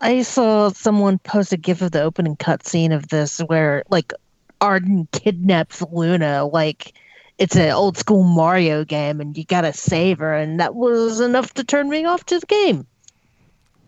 I 0.00 0.22
saw 0.22 0.70
someone 0.70 1.18
post 1.18 1.52
a 1.52 1.56
gif 1.56 1.80
of 1.82 1.92
the 1.92 2.02
opening 2.02 2.36
cutscene 2.36 2.94
of 2.94 3.08
this 3.08 3.38
where 3.40 3.82
like 3.88 4.12
Ardyn 4.60 5.10
kidnaps 5.12 5.82
Luna 5.90 6.46
like 6.46 6.92
it's 7.38 7.56
an 7.56 7.70
old 7.70 7.96
school 7.96 8.22
Mario 8.22 8.84
game 8.84 9.20
and 9.20 9.36
you 9.36 9.44
gotta 9.44 9.72
save 9.72 10.18
her 10.18 10.34
and 10.34 10.60
that 10.60 10.74
was 10.74 11.20
enough 11.20 11.54
to 11.54 11.64
turn 11.64 11.88
me 11.88 12.04
off 12.04 12.24
to 12.26 12.38
the 12.38 12.46
game. 12.46 12.86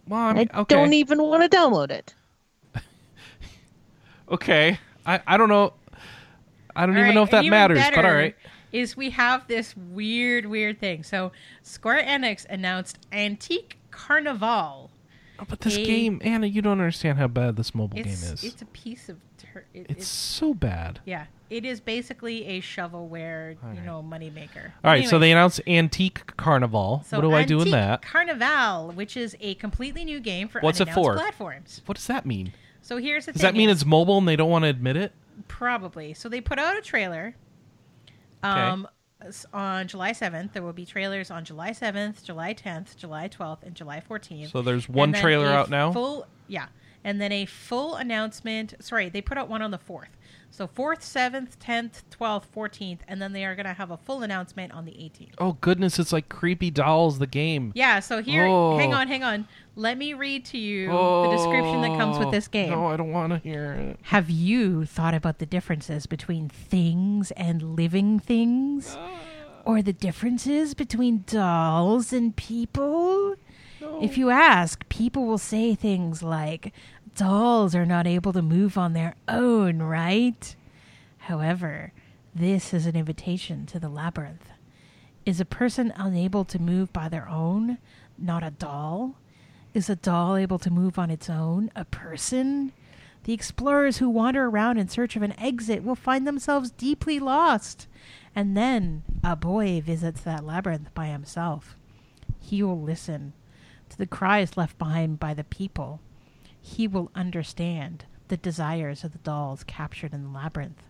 Well, 0.07 0.21
I'm, 0.21 0.39
I 0.39 0.49
okay. 0.61 0.75
don't 0.75 0.95
even 0.95 1.23
want 1.23 1.51
to 1.51 1.55
download 1.55 1.91
it. 1.91 2.15
okay. 4.31 4.79
I, 5.05 5.21
I 5.27 5.37
don't 5.37 5.49
know. 5.49 5.75
I 6.75 6.87
don't 6.87 6.95
All 6.95 7.01
even 7.01 7.09
right, 7.09 7.15
know 7.15 7.23
if 7.25 7.31
that 7.31 7.45
even 7.45 7.51
matters, 7.51 7.83
but 7.95 8.05
all 8.05 8.13
right. 8.13 8.37
Is 8.73 8.97
we 8.97 9.11
have 9.11 9.49
this 9.49 9.77
weird, 9.77 10.47
weird 10.47 10.79
thing. 10.79 11.03
So 11.03 11.33
Square 11.63 12.05
Enix 12.05 12.47
announced 12.49 12.99
Antique 13.13 13.79
Carnival. 13.91 14.91
Oh, 15.41 15.45
but 15.49 15.61
this 15.61 15.77
a- 15.77 15.85
game, 15.85 16.21
Anna, 16.25 16.47
you 16.47 16.61
don't 16.63 16.81
understand 16.81 17.19
how 17.19 17.29
bad 17.29 17.57
this 17.57 17.75
mobile 17.75 17.97
game 17.97 18.07
is. 18.07 18.43
it's 18.45 18.61
a 18.63 18.67
piece 18.67 19.09
of 19.09 19.19
ter- 19.39 19.65
it, 19.73 19.87
It's 19.89 19.93
it's 20.01 20.07
so 20.09 20.53
bad. 20.55 21.01
yeah. 21.05 21.27
It 21.51 21.65
is 21.65 21.81
basically 21.81 22.45
a 22.45 22.61
shovelware, 22.61 23.57
All 23.65 23.71
you 23.73 23.79
right. 23.79 23.87
know, 23.87 24.05
moneymaker. 24.07 24.73
All 24.85 24.91
right, 24.91 25.09
so 25.09 25.19
they 25.19 25.33
announced 25.33 25.63
Antique 25.67 26.37
Carnival. 26.37 27.03
so 27.07 27.17
what 27.17 27.23
do 27.23 27.33
I 27.33 27.45
do 27.45 27.55
in 27.57 27.69
Antique 27.69 27.73
that? 27.73 28.03
Carnival, 28.03 28.93
which 28.93 29.17
is 29.17 29.35
a 29.41 29.55
completely 29.55 30.05
new 30.05 30.21
game 30.21 30.49
for 30.49 30.61
What's 30.61 30.81
it 30.81 30.91
for? 30.91 31.15
platforms. 31.15 31.81
What 31.87 31.97
does 31.97 32.07
that 32.09 32.27
mean? 32.27 32.53
So 32.83 32.99
here's 32.99 33.25
the 33.27 33.33
Does 33.33 33.41
thing: 33.41 33.49
Does 33.49 33.53
that 33.55 33.59
mean 33.59 33.71
is- 33.71 33.79
it's 33.79 33.87
mobile 33.87 34.19
and 34.19 34.29
they 34.29 34.37
don't 34.37 34.51
want 34.51 34.65
to 34.65 34.69
admit 34.69 34.97
it? 34.99 35.13
Probably. 35.47 36.13
So 36.15 36.29
they 36.29 36.41
put 36.43 36.59
out 36.59 36.77
a 36.77 36.83
trailer. 36.83 37.35
Okay. 38.45 38.51
Um, 38.61 38.87
s- 38.87 38.93
on 39.53 39.89
July 39.89 40.13
7th. 40.13 40.53
There 40.53 40.63
will 40.63 40.73
be 40.73 40.87
trailers 40.87 41.31
on 41.31 41.45
July 41.45 41.71
7th, 41.71 42.25
July 42.25 42.55
10th, 42.55 42.97
July 42.97 43.29
12th, 43.29 43.63
and 43.63 43.75
July 43.75 44.03
14th. 44.09 44.51
So 44.51 44.63
there's 44.63 44.89
one 44.89 45.13
trailer 45.13 45.47
out 45.47 45.71
now? 45.71 45.93
Full, 45.93 46.27
yeah, 46.47 46.67
and 47.05 47.21
then 47.21 47.33
a 47.33 47.47
full 47.47 47.97
announcement. 47.97 48.75
Sorry, 48.81 49.09
they 49.09 49.21
put 49.21 49.39
out 49.39 49.49
one 49.49 49.63
on 49.63 49.71
the 49.71 49.79
fourth. 49.79 50.17
So 50.51 50.67
fourth, 50.67 51.05
seventh, 51.05 51.59
tenth, 51.61 52.03
twelfth, 52.11 52.49
fourteenth, 52.51 53.03
and 53.07 53.23
then 53.23 53.33
they 53.33 53.45
are 53.45 53.55
going 53.55 53.67
to 53.67 53.75
have 53.75 53.91
a 53.93 53.97
full 53.97 54.23
announcement 54.23 54.73
on 54.73 54.87
the 54.87 54.91
18th. 54.93 55.35
Oh 55.39 55.53
goodness, 55.61 55.99
it's 56.01 56.13
like 56.13 56.29
Creepy 56.29 56.71
Dolls 56.71 57.19
the 57.21 57.27
game. 57.29 57.71
Yeah. 57.77 58.01
So 58.01 58.23
here, 58.23 58.47
Oh. 58.47 58.77
hang 58.77 58.93
on, 58.93 59.07
hang 59.07 59.23
on. 59.23 59.47
Let 59.77 59.97
me 59.99 60.15
read 60.15 60.45
to 60.47 60.59
you 60.59 60.89
the 60.89 61.29
description 61.37 61.83
that 61.83 61.97
comes 61.99 62.19
with 62.19 62.33
this 62.33 62.49
game. 62.49 62.73
Oh, 62.73 62.77
No, 62.83 62.87
I 62.87 62.97
don't 62.97 63.13
want 63.13 63.33
to 63.35 63.39
hear 63.39 63.73
it. 63.75 64.01
Have 64.05 64.31
you 64.31 64.85
thought 64.85 65.15
about 65.15 65.39
the 65.39 65.47
differences 65.47 66.07
between 66.07 66.49
things 66.49 67.31
and 67.33 67.77
living 67.77 68.19
things? 68.19 68.97
Ah. 68.99 69.11
Or 69.65 69.83
the 69.83 69.93
differences 69.93 70.75
between 70.75 71.25
dolls 71.27 72.13
and 72.13 72.35
people? 72.35 73.35
If 74.03 74.19
you 74.19 74.31
ask, 74.31 74.89
people 74.89 75.25
will 75.27 75.39
say 75.39 75.75
things 75.77 76.21
like, 76.23 76.73
dolls 77.19 77.75
are 77.75 77.85
not 77.85 78.07
able 78.07 78.33
to 78.33 78.41
move 78.41 78.79
on 78.79 78.93
their 78.93 79.17
own, 79.27 79.83
right? 79.83 80.55
However, 81.19 81.93
this 82.33 82.73
is 82.73 82.87
an 82.87 82.95
invitation 82.95 83.67
to 83.67 83.81
the 83.81 83.89
labyrinth. 83.89 84.49
Is 85.27 85.41
a 85.41 85.45
person 85.45 85.93
unable 85.97 86.45
to 86.45 86.61
move 86.61 86.93
by 86.93 87.09
their 87.09 87.29
own 87.29 87.79
not 88.17 88.45
a 88.45 88.53
doll? 88.53 89.17
Is 89.75 89.91
a 89.91 89.97
doll 89.97 90.37
able 90.37 90.61
to 90.61 90.71
move 90.71 90.97
on 90.97 91.11
its 91.11 91.29
own 91.29 91.73
a 91.75 91.85
person? 91.85 92.73
The 93.25 93.33
explorers 93.33 93.99
who 93.99 94.09
wander 94.09 94.47
around 94.47 94.79
in 94.79 94.89
search 94.89 95.17
of 95.17 95.23
an 95.23 95.39
exit 95.41 95.83
will 95.83 95.97
find 95.97 96.25
themselves 96.25 96.71
deeply 96.71 97.19
lost. 97.19 97.89
And 98.33 98.57
then 98.57 99.03
a 99.25 99.35
boy 99.35 99.81
visits 99.81 100.21
that 100.21 100.47
labyrinth 100.47 100.95
by 100.95 101.09
himself. 101.09 101.77
He 102.39 102.63
will 102.63 102.81
listen 102.81 103.33
to 103.89 103.99
the 103.99 104.07
cries 104.07 104.57
left 104.57 104.79
behind 104.79 105.19
by 105.19 105.35
the 105.35 105.45
people. 105.45 106.01
He 106.69 106.87
will 106.87 107.11
understand 107.15 108.05
the 108.29 108.37
desires 108.37 109.03
of 109.03 109.13
the 109.13 109.19
dolls 109.19 109.65
captured 109.65 110.13
in 110.13 110.23
the 110.23 110.29
labyrinth. 110.29 110.83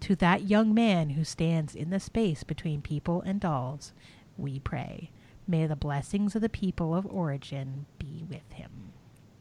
To 0.00 0.16
that 0.16 0.42
young 0.42 0.74
man 0.74 1.10
who 1.10 1.24
stands 1.24 1.74
in 1.74 1.90
the 1.90 2.00
space 2.00 2.42
between 2.42 2.82
people 2.82 3.22
and 3.22 3.40
dolls, 3.40 3.92
we 4.36 4.58
pray. 4.58 5.10
May 5.48 5.66
the 5.66 5.76
blessings 5.76 6.36
of 6.36 6.42
the 6.42 6.48
people 6.48 6.94
of 6.94 7.06
origin 7.06 7.86
be 7.98 8.24
with 8.28 8.52
him. 8.52 8.92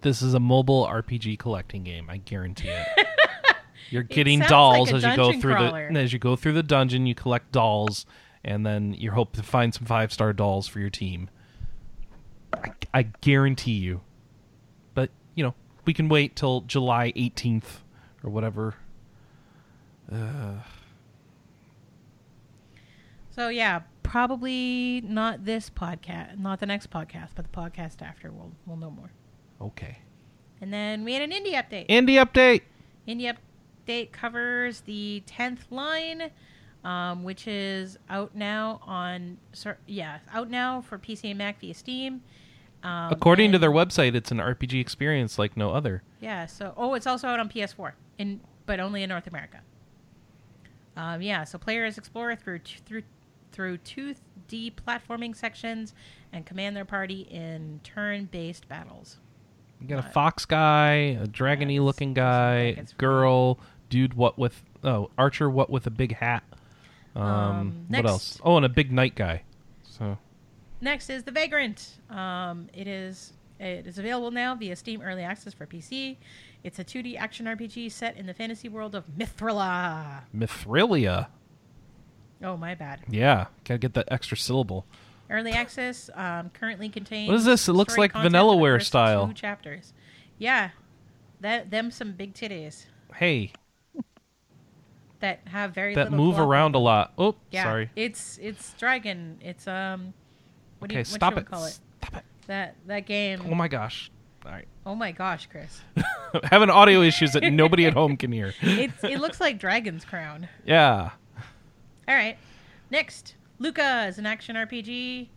This 0.02 0.22
is 0.22 0.34
a 0.34 0.40
mobile 0.40 0.88
RPG 0.88 1.38
collecting 1.40 1.84
game. 1.84 2.10
I 2.10 2.18
guarantee 2.18 2.70
it. 2.70 3.08
You're 3.90 4.04
getting 4.04 4.40
dolls 4.40 4.92
like 4.92 5.04
as 5.04 5.12
you 5.12 5.16
go 5.16 5.34
through 5.40 5.56
crawler. 5.56 5.92
the 5.92 6.00
as 6.00 6.14
you 6.14 6.20
go 6.20 6.36
through 6.38 6.54
the 6.54 6.64
dungeon. 6.64 7.06
You 7.06 7.16
collect 7.16 7.52
dolls, 7.52 8.06
and 8.44 8.66
then 8.66 8.94
you 8.94 9.12
hope 9.12 9.34
to 9.34 9.44
find 9.44 9.74
some 9.74 9.86
five 9.86 10.14
star 10.14 10.32
dolls 10.32 10.68
for 10.68 10.80
your 10.80 10.90
team. 10.90 11.30
I, 12.54 12.72
I 12.94 13.04
guarantee 13.04 13.74
you. 13.74 14.02
But 14.94 15.10
you 15.36 15.44
know, 15.44 15.54
we 15.86 15.94
can 15.94 16.10
wait 16.10 16.36
till 16.36 16.62
July 16.62 17.12
18th 17.16 17.82
or 18.24 18.30
whatever. 18.30 18.76
So 23.32 23.50
yeah, 23.50 23.82
probably 24.04 25.02
not 25.06 25.46
this 25.46 25.70
podcast, 25.70 26.38
not 26.38 26.60
the 26.60 26.66
next 26.66 26.90
podcast, 26.90 27.30
but 27.36 27.50
the 27.50 27.58
podcast 27.58 28.02
after. 28.02 28.30
We'll 28.32 28.52
we'll 28.66 28.78
know 28.78 28.92
more. 28.92 29.12
Okay. 29.62 30.00
And 30.60 30.72
then 30.72 31.04
we 31.04 31.14
had 31.14 31.24
an 31.24 31.32
indie 31.32 31.54
update. 31.54 31.88
Indie 31.88 32.24
update. 32.24 32.62
Indie 33.08 33.34
update 33.88 34.12
covers 34.12 34.82
the 34.82 35.24
tenth 35.26 35.66
line, 35.72 36.30
um, 36.84 37.24
which 37.24 37.48
is 37.48 37.98
out 38.10 38.36
now 38.36 38.82
on 38.84 39.38
yeah 39.88 40.20
out 40.34 40.50
now 40.50 40.82
for 40.82 40.98
PC 40.98 41.30
and 41.30 41.38
Mac 41.38 41.60
via 41.62 41.74
Steam. 41.74 42.22
Um, 42.84 43.12
According 43.12 43.52
to 43.52 43.60
their 43.60 43.72
website, 43.72 44.16
it's 44.16 44.32
an 44.32 44.38
RPG 44.40 44.80
experience 44.80 45.38
like 45.38 45.56
no 45.56 45.72
other. 45.72 46.02
Yeah. 46.20 46.46
So, 46.48 46.74
oh, 46.78 46.94
it's 46.96 47.06
also 47.08 47.28
out 47.28 47.40
on 47.40 47.48
PS4, 47.50 47.92
in 48.18 48.42
but 48.66 48.80
only 48.80 49.04
in 49.04 49.10
North 49.10 49.28
America. 49.28 49.60
Um, 50.98 51.22
yeah. 51.22 51.44
So 51.44 51.58
players 51.58 51.98
explore 51.98 52.36
through 52.36 52.60
t- 52.60 52.80
through 52.86 53.04
through 53.52 53.78
2D 53.80 54.74
platforming 54.88 55.36
sections 55.36 55.94
and 56.32 56.46
command 56.46 56.76
their 56.76 56.86
party 56.86 57.28
in 57.30 57.82
turn-based 57.84 58.68
battles. 58.70 59.18
You 59.82 59.88
got 59.88 60.00
a 60.00 60.10
fox 60.10 60.46
guy, 60.46 61.18
a 61.22 61.28
dragony 61.28 61.74
Yes, 61.76 61.82
looking 61.82 62.14
guy, 62.14 62.76
like 62.78 62.98
girl, 62.98 63.60
dude. 63.90 64.14
What 64.14 64.38
with? 64.38 64.64
Oh, 64.84 65.10
archer. 65.18 65.50
What 65.50 65.70
with 65.70 65.86
a 65.88 65.92
big 65.92 66.16
hat? 66.16 66.44
Um, 67.16 67.24
Um, 67.24 67.86
what 67.90 68.06
else? 68.06 68.40
Oh, 68.44 68.58
and 68.58 68.66
a 68.66 68.70
big 68.70 68.92
knight 68.92 69.16
guy. 69.16 69.44
So 69.84 70.18
Next 70.82 71.10
is 71.10 71.24
the 71.24 71.32
Vagrant. 71.32 72.00
Um, 72.10 72.68
it 72.74 72.88
is 72.88 73.34
it 73.60 73.86
is 73.86 74.00
available 74.00 74.32
now 74.32 74.56
via 74.56 74.76
Steam 74.76 75.02
Early 75.02 75.22
Access 75.24 75.54
for 75.54 75.68
PC. 75.68 76.18
It's 76.64 76.80
a 76.80 76.84
2D 76.84 77.18
action 77.18 77.46
RPG 77.46 77.92
set 77.92 78.18
in 78.18 78.26
the 78.26 78.34
fantasy 78.34 78.68
world 78.70 78.96
of 78.96 79.06
Mithrila. 79.18 80.22
Mithrilia. 80.36 81.28
Oh, 82.44 82.58
my 82.58 82.74
bad. 82.74 83.02
Yeah, 83.08 83.48
gotta 83.66 83.78
get 83.78 83.94
that 83.94 84.08
extra 84.12 84.36
syllable. 84.36 84.86
Early 85.30 85.52
access 85.52 86.10
um, 86.16 86.50
currently 86.50 86.90
contains. 86.90 87.30
What 87.30 87.36
is 87.38 87.46
this? 87.46 87.68
It 87.68 87.74
looks 87.74 87.98
like 87.98 88.14
content 88.14 88.34
for 88.34 88.38
the 88.38 88.44
Vanillaware 88.44 88.84
style. 88.84 89.28
Two 89.28 89.34
chapters. 89.34 89.94
Yeah, 90.40 90.72
that 91.40 91.70
them 91.70 91.92
some 91.92 92.14
big 92.14 92.34
titties 92.34 92.86
Hey, 93.16 93.54
that 95.20 95.42
have 95.46 95.74
very 95.74 95.94
that 95.96 96.12
move 96.12 96.40
around 96.40 96.74
a 96.76 96.80
lot. 96.80 97.14
Oh, 97.18 97.36
Yeah, 97.52 97.64
sorry. 97.64 97.92
it's 97.96 98.40
it's 98.42 98.74
Dragon. 98.74 99.38
It's 99.42 99.68
um. 99.68 100.14
What 100.82 100.90
do 100.90 100.94
Okay, 100.96 101.00
you, 101.02 101.06
stop 101.06 101.38
it. 101.38 101.46
call 101.46 101.66
it? 101.66 101.78
Stop 102.02 102.18
it. 102.18 102.24
That 102.48 102.76
that 102.88 103.06
game. 103.06 103.42
Oh 103.48 103.54
my 103.54 103.68
gosh. 103.68 104.10
All 104.44 104.52
right. 104.52 104.68
oh 104.88 104.96
my 104.96 105.12
gosh, 105.12 105.48
Chris! 105.52 105.82
Having 106.46 106.72
audio 106.72 107.02
issues 107.04 107.34
that 107.34 107.44
nobody 107.44 107.86
at 107.86 107.94
home 107.94 108.18
can 108.18 108.32
hear. 108.32 108.56
It's 108.64 109.04
it 109.04 109.20
looks 109.20 109.40
like 109.40 109.60
Dragon's 109.60 110.04
Crown. 110.04 110.48
Yeah. 110.66 111.12
All 112.08 112.16
right. 112.16 112.36
Next, 112.90 113.36
Lucah 113.60 114.08
is 114.08 114.18
an 114.18 114.26
action 114.26 114.56
RPG 114.56 115.28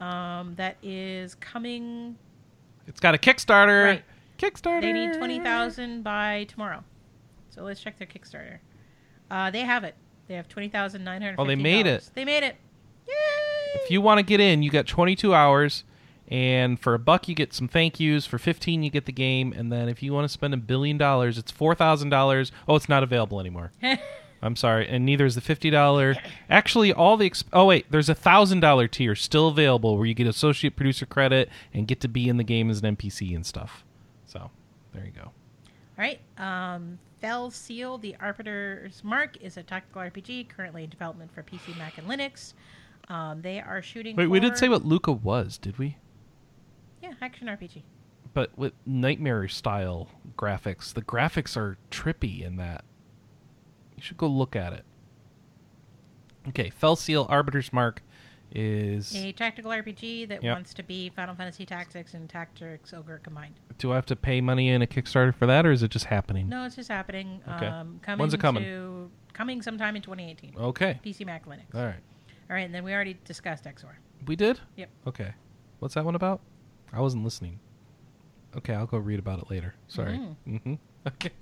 um, 0.00 0.54
that 0.54 0.76
is 0.84 1.34
coming. 1.34 2.16
It's 2.86 3.00
got 3.00 3.16
a 3.16 3.18
Kickstarter. 3.18 3.84
Right. 3.86 4.04
Kickstarter. 4.38 4.82
They 4.82 4.92
need 4.92 5.14
twenty 5.14 5.40
thousand 5.40 6.02
by 6.04 6.44
tomorrow. 6.48 6.84
So 7.50 7.62
let's 7.64 7.80
check 7.80 7.98
their 7.98 8.06
Kickstarter. 8.06 8.58
Uh, 9.32 9.50
they 9.50 9.60
have 9.62 9.82
it. 9.82 9.96
They 10.28 10.34
have 10.34 10.48
twenty 10.48 10.68
thousand 10.68 11.02
nine 11.02 11.22
hundred. 11.22 11.40
Oh, 11.40 11.44
they 11.44 11.56
made 11.56 11.86
it. 11.88 12.08
They 12.14 12.24
made 12.24 12.44
it. 12.44 12.54
If 13.74 13.90
you 13.90 14.00
want 14.00 14.18
to 14.18 14.22
get 14.22 14.40
in, 14.40 14.62
you 14.62 14.70
got 14.70 14.86
22 14.86 15.34
hours, 15.34 15.84
and 16.28 16.78
for 16.80 16.94
a 16.94 16.98
buck 16.98 17.28
you 17.28 17.34
get 17.34 17.52
some 17.52 17.68
thank 17.68 18.00
yous. 18.00 18.26
For 18.26 18.38
15 18.38 18.82
you 18.82 18.90
get 18.90 19.06
the 19.06 19.12
game, 19.12 19.52
and 19.52 19.70
then 19.70 19.88
if 19.88 20.02
you 20.02 20.12
want 20.12 20.24
to 20.24 20.28
spend 20.28 20.54
a 20.54 20.56
billion 20.56 20.96
dollars, 20.96 21.38
it's 21.38 21.50
four 21.50 21.74
thousand 21.74 22.08
dollars. 22.10 22.52
Oh, 22.66 22.76
it's 22.76 22.88
not 22.88 23.02
available 23.02 23.40
anymore. 23.40 23.72
I'm 24.42 24.56
sorry, 24.56 24.86
and 24.88 25.06
neither 25.06 25.24
is 25.24 25.34
the 25.34 25.40
fifty 25.40 25.70
dollar. 25.70 26.16
Actually, 26.50 26.92
all 26.92 27.16
the 27.16 27.28
exp- 27.28 27.44
oh 27.52 27.64
wait, 27.66 27.90
there's 27.90 28.08
a 28.08 28.14
thousand 28.14 28.60
dollar 28.60 28.86
tier 28.88 29.14
still 29.14 29.48
available 29.48 29.96
where 29.96 30.06
you 30.06 30.14
get 30.14 30.26
associate 30.26 30.76
producer 30.76 31.06
credit 31.06 31.48
and 31.72 31.86
get 31.88 32.00
to 32.00 32.08
be 32.08 32.28
in 32.28 32.36
the 32.36 32.44
game 32.44 32.68
as 32.70 32.82
an 32.82 32.96
NPC 32.96 33.34
and 33.34 33.44
stuff. 33.44 33.84
So 34.26 34.50
there 34.92 35.04
you 35.04 35.12
go. 35.12 35.22
All 35.24 35.32
right. 35.98 36.20
Um, 36.36 36.98
Fell 37.20 37.50
Seal, 37.50 37.96
the 37.96 38.14
Arbiter's 38.20 39.02
Mark, 39.02 39.38
is 39.40 39.56
a 39.56 39.62
tactical 39.62 40.02
RPG 40.02 40.48
currently 40.50 40.84
in 40.84 40.90
development 40.90 41.32
for 41.34 41.42
PC, 41.42 41.76
Mac, 41.78 41.96
and 41.96 42.06
Linux. 42.06 42.52
Um, 43.08 43.42
they 43.42 43.60
are 43.60 43.82
shooting. 43.82 44.16
Wait, 44.16 44.28
we 44.28 44.40
didn't 44.40 44.56
say 44.58 44.68
what 44.68 44.84
Lucah 44.84 45.12
was, 45.12 45.58
did 45.58 45.78
we? 45.78 45.98
Yeah, 47.02 47.12
action 47.20 47.48
RPG. 47.48 47.82
But 48.32 48.56
with 48.58 48.72
nightmare 48.86 49.46
style 49.48 50.08
graphics, 50.36 50.92
the 50.92 51.02
graphics 51.02 51.56
are 51.56 51.76
trippy 51.90 52.42
in 52.44 52.56
that. 52.56 52.84
You 53.96 54.02
should 54.02 54.16
go 54.16 54.26
look 54.26 54.56
at 54.56 54.72
it. 54.72 54.84
Okay, 56.48 56.70
Fell 56.70 56.96
Seal 56.96 57.26
Arbiter's 57.30 57.72
Mark 57.72 58.02
is. 58.52 59.14
A 59.14 59.32
tactical 59.32 59.70
RPG 59.70 60.26
that 60.28 60.42
Yep. 60.42 60.54
wants 60.56 60.74
to 60.74 60.82
be 60.82 61.10
Final 61.10 61.34
Fantasy 61.34 61.64
Tactics 61.64 62.14
and 62.14 62.28
Tactics 62.28 62.92
Ogre 62.92 63.18
combined. 63.22 63.54
Do 63.78 63.92
I 63.92 63.94
have 63.96 64.06
to 64.06 64.16
pay 64.16 64.40
money 64.40 64.68
in 64.68 64.82
a 64.82 64.86
Kickstarter 64.86 65.34
for 65.34 65.46
that, 65.46 65.64
or 65.66 65.72
is 65.72 65.82
it 65.82 65.90
just 65.90 66.06
happening? 66.06 66.48
No, 66.48 66.64
it's 66.64 66.76
just 66.76 66.88
happening. 66.90 67.40
Okay. 67.48 67.66
Um, 67.66 68.00
coming 68.02 68.18
When's 68.20 68.34
it 68.34 68.40
coming? 68.40 68.62
To, 68.64 69.10
coming 69.32 69.62
sometime 69.62 69.96
in 69.96 70.02
2018. 70.02 70.54
Okay. 70.56 71.00
PC, 71.04 71.24
Mac, 71.24 71.46
Linux. 71.46 71.74
All 71.74 71.84
right. 71.84 72.00
All 72.54 72.58
right, 72.58 72.66
and 72.66 72.72
then 72.72 72.84
we 72.84 72.94
already 72.94 73.18
discussed 73.24 73.64
XOR. 73.64 73.94
We 74.28 74.36
did? 74.36 74.60
Yep. 74.76 74.88
Okay. 75.08 75.34
What's 75.80 75.94
that 75.94 76.04
one 76.04 76.14
about? 76.14 76.40
I 76.92 77.00
wasn't 77.00 77.24
listening. 77.24 77.58
Okay, 78.56 78.72
I'll 78.72 78.86
go 78.86 78.96
read 78.96 79.18
about 79.18 79.40
it 79.40 79.50
later. 79.50 79.74
Sorry. 79.88 80.12
Mhm. 80.18 80.36
Mm-hmm. 80.48 80.74
Okay. 81.08 81.32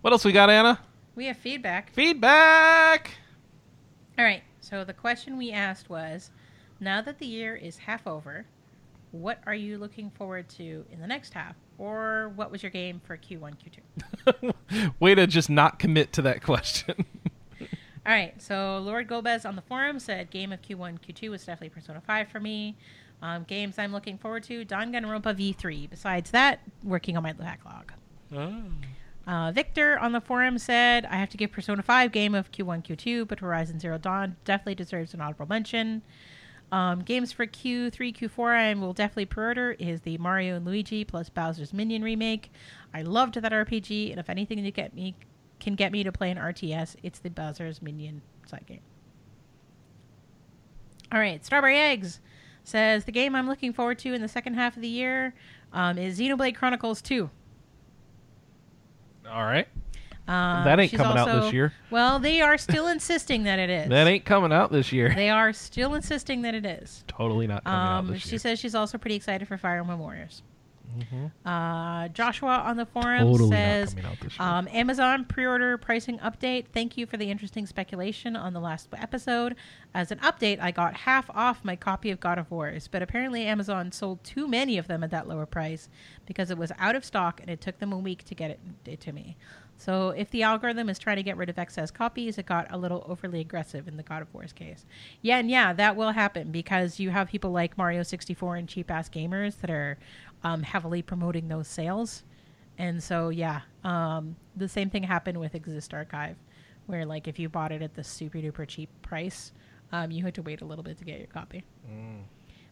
what 0.00 0.14
else 0.14 0.24
we 0.24 0.32
got, 0.32 0.48
Anna? 0.48 0.80
We 1.14 1.26
have 1.26 1.36
feedback. 1.36 1.92
Feedback! 1.92 3.10
All 4.18 4.24
right. 4.24 4.42
So 4.62 4.82
the 4.82 4.94
question 4.94 5.36
we 5.36 5.52
asked 5.52 5.90
was, 5.90 6.30
now 6.80 7.02
that 7.02 7.18
the 7.18 7.26
year 7.26 7.54
is 7.54 7.76
half 7.76 8.06
over, 8.06 8.46
what 9.10 9.40
are 9.44 9.54
you 9.54 9.76
looking 9.76 10.08
forward 10.08 10.48
to 10.56 10.86
in 10.90 11.02
the 11.02 11.06
next 11.06 11.34
half, 11.34 11.54
or 11.76 12.32
what 12.34 12.50
was 12.50 12.62
your 12.62 12.70
game 12.70 12.98
for 13.04 13.18
Q1, 13.18 13.56
Q2? 14.26 14.90
Way 15.00 15.14
to 15.16 15.26
just 15.26 15.50
not 15.50 15.78
commit 15.78 16.14
to 16.14 16.22
that 16.22 16.42
question. 16.42 17.04
All 18.04 18.12
right, 18.12 18.40
so 18.42 18.78
Lord 18.78 19.06
Gomez 19.06 19.44
on 19.44 19.54
the 19.54 19.62
forum 19.62 20.00
said 20.00 20.30
game 20.30 20.52
of 20.52 20.60
Q1, 20.60 20.98
Q2 21.00 21.30
was 21.30 21.44
definitely 21.44 21.68
Persona 21.68 22.00
5 22.00 22.28
for 22.28 22.40
me. 22.40 22.76
Um, 23.22 23.44
games 23.44 23.78
I'm 23.78 23.92
looking 23.92 24.18
forward 24.18 24.42
to 24.44 24.64
Danganronpa 24.64 25.22
V3. 25.22 25.88
Besides 25.88 26.32
that, 26.32 26.60
working 26.82 27.16
on 27.16 27.22
my 27.22 27.32
backlog. 27.32 27.92
Uh, 29.24 29.52
Victor 29.52 30.00
on 30.00 30.10
the 30.10 30.20
forum 30.20 30.58
said, 30.58 31.06
I 31.06 31.14
have 31.16 31.30
to 31.30 31.36
give 31.36 31.52
Persona 31.52 31.82
5 31.82 32.10
game 32.10 32.34
of 32.34 32.50
Q1, 32.50 32.84
Q2, 32.84 33.28
but 33.28 33.38
Horizon 33.38 33.78
Zero 33.78 33.98
Dawn 33.98 34.34
definitely 34.44 34.74
deserves 34.74 35.14
an 35.14 35.20
honorable 35.20 35.46
mention. 35.46 36.02
Um, 36.72 37.02
games 37.02 37.30
for 37.30 37.46
Q3, 37.46 38.16
Q4 38.16 38.56
I 38.56 38.74
will 38.74 38.94
definitely 38.94 39.26
pre-order 39.26 39.76
is 39.78 40.00
the 40.00 40.18
Mario 40.18 40.56
and 40.56 40.64
Luigi 40.64 41.04
plus 41.04 41.28
Bowser's 41.28 41.72
Minion 41.72 42.02
remake. 42.02 42.50
I 42.92 43.02
loved 43.02 43.34
that 43.34 43.52
RPG, 43.52 44.10
and 44.10 44.18
if 44.18 44.28
anything 44.28 44.64
to 44.64 44.70
get 44.72 44.94
me 44.94 45.14
can 45.62 45.74
get 45.74 45.92
me 45.92 46.02
to 46.04 46.12
play 46.12 46.30
an 46.30 46.36
RTS, 46.36 46.96
it's 47.02 47.18
the 47.20 47.30
Bowser's 47.30 47.80
Minion 47.80 48.20
side 48.46 48.64
game. 48.66 48.80
All 51.10 51.18
right, 51.18 51.44
Strawberry 51.44 51.78
Eggs 51.78 52.20
says 52.64 53.04
the 53.04 53.12
game 53.12 53.34
I'm 53.34 53.48
looking 53.48 53.72
forward 53.72 53.98
to 54.00 54.12
in 54.14 54.20
the 54.22 54.28
second 54.28 54.54
half 54.54 54.76
of 54.76 54.82
the 54.82 54.88
year 54.88 55.34
um, 55.72 55.98
is 55.98 56.18
Xenoblade 56.18 56.54
Chronicles 56.56 57.00
2. 57.02 57.28
All 59.30 59.42
right. 59.44 59.66
Um, 60.28 60.64
That 60.64 60.78
ain't 60.78 60.90
she's 60.90 61.00
coming 61.00 61.18
out 61.18 61.42
this 61.42 61.52
year. 61.52 61.72
Well, 61.90 62.18
they 62.18 62.40
are 62.40 62.56
still 62.56 62.86
insisting 62.86 63.42
that 63.44 63.58
it 63.58 63.70
is. 63.70 63.88
That 63.88 64.06
ain't 64.06 64.24
coming 64.24 64.52
out 64.52 64.70
this 64.70 64.92
year. 64.92 65.12
They 65.14 65.28
are 65.30 65.52
still 65.52 65.94
insisting 65.94 66.42
that 66.42 66.54
it 66.54 66.64
is. 66.64 67.04
Totally 67.08 67.46
not 67.46 67.64
coming 67.64 67.78
out 67.78 67.98
Um, 67.98 68.06
this 68.08 68.22
she 68.22 68.30
year. 68.30 68.38
says 68.38 68.58
she's 68.60 68.74
also 68.74 68.98
pretty 68.98 69.16
excited 69.16 69.48
for 69.48 69.58
Fire 69.58 69.78
Emblem 69.80 69.98
Warriors. 69.98 70.42
Uh, 71.44 72.08
Joshua 72.08 72.58
on 72.64 72.76
the 72.76 72.86
forum 72.86 73.22
Mm-hmm. 73.22 73.32
Totally 73.32 73.50
says 73.50 73.94
coming 73.94 74.04
out 74.10 74.20
this 74.20 74.38
year. 74.38 74.48
um, 74.48 74.68
Amazon 74.72 75.24
pre-order 75.24 75.76
pricing 75.78 76.18
update. 76.18 76.66
Thank 76.72 76.96
you 76.96 77.06
for 77.06 77.16
the 77.16 77.30
interesting 77.30 77.66
speculation 77.66 78.36
on 78.36 78.52
the 78.52 78.60
last 78.60 78.88
episode. 78.96 79.56
As 79.94 80.10
an 80.10 80.18
update, 80.18 80.60
I 80.60 80.70
got 80.70 80.94
half 80.94 81.28
off 81.30 81.64
my 81.64 81.76
copy 81.76 82.10
of 82.10 82.20
God 82.20 82.38
of 82.38 82.50
Wars, 82.50 82.88
but 82.88 83.02
apparently 83.02 83.44
Amazon 83.46 83.92
sold 83.92 84.22
too 84.24 84.46
many 84.48 84.78
of 84.78 84.86
them 84.88 85.02
at 85.02 85.10
that 85.10 85.28
lower 85.28 85.46
price 85.46 85.88
because 86.26 86.50
it 86.50 86.58
was 86.58 86.72
out 86.78 86.94
of 86.96 87.04
stock 87.04 87.40
and 87.40 87.50
it 87.50 87.60
took 87.60 87.78
them 87.78 87.92
a 87.92 87.98
week 87.98 88.24
to 88.24 88.34
get 88.34 88.50
it, 88.50 88.60
it 88.86 89.00
to 89.00 89.12
me. 89.12 89.36
So 89.78 90.10
if 90.10 90.30
the 90.30 90.44
algorithm 90.44 90.88
is 90.88 90.98
trying 90.98 91.16
to 91.16 91.24
get 91.24 91.36
rid 91.36 91.48
of 91.48 91.58
excess 91.58 91.90
copies, 91.90 92.38
it 92.38 92.46
got 92.46 92.70
a 92.70 92.78
little 92.78 93.04
overly 93.08 93.40
aggressive 93.40 93.88
in 93.88 93.96
the 93.96 94.04
God 94.04 94.22
of 94.22 94.32
Wars 94.32 94.52
case. 94.52 94.84
Yeah, 95.22 95.38
and 95.38 95.50
yeah, 95.50 95.72
that 95.72 95.96
will 95.96 96.12
happen 96.12 96.52
because 96.52 97.00
you 97.00 97.10
have 97.10 97.28
people 97.28 97.50
like 97.50 97.76
Wario64 97.76 98.60
and 98.60 98.68
cheap 98.68 98.90
ass 98.92 99.08
gamers 99.08 99.60
that 99.60 99.70
are 99.70 99.98
um, 100.44 100.62
heavily 100.62 101.02
promoting 101.02 101.48
those 101.48 101.68
sales. 101.68 102.22
And 102.78 103.02
so, 103.02 103.28
yeah, 103.28 103.60
um, 103.84 104.36
the 104.56 104.68
same 104.68 104.90
thing 104.90 105.02
happened 105.02 105.38
with 105.38 105.54
Exist 105.54 105.92
Archive, 105.94 106.36
where 106.86 107.04
like 107.04 107.28
if 107.28 107.38
you 107.38 107.48
bought 107.48 107.72
it 107.72 107.82
at 107.82 107.94
the 107.94 108.04
super 108.04 108.38
duper 108.38 108.66
cheap 108.66 108.90
price, 109.02 109.52
um, 109.92 110.10
you 110.10 110.24
had 110.24 110.34
to 110.34 110.42
wait 110.42 110.62
a 110.62 110.64
little 110.64 110.82
bit 110.82 110.98
to 110.98 111.04
get 111.04 111.18
your 111.18 111.28
copy. 111.28 111.64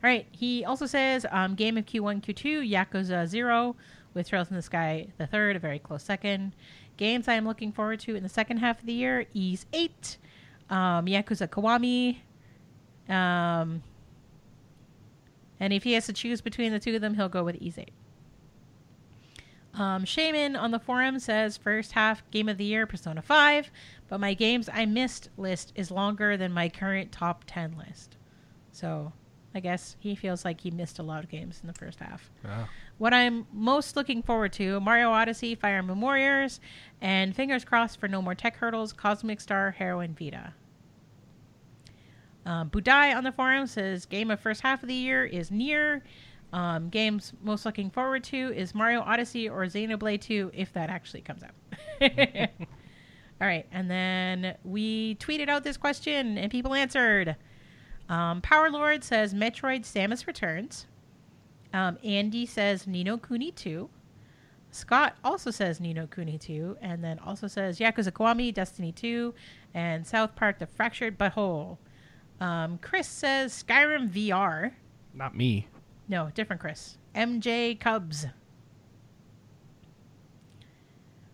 All 0.02 0.08
right. 0.08 0.26
He 0.30 0.64
also 0.64 0.86
says 0.86 1.26
um, 1.30 1.54
game 1.54 1.76
of 1.76 1.84
Q1, 1.84 2.22
Q2, 2.22 2.70
Yakuza 2.70 3.26
Zero, 3.26 3.76
with 4.14 4.28
Trails 4.28 4.48
in 4.50 4.56
the 4.56 4.62
Sky 4.62 5.08
the 5.18 5.26
third, 5.26 5.56
a 5.56 5.58
very 5.58 5.78
close 5.78 6.02
second. 6.02 6.54
Games 6.96 7.28
I 7.28 7.34
am 7.34 7.46
looking 7.46 7.72
forward 7.72 8.00
to 8.00 8.16
in 8.16 8.22
the 8.22 8.28
second 8.28 8.58
half 8.58 8.80
of 8.80 8.86
the 8.86 8.92
year: 8.92 9.26
Ys 9.34 9.66
Eight, 9.72 10.16
um, 10.68 11.06
Yakuza 11.06 11.48
Kiwami. 11.48 12.18
Um, 13.14 13.82
and 15.60 15.72
if 15.72 15.84
he 15.84 15.92
has 15.92 16.06
to 16.06 16.12
choose 16.12 16.40
between 16.40 16.72
the 16.72 16.80
two 16.80 16.94
of 16.96 17.02
them, 17.02 17.14
he'll 17.14 17.28
go 17.28 17.44
with 17.44 17.56
Eight. 17.60 17.92
Um, 19.74 20.04
Shaman 20.04 20.56
on 20.56 20.72
the 20.72 20.80
forum 20.80 21.20
says 21.20 21.56
first 21.56 21.92
half 21.92 22.28
game 22.32 22.48
of 22.48 22.58
the 22.58 22.64
year 22.64 22.86
Persona 22.86 23.22
5, 23.22 23.70
but 24.08 24.18
my 24.18 24.34
games 24.34 24.68
I 24.72 24.84
missed 24.86 25.28
list 25.36 25.72
is 25.76 25.90
longer 25.92 26.36
than 26.36 26.52
my 26.52 26.68
current 26.68 27.12
top 27.12 27.44
10 27.46 27.76
list. 27.78 28.16
So 28.72 29.12
I 29.54 29.60
guess 29.60 29.96
he 30.00 30.14
feels 30.14 30.44
like 30.44 30.60
he 30.60 30.70
missed 30.70 30.98
a 30.98 31.02
lot 31.02 31.22
of 31.22 31.30
games 31.30 31.60
in 31.62 31.68
the 31.68 31.74
first 31.74 32.00
half. 32.00 32.30
Ah. 32.44 32.68
What 32.98 33.14
I'm 33.14 33.46
most 33.52 33.96
looking 33.96 34.22
forward 34.22 34.52
to 34.54 34.80
Mario 34.80 35.10
Odyssey, 35.10 35.54
Fire 35.54 35.78
Emblem 35.78 36.00
Warriors, 36.00 36.60
and 37.00 37.34
fingers 37.34 37.64
crossed 37.64 37.98
for 37.98 38.08
No 38.08 38.20
More 38.20 38.34
Tech 38.34 38.56
Hurdles, 38.56 38.92
Cosmic 38.92 39.40
Star, 39.40 39.70
Heroine 39.70 40.14
Vita. 40.18 40.52
Um, 42.46 42.70
Budai 42.70 43.14
on 43.14 43.24
the 43.24 43.32
forum 43.32 43.66
says 43.66 44.06
game 44.06 44.30
of 44.30 44.40
first 44.40 44.62
half 44.62 44.82
of 44.82 44.88
the 44.88 44.94
year 44.94 45.24
is 45.24 45.50
NieR. 45.50 46.02
Um, 46.52 46.88
games 46.88 47.32
most 47.42 47.64
looking 47.64 47.90
forward 47.90 48.24
to 48.24 48.52
is 48.54 48.74
Mario 48.74 49.00
Odyssey 49.00 49.48
or 49.48 49.64
Xenoblade 49.66 50.20
2 50.20 50.50
if 50.52 50.72
that 50.72 50.90
actually 50.90 51.20
comes 51.20 51.42
out. 51.42 51.54
All 53.40 53.46
right, 53.46 53.66
and 53.72 53.90
then 53.90 54.56
we 54.64 55.14
tweeted 55.16 55.48
out 55.48 55.64
this 55.64 55.76
question 55.76 56.36
and 56.38 56.50
people 56.50 56.74
answered. 56.74 57.36
Um, 58.08 58.40
Power 58.40 58.70
Lord 58.70 59.04
says 59.04 59.32
Metroid 59.32 59.82
Samus 59.82 60.26
Returns. 60.26 60.86
Um, 61.72 61.98
Andy 62.02 62.46
says 62.46 62.86
Ni 62.86 63.04
no 63.04 63.16
Kuni 63.16 63.52
2. 63.52 63.88
Scott 64.72 65.16
also 65.22 65.50
says 65.50 65.80
Ni 65.80 65.92
no 65.94 66.06
Kuni 66.06 66.36
2, 66.38 66.78
and 66.80 67.02
then 67.02 67.18
also 67.20 67.46
says 67.46 67.78
Yakuza 67.78 68.10
Kiwami, 68.10 68.52
Destiny 68.52 68.92
2, 68.92 69.32
and 69.74 70.06
South 70.06 70.34
Park 70.34 70.58
The 70.58 70.66
Fractured 70.66 71.18
Butthole. 71.18 71.78
Um, 72.40 72.78
Chris 72.78 73.06
says 73.06 73.62
Skyrim 73.62 74.10
VR. 74.10 74.72
Not 75.14 75.36
me. 75.36 75.66
No, 76.08 76.30
different 76.34 76.60
Chris. 76.60 76.96
MJ 77.14 77.78
Cubs. 77.78 78.26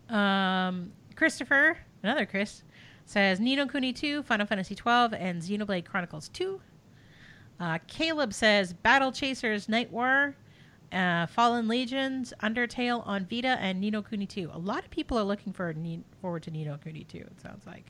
Um, 0.09 0.91
Christopher, 1.15 1.77
another 2.03 2.25
Chris, 2.25 2.63
says 3.05 3.39
Ni 3.39 3.55
no 3.55 3.67
Kuni 3.67 3.93
2, 3.93 4.23
Final 4.23 4.45
Fantasy 4.45 4.75
12, 4.75 5.13
and 5.13 5.41
Xenoblade 5.41 5.85
Chronicles 5.85 6.29
2. 6.29 6.61
Uh, 7.59 7.79
Caleb 7.87 8.33
says 8.33 8.73
Battle 8.73 9.11
Chasers 9.11 9.67
Night 9.67 9.91
War, 9.91 10.35
uh, 10.91 11.25
Fallen 11.25 11.67
Legions, 11.67 12.33
Undertale 12.41 13.05
on 13.05 13.25
Vita, 13.25 13.57
and 13.59 13.79
Ni 13.81 13.89
no 13.89 14.01
Kuni 14.01 14.25
2. 14.25 14.51
A 14.53 14.57
lot 14.57 14.83
of 14.83 14.91
people 14.91 15.17
are 15.17 15.23
looking 15.23 15.53
for 15.53 15.73
forward 16.21 16.43
to 16.43 16.51
Ni 16.51 16.65
no 16.65 16.77
Kuni 16.77 17.03
2, 17.03 17.17
it 17.17 17.41
sounds 17.41 17.65
like. 17.65 17.85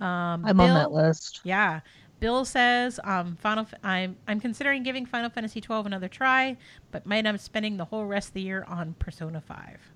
Um, 0.00 0.44
I'm 0.44 0.60
on 0.60 0.74
that 0.74 0.90
list. 0.90 1.40
yeah. 1.44 1.80
Bill 2.22 2.44
says 2.44 3.00
um, 3.02 3.34
Final. 3.34 3.64
F- 3.64 3.74
I'm 3.82 4.16
I'm 4.28 4.38
considering 4.38 4.84
giving 4.84 5.06
Final 5.06 5.28
Fantasy 5.28 5.60
12 5.60 5.86
another 5.86 6.06
try, 6.06 6.56
but 6.92 7.04
might 7.04 7.26
up 7.26 7.36
spending 7.40 7.78
the 7.78 7.86
whole 7.86 8.06
rest 8.06 8.28
of 8.28 8.34
the 8.34 8.42
year 8.42 8.64
on 8.68 8.94
Persona 9.00 9.40
5. 9.40 9.90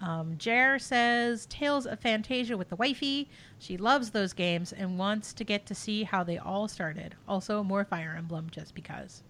Um, 0.00 0.34
Jer 0.36 0.80
says 0.80 1.46
Tales 1.46 1.86
of 1.86 2.00
Phantasia 2.00 2.58
with 2.58 2.70
the 2.70 2.74
wifey. 2.76 3.30
She 3.60 3.76
loves 3.76 4.10
those 4.10 4.32
games 4.32 4.72
and 4.72 4.98
wants 4.98 5.32
to 5.34 5.44
get 5.44 5.64
to 5.66 5.76
see 5.76 6.02
how 6.02 6.24
they 6.24 6.38
all 6.38 6.66
started. 6.66 7.14
Also, 7.28 7.62
more 7.62 7.84
Fire 7.84 8.16
Emblem 8.18 8.48
just 8.50 8.74
because. 8.74 9.22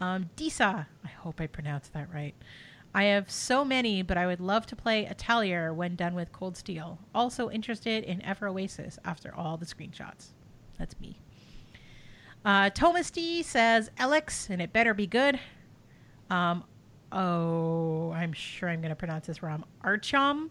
Um, 0.00 0.30
Disa, 0.36 0.86
I 1.04 1.08
hope 1.08 1.40
I 1.40 1.48
pronounced 1.48 1.92
that 1.94 2.08
right. 2.14 2.36
I 2.94 3.04
have 3.04 3.32
so 3.32 3.64
many, 3.64 4.02
but 4.02 4.16
I 4.16 4.28
would 4.28 4.40
love 4.40 4.64
to 4.66 4.76
play 4.76 5.06
Atelier 5.06 5.74
when 5.74 5.96
done 5.96 6.14
with 6.14 6.30
Cold 6.30 6.56
Steel. 6.56 7.00
Also 7.12 7.50
interested 7.50 8.04
in 8.04 8.22
Ever 8.22 8.46
Oasis 8.46 9.00
after 9.04 9.34
all 9.34 9.56
the 9.56 9.66
screenshots. 9.66 10.34
That's 10.78 10.98
me. 11.00 11.18
Uh, 12.44 12.70
Thomas 12.70 13.10
D 13.10 13.42
says 13.42 13.90
Alex, 13.98 14.48
and 14.50 14.60
it 14.60 14.72
better 14.72 14.92
be 14.92 15.06
good. 15.06 15.38
Um, 16.30 16.64
oh, 17.10 18.12
I'm 18.12 18.32
sure 18.32 18.68
I'm 18.68 18.80
going 18.80 18.90
to 18.90 18.96
pronounce 18.96 19.26
this 19.26 19.42
wrong. 19.42 19.64
Archom 19.82 20.50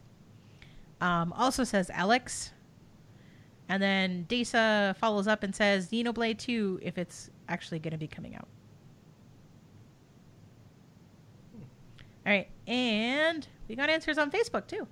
um, 1.02 1.34
also 1.34 1.64
says 1.64 1.90
Alex. 1.92 2.52
And 3.70 3.82
then 3.82 4.24
Disa 4.24 4.96
follows 5.00 5.28
up 5.28 5.44
and 5.44 5.56
says 5.56 5.90
Xenoblade 5.90 6.38
2 6.38 6.80
if 6.82 6.98
it's 6.98 7.30
actually 7.48 7.80
going 7.80 7.92
to 7.92 7.98
be 7.98 8.08
coming 8.08 8.36
out. 8.36 8.48
All 12.26 12.32
right, 12.32 12.48
and 12.68 13.46
we 13.68 13.76
got 13.76 13.90
answers 13.90 14.18
on 14.18 14.32
Facebook 14.32 14.68
too. 14.68 14.88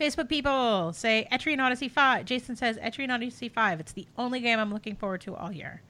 Facebook 0.00 0.28
people 0.28 0.92
say 0.92 1.28
Etrian 1.30 1.62
Odyssey 1.62 1.88
5. 1.88 2.24
Jason 2.24 2.56
says 2.56 2.76
Etrian 2.78 3.12
Odyssey 3.12 3.48
5. 3.48 3.80
It's 3.80 3.92
the 3.92 4.06
only 4.16 4.40
game 4.40 4.58
I'm 4.58 4.72
looking 4.72 4.96
forward 4.96 5.20
to 5.22 5.34
all 5.34 5.52
year. 5.52 5.82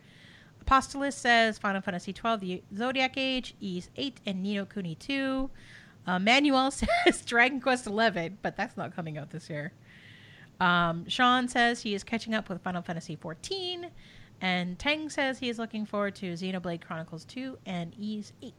Apostolus 0.61 1.17
says 1.17 1.59
Final 1.59 1.81
Fantasy 1.81 2.13
12, 2.13 2.41
the 2.41 2.63
Zodiac 2.77 3.17
Age, 3.17 3.55
Ys 3.61 3.91
8, 3.97 4.21
and 4.27 4.43
Ni 4.43 4.55
no 4.55 4.65
Kuni 4.65 4.95
2. 4.95 5.51
Uh, 6.07 6.19
Manuel 6.19 6.71
says 7.05 7.25
Dragon 7.25 7.61
Quest 7.61 7.87
11, 7.87 8.39
but 8.43 8.57
that's 8.57 8.77
not 8.77 8.95
coming 8.95 9.19
out 9.19 9.31
this 9.31 9.49
year. 9.51 9.73
Um, 10.61 11.09
Sean 11.09 11.49
says 11.49 11.81
he 11.81 11.95
is 11.95 12.05
catching 12.05 12.35
up 12.35 12.49
with 12.49 12.63
Final 12.63 12.83
Fantasy 12.83 13.17
14. 13.17 13.91
And 14.41 14.79
Tang 14.79 15.09
says 15.09 15.39
he 15.39 15.49
is 15.49 15.59
looking 15.59 15.87
forward 15.87 16.17
to 16.17 16.33
Xenoblade 16.33 16.85
Chronicles 16.85 17.25
2 17.25 17.59
and 17.65 17.95
Ys 17.99 18.33
8. 18.43 18.53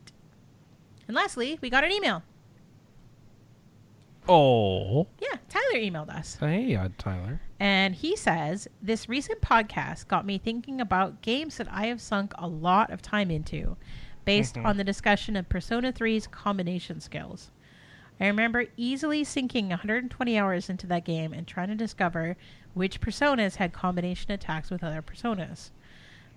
And 1.08 1.16
lastly, 1.16 1.60
we 1.62 1.70
got 1.70 1.84
an 1.84 1.92
email. 1.92 2.24
Oh. 4.28 5.08
Yeah, 5.20 5.38
Tyler 5.50 5.76
emailed 5.76 6.10
us. 6.10 6.38
Hey, 6.40 6.76
uh, 6.76 6.90
Tyler. 6.98 7.42
And 7.60 7.94
he 7.94 8.16
says, 8.16 8.68
This 8.82 9.10
recent 9.10 9.42
podcast 9.42 10.08
got 10.08 10.26
me 10.26 10.38
thinking 10.38 10.80
about 10.80 11.22
games 11.22 11.58
that 11.58 11.68
I 11.72 11.88
have 11.88 12.02
sunk 12.02 12.34
a 12.38 12.48
lot 12.48 12.92
of 12.92 13.02
time 13.02 13.30
into 13.30 13.76
based 14.26 14.58
on 14.58 14.78
the 14.78 14.84
discussion 14.84 15.36
of 15.36 15.50
Persona 15.50 15.92
3's 15.92 16.28
combination 16.28 17.02
skills. 17.02 17.52
I 18.20 18.28
remember 18.28 18.66
easily 18.78 19.24
sinking 19.24 19.70
120 19.70 20.38
hours 20.38 20.70
into 20.70 20.88
that 20.88 21.04
game 21.04 21.34
and 21.34 21.46
trying 21.46 21.70
to 21.70 21.76
discover 21.76 22.38
which 22.74 23.02
personas 23.02 23.56
had 23.56 23.74
combination 23.74 24.32
attacks 24.32 24.70
with 24.70 24.84
other 24.84 25.02
personas. 25.02 25.72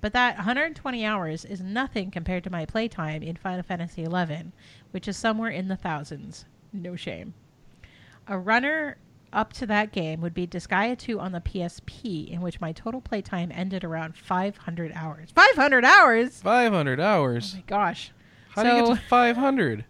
But 0.00 0.12
that 0.12 0.36
120 0.36 1.04
hours 1.04 1.44
is 1.44 1.60
nothing 1.60 2.10
compared 2.10 2.44
to 2.44 2.50
my 2.50 2.66
playtime 2.66 3.22
in 3.22 3.36
Final 3.36 3.62
Fantasy 3.62 4.04
XI, 4.04 4.52
which 4.90 5.06
is 5.06 5.16
somewhere 5.16 5.50
in 5.50 5.68
the 5.68 5.76
thousands. 5.76 6.44
No 6.72 6.96
shame. 6.96 7.34
A 8.28 8.38
runner 8.38 8.96
up 9.32 9.52
to 9.54 9.66
that 9.66 9.92
game 9.92 10.20
would 10.20 10.34
be 10.34 10.46
Disgaea 10.46 10.98
2 10.98 11.20
on 11.20 11.32
the 11.32 11.40
PSP, 11.40 12.28
in 12.30 12.40
which 12.40 12.60
my 12.60 12.72
total 12.72 13.00
playtime 13.00 13.52
ended 13.54 13.84
around 13.84 14.16
500 14.16 14.92
hours. 14.94 15.30
500 15.34 15.84
hours? 15.84 16.40
500 16.40 17.00
Oh 17.00 17.02
hours. 17.02 17.54
my 17.54 17.62
gosh. 17.66 18.12
How 18.50 18.62
do 18.62 18.68
you 18.70 18.86
get 18.86 18.96
to 18.96 19.02
500? 19.08 19.84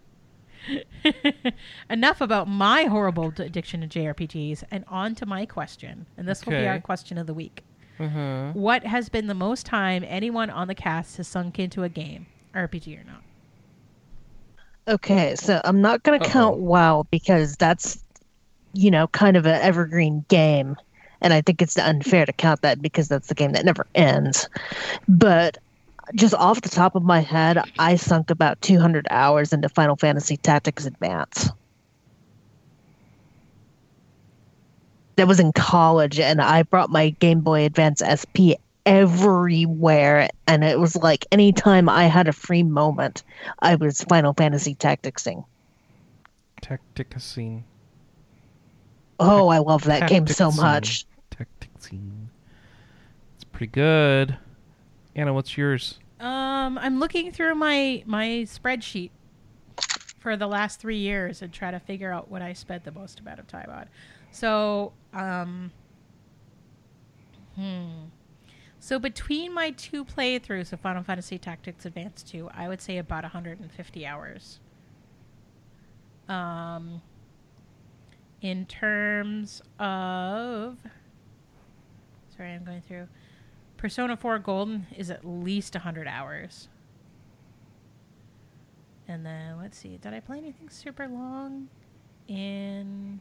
Enough 1.89 2.19
about 2.21 2.47
my 2.49 2.83
horrible 2.83 3.31
d- 3.31 3.43
addiction 3.43 3.81
to 3.81 3.87
JRPGs 3.87 4.63
and 4.69 4.83
on 4.89 5.15
to 5.15 5.25
my 5.25 5.45
question. 5.45 6.05
And 6.17 6.27
this 6.27 6.45
will 6.45 6.51
be 6.53 6.67
our 6.67 6.79
question 6.81 7.17
of 7.17 7.25
the 7.27 7.33
week. 7.33 7.63
Uh-huh. 7.99 8.51
What 8.53 8.85
has 8.85 9.07
been 9.09 9.27
the 9.27 9.33
most 9.33 9.65
time 9.65 10.03
anyone 10.05 10.49
on 10.49 10.67
the 10.67 10.75
cast 10.75 11.17
has 11.17 11.27
sunk 11.27 11.57
into 11.57 11.83
a 11.83 11.89
game, 11.89 12.27
RPG 12.53 12.99
or 13.01 13.03
not? 13.05 13.23
Okay, 14.87 15.35
so 15.35 15.59
I'm 15.63 15.81
not 15.81 16.03
going 16.03 16.19
to 16.19 16.27
count 16.29 16.57
WoW 16.59 17.05
because 17.11 17.55
that's, 17.57 18.03
you 18.73 18.91
know, 18.91 19.07
kind 19.07 19.37
of 19.37 19.45
an 19.45 19.61
evergreen 19.61 20.25
game. 20.27 20.75
And 21.21 21.33
I 21.33 21.41
think 21.41 21.61
it's 21.61 21.77
unfair 21.77 22.25
to 22.25 22.33
count 22.33 22.61
that 22.61 22.81
because 22.81 23.07
that's 23.07 23.27
the 23.27 23.35
game 23.35 23.53
that 23.53 23.65
never 23.65 23.87
ends. 23.95 24.47
But 25.07 25.57
just 26.15 26.33
off 26.35 26.61
the 26.61 26.69
top 26.69 26.95
of 26.95 27.03
my 27.03 27.19
head, 27.19 27.59
I 27.79 27.95
sunk 27.95 28.29
about 28.29 28.61
200 28.61 29.07
hours 29.09 29.51
into 29.51 29.67
Final 29.69 29.95
Fantasy 29.95 30.37
Tactics 30.37 30.85
Advance. 30.85 31.49
That 35.15 35.27
was 35.27 35.39
in 35.39 35.51
college, 35.51 36.19
and 36.19 36.41
I 36.41 36.61
brought 36.61 36.91
my 36.91 37.09
Game 37.09 37.41
Boy 37.41 37.65
Advance 37.65 38.03
SP 38.05 38.61
everywhere. 38.85 40.29
And 40.45 40.63
it 40.63 40.79
was 40.79 40.95
like 40.95 41.25
anytime 41.31 41.89
I 41.89 42.05
had 42.05 42.27
a 42.27 42.33
free 42.33 42.63
moment, 42.63 43.23
I 43.59 43.75
was 43.75 44.01
Final 44.03 44.33
Fantasy 44.33 44.75
Tacticsing. 44.75 45.43
Tacticacine. 46.61 47.63
Oh, 49.19 49.47
I 49.47 49.59
love 49.59 49.83
that 49.85 50.09
game 50.09 50.27
so 50.27 50.49
Tacticsing. 50.49 50.57
much. 50.57 51.05
Tacticacine. 51.31 52.27
It's 53.35 53.43
pretty 53.45 53.71
good. 53.71 54.37
Anna, 55.15 55.33
what's 55.33 55.57
yours? 55.57 55.99
Um, 56.19 56.77
I'm 56.77 56.99
looking 56.99 57.31
through 57.31 57.55
my 57.55 58.03
my 58.05 58.45
spreadsheet 58.47 59.11
for 60.19 60.35
the 60.35 60.47
last 60.47 60.79
three 60.79 60.97
years 60.97 61.41
and 61.41 61.53
try 61.53 61.71
to 61.71 61.79
figure 61.79 62.11
out 62.11 62.29
what 62.29 62.41
I 62.41 62.53
spent 62.53 62.83
the 62.83 62.91
most 62.91 63.19
amount 63.19 63.39
of 63.39 63.47
time 63.47 63.69
on. 63.69 63.87
So, 64.31 64.93
um, 65.13 65.71
hmm. 67.55 67.85
So 68.79 68.99
between 68.99 69.53
my 69.53 69.71
two 69.71 70.05
playthroughs 70.05 70.71
of 70.71 70.79
Final 70.79 71.03
Fantasy 71.03 71.37
Tactics 71.37 71.85
Advance 71.85 72.23
2, 72.23 72.49
I 72.53 72.67
would 72.67 72.81
say 72.81 72.99
about 72.99 73.23
150 73.23 74.05
hours. 74.05 74.59
Um, 76.29 77.01
in 78.41 78.65
terms 78.65 79.61
of, 79.79 80.77
sorry, 82.35 82.51
I'm 82.51 82.63
going 82.63 82.81
through. 82.81 83.07
Persona 83.77 84.17
4 84.17 84.39
Golden 84.39 84.87
is 84.95 85.09
at 85.09 85.25
least 85.25 85.75
100 85.75 86.07
hours. 86.07 86.67
And 89.07 89.25
then, 89.25 89.57
let's 89.59 89.77
see, 89.77 89.97
did 89.97 90.13
I 90.13 90.19
play 90.19 90.37
anything 90.37 90.69
super 90.69 91.07
long? 91.07 91.69
In. 92.27 93.19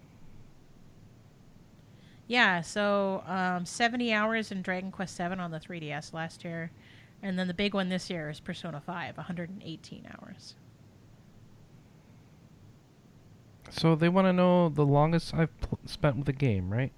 Yeah, 2.27 2.61
so 2.61 3.23
um, 3.27 3.65
70 3.65 4.13
hours 4.13 4.51
in 4.51 4.63
Dragon 4.63 4.91
Quest 4.91 5.15
7 5.15 5.39
on 5.39 5.53
the 5.53 5.61
3DS 5.61 6.13
last 6.13 6.45
year. 6.45 6.73
And 7.23 7.39
then 7.39 7.47
the 7.47 7.55
big 7.55 7.73
one 7.73 7.89
this 7.89 8.11
year 8.11 8.29
is 8.31 8.41
Persona 8.41 8.81
5, 8.81 9.17
118 9.17 10.09
hours. 10.19 10.55
So 13.71 13.95
they 13.95 14.09
want 14.09 14.27
to 14.27 14.33
know 14.33 14.69
the 14.69 14.85
longest 14.87 15.35
I've 15.35 15.59
pl- 15.61 15.79
spent 15.87 16.17
with 16.17 16.29
a 16.29 16.33
game, 16.33 16.71
right? 16.73 16.93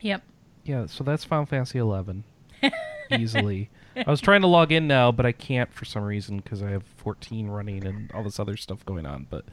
Yep. 0.00 0.22
Yeah, 0.64 0.86
so 0.86 1.04
that's 1.04 1.24
Final 1.24 1.46
Fantasy 1.46 1.78
11. 1.78 2.24
Easily. 3.10 3.70
I 3.96 4.10
was 4.10 4.20
trying 4.20 4.40
to 4.40 4.46
log 4.46 4.72
in 4.72 4.86
now, 4.88 5.12
but 5.12 5.26
I 5.26 5.32
can't 5.32 5.72
for 5.72 5.84
some 5.84 6.02
reason 6.02 6.38
because 6.38 6.62
I 6.62 6.70
have 6.70 6.84
14 6.96 7.48
running 7.48 7.86
and 7.86 8.10
all 8.12 8.22
this 8.24 8.40
other 8.40 8.56
stuff 8.56 8.84
going 8.86 9.06
on. 9.06 9.26
But 9.28 9.44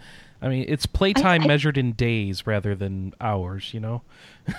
I 0.41 0.47
mean, 0.47 0.65
it's 0.67 0.85
playtime 0.85 1.43
I- 1.43 1.47
measured 1.47 1.77
in 1.77 1.93
days 1.93 2.47
rather 2.47 2.75
than 2.75 3.13
hours, 3.19 3.73
you 3.73 3.79
know? 3.79 4.01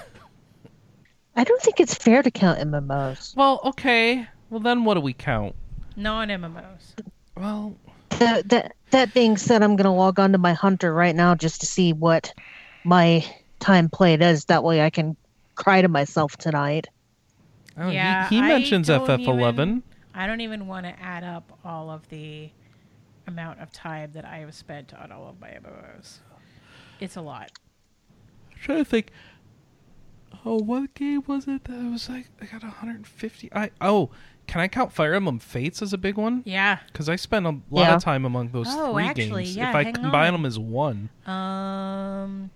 I 1.36 1.44
don't 1.44 1.62
think 1.62 1.80
it's 1.80 1.94
fair 1.94 2.22
to 2.22 2.30
count 2.30 2.58
MMOs. 2.58 3.34
Well, 3.34 3.60
okay. 3.64 4.26
Well, 4.50 4.60
then 4.60 4.84
what 4.84 4.94
do 4.94 5.00
we 5.00 5.14
count? 5.14 5.54
Non 5.96 6.28
MMOs. 6.28 6.94
Well, 7.36 7.74
the, 8.10 8.42
that, 8.46 8.76
that 8.93 9.12
being 9.12 9.36
said, 9.36 9.62
I'm 9.62 9.77
going 9.77 9.85
to 9.85 9.90
log 9.90 10.19
on 10.19 10.32
to 10.32 10.39
my 10.39 10.52
Hunter 10.55 10.93
right 10.94 11.14
now 11.14 11.35
just 11.35 11.60
to 11.60 11.66
see 11.66 11.93
what 11.93 12.32
my 12.85 13.24
time 13.60 13.89
played 13.89 14.23
is. 14.23 14.47
That 14.47 14.64
way 14.64 14.81
I 14.82 14.90
can 14.90 15.16
cry 15.55 15.82
to 15.82 15.89
myself 15.89 16.36
tonight. 16.36 16.86
Oh, 17.77 17.82
I 17.82 17.85
don't- 17.85 17.93
Yeah, 17.94 18.28
he, 18.28 18.36
he 18.36 18.43
mentions 18.43 18.89
FF11. 18.89 19.52
even- 19.52 19.82
I 20.14 20.27
don't 20.27 20.40
even 20.43 20.66
want 20.66 20.85
to 20.86 21.01
add 21.01 21.24
up 21.24 21.59
all 21.64 21.90
of 21.90 22.06
the 22.10 22.51
amount 23.27 23.60
of 23.60 23.73
time 23.73 24.12
that 24.12 24.24
I 24.27 24.39
have 24.39 24.55
spent 24.55 24.93
on 24.94 25.10
all 25.10 25.28
of 25.28 25.40
my 25.40 25.48
MMOs. 25.48 26.19
It's 27.01 27.16
a 27.16 27.23
lot. 27.23 27.51
I'm 28.52 28.59
trying 28.60 28.78
to 28.78 28.85
think. 28.85 29.10
Oh, 30.44 30.56
what 30.59 30.93
game 30.94 31.23
was 31.27 31.47
it 31.47 31.64
that 31.64 31.78
I 31.78 31.89
was 31.89 32.09
like 32.09 32.27
I 32.40 32.47
got 32.47 32.62
150? 32.62 33.48
I 33.55 33.70
oh, 33.81 34.10
can 34.52 34.60
I 34.60 34.68
count 34.68 34.92
Fire 34.92 35.14
Emblem 35.14 35.38
Fates 35.38 35.80
as 35.80 35.94
a 35.94 35.98
big 35.98 36.18
one? 36.18 36.42
Yeah. 36.44 36.80
Because 36.88 37.08
I 37.08 37.16
spent 37.16 37.46
a 37.46 37.52
lot 37.70 37.88
Yeah. 37.88 37.94
of 37.94 38.02
time 38.02 38.26
among 38.26 38.50
those 38.50 38.66
Oh, 38.68 38.92
three 38.92 39.04
actually, 39.04 39.44
games. 39.44 39.56
yeah, 39.56 39.70
if 39.70 39.74
I 39.74 39.90
combine 39.92 40.34
on. 40.34 40.42
them 40.42 40.44
as 40.44 40.58
one, 40.58 41.08
Um, 41.26 42.50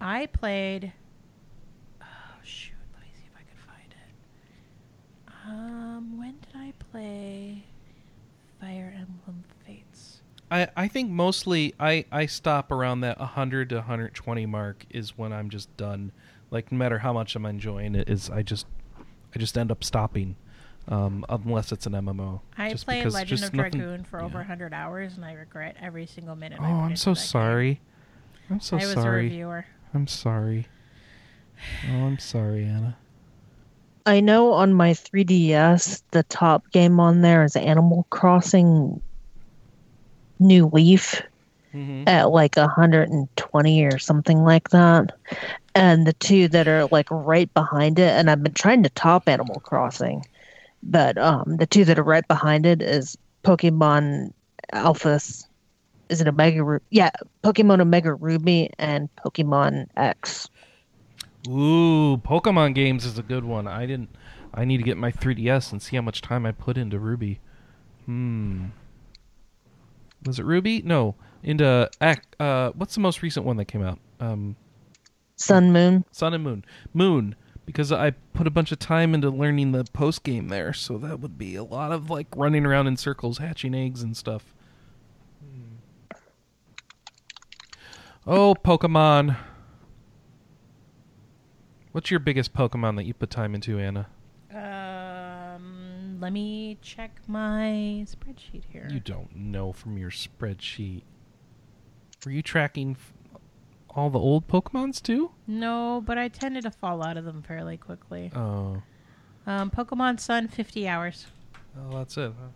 I 0.00 0.24
played. 0.32 0.94
Oh 2.00 2.06
shoot! 2.42 2.72
Let 2.94 3.02
me 3.02 3.08
see 3.12 3.26
if 3.26 3.36
I 3.36 3.42
can 3.42 3.58
find 3.68 3.92
it. 3.92 5.34
Um, 5.46 6.16
when 6.18 6.36
did 6.40 6.56
I 6.58 6.72
play 6.90 7.64
Fire 8.58 8.94
Emblem 8.96 9.44
Fates? 9.66 10.22
I 10.50 10.68
I 10.74 10.88
think 10.88 11.10
mostly 11.10 11.74
I 11.78 12.06
I 12.10 12.24
stop 12.24 12.72
around 12.72 13.00
that 13.00 13.20
100 13.20 13.68
to 13.70 13.76
120 13.76 14.46
mark 14.46 14.86
is 14.88 15.18
when 15.18 15.34
I'm 15.34 15.50
just 15.50 15.76
done. 15.76 16.12
Like 16.50 16.72
no 16.72 16.78
matter 16.78 17.00
how 17.00 17.12
much 17.12 17.36
I'm 17.36 17.44
enjoying 17.44 17.94
it, 17.94 18.08
is 18.08 18.30
I 18.30 18.42
just 18.42 18.64
I 19.34 19.38
just 19.38 19.58
end 19.58 19.70
up 19.70 19.84
stopping. 19.84 20.36
Um, 20.88 21.24
unless 21.28 21.72
it's 21.72 21.86
an 21.86 21.94
MMO. 21.94 22.40
I 22.56 22.70
just 22.70 22.84
played 22.86 23.00
because 23.00 23.14
Legend 23.14 23.28
just 23.40 23.44
of 23.50 23.54
nothing- 23.54 23.72
Dragoon 23.80 24.04
for 24.04 24.20
over 24.20 24.34
yeah. 24.34 24.44
100 24.44 24.72
hours, 24.72 25.16
and 25.16 25.24
I 25.24 25.32
regret 25.32 25.76
every 25.80 26.06
single 26.06 26.36
minute. 26.36 26.58
Oh, 26.60 26.64
I 26.64 26.68
I'm 26.68 26.96
so 26.96 27.10
that 27.10 27.16
game. 27.18 27.24
sorry. 27.26 27.80
I'm 28.50 28.60
so 28.60 28.76
I 28.76 28.80
was 28.80 28.90
a 28.90 28.94
sorry. 28.94 29.22
reviewer. 29.24 29.66
I'm 29.94 30.06
sorry. 30.06 30.68
Oh, 31.90 32.04
I'm 32.04 32.18
sorry, 32.20 32.64
Anna. 32.64 32.96
I 34.04 34.20
know 34.20 34.52
on 34.52 34.72
my 34.74 34.92
3DS, 34.92 36.02
the 36.12 36.22
top 36.24 36.70
game 36.70 37.00
on 37.00 37.22
there 37.22 37.42
is 37.42 37.56
Animal 37.56 38.06
Crossing 38.10 39.00
New 40.38 40.66
Leaf 40.72 41.22
Mm-hmm. 41.74 42.08
at 42.08 42.30
like 42.30 42.56
120 42.56 43.84
or 43.84 43.98
something 43.98 44.42
like 44.44 44.70
that. 44.70 45.10
And 45.74 46.06
the 46.06 46.14
two 46.14 46.48
that 46.48 46.66
are 46.68 46.86
like 46.86 47.08
right 47.10 47.52
behind 47.52 47.98
it, 47.98 48.08
and 48.12 48.30
I've 48.30 48.42
been 48.42 48.54
trying 48.54 48.82
to 48.84 48.88
top 48.90 49.28
Animal 49.28 49.60
Crossing, 49.60 50.24
but 50.82 51.18
um, 51.18 51.56
the 51.58 51.66
two 51.66 51.84
that 51.84 51.98
are 51.98 52.04
right 52.04 52.26
behind 52.28 52.66
it 52.66 52.82
is 52.82 53.16
Pokemon 53.44 54.32
Alphas. 54.72 55.46
Is 56.08 56.20
it 56.20 56.28
Omega? 56.28 56.62
Ru- 56.62 56.80
yeah, 56.90 57.10
Pokemon 57.42 57.80
Omega 57.80 58.14
Ruby 58.14 58.70
and 58.78 59.08
Pokemon 59.16 59.88
X. 59.96 60.48
Ooh, 61.48 62.16
Pokemon 62.18 62.74
games 62.74 63.04
is 63.04 63.18
a 63.18 63.22
good 63.22 63.44
one. 63.44 63.66
I 63.66 63.86
didn't. 63.86 64.10
I 64.54 64.64
need 64.64 64.78
to 64.78 64.82
get 64.82 64.96
my 64.96 65.12
3DS 65.12 65.72
and 65.72 65.82
see 65.82 65.96
how 65.96 66.02
much 66.02 66.22
time 66.22 66.46
I 66.46 66.52
put 66.52 66.78
into 66.78 66.98
Ruby. 66.98 67.40
Hmm. 68.06 68.66
Was 70.24 70.38
it 70.38 70.44
Ruby? 70.44 70.82
No, 70.82 71.14
into 71.42 71.88
uh, 72.40 72.70
what's 72.72 72.94
the 72.94 73.00
most 73.00 73.22
recent 73.22 73.46
one 73.46 73.56
that 73.58 73.66
came 73.66 73.82
out? 73.82 73.98
Um, 74.18 74.56
Sun 75.36 75.72
Moon. 75.72 76.04
Sun 76.10 76.34
and 76.34 76.42
Moon. 76.42 76.64
Moon, 76.94 77.36
because 77.66 77.92
I 77.92 78.12
put 78.32 78.46
a 78.46 78.50
bunch 78.50 78.72
of 78.72 78.78
time 78.78 79.12
into 79.12 79.28
learning 79.28 79.72
the 79.72 79.84
post 79.92 80.22
game 80.22 80.48
there, 80.48 80.72
so 80.72 80.96
that 80.98 81.20
would 81.20 81.36
be 81.36 81.56
a 81.56 81.64
lot 81.64 81.92
of 81.92 82.08
like 82.08 82.28
running 82.34 82.64
around 82.64 82.86
in 82.86 82.96
circles, 82.96 83.38
hatching 83.38 83.74
eggs 83.74 84.02
and 84.02 84.16
stuff. 84.16 84.54
Hmm. 85.40 86.16
Oh, 88.26 88.54
Pokemon. 88.54 89.36
What's 91.92 92.10
your 92.10 92.20
biggest 92.20 92.54
Pokemon 92.54 92.96
that 92.96 93.04
you 93.04 93.14
put 93.14 93.30
time 93.30 93.54
into, 93.54 93.78
Anna? 93.78 94.06
Um, 94.54 96.18
let 96.20 96.32
me 96.32 96.78
check 96.82 97.20
my 97.26 98.04
spreadsheet 98.06 98.64
here. 98.70 98.88
You 98.90 99.00
don't 99.00 99.34
know 99.34 99.72
from 99.72 99.96
your 99.98 100.10
spreadsheet. 100.10 101.02
Were 102.24 102.32
you 102.32 102.42
tracking 102.42 102.92
f- 102.92 103.12
all 103.96 104.10
the 104.10 104.18
old 104.18 104.46
Pokemons 104.46 105.02
too? 105.02 105.30
No, 105.46 106.02
but 106.04 106.18
I 106.18 106.28
tended 106.28 106.64
to 106.64 106.70
fall 106.70 107.02
out 107.02 107.16
of 107.16 107.24
them 107.24 107.42
fairly 107.42 107.76
quickly. 107.76 108.30
Oh, 108.34 108.82
Um, 109.46 109.70
Pokemon 109.70 110.20
Sun, 110.20 110.48
50 110.48 110.86
hours. 110.88 111.26
well, 111.74 111.98
that's 111.98 112.16
it. 112.16 112.32
Huh? 112.38 112.48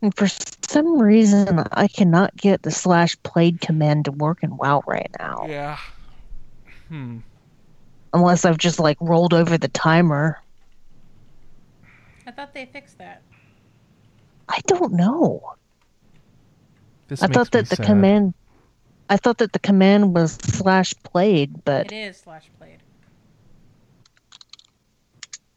And 0.00 0.14
for 0.16 0.26
some 0.28 0.98
reason, 1.00 1.64
I 1.72 1.88
cannot 1.88 2.36
get 2.36 2.62
the 2.62 2.70
slash 2.70 3.16
played 3.24 3.60
command 3.60 4.04
to 4.04 4.12
work 4.12 4.42
in 4.42 4.56
WoW 4.56 4.82
right 4.86 5.10
now. 5.18 5.46
Yeah. 5.48 5.76
Hmm. 6.88 7.18
Unless 8.14 8.44
I've 8.44 8.58
just 8.58 8.78
like 8.78 8.96
rolled 9.00 9.34
over 9.34 9.58
the 9.58 9.68
timer. 9.68 10.40
I 12.26 12.30
thought 12.30 12.54
they 12.54 12.66
fixed 12.66 12.98
that. 12.98 13.22
I 14.48 14.60
don't 14.66 14.92
know. 14.92 15.54
This 17.08 17.22
I 17.22 17.26
makes 17.26 17.34
thought 17.36 17.54
me 17.54 17.60
that 17.60 17.70
the 17.70 17.76
sad. 17.76 17.86
command. 17.86 18.34
I 19.10 19.16
thought 19.16 19.38
that 19.38 19.52
the 19.52 19.58
command 19.58 20.14
was 20.14 20.32
slash 20.34 20.92
played, 21.02 21.64
but 21.64 21.86
It 21.86 21.92
is 21.96 22.18
slash 22.18 22.50
played. 22.58 22.78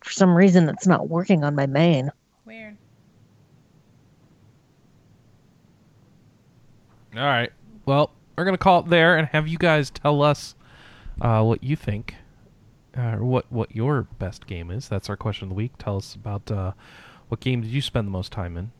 for 0.03 0.11
some 0.11 0.33
reason 0.35 0.69
it's 0.69 0.87
not 0.87 1.09
working 1.09 1.43
on 1.43 1.53
my 1.55 1.65
main. 1.67 2.11
Weird. 2.45 2.77
All 7.15 7.21
right. 7.23 7.51
Well, 7.85 8.11
we're 8.37 8.45
gonna 8.45 8.57
call 8.57 8.79
it 8.79 8.87
there 8.89 9.17
and 9.17 9.27
have 9.29 9.47
you 9.47 9.57
guys 9.57 9.89
tell 9.89 10.21
us 10.23 10.55
uh, 11.19 11.43
what 11.43 11.63
you 11.63 11.75
think, 11.75 12.15
uh, 12.97 13.15
or 13.17 13.25
what 13.25 13.51
what 13.51 13.75
your 13.75 14.03
best 14.17 14.47
game 14.47 14.71
is. 14.71 14.87
That's 14.87 15.09
our 15.09 15.17
question 15.17 15.45
of 15.45 15.49
the 15.49 15.55
week. 15.55 15.73
Tell 15.77 15.97
us 15.97 16.15
about 16.15 16.49
uh, 16.49 16.71
what 17.27 17.41
game 17.41 17.61
did 17.61 17.71
you 17.71 17.81
spend 17.81 18.07
the 18.07 18.11
most 18.11 18.31
time 18.31 18.55
in, 18.57 18.71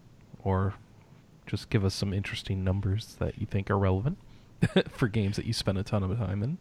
or 0.44 0.76
just 1.52 1.70
give 1.70 1.84
us 1.84 1.94
some 1.94 2.14
interesting 2.14 2.64
numbers 2.64 3.18
that 3.20 3.38
you 3.38 3.46
think 3.46 3.70
are 3.70 3.78
relevant 3.78 4.18
for 4.90 5.10
games 5.10 5.36
that 5.36 5.46
you 5.46 5.52
spend 5.52 5.78
a 5.78 5.84
ton 5.84 6.02
of 6.02 6.18
time 6.18 6.42
in. 6.42 6.58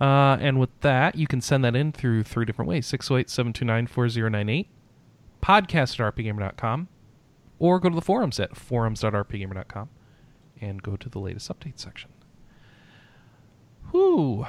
Uh, 0.00 0.38
and 0.40 0.58
with 0.58 0.70
that, 0.80 1.14
you 1.14 1.26
can 1.26 1.42
send 1.42 1.62
that 1.62 1.76
in 1.76 1.92
through 1.92 2.22
three 2.24 2.46
different 2.46 2.66
ways 2.66 2.86
608 2.86 3.28
729 3.28 3.86
4098, 3.86 4.68
podcast 5.42 6.00
at 6.00 6.14
rpgamer.com, 6.14 6.88
or 7.58 7.78
go 7.78 7.90
to 7.90 7.94
the 7.94 8.00
forums 8.00 8.40
at 8.40 8.56
forums.rpgamer.com 8.56 9.90
and 10.58 10.82
go 10.82 10.96
to 10.96 11.10
the 11.10 11.18
latest 11.18 11.50
update 11.50 11.78
section. 11.78 12.10
Whew. 13.90 14.46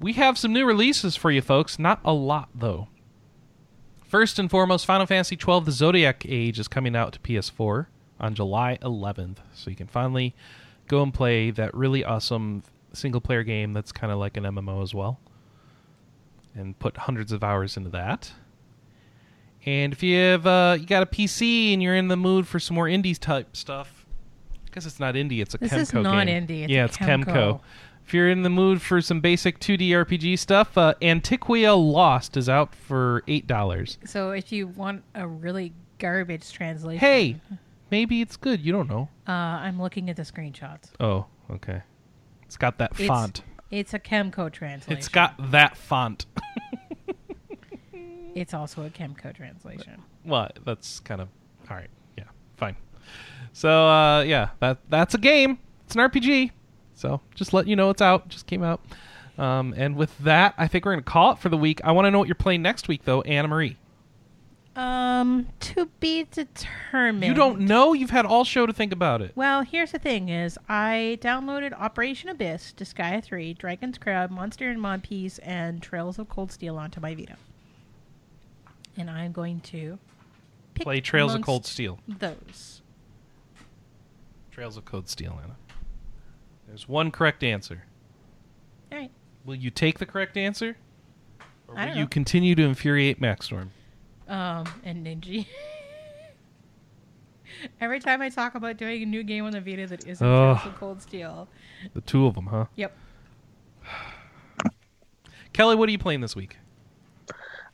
We 0.00 0.14
have 0.14 0.38
some 0.38 0.54
new 0.54 0.64
releases 0.64 1.14
for 1.14 1.30
you 1.30 1.42
folks. 1.42 1.78
Not 1.78 2.00
a 2.06 2.14
lot, 2.14 2.48
though. 2.54 2.88
First 4.02 4.38
and 4.38 4.50
foremost, 4.50 4.86
Final 4.86 5.04
Fantasy 5.04 5.36
XII 5.36 5.60
The 5.60 5.72
Zodiac 5.72 6.24
Age 6.26 6.58
is 6.58 6.68
coming 6.68 6.96
out 6.96 7.12
to 7.12 7.18
PS4 7.18 7.86
on 8.20 8.34
July 8.34 8.78
11th. 8.82 9.38
So 9.54 9.70
you 9.70 9.76
can 9.76 9.86
finally 9.86 10.34
go 10.88 11.02
and 11.02 11.12
play 11.12 11.50
that 11.52 11.74
really 11.74 12.04
awesome 12.04 12.62
single 12.92 13.20
player 13.20 13.42
game 13.42 13.72
that's 13.72 13.92
kind 13.92 14.12
of 14.12 14.18
like 14.18 14.36
an 14.36 14.44
MMO 14.44 14.82
as 14.82 14.94
well. 14.94 15.18
And 16.54 16.78
put 16.78 16.96
hundreds 16.96 17.30
of 17.32 17.44
hours 17.44 17.76
into 17.76 17.90
that. 17.90 18.32
And 19.66 19.92
if 19.92 20.02
you 20.02 20.16
have 20.18 20.46
uh, 20.46 20.76
you 20.80 20.86
got 20.86 21.02
a 21.02 21.06
PC 21.06 21.72
and 21.74 21.82
you're 21.82 21.94
in 21.96 22.08
the 22.08 22.16
mood 22.16 22.46
for 22.48 22.58
some 22.58 22.74
more 22.74 22.86
indie 22.86 23.16
type 23.18 23.54
stuff, 23.56 24.06
because 24.64 24.86
it's 24.86 24.98
not 24.98 25.14
indie, 25.14 25.42
it's 25.42 25.54
a 25.54 25.58
This 25.58 25.72
Kemco 25.72 25.80
is 25.80 25.90
game. 25.92 26.02
non-indie, 26.02 26.62
it's 26.64 26.72
yeah, 26.72 26.84
it's 26.86 26.96
Kemco. 26.96 27.24
Kemco. 27.26 27.60
If 28.06 28.14
you're 28.14 28.30
in 28.30 28.42
the 28.42 28.50
mood 28.50 28.80
for 28.82 29.00
some 29.02 29.20
basic 29.20 29.60
2D 29.60 29.90
RPG 29.90 30.38
stuff, 30.38 30.76
uh, 30.76 30.94
Antiquia 31.02 31.76
Lost 31.76 32.36
is 32.36 32.48
out 32.48 32.74
for 32.74 33.22
eight 33.28 33.46
dollars. 33.46 33.98
So 34.06 34.30
if 34.32 34.50
you 34.50 34.66
want 34.68 35.04
a 35.14 35.28
really 35.28 35.72
garbage 35.98 36.50
translation, 36.52 36.98
Hey, 36.98 37.36
maybe 37.90 38.20
it's 38.20 38.36
good. 38.36 38.60
You 38.60 38.72
don't 38.72 38.88
know. 38.88 39.08
uh, 39.28 39.32
I'm 39.32 39.80
looking 39.80 40.08
at 40.10 40.16
the 40.16 40.22
screenshots. 40.22 40.90
Oh, 41.00 41.26
okay. 41.50 41.82
It's 42.44 42.56
got 42.56 42.78
that 42.78 42.92
It's- 42.92 43.06
font. 43.08 43.42
It's 43.70 43.94
a 43.94 44.00
Kemco 44.00 44.50
translation. 44.52 44.98
It's 44.98 45.08
got 45.08 45.52
that 45.52 45.76
font. 45.76 46.26
It's 48.34 48.54
also 48.54 48.84
a 48.84 48.90
Kemco 48.90 49.34
translation. 49.34 50.02
well, 50.24 50.50
that's 50.64 51.00
kind 51.00 51.20
of 51.20 51.28
all 51.68 51.76
right. 51.76 51.90
Yeah, 52.16 52.24
fine. 52.56 52.76
So, 53.52 53.68
uh, 53.88 54.22
yeah, 54.22 54.50
that 54.60 54.78
that's 54.88 55.14
a 55.14 55.18
game. 55.18 55.58
It's 55.84 55.96
an 55.96 56.00
RPG. 56.08 56.52
So, 56.94 57.20
just 57.34 57.52
let 57.52 57.66
you 57.66 57.74
know 57.74 57.90
it's 57.90 58.00
out. 58.00 58.28
Just 58.28 58.46
came 58.46 58.62
out. 58.62 58.80
Um, 59.36 59.74
and 59.76 59.96
with 59.96 60.16
that, 60.18 60.54
I 60.58 60.68
think 60.68 60.84
we're 60.84 60.92
gonna 60.92 61.02
call 61.02 61.32
it 61.32 61.38
for 61.38 61.48
the 61.48 61.56
week. 61.56 61.80
I 61.82 61.90
want 61.92 62.06
to 62.06 62.10
know 62.12 62.18
what 62.20 62.28
you're 62.28 62.34
playing 62.36 62.62
next 62.62 62.86
week, 62.88 63.04
though, 63.04 63.22
Anna 63.22 63.48
Marie. 63.48 63.76
Um, 64.80 65.48
to 65.60 65.90
be 66.00 66.26
determined. 66.30 67.24
You 67.26 67.34
don't 67.34 67.60
know. 67.60 67.92
You've 67.92 68.08
had 68.08 68.24
all 68.24 68.44
show 68.44 68.64
to 68.64 68.72
think 68.72 68.94
about 68.94 69.20
it. 69.20 69.32
Well, 69.34 69.60
here's 69.60 69.92
the 69.92 69.98
thing: 69.98 70.30
is 70.30 70.56
I 70.70 71.18
downloaded 71.20 71.78
Operation 71.78 72.30
Abyss, 72.30 72.72
Disgaea 72.74 73.22
3, 73.22 73.52
Dragon's 73.52 73.98
Crown, 73.98 74.32
Monster 74.32 74.70
and 74.70 74.80
Mod 74.80 75.02
Piece, 75.02 75.38
and 75.40 75.82
Trails 75.82 76.18
of 76.18 76.30
Cold 76.30 76.50
Steel 76.50 76.78
onto 76.78 76.98
my 76.98 77.14
Vita, 77.14 77.36
and 78.96 79.10
I'm 79.10 79.32
going 79.32 79.60
to 79.60 79.98
pick 80.72 80.84
Play 80.84 81.02
Trails 81.02 81.34
of 81.34 81.42
Cold 81.42 81.66
Steel. 81.66 81.98
Those. 82.08 82.80
Trails 84.50 84.78
of 84.78 84.86
Cold 84.86 85.10
Steel, 85.10 85.38
Anna. 85.42 85.56
There's 86.66 86.88
one 86.88 87.10
correct 87.10 87.44
answer. 87.44 87.84
All 88.90 88.96
right. 88.98 89.10
Will 89.44 89.56
you 89.56 89.68
take 89.70 89.98
the 89.98 90.06
correct 90.06 90.38
answer? 90.38 90.78
Or 91.68 91.78
I 91.78 91.86
will 91.86 91.94
you 91.96 92.00
know. 92.02 92.08
continue 92.08 92.54
to 92.54 92.62
infuriate 92.62 93.20
Maxstorm? 93.20 93.68
Um, 94.30 94.64
and 94.84 95.04
Ninja. 95.06 95.44
Every 97.80 97.98
time 98.00 98.22
I 98.22 98.28
talk 98.28 98.54
about 98.54 98.76
doing 98.76 99.02
a 99.02 99.06
new 99.06 99.22
game 99.24 99.44
on 99.44 99.52
the 99.52 99.60
Vita 99.60 99.86
that 99.88 100.06
isn't 100.06 100.26
Ugh. 100.26 100.56
Trails 100.56 100.72
of 100.72 100.78
Cold 100.78 101.02
Steel, 101.02 101.48
The 101.94 102.00
two 102.00 102.26
of 102.26 102.34
them, 102.34 102.46
huh? 102.46 102.66
yep. 102.76 102.96
Kelly, 105.52 105.74
what 105.74 105.88
are 105.88 105.92
you 105.92 105.98
playing 105.98 106.20
this 106.20 106.36
week? 106.36 106.58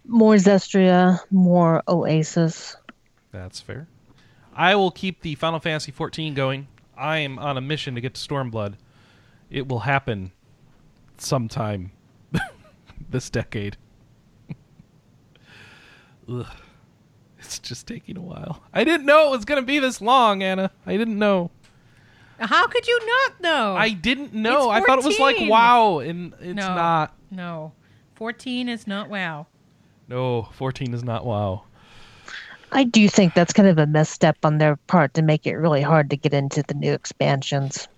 More 0.07 0.35
Zestiria, 0.37 1.20
more 1.31 1.83
Oasis. 1.89 2.77
That's 3.33 3.61
fair. 3.61 3.87
I 4.55 4.74
will 4.77 4.91
keep 4.91 5.20
the 5.20 5.35
Final 5.35 5.61
Fantasy 5.61 5.93
XIV 5.93 6.35
going. 6.35 6.69
I 6.97 7.19
am 7.19 7.39
on 7.39 7.59
a 7.59 7.61
mission 7.61 7.95
to 7.97 8.01
get 8.01 8.15
to 8.15 8.28
Stormblood. 8.28 8.74
It 9.51 9.69
will 9.69 9.81
happen 9.81 10.33
sometime 11.19 11.93
this 13.11 13.28
decade. 13.28 13.77
Ugh. 16.31 16.47
It's 17.39 17.59
just 17.59 17.86
taking 17.86 18.16
a 18.16 18.20
while. 18.20 18.62
I 18.73 18.82
didn't 18.85 19.07
know 19.07 19.28
it 19.28 19.36
was 19.36 19.44
going 19.44 19.61
to 19.62 19.66
be 19.66 19.78
this 19.78 20.01
long, 20.01 20.43
Anna. 20.43 20.70
I 20.86 20.97
didn't 20.97 21.19
know. 21.19 21.51
How 22.39 22.66
could 22.66 22.86
you 22.86 22.98
not 23.07 23.40
know? 23.40 23.77
I 23.77 23.90
didn't 23.90 24.35
know. 24.35 24.69
I 24.70 24.81
thought 24.81 24.98
it 24.98 25.05
was 25.05 25.19
like 25.19 25.36
wow, 25.40 25.98
and 26.01 26.35
it's 26.40 26.57
No. 26.57 26.74
not. 26.74 27.15
no. 27.31 27.73
14 28.15 28.69
is 28.70 28.86
not 28.86 29.11
WoW. 29.11 29.47
No, 30.09 30.48
14 30.53 30.94
is 30.94 31.05
not 31.05 31.27
wow. 31.27 31.65
I 32.73 32.85
do 32.85 33.09
think 33.09 33.35
that's 33.35 33.53
kind 33.53 33.69
of 33.69 33.78
a 33.78 33.86
misstep 33.86 34.39
on 34.43 34.59
their 34.59 34.77
part 34.77 35.15
to 35.15 35.23
make 35.23 35.47
it 35.47 35.55
really 35.57 35.82
hard 35.82 36.11
to 36.11 36.16
get 36.16 36.32
into 36.35 36.62
the 36.66 36.74
new 36.74 36.93
expansions. 36.93 37.89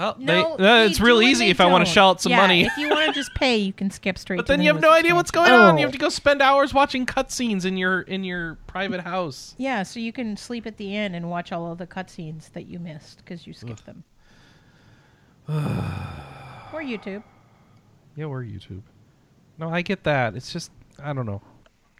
Well, 0.00 0.16
No, 0.18 0.56
they, 0.56 0.64
uh, 0.64 0.76
they 0.78 0.86
it's 0.86 0.98
do 0.98 1.04
real 1.04 1.18
and 1.18 1.28
easy 1.28 1.44
they 1.44 1.50
if 1.50 1.60
I 1.60 1.66
want 1.66 1.82
to 1.82 1.84
don't. 1.84 1.94
shell 1.94 2.08
out 2.10 2.20
some 2.22 2.30
Yeah, 2.30 2.40
money. 2.40 2.62
if 2.64 2.76
you 2.78 2.88
want 2.88 3.06
to 3.06 3.12
just 3.12 3.34
pay, 3.34 3.58
you 3.58 3.72
can 3.72 3.90
skip 3.90 4.16
straight. 4.16 4.38
But 4.38 4.46
to 4.46 4.52
then 4.52 4.58
the 4.60 4.64
you 4.64 4.72
have 4.72 4.80
no 4.80 4.88
newest 4.88 4.98
idea 5.00 5.14
what's 5.14 5.30
going 5.30 5.52
on. 5.52 5.76
You 5.78 5.84
have 5.84 5.92
to 5.92 5.98
go 5.98 6.08
spend 6.08 6.40
hours 6.40 6.72
watching 6.72 7.04
cutscenes 7.04 7.64
in 7.66 7.76
your 7.76 8.00
in 8.02 8.24
your 8.24 8.54
private 8.66 9.00
house. 9.00 9.54
Yeah, 9.58 9.82
so 9.82 10.00
you 10.00 10.12
can 10.12 10.36
sleep 10.36 10.66
at 10.66 10.78
the 10.78 10.96
end 10.96 11.14
and 11.14 11.28
watch 11.28 11.52
all 11.52 11.70
of 11.70 11.78
the 11.78 11.86
cutscenes 11.86 12.50
that 12.52 12.66
you 12.66 12.78
missed 12.78 13.18
because 13.18 13.46
you 13.46 13.52
skipped 13.52 13.84
them. 13.84 14.04
or 15.48 16.80
YouTube. 16.82 17.22
Yeah, 18.16 18.26
we're 18.26 18.42
YouTube. 18.44 18.82
No, 19.58 19.70
I 19.70 19.82
get 19.82 20.04
that. 20.04 20.34
It's 20.34 20.52
just 20.52 20.70
I 21.02 21.12
don't 21.12 21.26
know. 21.26 21.42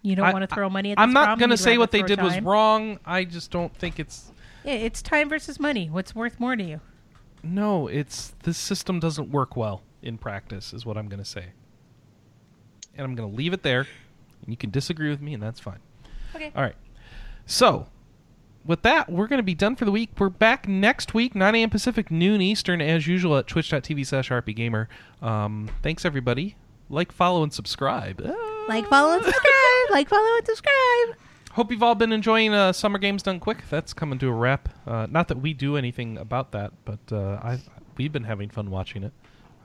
You 0.03 0.17
don't 0.17 0.27
I- 0.27 0.33
want 0.33 0.49
to 0.49 0.55
throw 0.55 0.71
money 0.71 0.93
at. 0.93 0.99
I'm 0.99 1.13
not 1.13 1.25
problem, 1.27 1.41
gonna 1.41 1.53
you'd 1.53 1.59
say 1.59 1.71
rather 1.73 1.81
what 1.81 1.91
they 1.91 1.99
throw 2.01 2.07
did 2.09 2.23
was 2.23 2.33
time. 2.35 2.49
wrong. 2.49 2.99
I 3.05 3.25
just 3.25 3.51
don't 3.51 3.75
think 3.77 3.99
it's 4.01 4.33
Yeah, 4.65 4.73
it's 4.73 5.03
time 5.03 5.29
versus 5.29 5.61
money. 5.61 5.91
What's 5.91 6.15
worth 6.15 6.41
more 6.41 6.57
to 6.57 6.63
you? 6.63 6.81
No. 7.43 7.87
It's 7.89 8.35
this 8.43 8.59
system 8.59 9.01
doesn't 9.01 9.31
work 9.31 9.57
well 9.57 9.83
in 10.03 10.19
practice. 10.19 10.73
Is 10.73 10.85
what 10.87 10.97
I'm 10.97 11.09
gonna 11.09 11.25
say. 11.25 11.47
And 12.97 13.05
I'm 13.05 13.15
gonna 13.15 13.29
leave 13.29 13.53
it 13.53 13.63
there. 13.63 13.87
And 14.43 14.49
you 14.49 14.57
can 14.57 14.71
disagree 14.71 15.11
with 15.11 15.21
me, 15.21 15.35
and 15.35 15.43
that's 15.43 15.61
fine. 15.61 15.81
Okay. 16.35 16.53
All 16.55 16.63
right. 16.63 16.77
So, 17.47 17.89
with 18.65 18.83
that, 18.83 19.11
we're 19.11 19.27
going 19.27 19.39
to 19.39 19.45
be 19.45 19.55
done 19.55 19.77
for 19.77 19.85
the 19.85 19.91
week. 19.91 20.11
We're 20.19 20.29
back 20.29 20.69
next 20.69 21.15
week, 21.15 21.35
9 21.35 21.55
a.m. 21.55 21.71
Pacific, 21.71 22.11
noon 22.11 22.41
Eastern, 22.41 22.81
as 22.81 23.07
usual, 23.07 23.37
at 23.37 23.47
twitch.tv 23.47 24.07
slash 24.07 24.31
rpgamer. 24.31 24.87
Um, 25.21 25.69
thanks, 25.83 26.05
everybody. 26.05 26.57
Like, 26.89 27.13
follow, 27.13 27.43
and 27.43 27.53
subscribe. 27.53 28.23
Ah. 28.25 28.65
Like, 28.69 28.87
follow, 28.87 29.15
and 29.15 29.25
subscribe. 29.25 29.91
like, 29.91 30.09
follow, 30.09 30.37
and 30.37 30.47
subscribe. 30.47 31.17
Hope 31.53 31.71
you've 31.73 31.83
all 31.83 31.97
been 31.97 32.13
enjoying 32.13 32.55
uh, 32.55 32.73
Summer 32.73 32.99
Games 32.99 33.23
Done 33.25 33.41
Quick. 33.41 33.65
That's 33.69 33.93
coming 33.93 34.19
to 34.21 34.29
a 34.29 34.33
wrap. 34.33 34.69
Uh, 34.87 35.07
not 35.11 35.29
that 35.29 35.39
we 35.41 35.53
do 35.53 35.77
anything 35.77 36.17
about 36.17 36.53
that, 36.53 36.73
but 36.85 37.01
uh, 37.13 37.57
we've 37.97 38.13
been 38.13 38.25
having 38.25 38.49
fun 38.51 38.71
watching 38.71 39.03
it. 39.03 39.13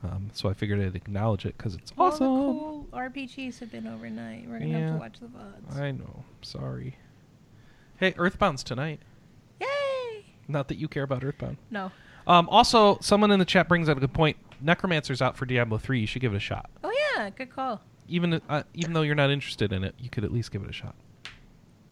Um, 0.02 0.30
so 0.32 0.48
I 0.48 0.54
figured 0.54 0.80
I'd 0.80 0.96
acknowledge 0.96 1.46
it 1.46 1.56
because 1.56 1.74
it's 1.74 1.92
All 1.96 2.08
awesome. 2.08 2.26
the 2.26 2.32
cool 2.32 2.86
RPGs 2.92 3.58
have 3.60 3.70
been 3.70 3.86
overnight. 3.86 4.46
We're 4.48 4.58
gonna 4.58 4.78
have 4.80 4.92
to 4.94 4.98
watch 4.98 5.20
the 5.20 5.26
VODs. 5.26 5.80
I 5.80 5.90
know. 5.92 6.24
Sorry. 6.42 6.96
Hey, 7.96 8.12
Earthbound's 8.12 8.62
tonight. 8.62 9.00
Yay! 9.60 10.24
Not 10.48 10.68
that 10.68 10.76
you 10.76 10.88
care 10.88 11.02
about 11.04 11.24
Earthbound. 11.24 11.56
No. 11.70 11.90
Um, 12.26 12.48
also, 12.50 12.98
someone 13.00 13.30
in 13.30 13.38
the 13.38 13.44
chat 13.44 13.68
brings 13.68 13.88
up 13.88 13.96
a 13.96 14.00
good 14.00 14.12
point. 14.12 14.36
Necromancer's 14.60 15.22
out 15.22 15.36
for 15.36 15.46
Diablo 15.46 15.78
three. 15.78 16.00
You 16.00 16.06
should 16.06 16.20
give 16.20 16.34
it 16.34 16.36
a 16.36 16.40
shot. 16.40 16.68
Oh 16.84 16.92
yeah, 17.16 17.30
good 17.30 17.50
call. 17.54 17.80
Even 18.08 18.40
uh, 18.48 18.64
even 18.74 18.92
though 18.92 19.02
you're 19.02 19.14
not 19.14 19.30
interested 19.30 19.72
in 19.72 19.82
it, 19.84 19.94
you 19.98 20.10
could 20.10 20.24
at 20.24 20.32
least 20.32 20.50
give 20.50 20.62
it 20.62 20.68
a 20.68 20.72
shot. 20.74 20.94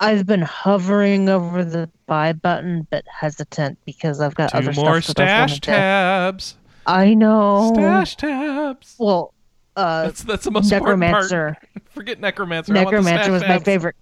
I've 0.01 0.27
been 0.27 0.43
hovering 0.43 1.29
over 1.29 1.65
the 1.65 1.89
buy 2.07 2.33
button, 2.33 2.87
but 2.91 3.05
hesitant 3.09 3.79
because 3.85 4.21
I've 4.21 4.35
got 4.35 4.51
Two 4.51 4.59
other 4.59 4.73
more 4.73 5.01
stuff 5.01 5.17
that 5.17 5.43
I 5.43 5.47
stash 5.47 5.61
tabs. 5.61 6.57
I 6.87 7.15
know. 7.15 7.73
Stash 7.75 8.17
tabs. 8.17 8.97
Well, 8.99 9.33
uh, 9.77 10.05
That's 10.05 10.23
that's 10.23 10.45
the 10.45 10.51
most 10.51 10.71
important 10.71 11.01
Necromancer. 11.01 11.57
Forget 11.91 12.21
Necromancer. 12.21 12.73
I 12.73 12.85
want 12.85 12.91
the 12.91 13.03
Necromancer 13.03 13.33
was 13.33 13.43
my 13.43 13.59
favorite. 13.59 13.97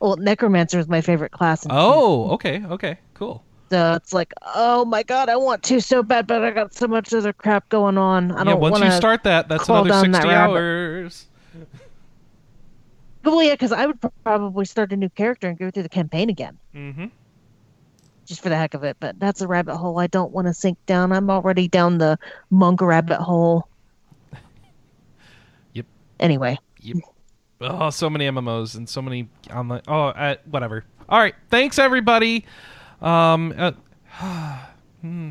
Well, 0.00 0.16
Necromancer 0.16 0.76
was 0.78 0.88
my 0.88 1.00
favorite 1.00 1.32
class. 1.32 1.64
in- 1.64 1.70
Oh, 1.72 2.30
okay, 2.32 2.62
okay, 2.64 2.98
cool. 3.14 3.44
So 3.70 3.94
it's 3.94 4.12
like, 4.12 4.32
oh 4.54 4.84
my 4.84 5.02
god, 5.02 5.28
I 5.28 5.36
want 5.36 5.62
to 5.64 5.80
so 5.80 6.02
bad, 6.02 6.26
but 6.26 6.44
I 6.44 6.50
got 6.50 6.74
so 6.74 6.86
much 6.86 7.12
other 7.12 7.32
crap 7.32 7.68
going 7.70 7.96
on. 7.96 8.30
I 8.32 8.38
yeah, 8.38 8.44
don't 8.44 8.60
want 8.60 8.74
to." 8.76 8.80
Once 8.82 8.92
you 8.92 8.96
start 8.96 9.24
that, 9.24 9.48
that's 9.48 9.68
another 9.68 9.88
down 9.90 10.10
that 10.10 10.22
sixty 10.22 10.34
hours. 10.34 11.26
Well, 13.24 13.42
yeah, 13.42 13.52
because 13.54 13.72
I 13.72 13.86
would 13.86 13.98
probably 14.22 14.64
start 14.66 14.92
a 14.92 14.96
new 14.96 15.08
character 15.08 15.48
and 15.48 15.58
go 15.58 15.70
through 15.70 15.82
the 15.84 15.88
campaign 15.88 16.28
again, 16.30 16.58
Mm-hmm. 16.74 17.06
just 18.26 18.42
for 18.42 18.48
the 18.50 18.56
heck 18.56 18.74
of 18.74 18.84
it. 18.84 18.96
But 19.00 19.18
that's 19.18 19.40
a 19.40 19.48
rabbit 19.48 19.76
hole 19.76 19.98
I 19.98 20.06
don't 20.06 20.30
want 20.32 20.46
to 20.46 20.54
sink 20.54 20.78
down. 20.86 21.10
I'm 21.12 21.30
already 21.30 21.66
down 21.68 21.98
the 21.98 22.18
monk 22.50 22.80
rabbit 22.82 23.20
hole. 23.20 23.68
Yep. 25.72 25.86
Anyway, 26.20 26.58
Yep. 26.80 26.96
Oh, 27.60 27.88
so 27.90 28.10
many 28.10 28.26
MMOs 28.28 28.76
and 28.76 28.86
so 28.88 29.00
many 29.00 29.28
online. 29.52 29.80
Oh, 29.88 30.08
uh, 30.08 30.36
whatever. 30.50 30.84
All 31.08 31.18
right, 31.18 31.34
thanks 31.50 31.78
everybody. 31.78 32.44
Um, 33.00 33.54
uh, 33.56 33.72
hmm. 35.00 35.30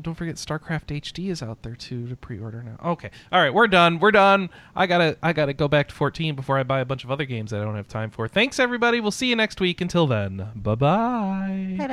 Don't 0.00 0.14
forget 0.14 0.36
StarCraft 0.36 0.86
HD 0.86 1.30
is 1.30 1.42
out 1.42 1.62
there 1.62 1.74
too 1.74 2.08
to 2.08 2.16
pre-order 2.16 2.62
now. 2.62 2.76
Okay, 2.92 3.10
all 3.32 3.40
right, 3.40 3.52
we're 3.52 3.66
done. 3.66 3.98
We're 3.98 4.10
done. 4.10 4.50
I 4.74 4.86
gotta, 4.86 5.16
I 5.22 5.32
gotta 5.32 5.52
go 5.52 5.68
back 5.68 5.88
to 5.88 5.94
14 5.94 6.34
before 6.34 6.58
I 6.58 6.62
buy 6.62 6.80
a 6.80 6.84
bunch 6.84 7.04
of 7.04 7.10
other 7.10 7.24
games 7.24 7.50
that 7.50 7.60
I 7.60 7.64
don't 7.64 7.76
have 7.76 7.88
time 7.88 8.10
for. 8.10 8.28
Thanks 8.28 8.58
everybody. 8.58 9.00
We'll 9.00 9.10
see 9.10 9.28
you 9.28 9.36
next 9.36 9.60
week. 9.60 9.80
Until 9.80 10.06
then, 10.06 10.50
bye 10.54 10.74
bye. 10.74 11.76
Bye 11.78 11.86